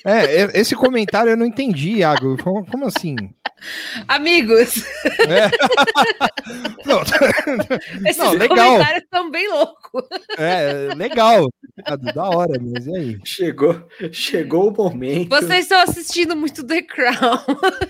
É, 0.05 0.43
é, 0.43 0.51
esse 0.61 0.75
comentário 0.75 1.31
eu 1.31 1.37
não 1.37 1.47
entendi, 1.47 1.93
Iago. 1.97 2.37
Como 2.43 2.85
assim? 2.85 3.15
Amigos, 4.07 4.75
Não, 6.85 7.01
esses 8.05 8.17
Não, 8.17 8.31
legal. 8.33 8.57
comentários 8.73 9.03
estão 9.03 9.31
bem 9.31 9.49
loucos. 9.49 10.03
é 10.37 10.89
legal. 10.95 11.47
Da 12.13 12.23
hora, 12.29 12.59
mas 12.61 12.87
e 12.87 12.95
aí? 12.95 13.19
Chegou, 13.23 13.87
chegou 14.11 14.69
o 14.69 14.71
momento. 14.83 15.29
Vocês 15.29 15.61
estão 15.65 15.79
assistindo 15.81 16.35
muito 16.35 16.63
The 16.65 16.81
Crown. 16.81 17.39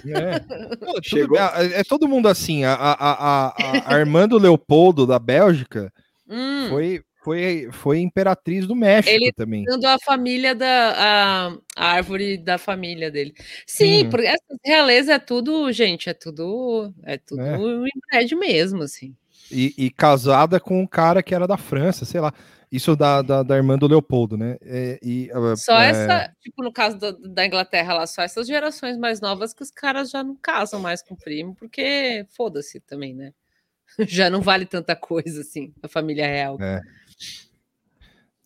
É. 0.07 0.85
Não, 0.85 0.93
Chegou. 1.03 1.37
é, 1.37 1.79
é 1.79 1.83
todo 1.83 2.07
mundo 2.07 2.27
assim. 2.27 2.63
A, 2.65 2.73
a, 2.73 2.91
a, 2.91 3.47
a- 3.47 3.53
a 3.85 3.93
Armando 3.95 4.37
Leopoldo 4.37 5.05
da 5.05 5.19
Bélgica 5.19 5.91
Hum, 6.29 6.67
foi, 6.69 7.01
foi, 7.27 7.67
foi 7.73 7.99
imperatriz 7.99 8.65
do 8.65 8.73
México 8.73 9.13
Ele- 9.13 9.33
também. 9.33 9.65
dando 9.65 9.83
a 9.85 9.97
família 9.99 10.55
da 10.55 10.93
a, 10.95 11.57
a 11.75 11.85
árvore 11.91 12.37
da 12.37 12.57
família 12.57 13.11
dele. 13.11 13.33
Sim, 13.65 14.09
porque 14.09 14.27
essa 14.27 14.57
realeza 14.63 15.13
é 15.13 15.19
tudo, 15.19 15.69
gente, 15.73 16.09
é 16.09 16.13
tudo, 16.13 16.93
é 17.03 17.17
tudo 17.17 17.41
É. 17.41 17.57
inbred 17.57 18.33
mesmo, 18.33 18.81
assim. 18.81 19.13
E, 19.51 19.73
e 19.77 19.89
casada 19.91 20.57
com 20.57 20.79
um 20.81 20.87
cara 20.87 21.21
que 21.21 21.35
era 21.35 21.45
da 21.45 21.57
França, 21.57 22.05
sei 22.05 22.21
lá. 22.21 22.33
Isso 22.71 22.95
da, 22.95 23.21
da, 23.21 23.43
da 23.43 23.57
irmã 23.57 23.77
do 23.77 23.87
Leopoldo, 23.87 24.37
né? 24.37 24.57
É, 24.61 24.97
e, 25.03 25.29
uh, 25.33 25.55
Só 25.57 25.77
é, 25.81 25.89
essa, 25.89 26.33
tipo, 26.41 26.63
no 26.63 26.71
caso 26.71 26.97
da, 26.97 27.11
da 27.11 27.45
Inglaterra 27.45 27.93
lá, 27.93 28.07
só 28.07 28.21
essas 28.21 28.47
gerações 28.47 28.97
mais 28.97 29.19
novas 29.19 29.53
que 29.53 29.63
os 29.63 29.71
caras 29.71 30.09
já 30.09 30.23
não 30.23 30.35
casam 30.35 30.79
mais 30.79 31.01
com 31.01 31.13
primo, 31.15 31.53
porque 31.55 32.25
foda-se 32.29 32.79
também, 32.79 33.13
né? 33.13 33.33
Já 34.07 34.29
não 34.29 34.41
vale 34.41 34.65
tanta 34.65 34.95
coisa 34.95 35.41
assim, 35.41 35.73
a 35.81 35.87
família 35.87 36.27
real. 36.27 36.57
É. 36.61 36.81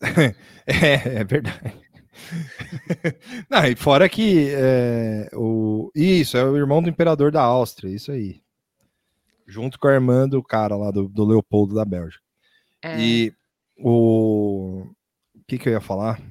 É, 0.68 1.20
é 1.20 1.24
verdade. 1.24 1.74
Não, 3.50 3.66
e 3.66 3.76
fora 3.76 4.08
que 4.08 4.50
é, 4.52 5.30
o, 5.34 5.92
isso, 5.96 6.38
é 6.38 6.44
o 6.44 6.56
irmão 6.56 6.82
do 6.82 6.90
imperador 6.90 7.32
da 7.32 7.42
Áustria, 7.42 7.90
isso 7.90 8.12
aí. 8.12 8.42
Junto 9.48 9.80
com 9.80 9.88
a 9.88 9.94
irmã 9.94 10.30
do 10.30 10.42
cara 10.42 10.76
lá, 10.76 10.92
do, 10.92 11.10
do 11.10 11.26
Leopoldo 11.26 11.76
da 11.76 11.84
Bélgica. 11.84 12.24
É, 12.82 13.00
E 13.00 13.34
o. 13.78 14.86
Que, 15.48 15.58
que 15.58 15.68
eu 15.68 15.74
ia 15.74 15.82
falar? 15.82 16.22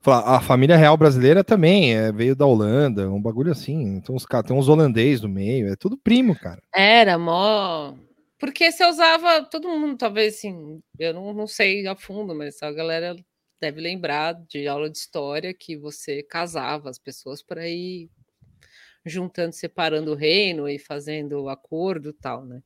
Falar, 0.00 0.36
A 0.36 0.40
família 0.40 0.76
real 0.76 0.96
brasileira 0.96 1.42
também 1.42 1.94
é, 1.94 2.12
veio 2.12 2.36
da 2.36 2.46
Holanda, 2.46 3.10
um 3.10 3.20
bagulho 3.20 3.50
assim. 3.50 3.96
Então 3.96 4.14
os 4.14 4.26
caras 4.26 4.46
tem 4.46 4.56
uns 4.56 4.68
holandês 4.68 5.20
no 5.20 5.28
meio, 5.28 5.72
é 5.72 5.76
tudo 5.76 5.96
primo, 5.96 6.38
cara. 6.38 6.62
Era 6.74 7.18
mó. 7.18 7.94
Porque 8.42 8.72
você 8.72 8.84
usava, 8.84 9.44
todo 9.44 9.68
mundo, 9.68 9.96
talvez 9.96 10.34
assim, 10.34 10.82
eu 10.98 11.14
não, 11.14 11.32
não 11.32 11.46
sei 11.46 11.86
a 11.86 11.94
fundo, 11.94 12.34
mas 12.34 12.60
a 12.60 12.72
galera 12.72 13.14
deve 13.60 13.80
lembrar 13.80 14.32
de 14.48 14.66
aula 14.66 14.90
de 14.90 14.98
história 14.98 15.54
que 15.54 15.76
você 15.76 16.24
casava 16.24 16.90
as 16.90 16.98
pessoas 16.98 17.40
para 17.40 17.68
ir 17.68 18.10
juntando, 19.06 19.54
separando 19.54 20.10
o 20.10 20.16
reino 20.16 20.68
e 20.68 20.76
fazendo 20.76 21.48
acordo 21.48 22.08
e 22.08 22.12
tal, 22.14 22.44
né? 22.44 22.64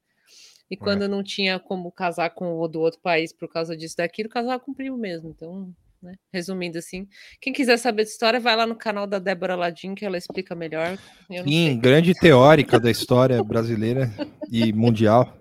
E 0.70 0.78
quando 0.78 1.06
não 1.06 1.22
tinha 1.22 1.60
como 1.60 1.92
casar 1.92 2.30
com 2.30 2.58
o 2.58 2.66
do 2.66 2.80
outro 2.80 3.00
país 3.02 3.30
por 3.30 3.46
causa 3.46 3.76
disso, 3.76 3.98
daquilo, 3.98 4.30
casava 4.30 4.58
com 4.58 4.72
o 4.72 4.74
primo 4.74 4.96
mesmo. 4.96 5.28
Então, 5.28 5.76
né? 6.06 6.14
Resumindo 6.32 6.78
assim, 6.78 7.06
quem 7.40 7.52
quiser 7.52 7.76
saber 7.76 8.04
de 8.04 8.10
história, 8.10 8.40
vai 8.40 8.56
lá 8.56 8.66
no 8.66 8.76
canal 8.76 9.06
da 9.06 9.18
Débora 9.18 9.54
Ladim, 9.56 9.94
que 9.94 10.06
ela 10.06 10.16
explica 10.16 10.54
melhor. 10.54 10.96
Eu 11.28 11.42
não 11.44 11.52
Sim, 11.52 11.66
sei. 11.66 11.76
grande 11.76 12.14
teórica 12.14 12.80
da 12.80 12.90
história 12.90 13.42
brasileira 13.42 14.10
e 14.50 14.72
mundial. 14.72 15.36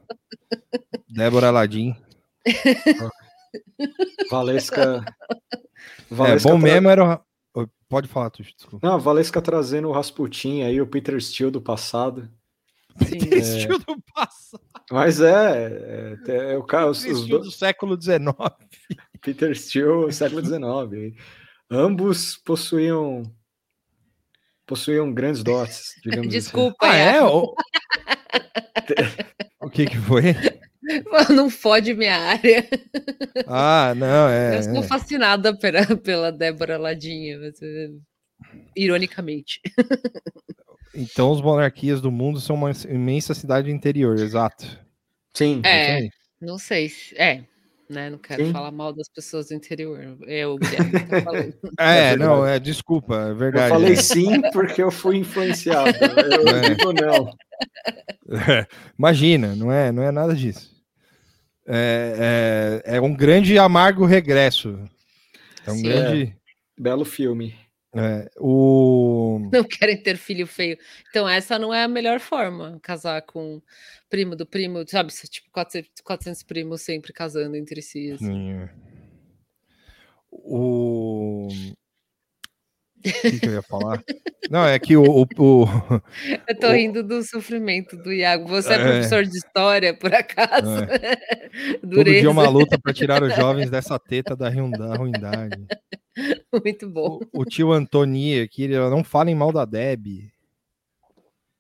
Débora 1.08 1.52
Ladim. 1.52 1.96
Valesca. 4.30 5.06
É, 5.32 5.46
Valesca 6.10 6.50
bom 6.50 6.60
tá- 6.60 6.64
mesmo 6.64 6.90
era 6.90 7.22
Pode 7.88 8.08
falar, 8.08 8.32
Tuxo, 8.32 8.52
desculpa. 8.56 8.86
Não, 8.86 8.96
a 8.96 8.98
Valesca 8.98 9.42
trazendo 9.42 9.88
o 9.88 9.92
Rasputin 9.92 10.64
aí, 10.64 10.82
o 10.82 10.88
Peter 10.88 11.22
Steele 11.22 11.52
do 11.52 11.62
passado. 11.62 12.30
Sim. 13.04 13.18
Estilo 13.38 13.80
do 13.80 14.02
passado. 14.14 14.64
Mas 14.92 15.20
é, 15.20 16.16
é, 16.28 16.54
é 16.54 16.58
o 16.58 16.64
cara, 16.64 16.92
do- 16.92 17.40
do 17.40 17.52
século 17.52 18.00
XIX. 18.02 18.24
Peter 19.22 19.56
Steele, 19.58 20.12
século 20.14 20.46
XIX. 20.46 21.16
Ambos 21.70 22.38
possuíam 22.38 23.24
possuíam 24.68 25.14
grandes 25.14 25.44
dotes, 25.44 25.94
digamos 26.04 26.28
assim. 26.28 26.38
Desculpa, 26.38 26.78
Ah, 26.88 26.96
é? 26.96 27.24
O, 27.24 27.54
o 29.62 29.70
que 29.70 29.86
que 29.86 29.98
foi? 29.98 30.24
Não 31.36 31.50
fode 31.50 31.94
minha 31.94 32.16
área. 32.16 32.68
Ah, 33.48 33.94
não, 33.96 34.30
é. 34.30 34.56
Eu 34.56 34.60
estou 34.60 34.84
é. 34.84 34.88
fascinada 34.88 35.58
pela, 35.58 35.86
pela 35.98 36.32
Débora 36.32 36.78
Ladinha. 36.78 37.40
mas, 37.40 37.60
Ironicamente. 38.76 39.60
Então 40.96 41.32
os 41.32 41.42
monarquias 41.42 42.00
do 42.02 42.12
mundo 42.12 42.40
são 42.40 42.56
uma 42.56 42.72
imensa 42.90 43.34
cidade 43.34 43.70
interior, 43.72 44.18
exato. 44.20 44.66
Sim. 45.34 45.62
É, 45.66 45.96
aí. 45.98 46.10
não 46.42 46.58
sei 46.58 46.88
se. 46.90 47.14
É, 47.18 47.44
né? 47.90 48.10
Não 48.10 48.18
quero 48.18 48.46
Sim. 48.46 48.52
falar 48.52 48.72
mal 48.72 48.94
das 48.94 49.08
pessoas 49.10 49.48
do 49.50 49.54
interior. 49.56 50.00
É 50.26 50.44
Guilherme 50.46 50.92
que 50.92 51.06
tá 51.06 51.22
falando. 51.22 51.54
É, 51.80 52.14
É 52.14 52.18
não, 52.18 52.42
verdade. 52.42 52.56
é, 52.56 52.60
desculpa, 52.60 53.16
é 53.28 53.30
Eu 53.32 53.36
verdade. 53.36 53.70
falei 53.70 53.94
é. 53.94 53.96
sim 53.98 54.42
porque 54.54 54.82
eu 54.82 54.92
fui 54.92 55.18
influenciado. 55.18 55.90
Eu 55.90 56.48
É. 56.56 56.70
digo 56.74 56.94
não. 56.94 57.36
Imagina, 58.98 59.56
não 59.56 59.72
é, 59.72 59.92
não 59.92 60.04
é 60.04 60.12
nada 60.12 60.34
disso. 60.34 60.74
É, 61.68 62.82
é, 62.86 62.96
é 62.98 63.02
um 63.02 63.14
grande 63.14 63.54
e 63.54 63.60
amargo 63.60 64.06
regresso. 64.06 64.80
É 65.66 65.72
um 65.72 65.76
Sim. 65.76 65.84
grande. 65.84 66.38
Belo 66.78 67.06
filme. 67.06 67.56
É, 67.96 68.30
o... 68.38 69.50
Não 69.52 69.64
querem 69.64 69.96
ter 69.96 70.18
filho 70.18 70.46
feio. 70.46 70.78
Então, 71.10 71.28
essa 71.28 71.58
não 71.58 71.74
é 71.74 71.84
a 71.84 71.88
melhor 71.88 72.20
forma. 72.20 72.78
Casar 72.82 73.22
com 73.22 73.62
primo 74.10 74.36
do 74.36 74.46
primo, 74.46 74.84
sabe? 74.88 75.14
Tipo, 75.14 75.50
400, 75.52 76.02
400 76.04 76.44
primos 76.44 76.82
sempre 76.82 77.14
casando 77.14 77.56
entre 77.56 77.82
si. 77.82 78.12
assim. 78.12 78.26
Sim, 78.26 78.52
é. 78.52 78.70
O. 80.32 81.48
Que, 83.22 83.40
que 83.40 83.48
eu 83.48 83.54
ia 83.54 83.62
falar? 83.62 84.02
Não, 84.50 84.66
é 84.66 84.78
que 84.80 84.96
o. 84.98 85.04
o- 85.04 85.28
o- 85.38 85.66
Eu 86.48 86.60
tô 86.60 86.68
O- 86.68 86.72
rindo 86.72 87.04
do 87.04 87.22
sofrimento 87.24 87.96
do 87.98 88.12
Iago. 88.12 88.48
Você 88.48 88.74
é, 88.74 88.76
É. 88.76 88.84
professor 88.84 89.24
de 89.26 89.38
história, 89.38 89.94
por 89.98 90.14
acaso? 90.14 90.86
todo 91.82 91.90
Dureza. 91.90 92.20
dia 92.22 92.32
uma 92.32 92.48
luta 92.50 92.78
para 92.80 92.94
tirar 92.94 93.22
os 93.24 93.36
jovens 93.36 93.70
dessa 93.70 93.98
teta 94.00 94.36
da 94.36 94.50
ruindade. 94.50 95.66
Muito 96.64 96.90
bom. 96.90 97.20
O, 97.34 97.42
o 97.42 97.46
tio 97.46 97.72
Antoni 97.72 98.40
aqui, 98.42 98.64
ele 98.64 98.78
não 98.90 99.04
falem 99.04 99.36
mal 99.36 99.52
da 99.52 99.66
Deb. 99.66 100.30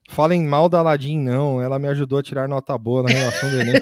Falem 0.10 0.44
mal 0.44 0.70
da 0.70 0.80
Aladdin, 0.80 1.20
não. 1.20 1.62
Ela 1.62 1.80
me 1.80 1.88
ajudou 1.88 2.20
a 2.20 2.24
tirar 2.24 2.48
nota 2.48 2.78
boa 2.78 3.04
na 3.04 3.10
relação 3.10 3.50
do 3.50 3.60
Enem. 3.60 3.82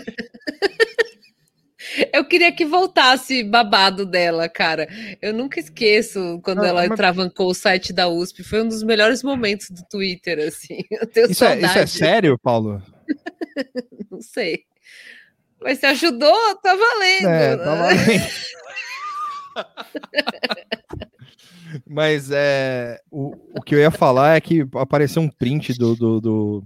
Eu 2.13 2.25
queria 2.25 2.51
que 2.51 2.65
voltasse 2.65 3.43
babado 3.43 4.05
dela, 4.05 4.49
cara. 4.49 4.87
Eu 5.21 5.33
nunca 5.33 5.59
esqueço 5.59 6.39
quando 6.43 6.63
ela 6.63 6.87
mas- 6.87 6.97
travancou 6.97 7.49
o 7.49 7.53
site 7.53 7.93
da 7.93 8.07
USP. 8.07 8.43
Foi 8.43 8.61
um 8.61 8.67
dos 8.67 8.83
melhores 8.83 9.23
momentos 9.23 9.69
do 9.69 9.83
Twitter, 9.89 10.39
assim. 10.47 10.83
Eu 10.91 11.07
tenho 11.07 11.31
Isso 11.31 11.43
é, 11.45 11.59
isso 11.59 11.77
é 11.77 11.85
sério, 11.85 12.37
Paulo? 12.37 12.81
Não 14.11 14.21
sei. 14.21 14.63
Mas 15.61 15.79
se 15.79 15.85
ajudou, 15.85 16.55
tá 16.61 16.75
valendo. 16.75 17.27
É, 17.27 17.57
tá 17.57 17.75
valendo. 17.75 18.23
Mas 21.87 22.29
é, 22.31 22.99
o, 23.09 23.33
o 23.57 23.61
que 23.61 23.73
eu 23.73 23.79
ia 23.79 23.91
falar 23.91 24.35
é 24.35 24.41
que 24.41 24.67
apareceu 24.75 25.21
um 25.21 25.29
print 25.29 25.73
do, 25.73 25.95
do, 25.95 26.21
do, 26.21 26.63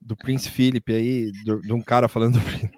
do 0.00 0.16
Prince 0.16 0.48
Philip 0.48 0.92
aí, 0.92 1.30
de 1.30 1.72
um 1.72 1.82
cara 1.82 2.08
falando 2.08 2.38
do 2.38 2.44
Prince. 2.44 2.70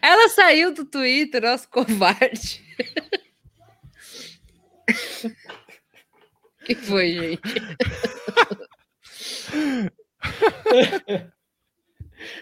Ela 0.00 0.28
saiu 0.28 0.72
do 0.72 0.84
Twitter, 0.84 1.42
nossa, 1.42 1.66
covarde. 1.68 2.62
que 6.64 6.74
foi, 6.74 7.12
gente? 7.12 7.40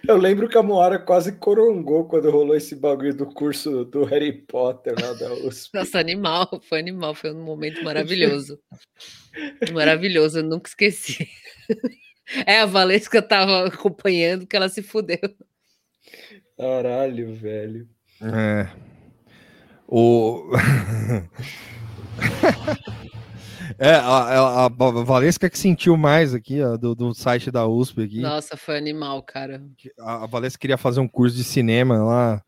Eu 0.07 0.16
lembro 0.16 0.49
que 0.49 0.57
a 0.57 0.62
Moara 0.62 0.99
quase 0.99 1.33
corongou 1.33 2.07
quando 2.07 2.31
rolou 2.31 2.55
esse 2.55 2.77
bagulho 2.77 3.15
do 3.15 3.27
curso 3.27 3.85
do 3.85 4.05
Harry 4.05 4.33
Potter 4.33 4.95
lá 5.01 5.12
da 5.15 5.33
USP. 5.35 5.70
Nossa, 5.74 5.99
animal, 5.99 6.49
foi 6.69 6.79
animal, 6.79 7.15
foi 7.15 7.33
um 7.33 7.43
momento 7.43 7.83
maravilhoso. 7.83 8.59
Maravilhoso, 9.73 10.39
eu 10.39 10.45
nunca 10.45 10.69
esqueci. 10.69 11.29
É, 12.47 12.61
a 12.61 12.66
Valesca 12.66 13.20
tava 13.20 13.66
acompanhando 13.66 14.47
que 14.47 14.57
ela 14.57 14.69
se 14.69 14.83
fudeu. 14.83 15.19
Caralho, 16.62 17.34
velho. 17.34 17.89
É. 18.22 18.68
O. 19.89 20.52
é, 23.76 23.90
a, 23.90 24.06
a, 24.06 24.66
a 24.66 24.68
Valesca 24.68 25.51
que 25.51 25.59
sentiu 25.59 25.97
mais 25.97 26.32
aqui, 26.32 26.62
ó, 26.62 26.76
do, 26.76 26.94
do 26.94 27.12
site 27.14 27.51
da 27.51 27.66
USP 27.66 28.02
aqui. 28.02 28.20
Nossa, 28.20 28.56
foi 28.56 28.78
animal, 28.78 29.20
cara. 29.24 29.60
A, 29.98 30.22
a 30.22 30.26
Valesca 30.28 30.60
queria 30.60 30.78
fazer 30.78 31.01
um 31.01 31.09
curso 31.09 31.36
de 31.36 31.43
cinema 31.43 31.98
lá, 31.98 32.40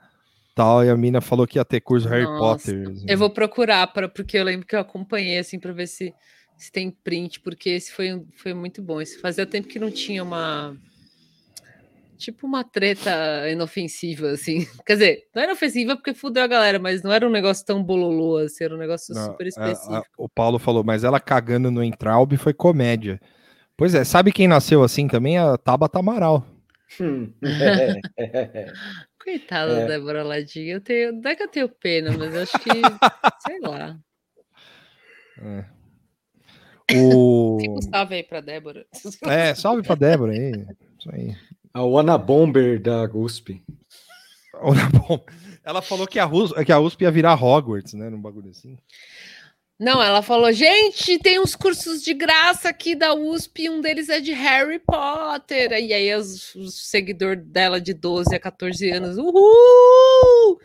tal, 0.54 0.84
e 0.84 0.90
a 0.90 0.96
mina 0.96 1.20
falou 1.20 1.44
que 1.44 1.58
ia 1.58 1.64
ter 1.64 1.80
curso 1.80 2.08
Harry 2.08 2.22
Nossa, 2.22 2.70
Potter. 2.70 2.88
assim. 2.88 3.06
Eu 3.08 3.18
vou 3.18 3.30
procurar, 3.30 3.84
pra, 3.88 4.08
porque 4.08 4.38
eu 4.38 4.44
lembro 4.44 4.64
que 4.64 4.76
eu 4.76 4.80
acompanhei, 4.80 5.38
assim, 5.38 5.58
para 5.58 5.72
ver 5.72 5.88
se, 5.88 6.14
se 6.56 6.70
tem 6.70 6.88
print, 6.88 7.40
porque 7.40 7.70
esse 7.70 7.90
foi, 7.90 8.24
foi 8.36 8.54
muito 8.54 8.80
bom. 8.80 9.00
Esse 9.00 9.18
fazia 9.18 9.44
tempo 9.44 9.66
que 9.66 9.80
não 9.80 9.90
tinha 9.90 10.22
uma. 10.22 10.76
Tipo 12.24 12.46
uma 12.46 12.64
treta 12.64 13.10
inofensiva, 13.50 14.30
assim. 14.30 14.66
Quer 14.86 14.92
dizer, 14.94 15.28
não 15.34 15.42
era 15.42 15.52
inofensiva 15.52 15.94
porque 15.96 16.14
fudeu 16.14 16.42
a 16.42 16.46
galera, 16.46 16.78
mas 16.78 17.02
não 17.02 17.12
era 17.12 17.26
um 17.26 17.30
negócio 17.30 17.64
tão 17.66 17.82
bololô, 17.82 18.38
assim, 18.38 18.64
era 18.64 18.74
um 18.74 18.78
negócio 18.78 19.14
Não, 19.14 19.26
super 19.26 19.44
é, 19.44 19.48
específico. 19.48 19.94
a- 19.94 20.04
o 20.16 20.28
Paulo 20.28 20.58
falou, 20.58 20.82
mas 20.82 21.04
ela 21.04 21.20
cagando 21.20 21.70
no 21.70 21.84
Entraub 21.84 22.32
foi 22.38 22.54
comédia. 22.54 23.20
Pois 23.76 23.94
é, 23.94 24.04
sabe 24.04 24.32
quem 24.32 24.48
nasceu 24.48 24.82
assim 24.82 25.06
também? 25.08 25.36
A 25.36 25.56
Tabata 25.58 25.98
Amaral. 25.98 26.46
Hum, 27.00 27.32
é, 27.42 27.98
é, 28.16 28.24
é. 28.60 28.72
Coitada 29.20 29.72
É. 29.72 29.80
da 29.80 29.86
Débora 29.88 30.22
Ladinha. 30.22 30.74
Eu 30.74 30.80
tenho, 30.80 31.12
não 31.12 31.28
é 31.30 31.34
que 31.34 31.42
eu 31.42 31.48
tenho 31.48 31.68
pena, 31.68 32.12
mas 32.16 32.36
acho 32.36 32.58
que, 32.60 32.70
sei 33.44 33.58
lá. 33.60 33.98
É. 35.42 35.64
O... 36.96 37.58
Fica 37.60 37.72
um 37.72 37.82
salve 37.82 38.14
aí 38.14 38.22
pra 38.22 38.40
Débora. 38.40 38.86
É, 39.24 39.54
salve 39.54 39.82
pra 39.82 39.94
Débora 39.96 40.32
aí. 40.32 40.52
Isso 40.98 41.10
aí. 41.12 41.34
A 41.74 41.82
Wana 41.82 42.16
Bomber 42.16 42.80
da 42.80 43.04
USP. 43.12 43.62
Ela 45.64 45.82
falou 45.82 46.06
que 46.06 46.18
a, 46.18 46.26
USP, 46.26 46.64
que 46.64 46.72
a 46.72 46.78
USP 46.78 47.02
ia 47.02 47.10
virar 47.10 47.42
Hogwarts, 47.42 47.94
né? 47.94 48.08
Num 48.08 48.20
bagulho 48.20 48.50
assim. 48.50 48.78
Não, 49.78 50.00
ela 50.00 50.22
falou, 50.22 50.52
gente, 50.52 51.18
tem 51.18 51.40
uns 51.40 51.56
cursos 51.56 52.02
de 52.02 52.14
graça 52.14 52.68
aqui 52.68 52.94
da 52.94 53.12
USP, 53.12 53.68
um 53.68 53.80
deles 53.80 54.08
é 54.08 54.20
de 54.20 54.32
Harry 54.32 54.78
Potter. 54.78 55.72
E 55.72 55.92
aí 55.92 56.14
os, 56.14 56.54
os 56.54 56.88
seguidores 56.88 57.44
dela 57.44 57.80
de 57.80 57.92
12 57.92 58.34
a 58.36 58.38
14 58.38 58.88
anos, 58.90 59.16
uhul! 59.18 60.60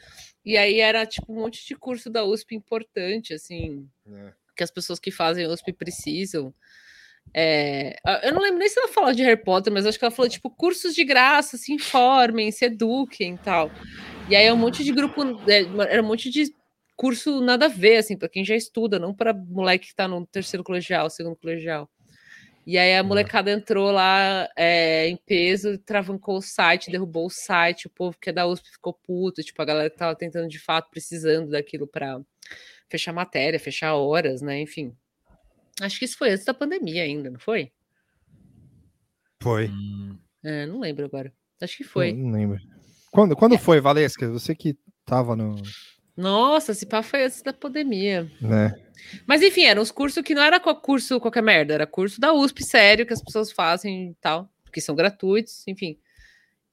E 0.45 0.57
aí 0.57 0.79
era 0.79 1.07
tipo 1.07 1.33
um 1.33 1.37
monte 1.41 1.65
de 1.65 1.75
curso 1.75 2.09
da 2.09 2.23
USP 2.23 2.55
importante, 2.55 3.33
assim, 3.33 3.87
É. 4.07 4.31
que 4.55 4.63
as 4.63 4.69
pessoas 4.69 4.99
que 4.99 5.09
fazem 5.11 5.47
USP 5.47 5.73
precisam. 5.73 6.53
É, 7.33 7.95
eu 8.23 8.33
não 8.33 8.41
lembro 8.41 8.59
nem 8.59 8.67
se 8.67 8.79
ela 8.79 8.87
falou 8.89 9.13
de 9.13 9.23
Harry 9.23 9.41
Potter, 9.41 9.71
mas 9.71 9.85
acho 9.85 9.97
que 9.97 10.05
ela 10.05 10.11
falou, 10.11 10.29
tipo, 10.29 10.49
cursos 10.49 10.95
de 10.95 11.03
graça, 11.03 11.57
se 11.57 11.73
informem, 11.73 12.51
se 12.51 12.65
eduquem 12.65 13.35
e 13.35 13.37
tal. 13.37 13.71
E 14.29 14.35
aí 14.35 14.45
é 14.45 14.53
um 14.53 14.57
monte 14.57 14.83
de 14.83 14.91
grupo, 14.91 15.21
é, 15.49 15.61
era 15.91 16.01
um 16.01 16.07
monte 16.07 16.29
de 16.29 16.53
curso 16.95 17.39
nada 17.41 17.65
a 17.65 17.69
ver, 17.69 17.97
assim, 17.97 18.17
para 18.17 18.29
quem 18.29 18.43
já 18.43 18.55
estuda, 18.55 18.99
não 18.99 19.13
para 19.13 19.33
moleque 19.33 19.87
que 19.87 19.95
tá 19.95 20.07
no 20.07 20.25
terceiro 20.27 20.63
colegial, 20.63 21.09
segundo 21.09 21.35
colegial. 21.35 21.89
E 22.67 22.77
aí 22.77 22.95
a 22.95 23.03
molecada 23.03 23.49
entrou 23.49 23.89
lá 23.89 24.47
é, 24.55 25.07
em 25.07 25.17
peso, 25.17 25.77
travancou 25.79 26.37
o 26.37 26.41
site, 26.41 26.91
derrubou 26.91 27.25
o 27.25 27.29
site, 27.29 27.87
o 27.87 27.89
povo 27.89 28.17
que 28.19 28.29
é 28.29 28.33
da 28.33 28.45
USP 28.45 28.69
ficou 28.69 28.93
puto, 28.93 29.41
tipo, 29.41 29.59
a 29.61 29.65
galera 29.65 29.89
que 29.89 29.97
tava 29.97 30.15
tentando 30.15 30.47
de 30.47 30.59
fato, 30.59 30.89
precisando 30.91 31.49
daquilo 31.49 31.87
para 31.87 32.21
fechar 32.87 33.13
matéria, 33.13 33.59
fechar 33.59 33.95
horas, 33.95 34.41
né? 34.41 34.59
Enfim. 34.61 34.95
Acho 35.81 35.99
que 35.99 36.05
isso 36.05 36.17
foi 36.17 36.31
antes 36.31 36.45
da 36.45 36.53
pandemia 36.53 37.03
ainda, 37.03 37.29
não 37.29 37.39
foi? 37.39 37.71
Foi. 39.41 39.69
É, 40.43 40.65
não 40.65 40.79
lembro 40.79 41.05
agora. 41.05 41.33
Acho 41.61 41.77
que 41.77 41.83
foi. 41.83 42.13
Não, 42.13 42.29
não 42.29 42.31
lembro. 42.31 42.59
Quando, 43.11 43.35
quando 43.35 43.57
foi, 43.57 43.81
Valesca? 43.81 44.29
Você 44.29 44.53
que 44.53 44.77
tava 45.05 45.35
no. 45.35 45.55
Nossa, 46.15 46.73
esse 46.73 46.85
pá 46.85 47.01
foi 47.01 47.23
antes 47.23 47.41
da 47.41 47.53
pandemia. 47.53 48.29
Né? 48.41 48.75
Mas 49.25 49.41
enfim, 49.41 49.63
eram 49.63 49.81
uns 49.81 49.91
cursos 49.91 50.21
que 50.21 50.35
não 50.35 50.41
era 50.41 50.59
curso 50.59 51.19
qualquer 51.19 51.41
merda, 51.41 51.73
era 51.73 51.87
curso 51.87 52.19
da 52.19 52.33
USP 52.33 52.63
sério 52.63 53.05
que 53.05 53.13
as 53.13 53.23
pessoas 53.23 53.51
fazem 53.51 54.09
e 54.11 54.15
tal, 54.15 54.49
que 54.71 54.81
são 54.81 54.95
gratuitos, 54.95 55.65
enfim. 55.67 55.97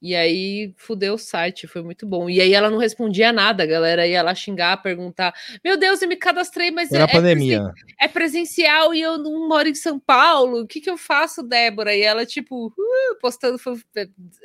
E 0.01 0.15
aí 0.15 0.73
fudeu 0.77 1.15
o 1.15 1.17
site, 1.17 1.65
foi 1.65 1.81
muito 1.81 2.05
bom. 2.05 2.29
E 2.29 2.39
aí 2.39 2.53
ela 2.53 2.69
não 2.69 2.77
respondia 2.77 3.33
nada, 3.33 3.63
a 3.63 3.65
galera 3.65 4.05
ia 4.05 4.21
lá 4.21 4.35
xingar, 4.35 4.81
perguntar: 4.83 5.33
Meu 5.63 5.75
Deus, 5.77 6.01
eu 6.01 6.07
me 6.07 6.15
cadastrei, 6.15 6.69
mas 6.69 6.91
é, 6.91 7.01
é 7.01 7.07
pandemia. 7.07 7.71
é 7.99 8.07
presencial 8.07 8.93
e 8.93 9.01
eu 9.01 9.17
não 9.17 9.47
moro 9.47 9.67
em 9.67 9.75
São 9.75 9.99
Paulo. 9.99 10.61
O 10.61 10.67
que, 10.67 10.79
que 10.79 10.89
eu 10.89 10.97
faço, 10.97 11.41
Débora? 11.41 11.95
E 11.95 12.01
ela, 12.01 12.25
tipo, 12.25 12.67
uh, 12.67 13.19
postando, 13.19 13.57
fan- 13.57 13.75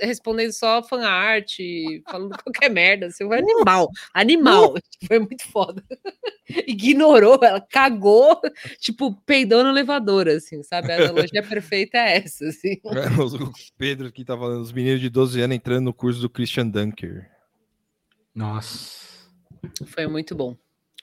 respondendo 0.00 0.52
só 0.52 0.82
fanart, 0.82 1.58
falando 2.10 2.30
qualquer 2.42 2.70
merda. 2.70 3.06
Assim, 3.06 3.26
foi 3.26 3.38
animal, 3.38 3.90
animal. 4.14 4.74
Foi 5.08 5.18
muito 5.18 5.42
foda. 5.48 5.82
Ignorou, 6.66 7.38
ela 7.42 7.60
cagou, 7.60 8.40
tipo, 8.78 9.14
peidou 9.26 9.64
no 9.64 9.70
elevador, 9.70 10.28
assim, 10.28 10.62
sabe? 10.62 10.92
A 10.92 10.96
analogia 10.96 11.42
perfeita 11.42 11.98
é 11.98 12.18
essa, 12.18 12.46
assim. 12.46 12.78
O 12.84 13.52
Pedro 13.76 14.06
aqui 14.08 14.24
tá 14.24 14.36
falando, 14.36 14.60
os 14.60 14.72
meninos 14.72 15.00
de 15.00 15.08
12 15.10 15.40
entrando 15.50 15.86
no 15.86 15.94
curso 15.94 16.20
do 16.20 16.30
Christian 16.30 16.68
Dunker. 16.68 17.30
Nossa. 18.34 19.28
Foi 19.86 20.06
muito 20.06 20.34
bom. 20.34 20.56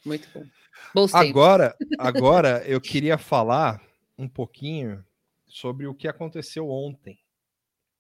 Muito 0.06 0.30
bom. 0.34 0.46
Bons. 0.94 1.14
Agora, 1.14 1.76
agora 1.98 2.64
eu 2.66 2.80
queria 2.80 3.18
falar 3.18 3.82
um 4.18 4.28
pouquinho 4.28 5.04
sobre 5.48 5.88
o 5.88 5.94
que 5.94 6.08
aconteceu 6.08 6.70
ontem, 6.70 7.20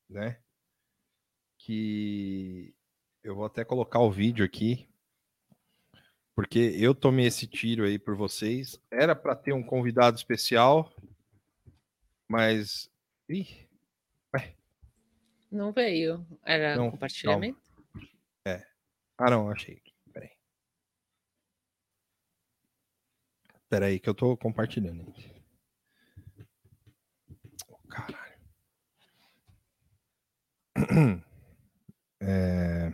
né? 0.09 0.37
Que 1.57 2.73
eu 3.23 3.35
vou 3.35 3.45
até 3.45 3.65
colocar 3.65 3.99
o 3.99 4.11
vídeo 4.11 4.45
aqui, 4.45 4.87
porque 6.33 6.75
eu 6.79 6.95
tomei 6.95 7.25
esse 7.25 7.45
tiro 7.47 7.83
aí 7.83 7.99
por 7.99 8.15
vocês. 8.15 8.79
Era 8.89 9.15
para 9.15 9.35
ter 9.35 9.53
um 9.53 9.63
convidado 9.63 10.15
especial, 10.15 10.93
mas 12.27 12.89
Ih, 13.29 13.68
Não 15.51 15.71
veio. 15.71 16.25
Era 16.45 16.75
Não, 16.75 16.91
compartilhamento? 16.91 17.59
é. 18.45 18.65
Ah, 19.17 19.29
não, 19.29 19.49
achei. 19.49 19.81
Peraí. 20.13 20.31
Peraí, 23.67 23.99
que 23.99 24.09
eu 24.09 24.13
tô 24.13 24.37
compartilhando. 24.37 25.11
Oh, 27.67 27.77
caralho. 27.87 28.39
É... 32.21 32.91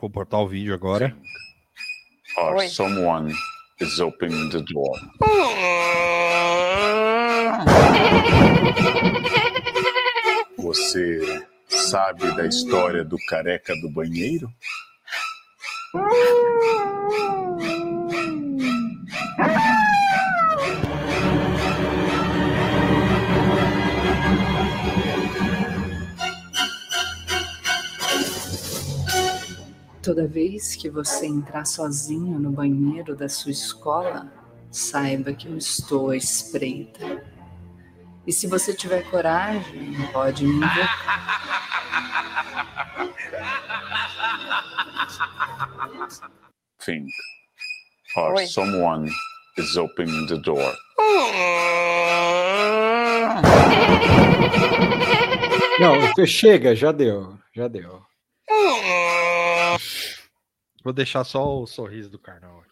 Vou 0.00 0.08
botar 0.08 0.38
o 0.38 0.46
vídeo 0.46 0.72
agora. 0.72 1.16
Or 2.36 2.68
someone 2.68 3.34
is 3.80 4.00
opening 4.00 4.50
the 4.50 4.62
door. 4.62 4.98
Você 10.58 11.20
sabe 11.68 12.30
da 12.36 12.46
história 12.46 13.04
do 13.04 13.16
careca 13.28 13.74
do 13.80 13.88
banheiro? 13.90 14.50
Toda 30.08 30.26
vez 30.26 30.74
que 30.74 30.88
você 30.88 31.26
entrar 31.26 31.66
sozinho 31.66 32.38
no 32.38 32.50
banheiro 32.50 33.14
da 33.14 33.28
sua 33.28 33.50
escola, 33.50 34.32
saiba 34.70 35.34
que 35.34 35.46
eu 35.46 35.58
estou 35.58 36.08
à 36.08 36.16
espreita. 36.16 37.22
E 38.26 38.32
se 38.32 38.46
você 38.46 38.72
tiver 38.72 39.02
coragem, 39.10 39.92
pode 40.10 40.46
me 40.46 40.54
invocar. 40.54 41.42
Think. 46.82 47.10
Or 48.16 48.46
someone 48.46 49.10
is 49.58 49.76
opening 49.76 50.26
the 50.26 50.38
door. 50.38 50.74
Não, 55.78 56.26
chega, 56.26 56.74
já 56.74 56.92
deu, 56.92 57.38
já 57.54 57.68
deu. 57.68 58.02
Vou 60.88 60.92
deixar 60.94 61.22
só 61.22 61.60
o 61.60 61.66
sorriso 61.66 62.08
do 62.08 62.18
carnal. 62.18 62.64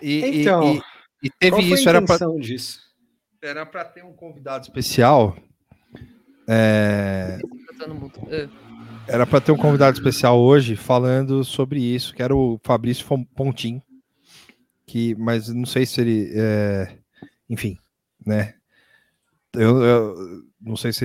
E, 0.00 0.20
e- 0.20 0.40
Então, 0.42 0.76
e, 1.20 1.26
e 1.26 1.30
teve 1.30 1.50
qual 1.56 1.62
foi 1.62 1.72
isso, 1.72 1.88
a 1.88 1.90
era 1.90 2.00
pra, 2.00 2.14
intenção 2.14 2.38
disso? 2.38 2.80
era 3.42 3.66
pra 3.66 3.84
ter 3.84 4.04
um 4.04 4.12
convidado 4.12 4.62
especial. 4.62 5.36
É. 6.46 7.40
Ah. 7.80 9.02
era 9.08 9.26
para 9.26 9.40
ter 9.40 9.50
um 9.50 9.56
convidado 9.56 9.96
especial 9.96 10.38
hoje 10.40 10.76
falando 10.76 11.42
sobre 11.42 11.80
isso, 11.82 12.14
que 12.14 12.22
era 12.22 12.36
o 12.36 12.60
Fabrício 12.62 13.04
Pontin. 13.34 13.82
Que, 14.86 15.16
mas 15.16 15.48
não 15.48 15.66
sei 15.66 15.84
se 15.84 16.00
ele. 16.00 16.30
é, 16.36 16.98
enfim, 17.50 17.76
né? 18.24 18.54
Eu, 19.54 19.82
eu 19.82 20.14
não 20.60 20.76
sei 20.76 20.92
se 20.92 21.04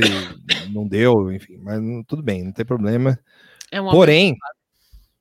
não 0.72 0.88
deu, 0.88 1.32
enfim, 1.32 1.58
mas 1.58 1.82
não- 1.82 2.04
tudo 2.04 2.22
bem, 2.22 2.44
não 2.44 2.52
tem 2.52 2.64
problema. 2.64 3.18
É 3.72 3.82
um 3.82 3.90
Porém, 3.90 4.36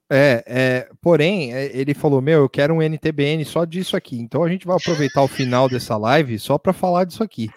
é, 0.08 0.44
é, 0.46 0.88
porém, 1.02 1.52
é, 1.52 1.76
ele 1.76 1.94
falou: 1.94 2.22
Meu, 2.22 2.40
eu 2.40 2.48
quero 2.48 2.74
um 2.74 2.82
NTBN 2.82 3.44
só 3.44 3.64
disso 3.64 3.96
aqui. 3.96 4.18
Então 4.18 4.44
a 4.44 4.48
gente 4.48 4.66
vai 4.66 4.76
aproveitar 4.76 5.22
o 5.22 5.28
final 5.28 5.68
dessa 5.68 5.96
live 5.96 6.38
só 6.38 6.56
para 6.56 6.72
falar 6.72 7.04
disso 7.04 7.22
aqui. 7.22 7.50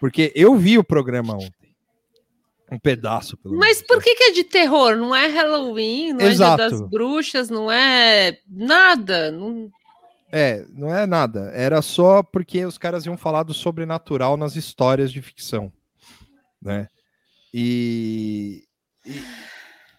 Porque 0.00 0.32
eu 0.34 0.56
vi 0.56 0.78
o 0.78 0.84
programa 0.84 1.34
ontem. 1.34 1.52
Um 2.70 2.78
pedaço, 2.78 3.36
pelo 3.36 3.54
menos. 3.54 3.66
Mas 3.66 3.82
por 3.82 4.02
que, 4.02 4.14
que 4.14 4.24
é 4.24 4.32
de 4.32 4.44
terror? 4.44 4.94
Não 4.94 5.14
é 5.14 5.26
Halloween, 5.28 6.12
não 6.12 6.20
é 6.20 6.28
Exato. 6.28 6.56
Dia 6.56 6.70
das 6.70 6.88
Bruxas, 6.88 7.48
não 7.48 7.70
é 7.70 8.38
nada. 8.46 9.30
Não... 9.30 9.70
É, 10.30 10.66
não 10.74 10.94
é 10.94 11.06
nada. 11.06 11.50
Era 11.54 11.80
só 11.80 12.22
porque 12.22 12.66
os 12.66 12.76
caras 12.76 13.06
iam 13.06 13.16
falar 13.16 13.44
do 13.44 13.54
sobrenatural 13.54 14.36
nas 14.36 14.54
histórias 14.54 15.10
de 15.10 15.22
ficção, 15.22 15.72
né? 16.60 16.88
E, 17.54 18.64
e, 19.06 19.22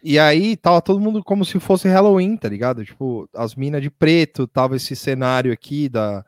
e 0.04 0.18
aí 0.18 0.56
tava 0.56 0.82
todo 0.82 1.00
mundo 1.00 1.24
como 1.24 1.44
se 1.44 1.60
fosse 1.60 1.88
Halloween, 1.88 2.38
tá 2.38 2.48
ligado? 2.48 2.86
Tipo, 2.86 3.30
as 3.34 3.56
minas 3.56 3.82
de 3.82 3.90
preto, 3.90 4.48
tava 4.48 4.76
esse 4.76 4.96
cenário 4.96 5.52
aqui 5.52 5.90
da 5.90 6.26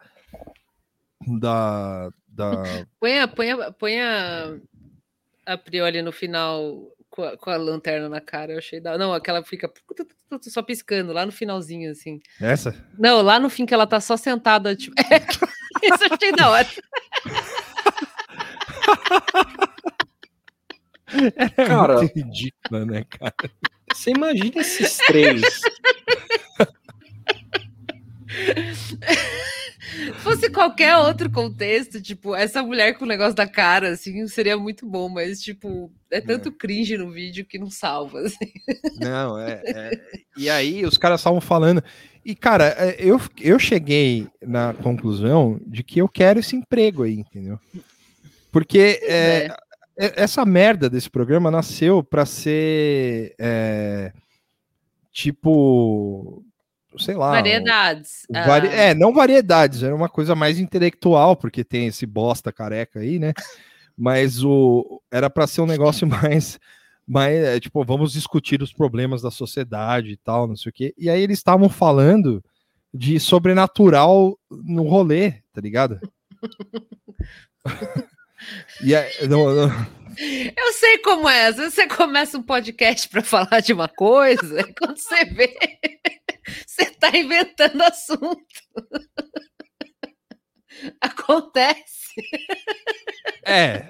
da, 1.27 2.09
da 2.27 2.51
Põe, 2.99 3.19
a, 3.19 3.27
põe, 3.27 3.51
a, 3.51 3.71
põe 3.71 4.01
a, 4.01 4.55
a 5.45 5.57
Prioli 5.57 6.01
no 6.01 6.11
final 6.11 6.91
com 7.09 7.23
a, 7.23 7.37
com 7.37 7.49
a 7.49 7.57
lanterna 7.57 8.09
na 8.09 8.21
cara. 8.21 8.53
Eu 8.53 8.57
achei 8.57 8.79
da... 8.79 8.97
Não, 8.97 9.13
aquela 9.13 9.43
fica 9.43 9.71
só 10.41 10.61
piscando 10.63 11.13
lá 11.13 11.25
no 11.25 11.31
finalzinho, 11.31 11.91
assim. 11.91 12.19
essa. 12.39 12.75
Não, 12.97 13.21
lá 13.21 13.39
no 13.39 13.49
fim 13.49 13.65
que 13.65 13.73
ela 13.73 13.85
tá 13.85 13.99
só 13.99 14.17
sentada, 14.17 14.75
tipo. 14.75 14.95
Isso 15.83 16.03
eu 16.03 16.13
achei 16.13 16.31
da 16.31 16.49
hora. 16.49 16.67
É 21.35 21.65
Cara, 21.65 21.97
muito 21.97 22.15
ridícula, 22.15 22.85
né, 22.85 23.03
cara? 23.09 23.33
Você 23.93 24.11
imagina 24.11 24.61
esses 24.61 24.97
três. 24.97 25.41
fosse 30.23 30.49
qualquer 30.49 30.95
outro 30.97 31.29
contexto, 31.29 32.01
tipo, 32.01 32.35
essa 32.35 32.63
mulher 32.63 32.97
com 32.97 33.05
o 33.05 33.07
negócio 33.07 33.35
da 33.35 33.47
cara, 33.47 33.89
assim, 33.89 34.27
seria 34.27 34.57
muito 34.57 34.85
bom, 34.85 35.09
mas, 35.09 35.41
tipo, 35.41 35.91
é 36.09 36.21
tanto 36.21 36.51
cringe 36.51 36.97
no 36.97 37.11
vídeo 37.11 37.45
que 37.45 37.59
não 37.59 37.69
salva, 37.69 38.21
assim. 38.21 38.51
Não, 38.99 39.37
é, 39.37 39.61
é. 39.65 39.91
E 40.37 40.49
aí 40.49 40.85
os 40.85 40.97
caras 40.97 41.19
estavam 41.19 41.41
falando. 41.41 41.83
E, 42.23 42.35
cara, 42.35 42.75
é, 42.77 42.95
eu, 42.99 43.19
eu 43.39 43.57
cheguei 43.57 44.27
na 44.41 44.73
conclusão 44.73 45.59
de 45.65 45.83
que 45.83 45.99
eu 45.99 46.07
quero 46.07 46.39
esse 46.39 46.55
emprego 46.55 47.03
aí, 47.03 47.15
entendeu? 47.15 47.59
Porque 48.51 48.99
é, 49.03 49.45
é- 49.45 49.57
essa 49.97 50.45
merda 50.45 50.89
desse 50.89 51.09
programa 51.09 51.51
nasceu 51.51 52.03
para 52.03 52.25
ser 52.25 53.35
é, 53.39 54.11
tipo, 55.11 56.43
sei 56.97 57.15
lá. 57.15 57.31
Variedades. 57.31 58.23
um- 58.29 58.33
vari- 58.33 58.67
Ah, 58.69 58.73
É, 58.75 58.93
não 58.93 59.13
variedades, 59.13 59.83
era 59.83 59.95
uma 59.95 60.09
coisa 60.09 60.33
mais 60.35 60.59
intelectual, 60.59 61.35
porque 61.35 61.63
tem 61.63 61.87
esse 61.87 62.05
bosta 62.05 62.51
careca 62.51 62.99
aí, 62.99 63.19
né? 63.19 63.33
Mas 63.97 64.43
o 64.43 65.01
era 65.11 65.29
para 65.29 65.45
ser 65.47 65.61
um 65.61 65.65
negócio 65.67 66.07
mais 66.35 66.59
mais 67.07 67.35
é, 67.43 67.59
tipo, 67.59 67.83
vamos 67.83 68.13
discutir 68.13 68.61
os 68.61 68.71
problemas 68.71 69.21
da 69.21 69.29
sociedade 69.31 70.11
e 70.11 70.17
tal, 70.17 70.47
não 70.47 70.55
sei 70.55 70.69
o 70.69 70.73
quê. 70.73 70.93
E 70.97 71.09
aí 71.09 71.21
eles 71.21 71.39
estavam 71.39 71.67
falando 71.67 72.41
de 72.93 73.19
sobrenatural 73.19 74.37
no 74.49 74.83
rolê, 74.83 75.31
tá 75.53 75.59
ligado? 75.59 75.99
e 78.83 78.95
aí, 78.95 79.27
não- 79.27 79.53
não- 79.53 80.01
Eu 80.57 80.73
sei 80.73 80.97
como 80.99 81.27
é. 81.29 81.45
Às 81.47 81.55
vezes 81.57 81.73
você 81.73 81.87
começa 81.87 82.37
um 82.37 82.43
podcast 82.43 83.07
para 83.09 83.23
falar 83.23 83.59
de 83.61 83.73
uma 83.73 83.87
coisa, 83.87 84.61
e 84.61 84.73
quando 84.75 84.97
você 84.97 85.25
vê, 85.25 85.53
você 86.67 86.85
tá 86.91 87.09
inventando 87.17 87.81
assunto. 87.81 88.37
Acontece. 90.99 92.11
É. 93.45 93.87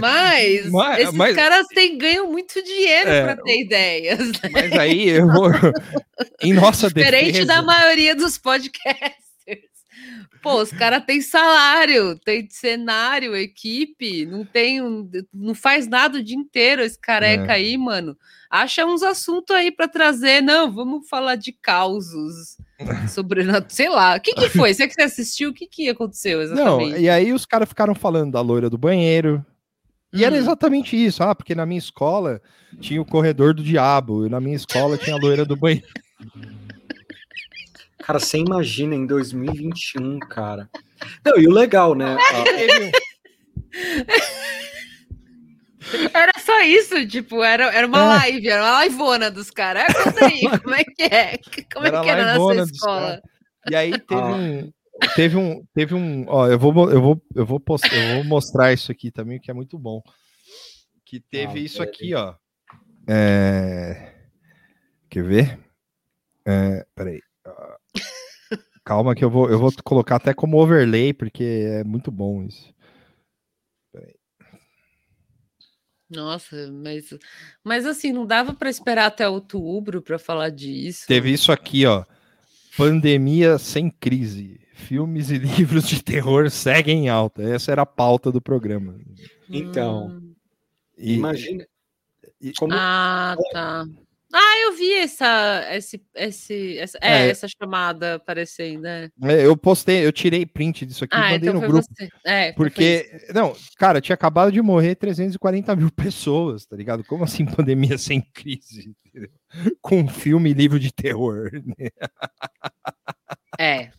Mas, 0.00 0.66
Mas- 0.70 0.98
esses 1.00 1.14
mas- 1.14 1.36
caras 1.36 1.66
têm, 1.68 1.96
ganham 1.96 2.30
muito 2.30 2.62
dinheiro 2.62 3.08
É, 3.08 3.22
para 3.24 3.42
ter 3.42 3.60
ideias. 3.60 4.18
né? 4.18 4.50
Mas 4.52 4.72
aí 4.72 5.08
eu 5.08 5.26
vou. 5.26 5.50
Em 6.42 6.52
nossa 6.52 6.88
Diferente 6.88 7.32
defesa. 7.32 7.46
da 7.46 7.62
maioria 7.62 8.14
dos 8.14 8.36
podcasters. 8.38 9.31
Pô, 10.42 10.60
os 10.60 10.70
caras 10.72 11.04
têm 11.04 11.20
salário, 11.20 12.18
tem 12.18 12.48
cenário, 12.50 13.36
equipe, 13.36 14.26
não 14.26 14.44
tem 14.44 14.80
não 15.32 15.54
faz 15.54 15.86
nada 15.86 16.18
o 16.18 16.22
dia 16.22 16.36
inteiro 16.36 16.82
esse 16.82 16.98
careca 16.98 17.52
É. 17.52 17.56
aí, 17.56 17.76
mano. 17.78 18.16
Acha 18.50 18.84
uns 18.84 19.02
assuntos 19.02 19.54
aí 19.54 19.70
para 19.70 19.86
trazer, 19.88 20.42
não, 20.42 20.70
vamos 20.70 21.08
falar 21.08 21.36
de 21.36 21.52
causos 21.52 22.56
sobre, 23.08 23.44
sei 23.68 23.88
lá. 23.88 24.16
O 24.16 24.20
que 24.20 24.34
que 24.34 24.48
foi? 24.48 24.74
Você 24.74 24.88
que 24.88 24.94
você 24.94 25.02
assistiu, 25.02 25.50
o 25.50 25.54
que 25.54 25.66
que 25.66 25.88
aconteceu 25.88 26.38
Não, 26.38 26.42
exatamente? 26.80 27.00
e 27.00 27.08
aí 27.08 27.32
os 27.32 27.46
caras 27.46 27.68
ficaram 27.68 27.94
falando 27.94 28.32
da 28.32 28.40
loira 28.40 28.68
do 28.68 28.76
banheiro. 28.78 29.44
E 30.12 30.22
Hum. 30.22 30.26
era 30.26 30.36
exatamente 30.36 30.94
isso. 30.96 31.22
Ah, 31.22 31.34
porque 31.34 31.54
na 31.54 31.64
minha 31.64 31.78
escola 31.78 32.42
tinha 32.80 33.00
o 33.00 33.04
corredor 33.06 33.54
do 33.54 33.62
diabo, 33.62 34.26
e 34.26 34.28
na 34.28 34.40
minha 34.40 34.56
escola 34.56 34.98
tinha 34.98 35.14
a 35.14 35.18
loira 35.18 35.44
do 35.44 35.56
banheiro. 35.56 35.86
Cara, 38.02 38.18
você 38.18 38.38
imagina 38.38 38.94
em 38.94 39.06
2021, 39.06 40.18
cara. 40.20 40.68
Não, 41.24 41.36
e 41.38 41.46
o 41.46 41.52
legal, 41.52 41.94
né? 41.94 42.16
Era 46.14 46.32
só 46.38 46.60
isso, 46.62 47.06
tipo, 47.08 47.42
era, 47.42 47.64
era 47.74 47.86
uma 47.86 47.98
É. 47.98 48.06
live, 48.18 48.48
era 48.48 48.62
uma 48.62 48.84
liveona 48.84 49.30
dos 49.30 49.50
caras. 49.50 49.84
Ah, 49.88 50.04
Conta 50.04 50.26
aí, 50.26 50.40
como 50.62 50.74
é 50.74 50.84
que 50.84 51.02
é? 51.02 51.38
Como 51.72 51.86
Era 51.86 51.98
é 51.98 52.02
que 52.02 52.08
era 52.08 52.24
na 52.24 52.36
sua 52.36 52.56
escola? 52.62 53.22
E 53.70 53.74
aí 53.76 53.90
teve 53.98 54.20
Ah. 54.20 54.26
um. 54.34 54.72
Teve 55.16 55.36
um. 55.36 55.64
Teve 55.74 55.94
um. 55.94 56.24
Ó, 56.28 56.46
eu 56.46 56.58
vou, 56.58 56.90
eu 56.90 57.02
vou, 57.02 57.22
eu 57.34 57.44
vou, 57.44 57.58
post, 57.60 57.88
eu 57.94 58.14
vou 58.16 58.24
mostrar 58.24 58.72
isso 58.72 58.92
aqui 58.92 59.10
também, 59.10 59.40
que 59.40 59.50
é 59.50 59.54
muito 59.54 59.76
bom. 59.78 60.00
Que 61.04 61.18
teve 61.20 61.58
Ah, 61.60 61.62
isso 61.62 61.82
aqui, 61.82 62.14
ó. 62.14 62.34
É... 63.08 64.12
Quer 65.10 65.24
ver? 65.24 65.58
É... 66.46 66.86
Peraí. 66.94 67.20
Calma 68.84 69.14
que 69.14 69.24
eu 69.24 69.30
vou, 69.30 69.48
eu 69.48 69.58
vou 69.58 69.72
colocar 69.84 70.16
até 70.16 70.34
como 70.34 70.60
overlay, 70.60 71.12
porque 71.12 71.44
é 71.44 71.84
muito 71.84 72.10
bom 72.10 72.42
isso. 72.42 72.72
Nossa, 76.10 76.70
mas, 76.70 77.14
mas 77.64 77.86
assim, 77.86 78.12
não 78.12 78.26
dava 78.26 78.52
para 78.52 78.68
esperar 78.68 79.06
até 79.06 79.26
outubro 79.26 80.02
para 80.02 80.18
falar 80.18 80.50
disso. 80.50 81.06
Teve 81.06 81.32
isso 81.32 81.50
aqui, 81.50 81.86
ó. 81.86 82.04
Pandemia 82.76 83.56
sem 83.58 83.88
crise. 83.88 84.60
Filmes 84.74 85.30
e 85.30 85.38
livros 85.38 85.88
de 85.88 86.02
terror 86.02 86.50
seguem 86.50 87.06
em 87.06 87.08
alta. 87.08 87.42
Essa 87.42 87.72
era 87.72 87.82
a 87.82 87.86
pauta 87.86 88.30
do 88.30 88.42
programa. 88.42 88.98
Então, 89.48 90.08
Hum. 90.08 90.34
E- 90.98 91.14
imagina. 91.14 91.66
e- 92.40 92.52
Como, 92.52 92.74
Ah, 92.74 93.34
tá. 93.52 93.86
Ah, 94.32 94.60
eu 94.62 94.72
vi 94.72 94.92
essa, 94.94 95.66
esse, 95.72 96.02
esse, 96.14 96.78
essa, 96.78 96.98
é, 97.02 97.26
É. 97.26 97.28
essa 97.28 97.46
chamada 97.46 98.14
aparecendo, 98.14 98.82
né? 98.82 99.10
É, 99.22 99.44
eu 99.44 99.56
postei, 99.56 100.06
eu 100.06 100.12
tirei 100.12 100.46
print 100.46 100.86
disso 100.86 101.04
aqui 101.04 101.14
e 101.14 101.18
Ah, 101.18 101.30
mandei 101.30 101.50
então 101.50 101.60
no 101.60 101.66
grupo. 101.68 101.86
É, 102.24 102.48
então 102.48 102.54
Porque, 102.56 103.10
não, 103.34 103.54
cara, 103.76 104.00
tinha 104.00 104.14
acabado 104.14 104.50
de 104.50 104.62
morrer 104.62 104.94
340 104.94 105.76
mil 105.76 105.90
pessoas, 105.92 106.64
tá 106.64 106.76
ligado? 106.76 107.04
Como 107.04 107.24
assim 107.24 107.44
pandemia 107.44 107.98
sem 107.98 108.22
crise? 108.32 108.94
entendeu? 109.06 109.30
Com 109.82 110.08
filme 110.08 110.50
e 110.50 110.54
livro 110.54 110.80
de 110.80 110.90
terror. 110.90 111.50
né? 111.78 111.88
É. 113.58 113.90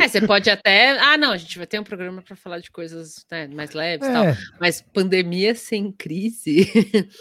É, 0.00 0.08
você 0.08 0.20
pode 0.26 0.50
até. 0.50 0.98
Ah, 0.98 1.16
não, 1.16 1.30
a 1.30 1.36
gente 1.36 1.56
vai 1.56 1.66
ter 1.66 1.78
um 1.78 1.84
programa 1.84 2.20
para 2.20 2.34
falar 2.34 2.58
de 2.58 2.70
coisas 2.70 3.24
né, 3.30 3.46
mais 3.48 3.72
leves 3.72 4.08
e 4.08 4.12
tal. 4.12 4.24
É, 4.24 4.36
Mas 4.60 4.82
pandemia 4.82 5.54
sem 5.54 5.92
crise. 5.92 6.68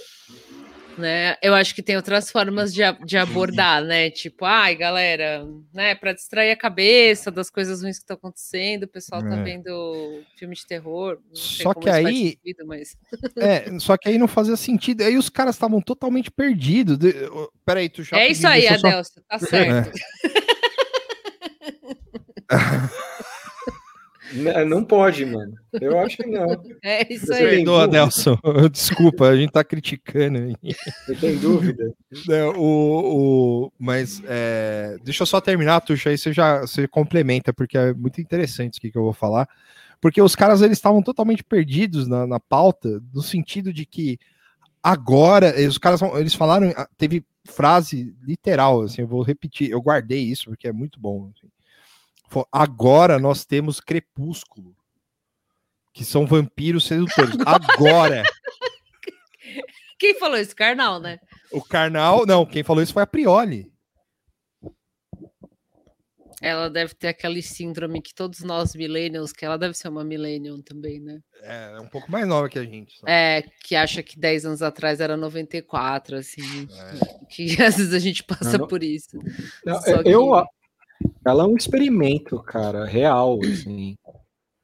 né? 1.01 1.35
Eu 1.41 1.53
acho 1.53 1.75
que 1.75 1.81
tem 1.83 1.97
outras 1.97 2.31
formas 2.31 2.73
de, 2.73 2.81
de 3.05 3.17
abordar, 3.17 3.83
né? 3.83 4.09
Tipo, 4.09 4.45
ai, 4.45 4.75
galera, 4.75 5.45
né? 5.73 5.95
Para 5.95 6.13
distrair 6.13 6.51
a 6.51 6.55
cabeça 6.55 7.29
das 7.29 7.49
coisas 7.49 7.81
ruins 7.81 7.97
que 7.97 8.03
estão 8.03 8.15
acontecendo, 8.15 8.83
o 8.83 8.87
pessoal 8.87 9.21
tá 9.21 9.35
É. 9.35 9.43
vendo 9.43 10.21
filme 10.37 10.55
de 10.55 10.65
terror. 10.65 11.19
Só 11.33 11.73
que 11.73 11.89
aí- 11.89 12.29
sentido, 12.43 12.65
mas... 12.65 12.95
é, 13.37 13.79
só 13.79 13.97
que 13.97 14.07
aí 14.07 14.17
não 14.17 14.27
fazia 14.27 14.55
sentido. 14.55 15.01
Aí 15.01 15.17
os 15.17 15.27
caras 15.27 15.55
estavam 15.55 15.81
totalmente 15.81 16.31
perdidos. 16.31 16.97
De- 16.97 17.13
Peraí, 17.65 17.89
tu 17.89 18.03
já. 18.03 18.17
É 18.17 18.27
isso 18.29 18.47
aí, 18.47 18.65
eu 18.67 18.79
só- 18.79 18.87
É. 18.87 18.91
Adelson, 18.91 19.21
tá 19.27 19.39
certo. 19.39 19.91
N- 19.91 20.01
Não 24.67 24.83
pode, 24.83 25.25
mano. 25.25 25.53
Eu 25.73 25.99
acho 25.99 26.17
que 26.17 26.27
não. 26.27 26.47
É, 26.83 27.13
isso 27.13 27.27
Você 27.27 27.33
aí. 27.33 27.57
Perdoa? 27.57 27.87
Nelson. 27.87 28.37
Desculpa, 28.71 29.27
a 29.27 29.35
gente 29.35 29.51
tá 29.51 29.63
criticando. 29.63 30.39
aí. 30.39 30.55
Você 31.05 31.15
tem 31.15 31.37
dúvida? 31.37 31.93
É, 32.29 32.45
o, 32.45 32.55
o, 32.57 33.73
mas 33.77 34.21
é, 34.25 34.97
deixa 35.03 35.23
eu 35.23 35.27
só 35.27 35.39
terminar, 35.39 35.81
Tuxa, 35.81 36.09
aí 36.09 36.17
você 36.17 36.33
já 36.33 36.61
você 36.61 36.87
complementa, 36.87 37.53
porque 37.53 37.77
é 37.77 37.93
muito 37.93 38.19
interessante 38.19 38.73
isso 38.73 38.79
aqui 38.79 38.91
que 38.91 38.97
eu 38.97 39.03
vou 39.03 39.13
falar. 39.13 39.47
Porque 39.99 40.21
os 40.21 40.35
caras 40.35 40.61
eles 40.61 40.77
estavam 40.77 41.03
totalmente 41.03 41.43
perdidos 41.43 42.07
na, 42.07 42.25
na 42.25 42.39
pauta, 42.39 43.01
no 43.13 43.21
sentido 43.21 43.71
de 43.71 43.85
que 43.85 44.17
agora, 44.81 45.53
os 45.67 45.77
caras 45.77 46.01
eles 46.15 46.33
falaram, 46.33 46.73
ah, 46.75 46.87
teve 46.97 47.23
frase 47.45 48.15
literal, 48.23 48.81
assim, 48.81 49.01
eu 49.01 49.07
vou 49.07 49.21
repetir, 49.21 49.69
eu 49.69 49.81
guardei 49.81 50.21
isso 50.21 50.45
porque 50.45 50.67
é 50.67 50.73
muito 50.73 50.99
bom. 50.99 51.29
assim. 51.35 51.47
Agora 52.51 53.19
nós 53.19 53.45
temos 53.45 53.79
Crepúsculo, 53.79 54.75
que 55.93 56.03
são 56.05 56.25
vampiros 56.25 56.85
sedutores. 56.85 57.35
Agora! 57.45 58.23
Quem 59.99 60.17
falou 60.17 60.37
isso? 60.37 60.55
Carnal, 60.55 60.99
né? 60.99 61.19
O 61.51 61.61
Karnal, 61.61 62.25
não, 62.25 62.43
quem 62.45 62.63
falou 62.63 62.81
isso 62.81 62.93
foi 62.93 63.03
a 63.03 63.07
Prioli. 63.07 63.71
Ela 66.41 66.71
deve 66.71 66.95
ter 66.95 67.09
aquele 67.09 67.39
síndrome 67.43 68.01
que 68.01 68.15
todos 68.15 68.39
nós 68.39 68.73
millennials, 68.73 69.31
que 69.31 69.45
ela 69.45 69.59
deve 69.59 69.75
ser 69.75 69.89
uma 69.89 70.03
millennial 70.03 70.57
também, 70.63 70.99
né? 70.99 71.19
É, 71.43 71.73
é 71.77 71.79
um 71.79 71.87
pouco 71.87 72.11
mais 72.11 72.27
nova 72.27 72.49
que 72.49 72.57
a 72.57 72.63
gente. 72.63 72.97
só. 72.97 73.05
É, 73.07 73.43
que 73.63 73.75
acha 73.75 74.01
que 74.01 74.17
10 74.17 74.45
anos 74.47 74.61
atrás 74.63 74.99
era 74.99 75.15
94, 75.15 76.15
assim. 76.15 76.67
É. 76.71 77.25
Que 77.29 77.61
às 77.61 77.77
vezes 77.77 77.93
a 77.93 77.99
gente 77.99 78.23
passa 78.23 78.57
não- 78.57 78.67
por 78.67 78.81
isso. 78.81 79.19
Não, 79.63 79.79
Só 79.81 80.01
eu, 80.01 80.31
que- 80.31 80.49
ela 81.25 81.43
é 81.43 81.47
um 81.47 81.55
experimento, 81.55 82.41
cara, 82.43 82.85
real, 82.85 83.39
assim. 83.43 83.95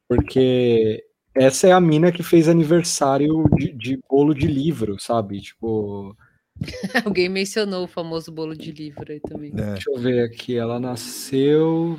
Porque 0.08 1.04
essa 1.34 1.68
é 1.68 1.72
a 1.72 1.80
mina 1.80 2.10
que 2.10 2.22
fez 2.22 2.48
aniversário 2.48 3.44
de, 3.56 3.72
de 3.72 3.98
bolo 4.08 4.34
de 4.34 4.46
livro, 4.46 4.98
sabe? 4.98 5.40
Tipo, 5.40 6.16
Alguém 7.04 7.28
mencionou 7.28 7.84
o 7.84 7.88
famoso 7.88 8.32
bolo 8.32 8.56
de 8.56 8.72
livro 8.72 9.12
aí 9.12 9.20
também. 9.20 9.50
É. 9.50 9.72
deixa 9.74 9.90
eu 9.90 9.98
ver 9.98 10.24
aqui, 10.24 10.56
ela 10.56 10.80
nasceu. 10.80 11.98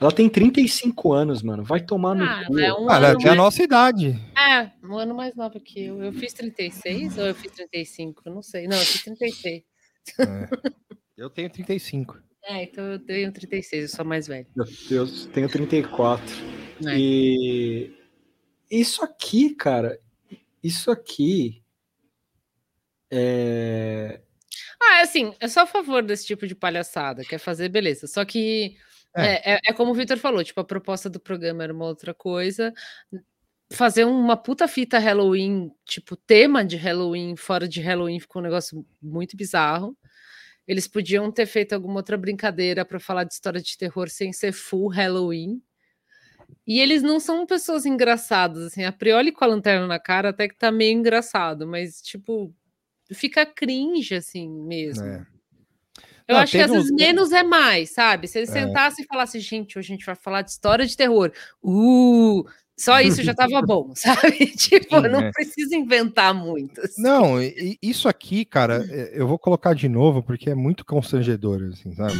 Ela 0.00 0.12
tem 0.12 0.28
35 0.28 1.12
anos, 1.12 1.42
mano. 1.42 1.64
Vai 1.64 1.80
tomar 1.84 2.14
no 2.14 2.22
Ah, 2.24 2.44
cu. 2.46 2.56
ela 2.58 2.66
é 2.68 2.72
um 2.72 2.88
Ah, 2.88 2.96
ela 2.96 3.16
tinha 3.16 3.32
a 3.32 3.34
mais... 3.34 3.44
nossa 3.44 3.62
idade. 3.64 4.16
É, 4.38 4.70
um 4.86 4.96
ano 4.96 5.12
mais 5.14 5.34
nova 5.34 5.58
que 5.58 5.86
eu. 5.86 6.00
Eu 6.00 6.12
fiz 6.12 6.32
36 6.32 7.18
ou 7.18 7.26
eu 7.26 7.34
fiz 7.34 7.50
35? 7.50 8.22
Eu 8.24 8.34
não 8.34 8.42
sei. 8.42 8.68
Não, 8.68 8.76
eu 8.76 8.84
fiz 8.84 9.02
36. 9.02 9.62
É. 10.20 10.48
Eu 11.18 11.28
tenho 11.28 11.50
35. 11.50 12.16
É, 12.48 12.62
então 12.62 12.84
eu 12.92 12.98
tenho 12.98 13.30
36, 13.30 13.82
eu 13.90 13.96
sou 13.96 14.04
mais 14.06 14.26
velho. 14.26 14.46
Meu 14.56 14.66
Deus, 14.88 15.26
tenho 15.26 15.48
34. 15.48 16.24
É. 16.86 16.96
E 16.98 17.92
isso 18.70 19.04
aqui, 19.04 19.54
cara, 19.54 20.00
isso 20.62 20.90
aqui 20.90 21.62
é. 23.10 24.20
Ah, 24.80 25.00
assim, 25.02 25.34
eu 25.40 25.48
sou 25.48 25.62
a 25.64 25.66
favor 25.66 26.02
desse 26.02 26.26
tipo 26.26 26.46
de 26.46 26.54
palhaçada, 26.54 27.24
quer 27.24 27.38
fazer, 27.38 27.68
beleza. 27.68 28.06
Só 28.06 28.24
que 28.24 28.76
é, 29.14 29.54
é- 29.54 29.60
é 29.68 29.72
como 29.72 29.90
o 29.90 29.94
Victor 29.94 30.16
falou, 30.18 30.42
tipo, 30.44 30.60
a 30.60 30.64
proposta 30.64 31.10
do 31.10 31.18
programa 31.20 31.62
era 31.64 31.72
uma 31.72 31.84
outra 31.86 32.14
coisa. 32.14 32.72
Fazer 33.70 34.04
uma 34.04 34.36
puta 34.36 34.66
fita 34.68 34.98
Halloween, 34.98 35.70
tipo, 35.84 36.16
tema 36.16 36.64
de 36.64 36.76
Halloween, 36.76 37.36
fora 37.36 37.68
de 37.68 37.80
Halloween, 37.80 38.20
ficou 38.20 38.40
um 38.40 38.44
negócio 38.44 38.86
muito 39.02 39.36
bizarro. 39.36 39.96
Eles 40.68 40.86
podiam 40.86 41.32
ter 41.32 41.46
feito 41.46 41.72
alguma 41.72 41.96
outra 41.96 42.16
brincadeira 42.18 42.84
para 42.84 43.00
falar 43.00 43.24
de 43.24 43.32
história 43.32 43.60
de 43.60 43.76
terror 43.76 44.08
sem 44.10 44.32
ser 44.32 44.52
full 44.52 44.88
Halloween. 44.88 45.60
E 46.66 46.78
eles 46.80 47.02
não 47.02 47.18
são 47.18 47.46
pessoas 47.46 47.86
engraçadas, 47.86 48.66
assim, 48.66 48.84
a 48.84 48.92
Prioli 48.92 49.32
com 49.32 49.44
a 49.44 49.48
lanterna 49.48 49.86
na 49.86 49.98
cara 49.98 50.28
até 50.28 50.46
que 50.46 50.56
tá 50.56 50.70
meio 50.70 50.92
engraçado, 50.98 51.66
mas, 51.66 52.00
tipo, 52.02 52.54
fica 53.12 53.44
cringe, 53.46 54.14
assim, 54.14 54.48
mesmo. 54.48 55.04
É. 55.04 55.26
Eu 56.28 56.34
Não, 56.34 56.42
acho 56.42 56.52
que 56.52 56.58
às 56.58 56.70
vezes 56.70 56.90
um- 56.90 56.94
menos 56.96 57.32
é 57.32 57.42
mais, 57.42 57.90
sabe? 57.94 58.28
Se 58.28 58.38
eles 58.38 58.50
É. 58.50 58.52
sentassem 58.66 59.02
e 59.02 59.08
falassem, 59.08 59.40
gente, 59.40 59.78
hoje 59.78 59.92
a 59.92 59.96
gente 59.96 60.04
vai 60.04 60.14
falar 60.14 60.42
de 60.42 60.50
história 60.50 60.84
de 60.84 60.94
terror. 60.94 61.32
Uh, 61.62 62.44
Só 62.78 63.00
isso 63.00 63.22
já 63.22 63.34
tava 63.34 63.60
bom, 63.60 63.92
sabe? 63.96 64.46
Tipo, 64.56 65.00
Sim, 65.02 65.08
não 65.08 65.20
é. 65.20 65.30
precisa 65.32 65.74
inventar 65.74 66.32
muito. 66.32 66.80
assim. 66.80 67.02
Não, 67.02 67.42
e- 67.42 67.76
e 67.82 67.90
isso 67.90 68.08
aqui, 68.08 68.44
cara, 68.44 68.86
é, 68.88 69.12
eu 69.20 69.26
vou 69.26 69.38
colocar 69.38 69.74
de 69.74 69.88
novo 69.88 70.22
porque 70.22 70.50
é 70.50 70.54
muito 70.54 70.84
constrangedor, 70.86 71.60
assim, 71.72 71.92
sabe? 71.94 72.14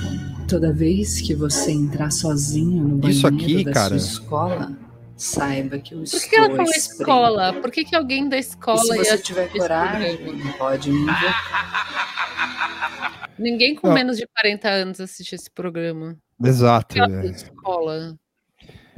Toda 0.49 0.73
vez 0.73 1.21
que 1.21 1.35
você 1.35 1.71
entrar 1.71 2.11
sozinho 2.11 2.83
no 2.83 2.97
banheiro 2.97 3.11
Isso 3.19 3.27
aqui, 3.27 3.65
da 3.65 3.73
cara. 3.73 3.99
sua 3.99 4.21
escola, 4.21 4.77
saiba 5.17 5.79
que 5.79 5.95
eu 5.95 5.99
Por 5.99 6.05
estou 6.05 6.21
que, 6.21 6.29
que 6.29 6.37
ela 6.37 6.51
falou 6.57 6.73
escola? 6.73 7.53
Por 7.55 7.71
que, 7.71 7.85
que 7.85 7.95
alguém 7.97 8.29
da 8.29 8.37
E 8.37 8.41
escola 8.41 8.83
se 8.83 8.97
ia 8.97 9.05
você 9.05 9.19
tiver 9.19 9.49
coragem, 9.53 10.19
pode 10.59 10.91
me 10.91 11.01
invocar. 11.03 13.35
Ninguém 13.39 13.75
com 13.77 13.87
Não. 13.89 13.95
menos 13.95 14.17
de 14.17 14.27
40 14.27 14.69
anos 14.69 15.01
assiste 15.01 15.35
esse 15.35 15.51
programa. 15.51 16.17
Exato. 16.43 16.99
É. 17.01 17.27
escola. 17.27 18.17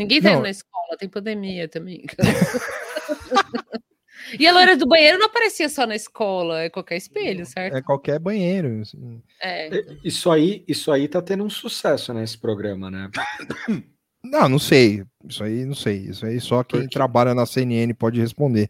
Ninguém 0.01 0.23
tá 0.23 0.31
Não. 0.31 0.37
indo 0.37 0.43
na 0.45 0.51
escola, 0.51 0.97
tem 0.99 1.11
pandemia 1.11 1.69
também. 1.69 2.07
e 4.39 4.47
a 4.47 4.53
loira 4.53 4.79
do 4.79 4.87
banheiro 4.87 5.19
não 5.19 5.27
aparecia 5.27 5.69
só 5.69 5.87
na 5.87 5.95
escola, 5.95 6.63
é 6.63 6.71
qualquer 6.71 6.97
espelho, 6.97 7.45
certo? 7.45 7.77
É 7.77 7.83
qualquer 7.83 8.19
banheiro. 8.19 8.81
assim. 8.81 9.23
É. 9.43 9.69
Isso 10.03 10.31
aí, 10.31 10.65
isso 10.67 10.91
aí 10.91 11.07
tá 11.07 11.21
tendo 11.21 11.45
um 11.45 11.51
sucesso 11.51 12.15
nesse 12.15 12.39
programa, 12.39 12.91
né? 12.91 13.11
Não, 14.23 14.51
não 14.51 14.59
sei. 14.59 15.03
Isso 15.27 15.43
aí 15.43 15.65
não 15.65 15.75
sei. 15.75 15.97
Isso 15.97 16.27
aí 16.27 16.39
só 16.43 16.63
quem 16.63 16.87
trabalha 16.87 17.35
na 17.35 17.47
CNN 17.47 17.95
pode 17.95 18.21
responder. 18.21 18.69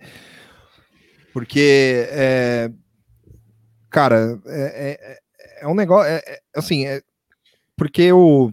Porque, 1.33 2.07
é, 2.09 2.71
cara, 3.91 4.41
é, 4.47 4.97
é- 5.03 5.19
é 5.63 5.67
um 5.67 5.75
negócio. 5.75 6.09
é- 6.09 6.23
é- 6.25 6.41
assim, 6.55 6.87
é, 6.87 7.03
porque 7.77 8.13
o, 8.13 8.53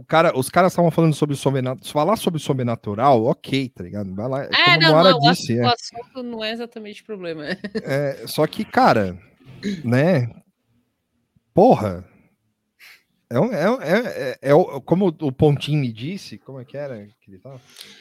o 0.00 0.04
cara, 0.04 0.36
os 0.38 0.48
caras 0.48 0.72
estavam 0.72 0.90
falando 0.90 1.14
sobre 1.14 1.34
sobrenatural. 1.36 1.92
Falar 1.92 2.16
sobre 2.16 2.40
sobrenatural, 2.40 3.24
ok, 3.24 3.68
tá 3.70 3.82
ligado? 3.82 4.14
Vai 4.14 4.28
lá, 4.28 4.44
É, 4.44 4.78
não, 4.78 4.90
Moara 4.92 5.10
não, 5.10 5.18
o 5.18 5.20
disse. 5.20 5.52
assunto, 5.52 5.60
é. 5.60 5.66
o 5.66 5.72
assunto 5.72 6.22
não 6.22 6.44
é 6.44 6.52
exatamente 6.52 7.02
o 7.02 7.06
problema. 7.06 7.44
É, 7.82 8.24
só 8.26 8.46
que, 8.46 8.64
cara, 8.64 9.18
né? 9.84 10.30
Porra. 11.52 12.04
É, 13.30 13.38
um- 13.38 13.52
é, 13.52 13.70
um- 13.70 13.82
é, 13.82 13.98
é, 13.98 14.38
é 14.50 14.80
como 14.86 15.08
o 15.08 15.30
Pontinho 15.32 15.80
me 15.80 15.92
disse, 15.92 16.38
como 16.38 16.60
é 16.60 16.64
que 16.64 16.76
era 16.78 17.06
que 17.20 17.30
ele 17.30 17.38
tava? 17.38 17.60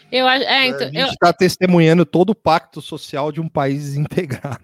Eu 0.09 0.25
acho, 0.25 0.43
é, 0.43 0.47
a 0.57 0.67
então, 0.67 0.87
gente 0.87 0.99
eu, 0.99 1.07
está 1.07 1.33
testemunhando 1.33 2.05
todo 2.05 2.29
o 2.29 2.35
pacto 2.35 2.81
social 2.81 3.29
de 3.31 3.41
um 3.41 3.49
país 3.49 3.83
desintegrado. 4.47 4.63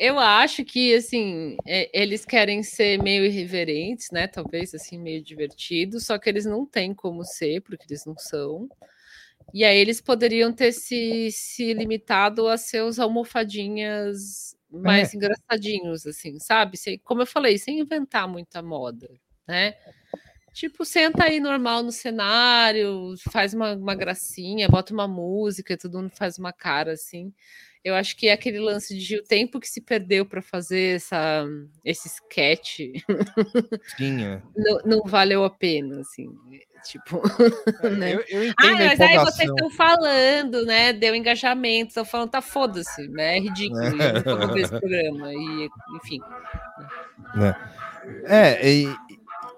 Eu 0.00 0.18
acho 0.18 0.64
que, 0.64 0.94
assim, 0.94 1.56
é, 1.66 1.90
eles 1.92 2.24
querem 2.24 2.62
ser 2.62 3.02
meio 3.02 3.24
irreverentes, 3.24 4.08
né? 4.12 4.26
Talvez, 4.26 4.74
assim, 4.74 4.98
meio 4.98 5.22
divertidos, 5.22 6.06
só 6.06 6.18
que 6.18 6.28
eles 6.28 6.44
não 6.46 6.66
têm 6.66 6.94
como 6.94 7.24
ser, 7.24 7.60
porque 7.62 7.84
eles 7.88 8.04
não 8.06 8.16
são. 8.18 8.68
E 9.54 9.64
aí 9.64 9.78
eles 9.78 10.00
poderiam 10.00 10.52
ter 10.52 10.72
se, 10.72 11.30
se 11.32 11.72
limitado 11.74 12.48
a 12.48 12.56
seus 12.56 12.98
almofadinhas 12.98 14.56
mais 14.70 15.12
É. 15.12 15.16
engraçadinhos, 15.16 16.06
assim, 16.06 16.38
sabe? 16.38 16.76
Sem, 16.76 16.98
como 17.00 17.22
eu 17.22 17.26
falei, 17.26 17.58
sem 17.58 17.80
inventar 17.80 18.28
muita 18.28 18.62
moda, 18.62 19.08
né? 19.48 19.74
Tipo, 20.52 20.84
senta 20.84 21.24
aí 21.24 21.40
normal 21.40 21.82
no 21.82 21.92
cenário, 21.92 23.14
faz 23.30 23.54
uma, 23.54 23.74
uma 23.74 23.94
gracinha, 23.94 24.68
bota 24.68 24.92
uma 24.92 25.06
música, 25.08 25.76
todo 25.78 25.98
mundo 25.98 26.10
faz 26.10 26.38
uma 26.38 26.52
cara 26.52 26.92
assim. 26.92 27.32
Eu 27.82 27.94
acho 27.94 28.14
que 28.16 28.28
é 28.28 28.32
aquele 28.32 28.58
lance 28.58 28.96
de 28.96 29.16
o 29.16 29.22
tempo 29.22 29.58
que 29.58 29.68
se 29.68 29.80
perdeu 29.80 30.26
para 30.26 30.42
fazer 30.42 30.96
essa, 30.96 31.46
esse 31.82 32.08
sketch 32.08 32.80
Sim, 33.96 34.22
é. 34.24 34.42
não, 34.54 34.80
não 34.84 35.02
valeu 35.06 35.44
a 35.44 35.50
pena, 35.50 36.00
assim. 36.00 36.28
Tipo, 36.84 37.22
né? 37.98 38.14
Eu, 38.14 38.24
eu 38.28 38.52
Ah, 38.58 38.74
mas 38.78 39.00
aí 39.00 39.16
vocês 39.18 39.48
estão 39.48 39.70
falando, 39.70 40.64
né? 40.66 40.92
Deu 40.92 41.14
engajamento, 41.14 41.88
estão 41.88 42.04
falando, 42.04 42.30
tá 42.30 42.42
foda-se, 42.42 43.08
né? 43.08 43.38
É 43.38 43.40
ridículo. 43.40 43.80
vou 43.80 44.52
ver 44.52 44.60
esse 44.60 44.70
programa. 44.80 45.32
E, 45.32 45.68
enfim. 45.96 46.20
né? 47.34 47.54
É, 48.26 48.70
e, 48.70 48.94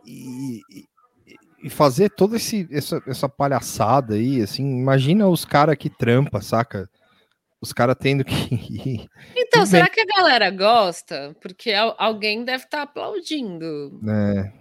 e- 0.07 0.61
e- 0.71 1.71
fazer 1.71 2.11
toda 2.11 2.37
essa, 2.37 3.03
essa 3.07 3.29
palhaçada 3.29 4.15
aí, 4.15 4.43
assim, 4.43 4.65
imagina 4.81 5.29
os 5.29 5.45
caras 5.45 5.77
que 5.77 5.89
trampa, 5.89 6.41
saca? 6.41 6.89
Os 7.63 7.73
caras 7.73 7.97
tendo 7.99 8.25
que. 8.25 9.07
Então, 9.37 9.63
Tudo 9.63 9.67
será 9.67 9.85
bem. 9.85 9.93
que 9.95 10.01
a 10.01 10.17
galera 10.17 10.51
gosta? 10.51 11.35
Porque 11.41 11.73
al- 11.73 11.95
alguém 11.97 12.45
deve 12.45 12.65
estar 12.65 12.83
aplaudindo. 12.83 13.99
né? 14.03 14.53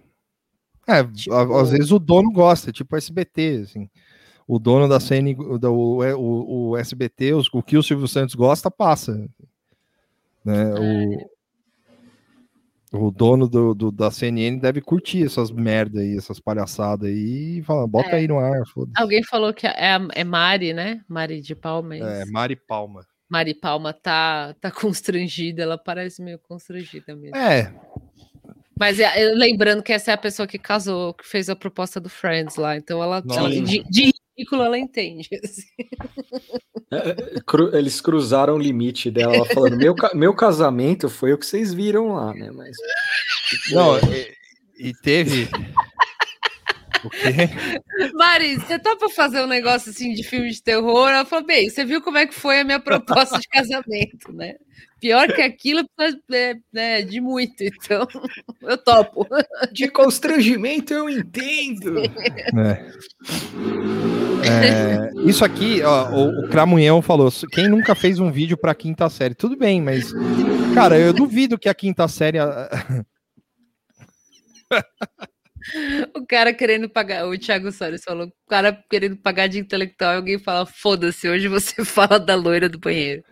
É, 0.88 0.99
a- 0.99 1.03
Tipo 1.06 1.34
às 1.57 1.72
vezes 1.72 1.91
o 1.91 1.98
dono 1.99 2.32
gosta, 2.32 2.72
tipo 2.72 2.94
o 2.95 2.98
SBT, 2.98 3.61
assim. 3.64 3.90
O 4.48 4.60
dono 4.60 4.88
da 4.88 4.99
CN, 4.99 5.36
o, 5.40 5.57
da- 5.57 5.72
o, 5.72 5.99
o, 6.15 6.69
o 6.69 6.78
SBT, 6.78 7.34
os- 7.34 7.49
o 7.52 7.64
que 7.64 7.76
o 7.78 7.84
Silvio 7.84 8.07
Santos 8.07 8.36
gosta, 8.36 8.69
passa. 8.69 9.28
Né? 10.45 10.65
O, 10.73 11.30
o 12.91 13.09
dono 13.09 13.47
do, 13.47 13.73
do- 13.73 13.91
da 13.91 14.11
CNN 14.11 14.59
deve 14.59 14.81
curtir 14.81 15.23
essas 15.26 15.49
merda 15.49 16.01
aí, 16.01 16.18
essas 16.18 16.39
palhaçadas 16.39 17.07
aí, 17.09 17.59
e 17.59 17.63
fala, 17.63 17.88
bota 17.88 18.09
É. 18.09 18.15
aí 18.15 18.27
no 18.27 18.38
ar, 18.39 18.65
foda-se. 18.68 19.01
Alguém 19.01 19.23
falou 19.23 19.53
que 19.53 19.65
é, 19.65 19.97
é 20.13 20.23
Mari, 20.23 20.73
né? 20.73 21.01
Mari 21.07 21.41
de 21.41 21.55
Palma. 21.55 21.95
É, 21.95 22.26
Mari 22.26 22.55
Palma. 22.55 23.05
Mari 23.30 23.53
Palma 23.53 23.93
tá, 23.93 24.53
tá 24.59 24.69
constrangida, 24.72 25.63
ela 25.63 25.77
parece 25.77 26.22
meio 26.22 26.38
constrangida 26.39 27.15
mesmo. 27.15 27.35
É, 27.38 27.73
Mas 28.77 28.99
é, 28.99 29.26
lembrando 29.35 29.81
que 29.84 29.93
essa 29.93 30.11
é 30.11 30.13
a 30.13 30.18
pessoa 30.18 30.45
que 30.47 30.57
casou, 30.57 31.13
que 31.13 31.26
fez 31.26 31.49
a 31.49 31.55
proposta 31.55 31.99
do 31.99 32.09
Friends 32.09 32.55
lá. 32.57 32.76
Então 32.76 33.01
ela, 33.01 33.23
ela 33.30 33.49
de, 33.49 33.84
de 33.89 34.11
ridículo 34.38 34.64
ela 34.64 34.78
entende. 34.78 35.30
assim. 35.44 35.64
Cru- 37.45 37.76
eles 37.76 38.02
cruzaram 38.02 38.56
o 38.56 38.60
limite 38.60 39.10
dela, 39.12 39.36
ela 39.36 39.45
falando: 39.45 39.78
meu, 39.78 39.95
meu 40.14 40.34
casamento 40.34 41.10
foi 41.10 41.34
o 41.34 41.38
que 41.38 41.45
vocês 41.45 41.74
viram 41.74 42.14
lá, 42.14 42.34
né? 42.34 42.52
Mas. 42.52 42.76
não, 43.72 43.98
e, 43.98 44.90
e 44.90 44.94
teve. 45.02 45.48
O 47.03 47.10
quê? 47.10 47.49
Mari, 48.14 48.56
você 48.56 48.80
topa 48.80 49.10
fazer 49.10 49.41
um 49.41 49.48
negócio 49.48 49.91
assim 49.91 50.14
de 50.14 50.23
filme 50.23 50.49
de 50.49 50.61
terror? 50.61 51.10
Ela 51.10 51.26
falou: 51.26 51.45
bem, 51.45 51.69
você 51.69 51.84
viu 51.86 52.02
como 52.02 52.18
é 52.18 52.28
que 52.28 52.34
foi 52.34 52.60
a 52.60 52.64
minha 52.64 52.80
proposta 52.80 53.40
de 53.40 53.48
casamento, 53.48 54.32
né? 54.34 54.56
Pior 54.99 55.28
que 55.34 55.41
aquilo 55.41 55.84
é, 56.32 56.53
é, 56.76 57.02
de 57.02 57.19
muito, 57.19 57.64
então 57.64 58.07
eu 58.61 58.78
topo. 58.78 59.28
De 59.72 59.88
constrangimento 59.90 60.94
eu 60.94 61.10
entendo. 61.10 61.95
É. 64.44 64.52
É, 64.68 65.11
isso 65.23 65.45
aqui, 65.45 65.84
ó, 65.84 66.10
o, 66.10 66.45
o 66.45 66.49
Cramunhão 66.49 66.99
falou: 67.02 67.32
quem 67.52 67.69
nunca 67.69 67.94
fez 67.94 68.19
um 68.19 68.32
vídeo 68.32 68.57
pra 68.57 68.73
quinta 68.73 69.07
série? 69.07 69.36
Tudo 69.36 69.56
bem, 69.56 69.80
mas, 69.80 70.11
cara, 70.73 70.98
eu 70.98 71.14
duvido 71.14 71.60
que 71.60 71.69
a 71.69 71.76
quinta 71.76 72.07
série. 72.07 72.40
O 76.15 76.25
cara 76.25 76.53
querendo 76.53 76.89
pagar, 76.89 77.27
o 77.27 77.38
Thiago 77.38 77.71
Soares 77.71 78.03
falou, 78.03 78.27
o 78.27 78.49
cara 78.49 78.77
querendo 78.89 79.15
pagar 79.17 79.47
de 79.47 79.59
intelectual, 79.59 80.15
alguém 80.15 80.39
fala, 80.39 80.65
foda-se, 80.65 81.27
hoje 81.27 81.47
você 81.47 81.83
fala 81.85 82.19
da 82.19 82.35
loira 82.35 82.67
do 82.69 82.79
banheiro. 82.79 83.23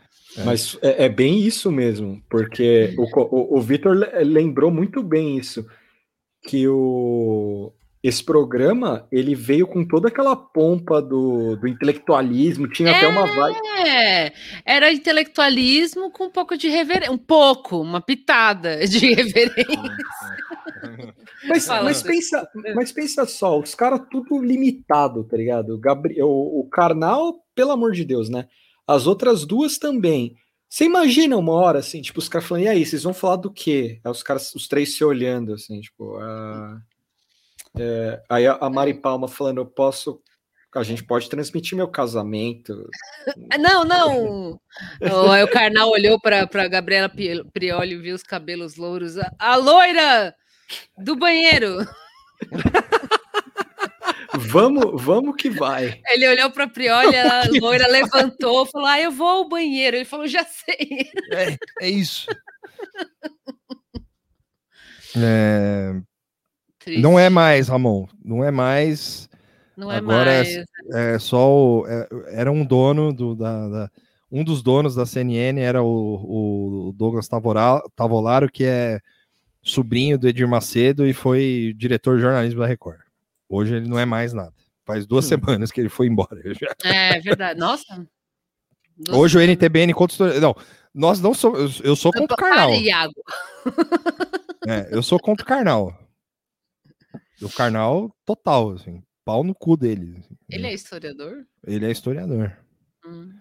Mas 0.46 0.78
é, 0.82 1.06
é 1.06 1.10
bem 1.10 1.40
isso 1.40 1.72
mesmo, 1.72 2.22
porque 2.30 2.94
o, 2.98 3.04
o, 3.04 3.58
o 3.58 3.62
Vitor 3.62 3.94
le- 3.96 4.24
lembrou 4.24 4.70
muito 4.70 5.02
bem 5.02 5.38
isso, 5.38 5.66
que 6.48 6.68
o, 6.68 7.74
esse 8.02 8.24
programa 8.24 9.08
ele 9.12 9.36
veio 9.36 9.68
com 9.68 9.84
toda 9.86 10.08
aquela 10.08 10.36
pompa 10.36 11.02
do, 11.02 11.56
do 11.58 11.68
intelectualismo, 11.68 12.68
tinha 12.68 12.92
até 12.92 13.08
uma 13.08 13.26
vibe. 13.26 13.58
É, 13.86 14.32
era 14.66 14.92
intelectualismo 14.92 16.12
com 16.12 16.26
um 16.26 16.32
pouco 16.32 16.56
de 16.56 16.70
reverência, 16.70 17.12
um 17.12 17.18
pouco, 17.18 17.82
uma 17.82 18.00
pitada 18.00 18.88
de 18.88 19.00
reverência. 19.14 19.98
Mas, 21.48 21.68
mas, 21.68 22.04
pensa, 22.04 22.50
mas 22.76 22.92
pensa 22.92 23.26
só, 23.26 23.60
os 23.60 23.74
caras 23.74 24.02
tudo 24.10 24.42
limitado, 24.42 25.24
tá 25.24 25.38
ligado? 25.38 25.76
O, 25.76 25.80
Gabriel, 25.80 26.28
o, 26.28 26.62
o 26.62 26.70
Karnal, 26.70 27.44
pelo 27.56 27.72
amor 27.72 27.94
de 27.94 28.06
Deus, 28.06 28.30
né? 28.30 28.48
As 28.88 29.08
outras 29.08 29.46
duas 29.46 29.78
também. 29.78 30.36
Você 30.70 30.86
imagina 30.86 31.36
uma 31.36 31.54
hora, 31.54 31.80
assim, 31.80 32.02
tipo, 32.02 32.20
os 32.20 32.30
caras 32.30 32.48
falando, 32.48 32.64
e 32.64 32.68
aí, 32.68 32.86
vocês 32.86 33.04
vão 33.04 33.14
falar 33.14 33.38
do 33.38 33.52
quê? 33.52 34.00
Aí 34.04 34.12
os 34.12 34.22
caras, 34.22 34.54
os 34.54 34.68
três 34.68 34.96
se 34.96 35.04
olhando, 35.04 35.54
assim, 35.54 35.82
tipo, 35.82 36.16
ah, 36.18 36.80
é, 37.78 38.22
aí 38.30 38.48
a, 38.48 38.54
a 38.62 38.70
Mari 38.70 38.94
Palma 38.94 39.28
falando, 39.28 39.60
eu 39.60 39.66
posso, 39.66 40.22
a 40.76 40.84
gente 40.84 41.04
pode 41.04 41.30
transmitir 41.30 41.76
meu 41.76 41.88
casamento. 41.88 42.88
Não, 43.60 43.84
não. 43.84 44.52
O, 45.02 45.48
Karnal 45.52 45.90
olhou 45.90 46.20
para 46.20 46.42
a 46.42 46.68
Gabriela 46.68 47.10
Prioli 47.10 47.94
e 47.96 47.98
viu 47.98 48.16
os 48.16 48.24
cabelos 48.24 48.76
louros. 48.76 49.18
A, 49.18 49.32
a 49.40 49.56
loira 49.56 50.36
do 50.98 51.16
banheiro. 51.16 51.78
Vamos, 54.38 55.02
vamos 55.04 55.36
que 55.36 55.50
vai. 55.50 56.00
Ele 56.08 56.28
olhou 56.28 56.52
para 56.52 56.66
a 56.66 56.70
Prioli, 56.70 57.16
a 57.18 57.44
loira 57.60 57.88
levantou, 57.88 58.66
falou: 58.66 58.88
Ah, 58.88 59.00
eu 59.02 59.12
vou 59.12 59.28
ao 59.28 59.50
banheiro. 59.50 59.98
Ele 59.98 60.06
falou: 60.06 60.28
Já 60.28 60.44
sei. 60.46 61.10
É, 61.32 61.58
é 61.82 61.90
isso. 61.90 62.28
É, 65.18 65.94
não 67.00 67.18
é 67.18 67.30
mais, 67.30 67.68
Ramon. 67.68 68.08
Não 68.24 68.44
é 68.44 68.52
mais. 68.52 69.28
Não 69.76 69.92
é 69.92 69.98
Agora 69.98 70.26
mais. 70.36 70.48
é, 70.58 70.66
é 71.16 71.20
só 71.20 71.50
o, 71.52 71.88
é- 71.88 72.08
era 72.32 72.52
um 72.52 72.66
dono 72.66 73.12
do, 73.14 73.36
da, 73.36 73.68
da- 73.68 73.92
um 74.32 74.44
dos 74.44 74.62
donos 74.62 74.94
da 74.94 75.06
CNN 75.06 75.60
era 75.60 75.82
o, 75.82 76.90
o 76.90 76.94
Douglas 76.94 77.28
Tavolaro, 77.28 78.52
que 78.52 78.64
é 78.66 79.00
sobrinho 79.62 80.18
do 80.18 80.28
Edir 80.28 80.48
Macedo 80.48 81.06
e 81.08 81.14
foi 81.14 81.74
diretor 81.78 82.16
de 82.18 82.22
jornalismo 82.24 82.60
da 82.62 82.68
Record. 82.68 83.00
Hoje 83.48 83.76
ele 83.76 83.88
não 83.88 83.98
é 84.00 84.06
mais 84.06 84.34
nada. 84.34 84.54
Faz 84.86 85.06
duas 85.06 85.26
semanas 85.26 85.72
que 85.72 85.80
ele 85.82 85.90
foi 85.90 86.08
embora. 86.08 86.42
Já- 86.54 86.74
É 86.84 87.20
verdade. 87.20 87.60
Nossa. 87.60 88.08
Duas 88.98 89.18
Hoje 89.18 89.38
o 89.38 89.40
semanas. 89.42 89.56
NTBN 89.58 89.94
contra 89.94 90.14
história- 90.14 90.40
Não, 90.40 90.56
nós 90.94 91.22
não 91.22 91.34
somos. 91.34 91.80
Eu, 91.82 91.96
sou 91.96 92.12
contra 92.12 92.68
o 92.68 92.74
Iago. 92.76 93.14
É, 94.68 94.88
eu 94.92 95.02
sou 95.02 95.20
contra 95.20 95.44
o 95.44 95.48
Karnal. 95.48 95.98
O 97.42 97.50
Karnal 97.50 98.14
total, 98.26 98.72
assim. 98.72 99.02
Pau 99.24 99.44
no 99.44 99.54
cu 99.56 99.78
dele. 99.78 100.16
assim. 100.20 100.36
Ele 100.50 100.68
é 100.68 100.74
historiador? 100.74 101.46
Ele 101.66 101.86
é 101.86 101.92
historiador. 101.92 102.58
Hum. 103.06 103.32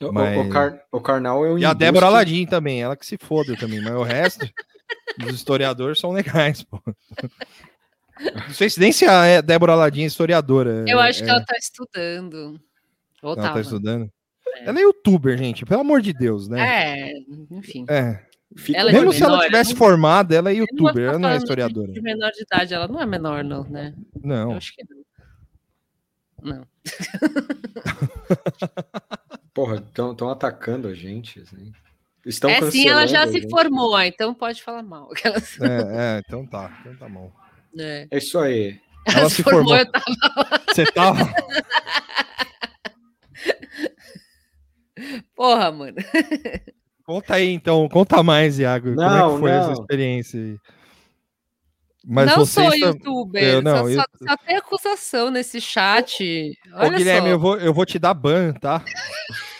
O, 0.00 0.06
o- 0.06 0.12
Mas- 0.12 0.46
o, 0.46 0.48
Car- 0.50 0.82
o 0.90 1.00
Karnal 1.00 1.44
é 1.44 1.50
um 1.52 1.58
E 1.58 1.64
a 1.64 1.72
Débora 1.74 2.06
Aladim 2.06 2.46
também, 2.46 2.82
ela 2.82 2.96
que 2.96 3.04
se 3.06 3.16
foda 3.18 3.56
também, 3.56 3.80
mas 3.82 3.92
o 3.94 4.02
resto 4.02 4.44
dos 5.18 5.34
historiadores 5.34 5.98
são 5.98 6.12
legais, 6.12 6.62
pô. 6.62 6.80
Não 8.20 8.54
sei 8.54 8.70
se 8.70 8.78
nem 8.78 8.92
se 8.92 9.04
a 9.04 9.24
é- 9.26 9.42
Débora 9.42 9.72
Aladim 9.72 10.02
é 10.02 10.06
historiadora. 10.06 10.84
Eu 10.86 11.00
é- 11.00 11.08
acho 11.08 11.22
que 11.22 11.28
é- 11.28 11.32
ela 11.32 11.44
tá 11.44 11.56
estudando. 11.56 12.60
Ou 13.22 13.32
ela 13.32 13.42
tava. 13.42 13.54
tá 13.54 13.60
estudando. 13.60 14.08
Ela 14.60 14.78
é 14.78 14.82
youtuber, 14.82 15.36
gente, 15.38 15.64
pelo 15.64 15.80
amor 15.80 16.02
de 16.02 16.12
Deus, 16.12 16.46
né? 16.48 16.60
É, 16.60 17.12
enfim. 17.50 17.86
É. 17.88 18.22
Ela 18.74 18.90
é 18.90 18.92
Mesmo 18.92 19.12
se 19.14 19.22
ela 19.22 19.32
menor, 19.38 19.46
tivesse 19.46 19.70
não- 19.70 19.78
formada, 19.78 20.34
ela 20.34 20.50
é 20.50 20.54
vou 20.54 20.60
youtuber, 20.60 21.08
ela 21.08 21.18
não 21.18 21.30
é 21.30 21.36
historiadora. 21.38 21.90
De 21.90 22.02
menor 22.02 22.30
de 22.32 22.42
idade, 22.42 22.74
ela 22.74 22.86
não 22.86 23.00
é 23.00 23.06
menor, 23.06 23.42
não, 23.42 23.64
né? 23.64 23.94
Não. 24.22 24.50
Eu 24.52 24.56
acho 24.58 24.74
que 24.74 24.84
não. 24.84 25.02
Não. 26.42 26.66
Porra, 29.54 29.76
estão 29.76 30.28
atacando 30.28 30.88
a 30.88 30.94
gente. 30.94 31.40
Assim. 31.40 31.72
Estão 32.24 32.48
é 32.50 32.70
sim, 32.70 32.88
ela 32.88 33.06
já 33.06 33.26
se 33.26 33.34
gente. 33.40 33.50
formou, 33.50 34.00
então 34.00 34.32
pode 34.32 34.62
falar 34.62 34.82
mal. 34.82 35.08
É, 35.60 36.18
é, 36.18 36.22
então 36.24 36.46
tá, 36.46 36.78
então 36.80 36.96
tá 36.96 37.08
bom. 37.08 37.30
É. 37.78 38.06
É 38.10 38.18
isso 38.18 38.38
aí. 38.38 38.78
Ela 39.06 39.28
se 39.28 39.42
formou. 39.42 39.76
eu 39.76 39.90
tava. 39.90 40.04
Você 40.68 40.84
tava. 40.86 41.24
Porra, 45.34 45.72
mano. 45.72 45.96
Conta 47.04 47.34
aí 47.34 47.50
então, 47.50 47.88
conta 47.88 48.22
mais, 48.22 48.58
Iago. 48.58 48.90
como 48.94 49.02
é 49.02 49.08
Não, 49.18 49.34
que 49.34 49.40
foi 49.40 49.50
essa 49.50 49.66
não. 49.68 49.72
experiência 49.74 50.40
aí? 50.40 50.56
Mas 52.04 52.26
não 52.30 52.36
você 52.36 52.62
sou 52.62 52.74
está- 52.74 52.86
youtuber, 52.86 53.42
Eu 53.42 53.62
não, 53.62 53.76
só, 53.78 53.88
eu- 53.88 54.00
só, 54.00 54.04
só 54.28 54.36
tem 54.38 54.56
acusação 54.56 55.30
nesse 55.30 55.60
chat. 55.60 56.52
Ô, 56.74 56.78
Olha 56.78 56.96
Guilherme, 56.98 57.28
só. 57.28 57.32
eu 57.34 57.38
vou, 57.38 57.56
eu 57.58 57.72
vou 57.74 57.86
te 57.86 57.98
dar 57.98 58.14
ban, 58.14 58.52
tá? 58.54 58.82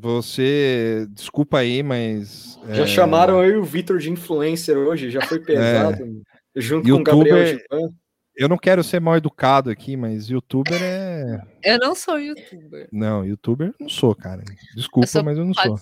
Você, 0.00 1.06
desculpa 1.10 1.58
aí, 1.58 1.82
mas. 1.82 2.58
Já 2.68 2.84
é, 2.84 2.86
chamaram 2.86 3.40
aí 3.40 3.56
o 3.56 3.64
Vitor 3.64 3.98
de 3.98 4.10
influencer 4.10 4.76
hoje, 4.76 5.10
já 5.10 5.20
foi 5.22 5.40
pesado. 5.44 6.22
Junto 6.54 6.84
com 6.88 6.94
o 6.94 6.98
Youtuber- 6.98 7.60
Gabriel. 7.70 7.90
Eu 8.36 8.48
não 8.48 8.56
quero 8.56 8.84
ser 8.84 9.00
mal 9.00 9.16
educado 9.16 9.68
aqui, 9.68 9.96
mas 9.96 10.30
youtuber 10.30 10.80
é. 10.80 11.42
Eu 11.64 11.76
não 11.78 11.92
sou 11.92 12.20
youtuber. 12.20 12.88
Não, 12.92 13.24
youtuber 13.26 13.66
eu 13.68 13.74
não 13.80 13.88
sou, 13.88 14.14
cara. 14.14 14.44
Desculpa, 14.76 15.08
eu 15.08 15.10
sou 15.10 15.24
mas 15.24 15.36
eu 15.36 15.44
não 15.44 15.52
sou. 15.54 15.76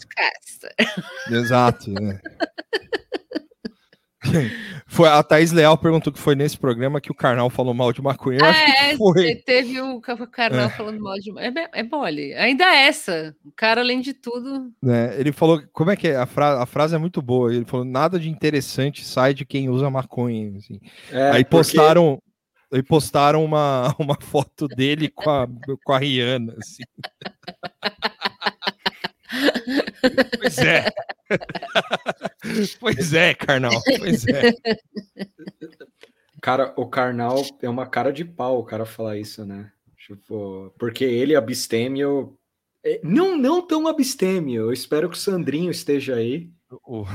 Exato. 1.30 1.90
né? 1.90 2.18
Foi, 4.88 5.08
a 5.08 5.20
Thaís 5.20 5.50
Leal 5.50 5.76
perguntou 5.76 6.12
que 6.12 6.18
foi 6.20 6.36
nesse 6.36 6.56
programa 6.56 7.00
que 7.00 7.10
o 7.10 7.14
Karnal 7.14 7.50
falou 7.50 7.74
mal 7.74 7.92
de 7.92 8.00
maconha. 8.00 8.38
Eu 8.40 8.44
acho 8.46 8.60
é, 8.60 8.90
que 8.92 8.96
foi. 8.96 9.34
te- 9.34 9.42
teve 9.44 9.80
o 9.80 10.00
Ca- 10.00 10.26
Carnal 10.28 10.66
É. 10.66 10.70
falando 10.70 11.00
mal 11.00 11.18
de. 11.18 11.36
É, 11.40 11.50
be- 11.50 11.68
é 11.74 11.82
mole. 11.82 12.32
Ainda 12.34 12.62
é 12.64 12.86
essa. 12.86 13.34
O 13.44 13.50
cara, 13.50 13.80
além 13.80 14.00
de 14.00 14.14
tudo. 14.14 14.70
né? 14.80 15.18
Ele 15.18 15.32
falou, 15.32 15.60
como 15.72 15.90
é 15.90 15.96
que 15.96 16.06
é? 16.06 16.16
A, 16.16 16.24
fra- 16.24 16.62
a 16.62 16.66
frase 16.66 16.94
é 16.94 16.98
muito 16.98 17.20
boa. 17.20 17.52
Ele 17.52 17.64
falou: 17.64 17.84
nada 17.84 18.16
de 18.16 18.28
interessante 18.30 19.04
sai 19.04 19.34
de 19.34 19.44
quem 19.44 19.68
usa 19.68 19.90
maconha. 19.90 20.56
assim. 20.56 20.78
É, 21.10 21.30
aí 21.30 21.44
porque- 21.44 21.56
postaram, 21.56 22.22
aí 22.72 22.82
postaram 22.82 23.44
uma, 23.44 23.92
uma 23.98 24.16
foto 24.20 24.68
dele 24.68 25.08
com 25.08 25.28
a, 25.28 25.48
com 25.84 25.92
a 25.92 25.98
Rihanna. 25.98 26.54
Assim. 26.58 26.84
pois 30.38 30.58
é. 30.58 30.90
pois 32.80 33.12
é, 33.14 33.34
Karnal. 33.34 33.72
Pois 33.98 34.26
é. 34.26 34.52
Cara, 36.40 36.72
o 36.76 36.86
Karnal 36.86 37.42
é 37.62 37.68
uma 37.68 37.86
cara 37.86 38.12
de 38.12 38.24
pau 38.24 38.58
o 38.60 38.64
cara 38.64 38.84
falar 38.86 39.16
isso, 39.16 39.44
né? 39.44 39.70
Tipo, 39.98 40.72
porque 40.78 41.04
ele 41.04 41.34
abstêmio. 41.34 42.38
é, 42.84 43.00
Não, 43.02 43.36
não 43.36 43.60
tão 43.66 43.88
abstêmio. 43.88 44.62
Eu 44.62 44.72
espero 44.72 45.08
que 45.10 45.16
o 45.16 45.20
Sandrinho 45.20 45.70
esteja 45.70 46.14
aí. 46.16 46.50
O- 46.84 47.06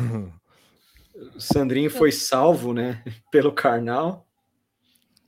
O 1.35 1.39
Sandrinho 1.39 1.89
foi 1.89 2.11
salvo, 2.11 2.73
né? 2.73 3.03
Pelo 3.31 3.51
Karnal 3.53 4.25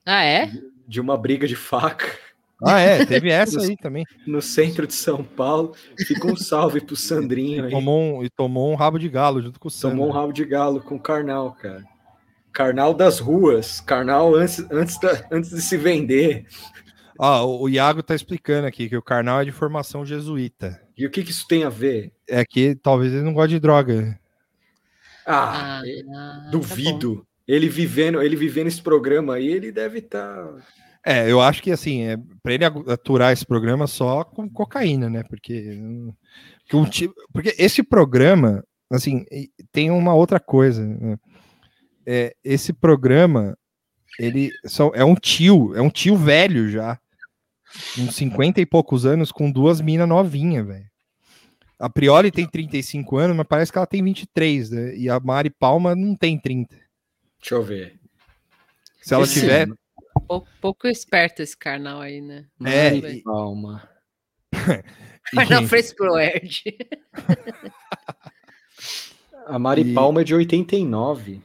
Ah, 0.05 0.23
é? 0.23 0.49
de 0.87 0.99
uma 0.99 1.15
briga 1.17 1.47
de 1.47 1.55
faca. 1.55 2.07
Ah, 2.65 2.79
é, 2.79 3.05
teve 3.05 3.29
essa 3.29 3.61
aí 3.61 3.75
também. 3.77 4.03
No 4.27 4.41
centro 4.41 4.85
de 4.87 4.93
São 4.93 5.23
Paulo. 5.23 5.75
Fica 5.97 6.27
um 6.27 6.35
salve 6.35 6.81
pro 6.81 6.95
Sandrinho 6.97 7.65
aí. 7.65 7.71
Tomou 7.71 7.99
um, 8.19 8.23
e 8.23 8.29
tomou 8.29 8.71
um 8.71 8.75
rabo 8.75 8.97
de 8.97 9.09
galo 9.09 9.41
junto 9.41 9.59
com 9.59 9.67
o 9.67 9.71
Sandro. 9.71 9.97
Tomou 9.97 10.09
um 10.09 10.13
rabo 10.13 10.31
de 10.33 10.45
galo 10.45 10.81
com 10.81 10.95
o 10.95 10.99
Karnal, 10.99 11.51
cara. 11.53 11.83
Karnal 12.51 12.93
das 12.93 13.19
ruas. 13.19 13.81
Karnal 13.81 14.35
antes, 14.35 14.59
antes, 14.71 14.99
da- 14.99 15.27
antes 15.31 15.49
de 15.49 15.61
se 15.61 15.75
vender. 15.77 16.45
Ah, 17.19 17.43
o 17.43 17.63
o 17.63 17.69
Iago 17.69 18.01
tá 18.03 18.15
explicando 18.15 18.67
aqui 18.67 18.89
que 18.89 18.97
o 18.97 19.01
Karnal 19.01 19.41
é 19.41 19.45
de 19.45 19.51
formação 19.51 20.05
jesuíta. 20.05 20.81
E 20.97 21.05
o 21.05 21.09
que, 21.11 21.23
que 21.23 21.31
isso 21.31 21.47
tem 21.47 21.63
a 21.63 21.69
ver? 21.69 22.11
É 22.27 22.43
que 22.45 22.75
talvez 22.75 23.11
ele 23.13 23.23
não 23.23 23.33
goste 23.33 23.55
de 23.55 23.59
droga. 23.59 24.19
Ah, 25.25 25.79
Ah, 25.79 25.81
eh, 25.87 26.03
tá 26.03 26.49
duvido. 26.51 27.25
ele 27.47 27.69
vivendo, 27.69 28.21
ele 28.21 28.35
vivendo 28.35 28.67
esse 28.67 28.81
programa 28.81 29.35
aí, 29.35 29.47
ele 29.47 29.71
deve 29.71 29.99
estar. 29.99 30.47
É, 31.05 31.29
eu 31.29 31.41
acho 31.41 31.61
que 31.61 31.71
assim, 31.71 32.03
é 32.03 32.17
para 32.41 32.53
ele 32.53 32.63
aturar 32.65 33.33
esse 33.33 33.45
programa 33.45 33.87
só 33.87 34.23
com 34.23 34.49
cocaína, 34.49 35.09
né? 35.09 35.23
Porque, 35.23 35.77
porque, 36.63 36.75
um 36.77 36.85
tipo- 36.85 37.13
porque 37.33 37.53
esse 37.57 37.83
programa, 37.83 38.63
assim, 38.91 39.25
tem 39.71 39.91
uma 39.91 40.13
outra 40.13 40.39
coisa. 40.39 40.85
né? 40.85 41.17
É, 42.05 42.35
esse 42.43 42.71
programa, 42.71 43.57
ele 44.17 44.49
só, 44.65 44.91
é 44.93 45.03
um 45.03 45.15
tio, 45.15 45.75
é 45.75 45.81
um 45.81 45.89
tio 45.89 46.15
velho 46.15 46.69
já, 46.69 46.97
com 47.95 48.09
50 48.09 48.61
e 48.61 48.65
poucos 48.65 49.05
anos, 49.05 49.31
com 49.31 49.51
duas 49.51 49.81
minas 49.81 50.07
novinhas, 50.07 50.65
velho. 50.65 50.85
A 51.79 51.89
Prioli 51.89 52.31
tem 52.31 52.47
35 52.47 53.17
anos, 53.17 53.35
mas 53.35 53.45
parece 53.47 53.71
que 53.71 53.77
ela 53.77 53.87
tem 53.87 54.01
23, 54.01 54.69
né? 54.69 54.95
E 54.95 55.09
a 55.09 55.19
Mari 55.19 55.49
Palma 55.49 55.93
não 55.95 56.15
tem 56.15 56.39
30. 56.39 56.77
Deixa 57.41 57.55
eu 57.55 57.63
ver. 57.63 57.99
Se 59.01 59.13
ela 59.13 59.23
Esse- 59.23 59.41
tiver. 59.41 59.67
Pouco, 60.27 60.47
pouco 60.61 60.87
esperto 60.87 61.41
esse 61.41 61.55
carnal 61.57 62.01
aí, 62.01 62.21
né? 62.21 62.45
É, 62.65 62.91
Mari 62.91 63.21
Palma. 63.23 63.89
Carnal 65.33 65.63
fez 65.67 65.93
pro 65.93 66.17
Erd. 66.17 66.63
A 69.45 69.59
Mari 69.59 69.81
E- 69.81 69.93
Palma 69.93 70.21
é 70.21 70.23
de 70.23 70.33
89. 70.35 71.41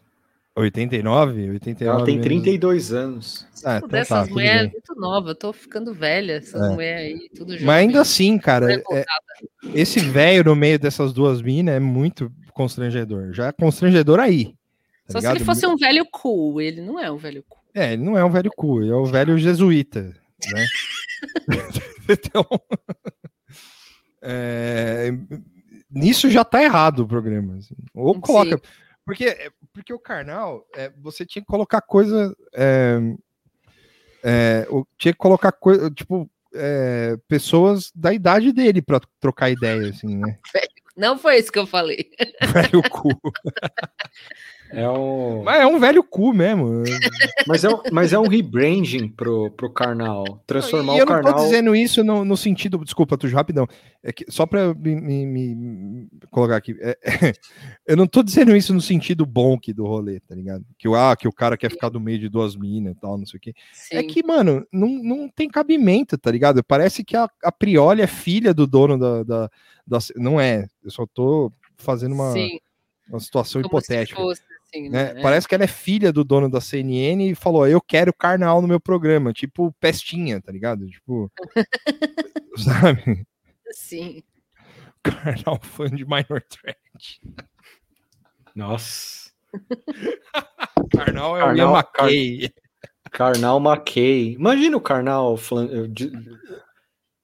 89? 0.57 1.51
89 1.51 1.85
Ela 1.99 2.05
tem 2.05 2.15
menos- 2.17 2.27
32 2.27 2.93
anos. 2.93 3.47
Ah, 3.65 3.77
então 3.77 3.89
tá, 3.89 3.97
Dessas 3.99 4.23
tudo 4.25 4.35
mulheres 4.35 4.63
bem. 4.63 4.71
muito 4.73 4.95
novas, 5.01 5.29
eu 5.31 5.35
tô 5.37 5.53
ficando 5.53 5.95
velha, 5.95 6.33
essas 6.33 6.61
É. 6.61 6.69
mulheres 6.75 7.21
aí, 7.21 7.29
tudo 7.31 7.53
jovem. 7.53 7.67
Mas 7.67 7.77
ainda 7.81 8.01
assim, 8.01 8.39
cara, 8.39 8.67
é- 8.73 8.77
revoltada. 8.77 9.13
esse 9.75 10.01
velho 10.01 10.45
no 10.45 10.57
meio 10.57 10.79
dessas 10.79 11.13
duas 11.13 11.41
minas 11.41 11.75
é 11.77 11.81
muito 11.81 12.31
constrangedor. 12.53 13.33
Já 13.33 13.47
é 13.49 13.53
constrangedor 13.53 14.19
aí. 14.19 14.47
tá 15.07 15.13
Só 15.13 15.19
se 15.21 15.27
ligado? 15.27 15.37
ele 15.37 15.45
fosse 15.45 15.67
um 15.67 15.77
velho 15.77 16.05
cool, 16.11 16.61
ele 16.61 16.81
não 16.83 16.99
é 17.01 17.11
um 17.11 17.17
velho 17.17 17.45
cool. 17.49 17.58
É, 17.79 17.93
ele 17.93 18.03
não 18.03 18.19
é 18.19 18.25
um 18.25 18.31
velho 18.31 18.51
cu, 18.57 18.83
ele 18.83 18.91
é 18.91 18.95
o 18.95 19.05
velho 19.05 19.39
jesuíta, 19.39 20.03
né? 20.51 20.67
então, 22.09 22.45
é, 24.21 25.13
nisso 25.89 26.29
já 26.29 26.45
tá 26.45 26.61
errado 26.61 27.01
o 27.01 27.09
programa. 27.09 27.57
assim. 27.57 27.77
Ou 27.95 28.15
Sim. 28.15 28.21
coloca. 28.21 28.61
Porque, 29.05 29.51
porque 29.73 29.93
o 29.93 29.99
carnal, 29.99 30.67
é, 30.75 30.91
você 30.99 31.25
tinha 31.25 31.43
que 31.43 31.49
colocar 31.49 31.81
coisa. 31.81 32.37
É, 32.53 32.99
é, 34.25 34.67
tinha 34.99 35.13
que 35.13 35.19
colocar 35.19 35.53
coisa, 35.53 35.89
tipo, 35.91 36.29
é, 36.53 37.17
pessoas 37.29 37.93
da 37.95 38.13
idade 38.13 38.53
dele 38.53 38.83
pra 38.83 39.01
trocar 39.21 39.51
ideia, 39.51 39.89
assim, 39.91 40.17
né? 40.17 40.39
Não 40.97 41.17
foi 41.17 41.39
isso 41.39 41.53
que 41.53 41.59
eu 41.61 41.67
falei. 41.67 42.11
Velho 42.53 42.83
cu. 42.91 43.09
É 44.71 44.89
um... 44.89 45.43
Mas 45.43 45.61
é 45.61 45.67
um 45.67 45.79
velho 45.79 46.03
cu 46.03 46.33
mesmo. 46.33 46.83
mas, 47.47 47.65
é 47.65 47.69
um, 47.69 47.81
mas 47.93 48.13
é 48.13 48.19
um 48.19 48.29
rebranding 48.29 49.09
pro, 49.09 49.51
pro 49.53 49.73
Karnal. 49.73 50.43
Transformar 50.47 50.95
e 50.95 50.99
eu 50.99 51.05
o 51.05 51.09
Karnal. 51.09 51.33
não 51.33 51.39
tô 51.39 51.45
dizendo 51.45 51.75
isso 51.75 52.05
no, 52.05 52.25
no 52.25 52.37
sentido. 52.37 52.79
Desculpa, 52.79 53.17
Tujo, 53.17 53.35
rapidão. 53.35 53.67
É 54.03 54.13
que, 54.13 54.31
só 54.31 54.47
pra 54.47 54.75
me, 54.75 54.95
me, 54.95 55.55
me 55.55 56.09
colocar 56.31 56.57
aqui. 56.57 56.77
É, 56.81 56.99
é, 57.03 57.33
eu 57.87 57.97
não 57.97 58.07
tô 58.07 58.23
dizendo 58.23 58.55
isso 58.55 58.75
no 58.75 58.81
sentido 58.81 59.25
bom 59.25 59.55
aqui 59.55 59.73
do 59.73 59.87
rolê, 59.87 60.21
tá 60.21 60.35
ligado? 60.35 60.65
Que, 60.79 60.89
ah, 60.95 61.17
que 61.17 61.27
o 61.27 61.33
cara 61.33 61.57
quer 61.57 61.71
ficar 61.71 61.89
do 61.89 62.01
meio 62.01 62.19
de 62.19 62.29
duas 62.29 62.55
minas 62.55 62.95
e 62.95 63.01
tal, 63.01 63.17
não 63.17 63.27
sei 63.27 63.39
o 63.39 63.41
quê. 63.41 63.55
Sim. 63.73 63.97
É 63.97 64.03
que, 64.03 64.25
mano, 64.25 64.67
não, 64.73 64.89
não 64.89 65.29
tem 65.29 65.49
cabimento, 65.49 66.19
tá 66.19 66.31
ligado? 66.31 66.63
Parece 66.63 67.03
que 67.03 67.17
a, 67.17 67.29
a 67.43 67.51
Prioli 67.53 68.03
é 68.03 68.07
filha 68.07 68.53
do 68.53 68.67
dono 68.67 68.99
da, 68.99 69.23
da, 69.23 69.51
da. 69.87 69.99
Não 70.17 70.41
é. 70.41 70.67
Eu 70.85 70.91
só 70.91 71.07
tô 71.07 71.51
fazendo 71.79 72.15
uma. 72.15 72.33
Sim 72.33 72.59
uma 73.09 73.21
situação 73.21 73.63
Como 73.63 73.79
hipotética. 73.79 74.21
Fosse, 74.21 74.43
assim, 74.69 74.89
né? 74.89 75.15
né? 75.15 75.23
Parece 75.23 75.49
que 75.49 75.55
ela 75.55 75.65
é 75.65 75.69
filha 75.69 76.13
do 76.13 76.23
dono 76.23 76.51
da 76.51 76.61
CNN 76.61 77.31
e 77.31 77.35
falou: 77.35 77.67
Eu 77.67 77.81
quero 77.81 78.13
carnal 78.13 78.61
no 78.61 78.69
meu 78.69 78.81
programa, 78.81 79.33
tipo 79.33 79.75
pestinha, 79.81 80.41
tá 80.41 80.53
ligado? 80.53 80.87
Tipo, 80.87 81.31
sabe? 82.57 83.27
Sim. 83.71 84.23
Carnal 85.03 85.61
fã 85.63 85.89
de 85.89 86.05
Minor 86.05 86.43
Threat. 86.43 87.21
Nossa. 88.55 89.31
Carnal 90.93 91.37
é 91.37 91.41
Carnal, 91.41 91.55
o 91.55 91.57
Ian 91.57 91.79
McKay. 91.79 92.53
Carnal 93.11 93.61
McKay. 93.61 94.33
Imagina 94.35 94.77
o 94.77 94.81
Carnal. 94.81 95.39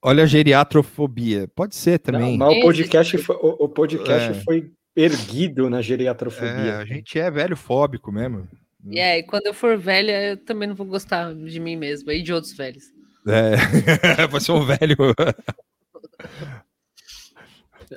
Olha 0.03 0.23
a 0.23 0.27
geriatrofobia. 0.27 1.49
Pode 1.55 1.75
ser 1.75 1.99
também. 1.99 2.39
Não, 2.39 2.47
mas 2.47 2.57
o 2.57 2.61
podcast, 2.61 3.19
foi, 3.19 3.37
o, 3.37 3.65
o 3.65 3.69
podcast 3.69 4.31
é. 4.31 4.35
foi 4.43 4.73
erguido 4.97 5.69
na 5.69 5.83
geriatrofobia. 5.83 6.51
É, 6.51 6.77
a 6.77 6.85
gente 6.85 7.19
é 7.19 7.31
velho 7.31 7.57
fóbico 7.57 8.13
mesmo. 8.13 8.49
E 8.87 8.99
é, 8.99 9.19
e 9.19 9.23
quando 9.23 9.47
eu 9.47 9.55
for 9.55 9.79
velha, 9.79 10.31
eu 10.31 10.37
também 10.37 10.69
não 10.69 10.75
vou 10.75 10.87
gostar 10.87 11.35
de 11.35 11.59
mim 11.59 11.77
mesma 11.77 12.13
e 12.13 12.23
de 12.23 12.33
outros 12.33 12.53
velhos. 12.53 12.93
É, 13.27 13.57
vai 14.29 14.41
ser 14.41 14.53
um 14.53 14.65
velho. 14.65 14.97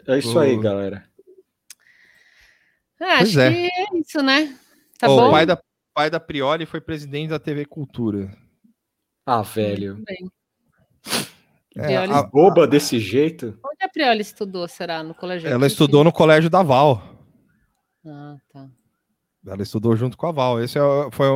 é 0.08 0.18
isso 0.18 0.40
aí, 0.40 0.58
galera. 0.58 1.04
Ah, 3.00 3.22
acho 3.22 3.40
é. 3.40 3.52
que 3.52 3.68
é 3.68 4.00
isso, 4.00 4.22
né? 4.24 4.58
Tá 4.98 5.10
oh, 5.10 5.18
bom? 5.18 5.28
O 5.28 5.32
pai 5.32 5.46
da, 5.46 5.62
pai 5.94 6.10
da 6.10 6.20
Prioli 6.20 6.66
foi 6.66 6.82
presidente 6.82 7.30
da 7.30 7.40
TV 7.40 7.66
Cultura. 7.66 8.36
Ah, 9.26 9.42
velho. 9.42 10.02
É, 11.78 11.96
a, 11.98 12.24
boba 12.24 12.66
desse 12.66 13.00
jeito. 13.00 13.58
Onde 13.64 13.84
a 13.84 13.90
Prioli 13.90 14.22
estudou, 14.22 14.68
será? 14.68 15.04
No 15.04 15.14
colégio? 15.14 15.48
Ela 15.48 15.68
estudou 15.68 16.04
no 16.04 16.12
colégio 16.12 16.50
da 16.50 16.64
Val. 16.64 17.02
Ah, 18.06 18.36
tá. 18.52 18.68
Ela 19.46 19.62
estudou 19.62 19.96
junto 19.96 20.18
com 20.18 20.28
a 20.28 20.32
Val. 20.32 20.62
Esse 20.62 20.78
é 20.78 20.82
foi, 21.12 21.28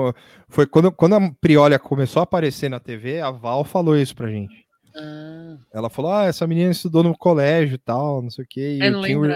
foi 0.49 0.65
quando, 0.65 0.91
quando 0.91 1.15
a 1.15 1.31
Prioli 1.39 1.77
começou 1.79 2.19
a 2.19 2.23
aparecer 2.23 2.69
na 2.69 2.79
TV, 2.79 3.21
a 3.21 3.31
Val 3.31 3.63
falou 3.63 3.95
isso 3.95 4.15
pra 4.15 4.29
gente. 4.29 4.65
Ah. 4.95 5.57
Ela 5.73 5.89
falou: 5.89 6.11
Ah, 6.11 6.25
essa 6.25 6.47
menina 6.47 6.71
estudou 6.71 7.03
no 7.03 7.17
colégio 7.17 7.75
e 7.75 7.77
tal, 7.77 8.21
não 8.21 8.29
sei 8.29 8.43
o 8.43 8.47
quê. 8.47 8.79
Eu 8.81 8.91
não 8.91 9.01
lembro. 9.01 9.35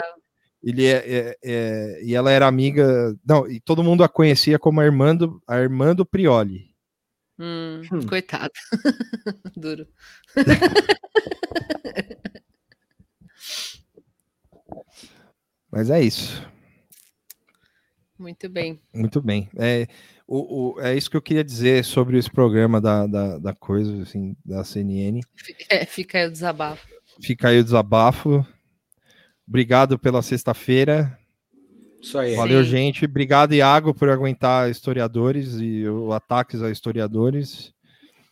Ele 0.64 0.86
é, 0.86 0.96
é, 0.96 1.38
é, 1.44 2.04
e 2.04 2.16
ela 2.16 2.32
era 2.32 2.48
amiga. 2.48 3.16
Não, 3.26 3.48
e 3.48 3.60
todo 3.60 3.84
mundo 3.84 4.04
a 4.04 4.10
conhecia 4.10 4.58
como 4.58 4.82
a 4.82 4.86
irmã 4.86 5.16
do, 5.16 5.40
a 5.48 5.60
irmã 5.60 5.94
do 5.94 6.06
Prioli. 6.06 6.75
Hum, 7.38 7.82
hum. 7.92 8.08
Coitado. 8.08 8.54
Duro. 9.56 9.88
Mas 15.72 15.90
é 15.90 16.02
isso. 16.02 16.42
Muito 18.18 18.48
bem. 18.48 18.82
Muito 18.94 19.22
bem. 19.22 19.50
É, 19.58 19.88
o, 20.26 20.76
o, 20.76 20.82
é 20.82 20.96
isso 20.96 21.10
que 21.10 21.18
eu 21.18 21.22
queria 21.22 21.44
dizer 21.44 21.84
sobre 21.84 22.18
esse 22.18 22.32
programa 22.32 22.80
da, 22.80 23.06
da, 23.06 23.38
da 23.38 23.54
coisa, 23.54 24.02
assim, 24.02 24.36
da 24.44 24.64
CNN. 24.64 25.20
É, 25.70 25.86
fica 25.86 26.20
aí 26.20 26.28
o 26.28 26.32
desabafo. 26.32 26.88
Fica 27.22 27.50
aí 27.50 27.60
o 27.60 27.64
desabafo. 27.64 28.46
Obrigado 29.48 30.00
pela 30.00 30.22
sexta-feira. 30.22 31.20
Isso 32.06 32.20
aí. 32.20 32.36
Valeu, 32.36 32.64
Sim. 32.64 32.70
gente. 32.70 33.06
Obrigado, 33.06 33.56
Iago, 33.56 33.92
por 33.92 34.10
aguentar 34.10 34.70
historiadores 34.70 35.56
e 35.60 35.88
o 35.88 36.14
ataques 36.14 36.62
a 36.62 36.70
historiadores. 36.70 37.74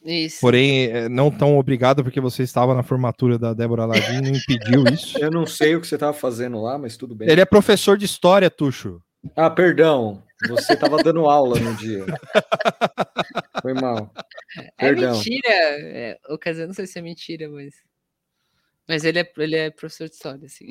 Isso. 0.06 0.40
Porém, 0.42 0.86
é, 0.92 1.10
não 1.10 1.32
tão 1.32 1.58
obrigado 1.58 2.04
porque 2.04 2.22
você 2.22 2.44
estava 2.44 2.76
na 2.76 2.84
formatura 2.84 3.40
da 3.40 3.52
Débora 3.52 3.86
Ladim 3.86 4.26
e 4.26 4.38
impediu 4.38 4.84
isso. 4.94 5.18
Eu 5.18 5.32
não 5.32 5.48
sei 5.48 5.76
o 5.76 5.82
que 5.82 5.88
você 5.88 5.96
estava 5.96 6.14
fazendo 6.14 6.62
lá, 6.62 6.78
mas 6.78 6.96
tudo 6.96 7.16
bem. 7.16 7.28
Ele 7.28 7.42
é 7.42 7.46
professor 7.46 7.98
de 7.98 8.06
história, 8.06 8.48
Tuxo. 8.48 9.02
Ah, 9.36 9.50
perdão. 9.50 10.22
Você 10.50 10.74
estava 10.74 11.02
dando 11.02 11.26
aula 11.28 11.60
no 11.60 11.74
dia. 11.76 12.06
Foi 13.62 13.74
mal. 13.74 14.14
É 14.78 14.88
perdão. 14.90 15.14
mentira. 15.14 15.48
É, 15.48 16.20
dizer, 16.46 16.68
não 16.68 16.74
sei 16.76 16.86
se 16.86 17.00
é 17.00 17.02
mentira, 17.02 17.50
mas. 17.50 17.74
Mas 18.88 19.06
ele 19.06 19.20
é, 19.20 19.32
ele 19.38 19.56
é 19.56 19.70
professor 19.70 20.08
de 20.08 20.14
história, 20.14 20.46
assim. 20.46 20.70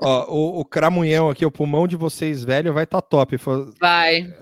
Ó, 0.00 0.26
o, 0.28 0.60
o 0.60 0.64
cramunhão 0.64 1.30
aqui, 1.30 1.46
o 1.46 1.50
pulmão 1.50 1.86
de 1.86 1.96
vocês, 1.96 2.42
velho, 2.42 2.72
vai 2.72 2.84
estar 2.84 3.00
tá 3.00 3.08
top. 3.08 3.36
Vai. 3.78 4.34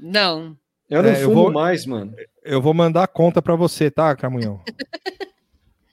Não. 0.00 0.56
Eu 0.88 1.02
não 1.02 1.10
é, 1.10 1.14
fumo 1.14 1.30
eu 1.30 1.34
vou, 1.34 1.52
mais, 1.52 1.86
mano. 1.86 2.14
Eu 2.44 2.60
vou 2.60 2.74
mandar 2.74 3.04
a 3.04 3.08
conta 3.08 3.40
para 3.40 3.54
você, 3.54 3.90
tá, 3.90 4.14
cramunhão? 4.14 4.62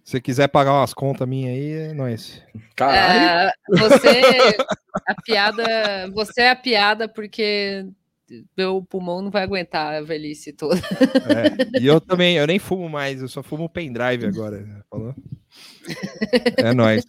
Se 0.03 0.19
quiser 0.19 0.47
pagar 0.47 0.73
umas 0.73 0.93
contas 0.93 1.27
minhas 1.27 1.53
aí, 1.53 1.71
é 1.89 1.93
nóis. 1.93 2.43
Caralho. 2.75 3.51
Uh, 3.69 3.77
você, 3.77 4.21
a 5.07 5.21
piada, 5.21 6.11
você 6.13 6.41
é 6.41 6.49
a 6.51 6.55
piada 6.55 7.07
porque 7.07 7.85
meu 8.57 8.81
pulmão 8.83 9.21
não 9.21 9.29
vai 9.29 9.43
aguentar 9.43 9.93
a 9.95 10.01
velhice 10.01 10.53
toda. 10.53 10.75
É, 10.75 11.79
e 11.79 11.85
eu 11.87 11.99
também, 11.99 12.37
eu 12.37 12.47
nem 12.47 12.59
fumo 12.59 12.89
mais, 12.89 13.21
eu 13.21 13.27
só 13.27 13.43
fumo 13.43 13.69
pendrive 13.69 14.25
agora. 14.25 14.85
Falou? 14.89 15.13
É 16.57 16.73
nóis. 16.73 17.05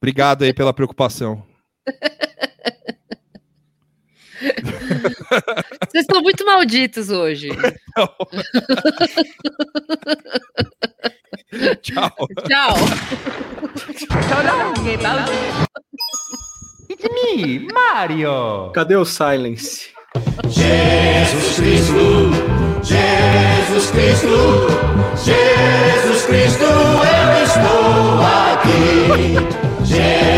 Obrigado 0.00 0.44
aí 0.44 0.52
pela 0.52 0.72
preocupação. 0.72 1.44
Vocês 5.88 6.04
estão 6.04 6.22
muito 6.22 6.44
malditos 6.44 7.10
hoje. 7.10 7.48
Tchau. 11.82 12.14
Tchau. 12.48 12.74
Tchau, 14.28 14.42
não. 14.44 14.72
Ninguém 14.74 14.98
tá 14.98 15.24
It's 16.90 17.08
me, 17.12 17.60
Mario. 17.72 18.70
Cadê 18.72 18.96
o 18.96 19.04
silence? 19.04 19.93
Jesus 20.48 21.56
Cristo, 21.56 22.30
Jesus 22.82 23.90
Cristo, 23.90 24.66
Jesus 25.16 26.22
Cristo, 26.26 26.64
eu 26.64 27.44
estou 27.44 28.20
aqui. 28.22 29.84
Jesus 29.84 30.34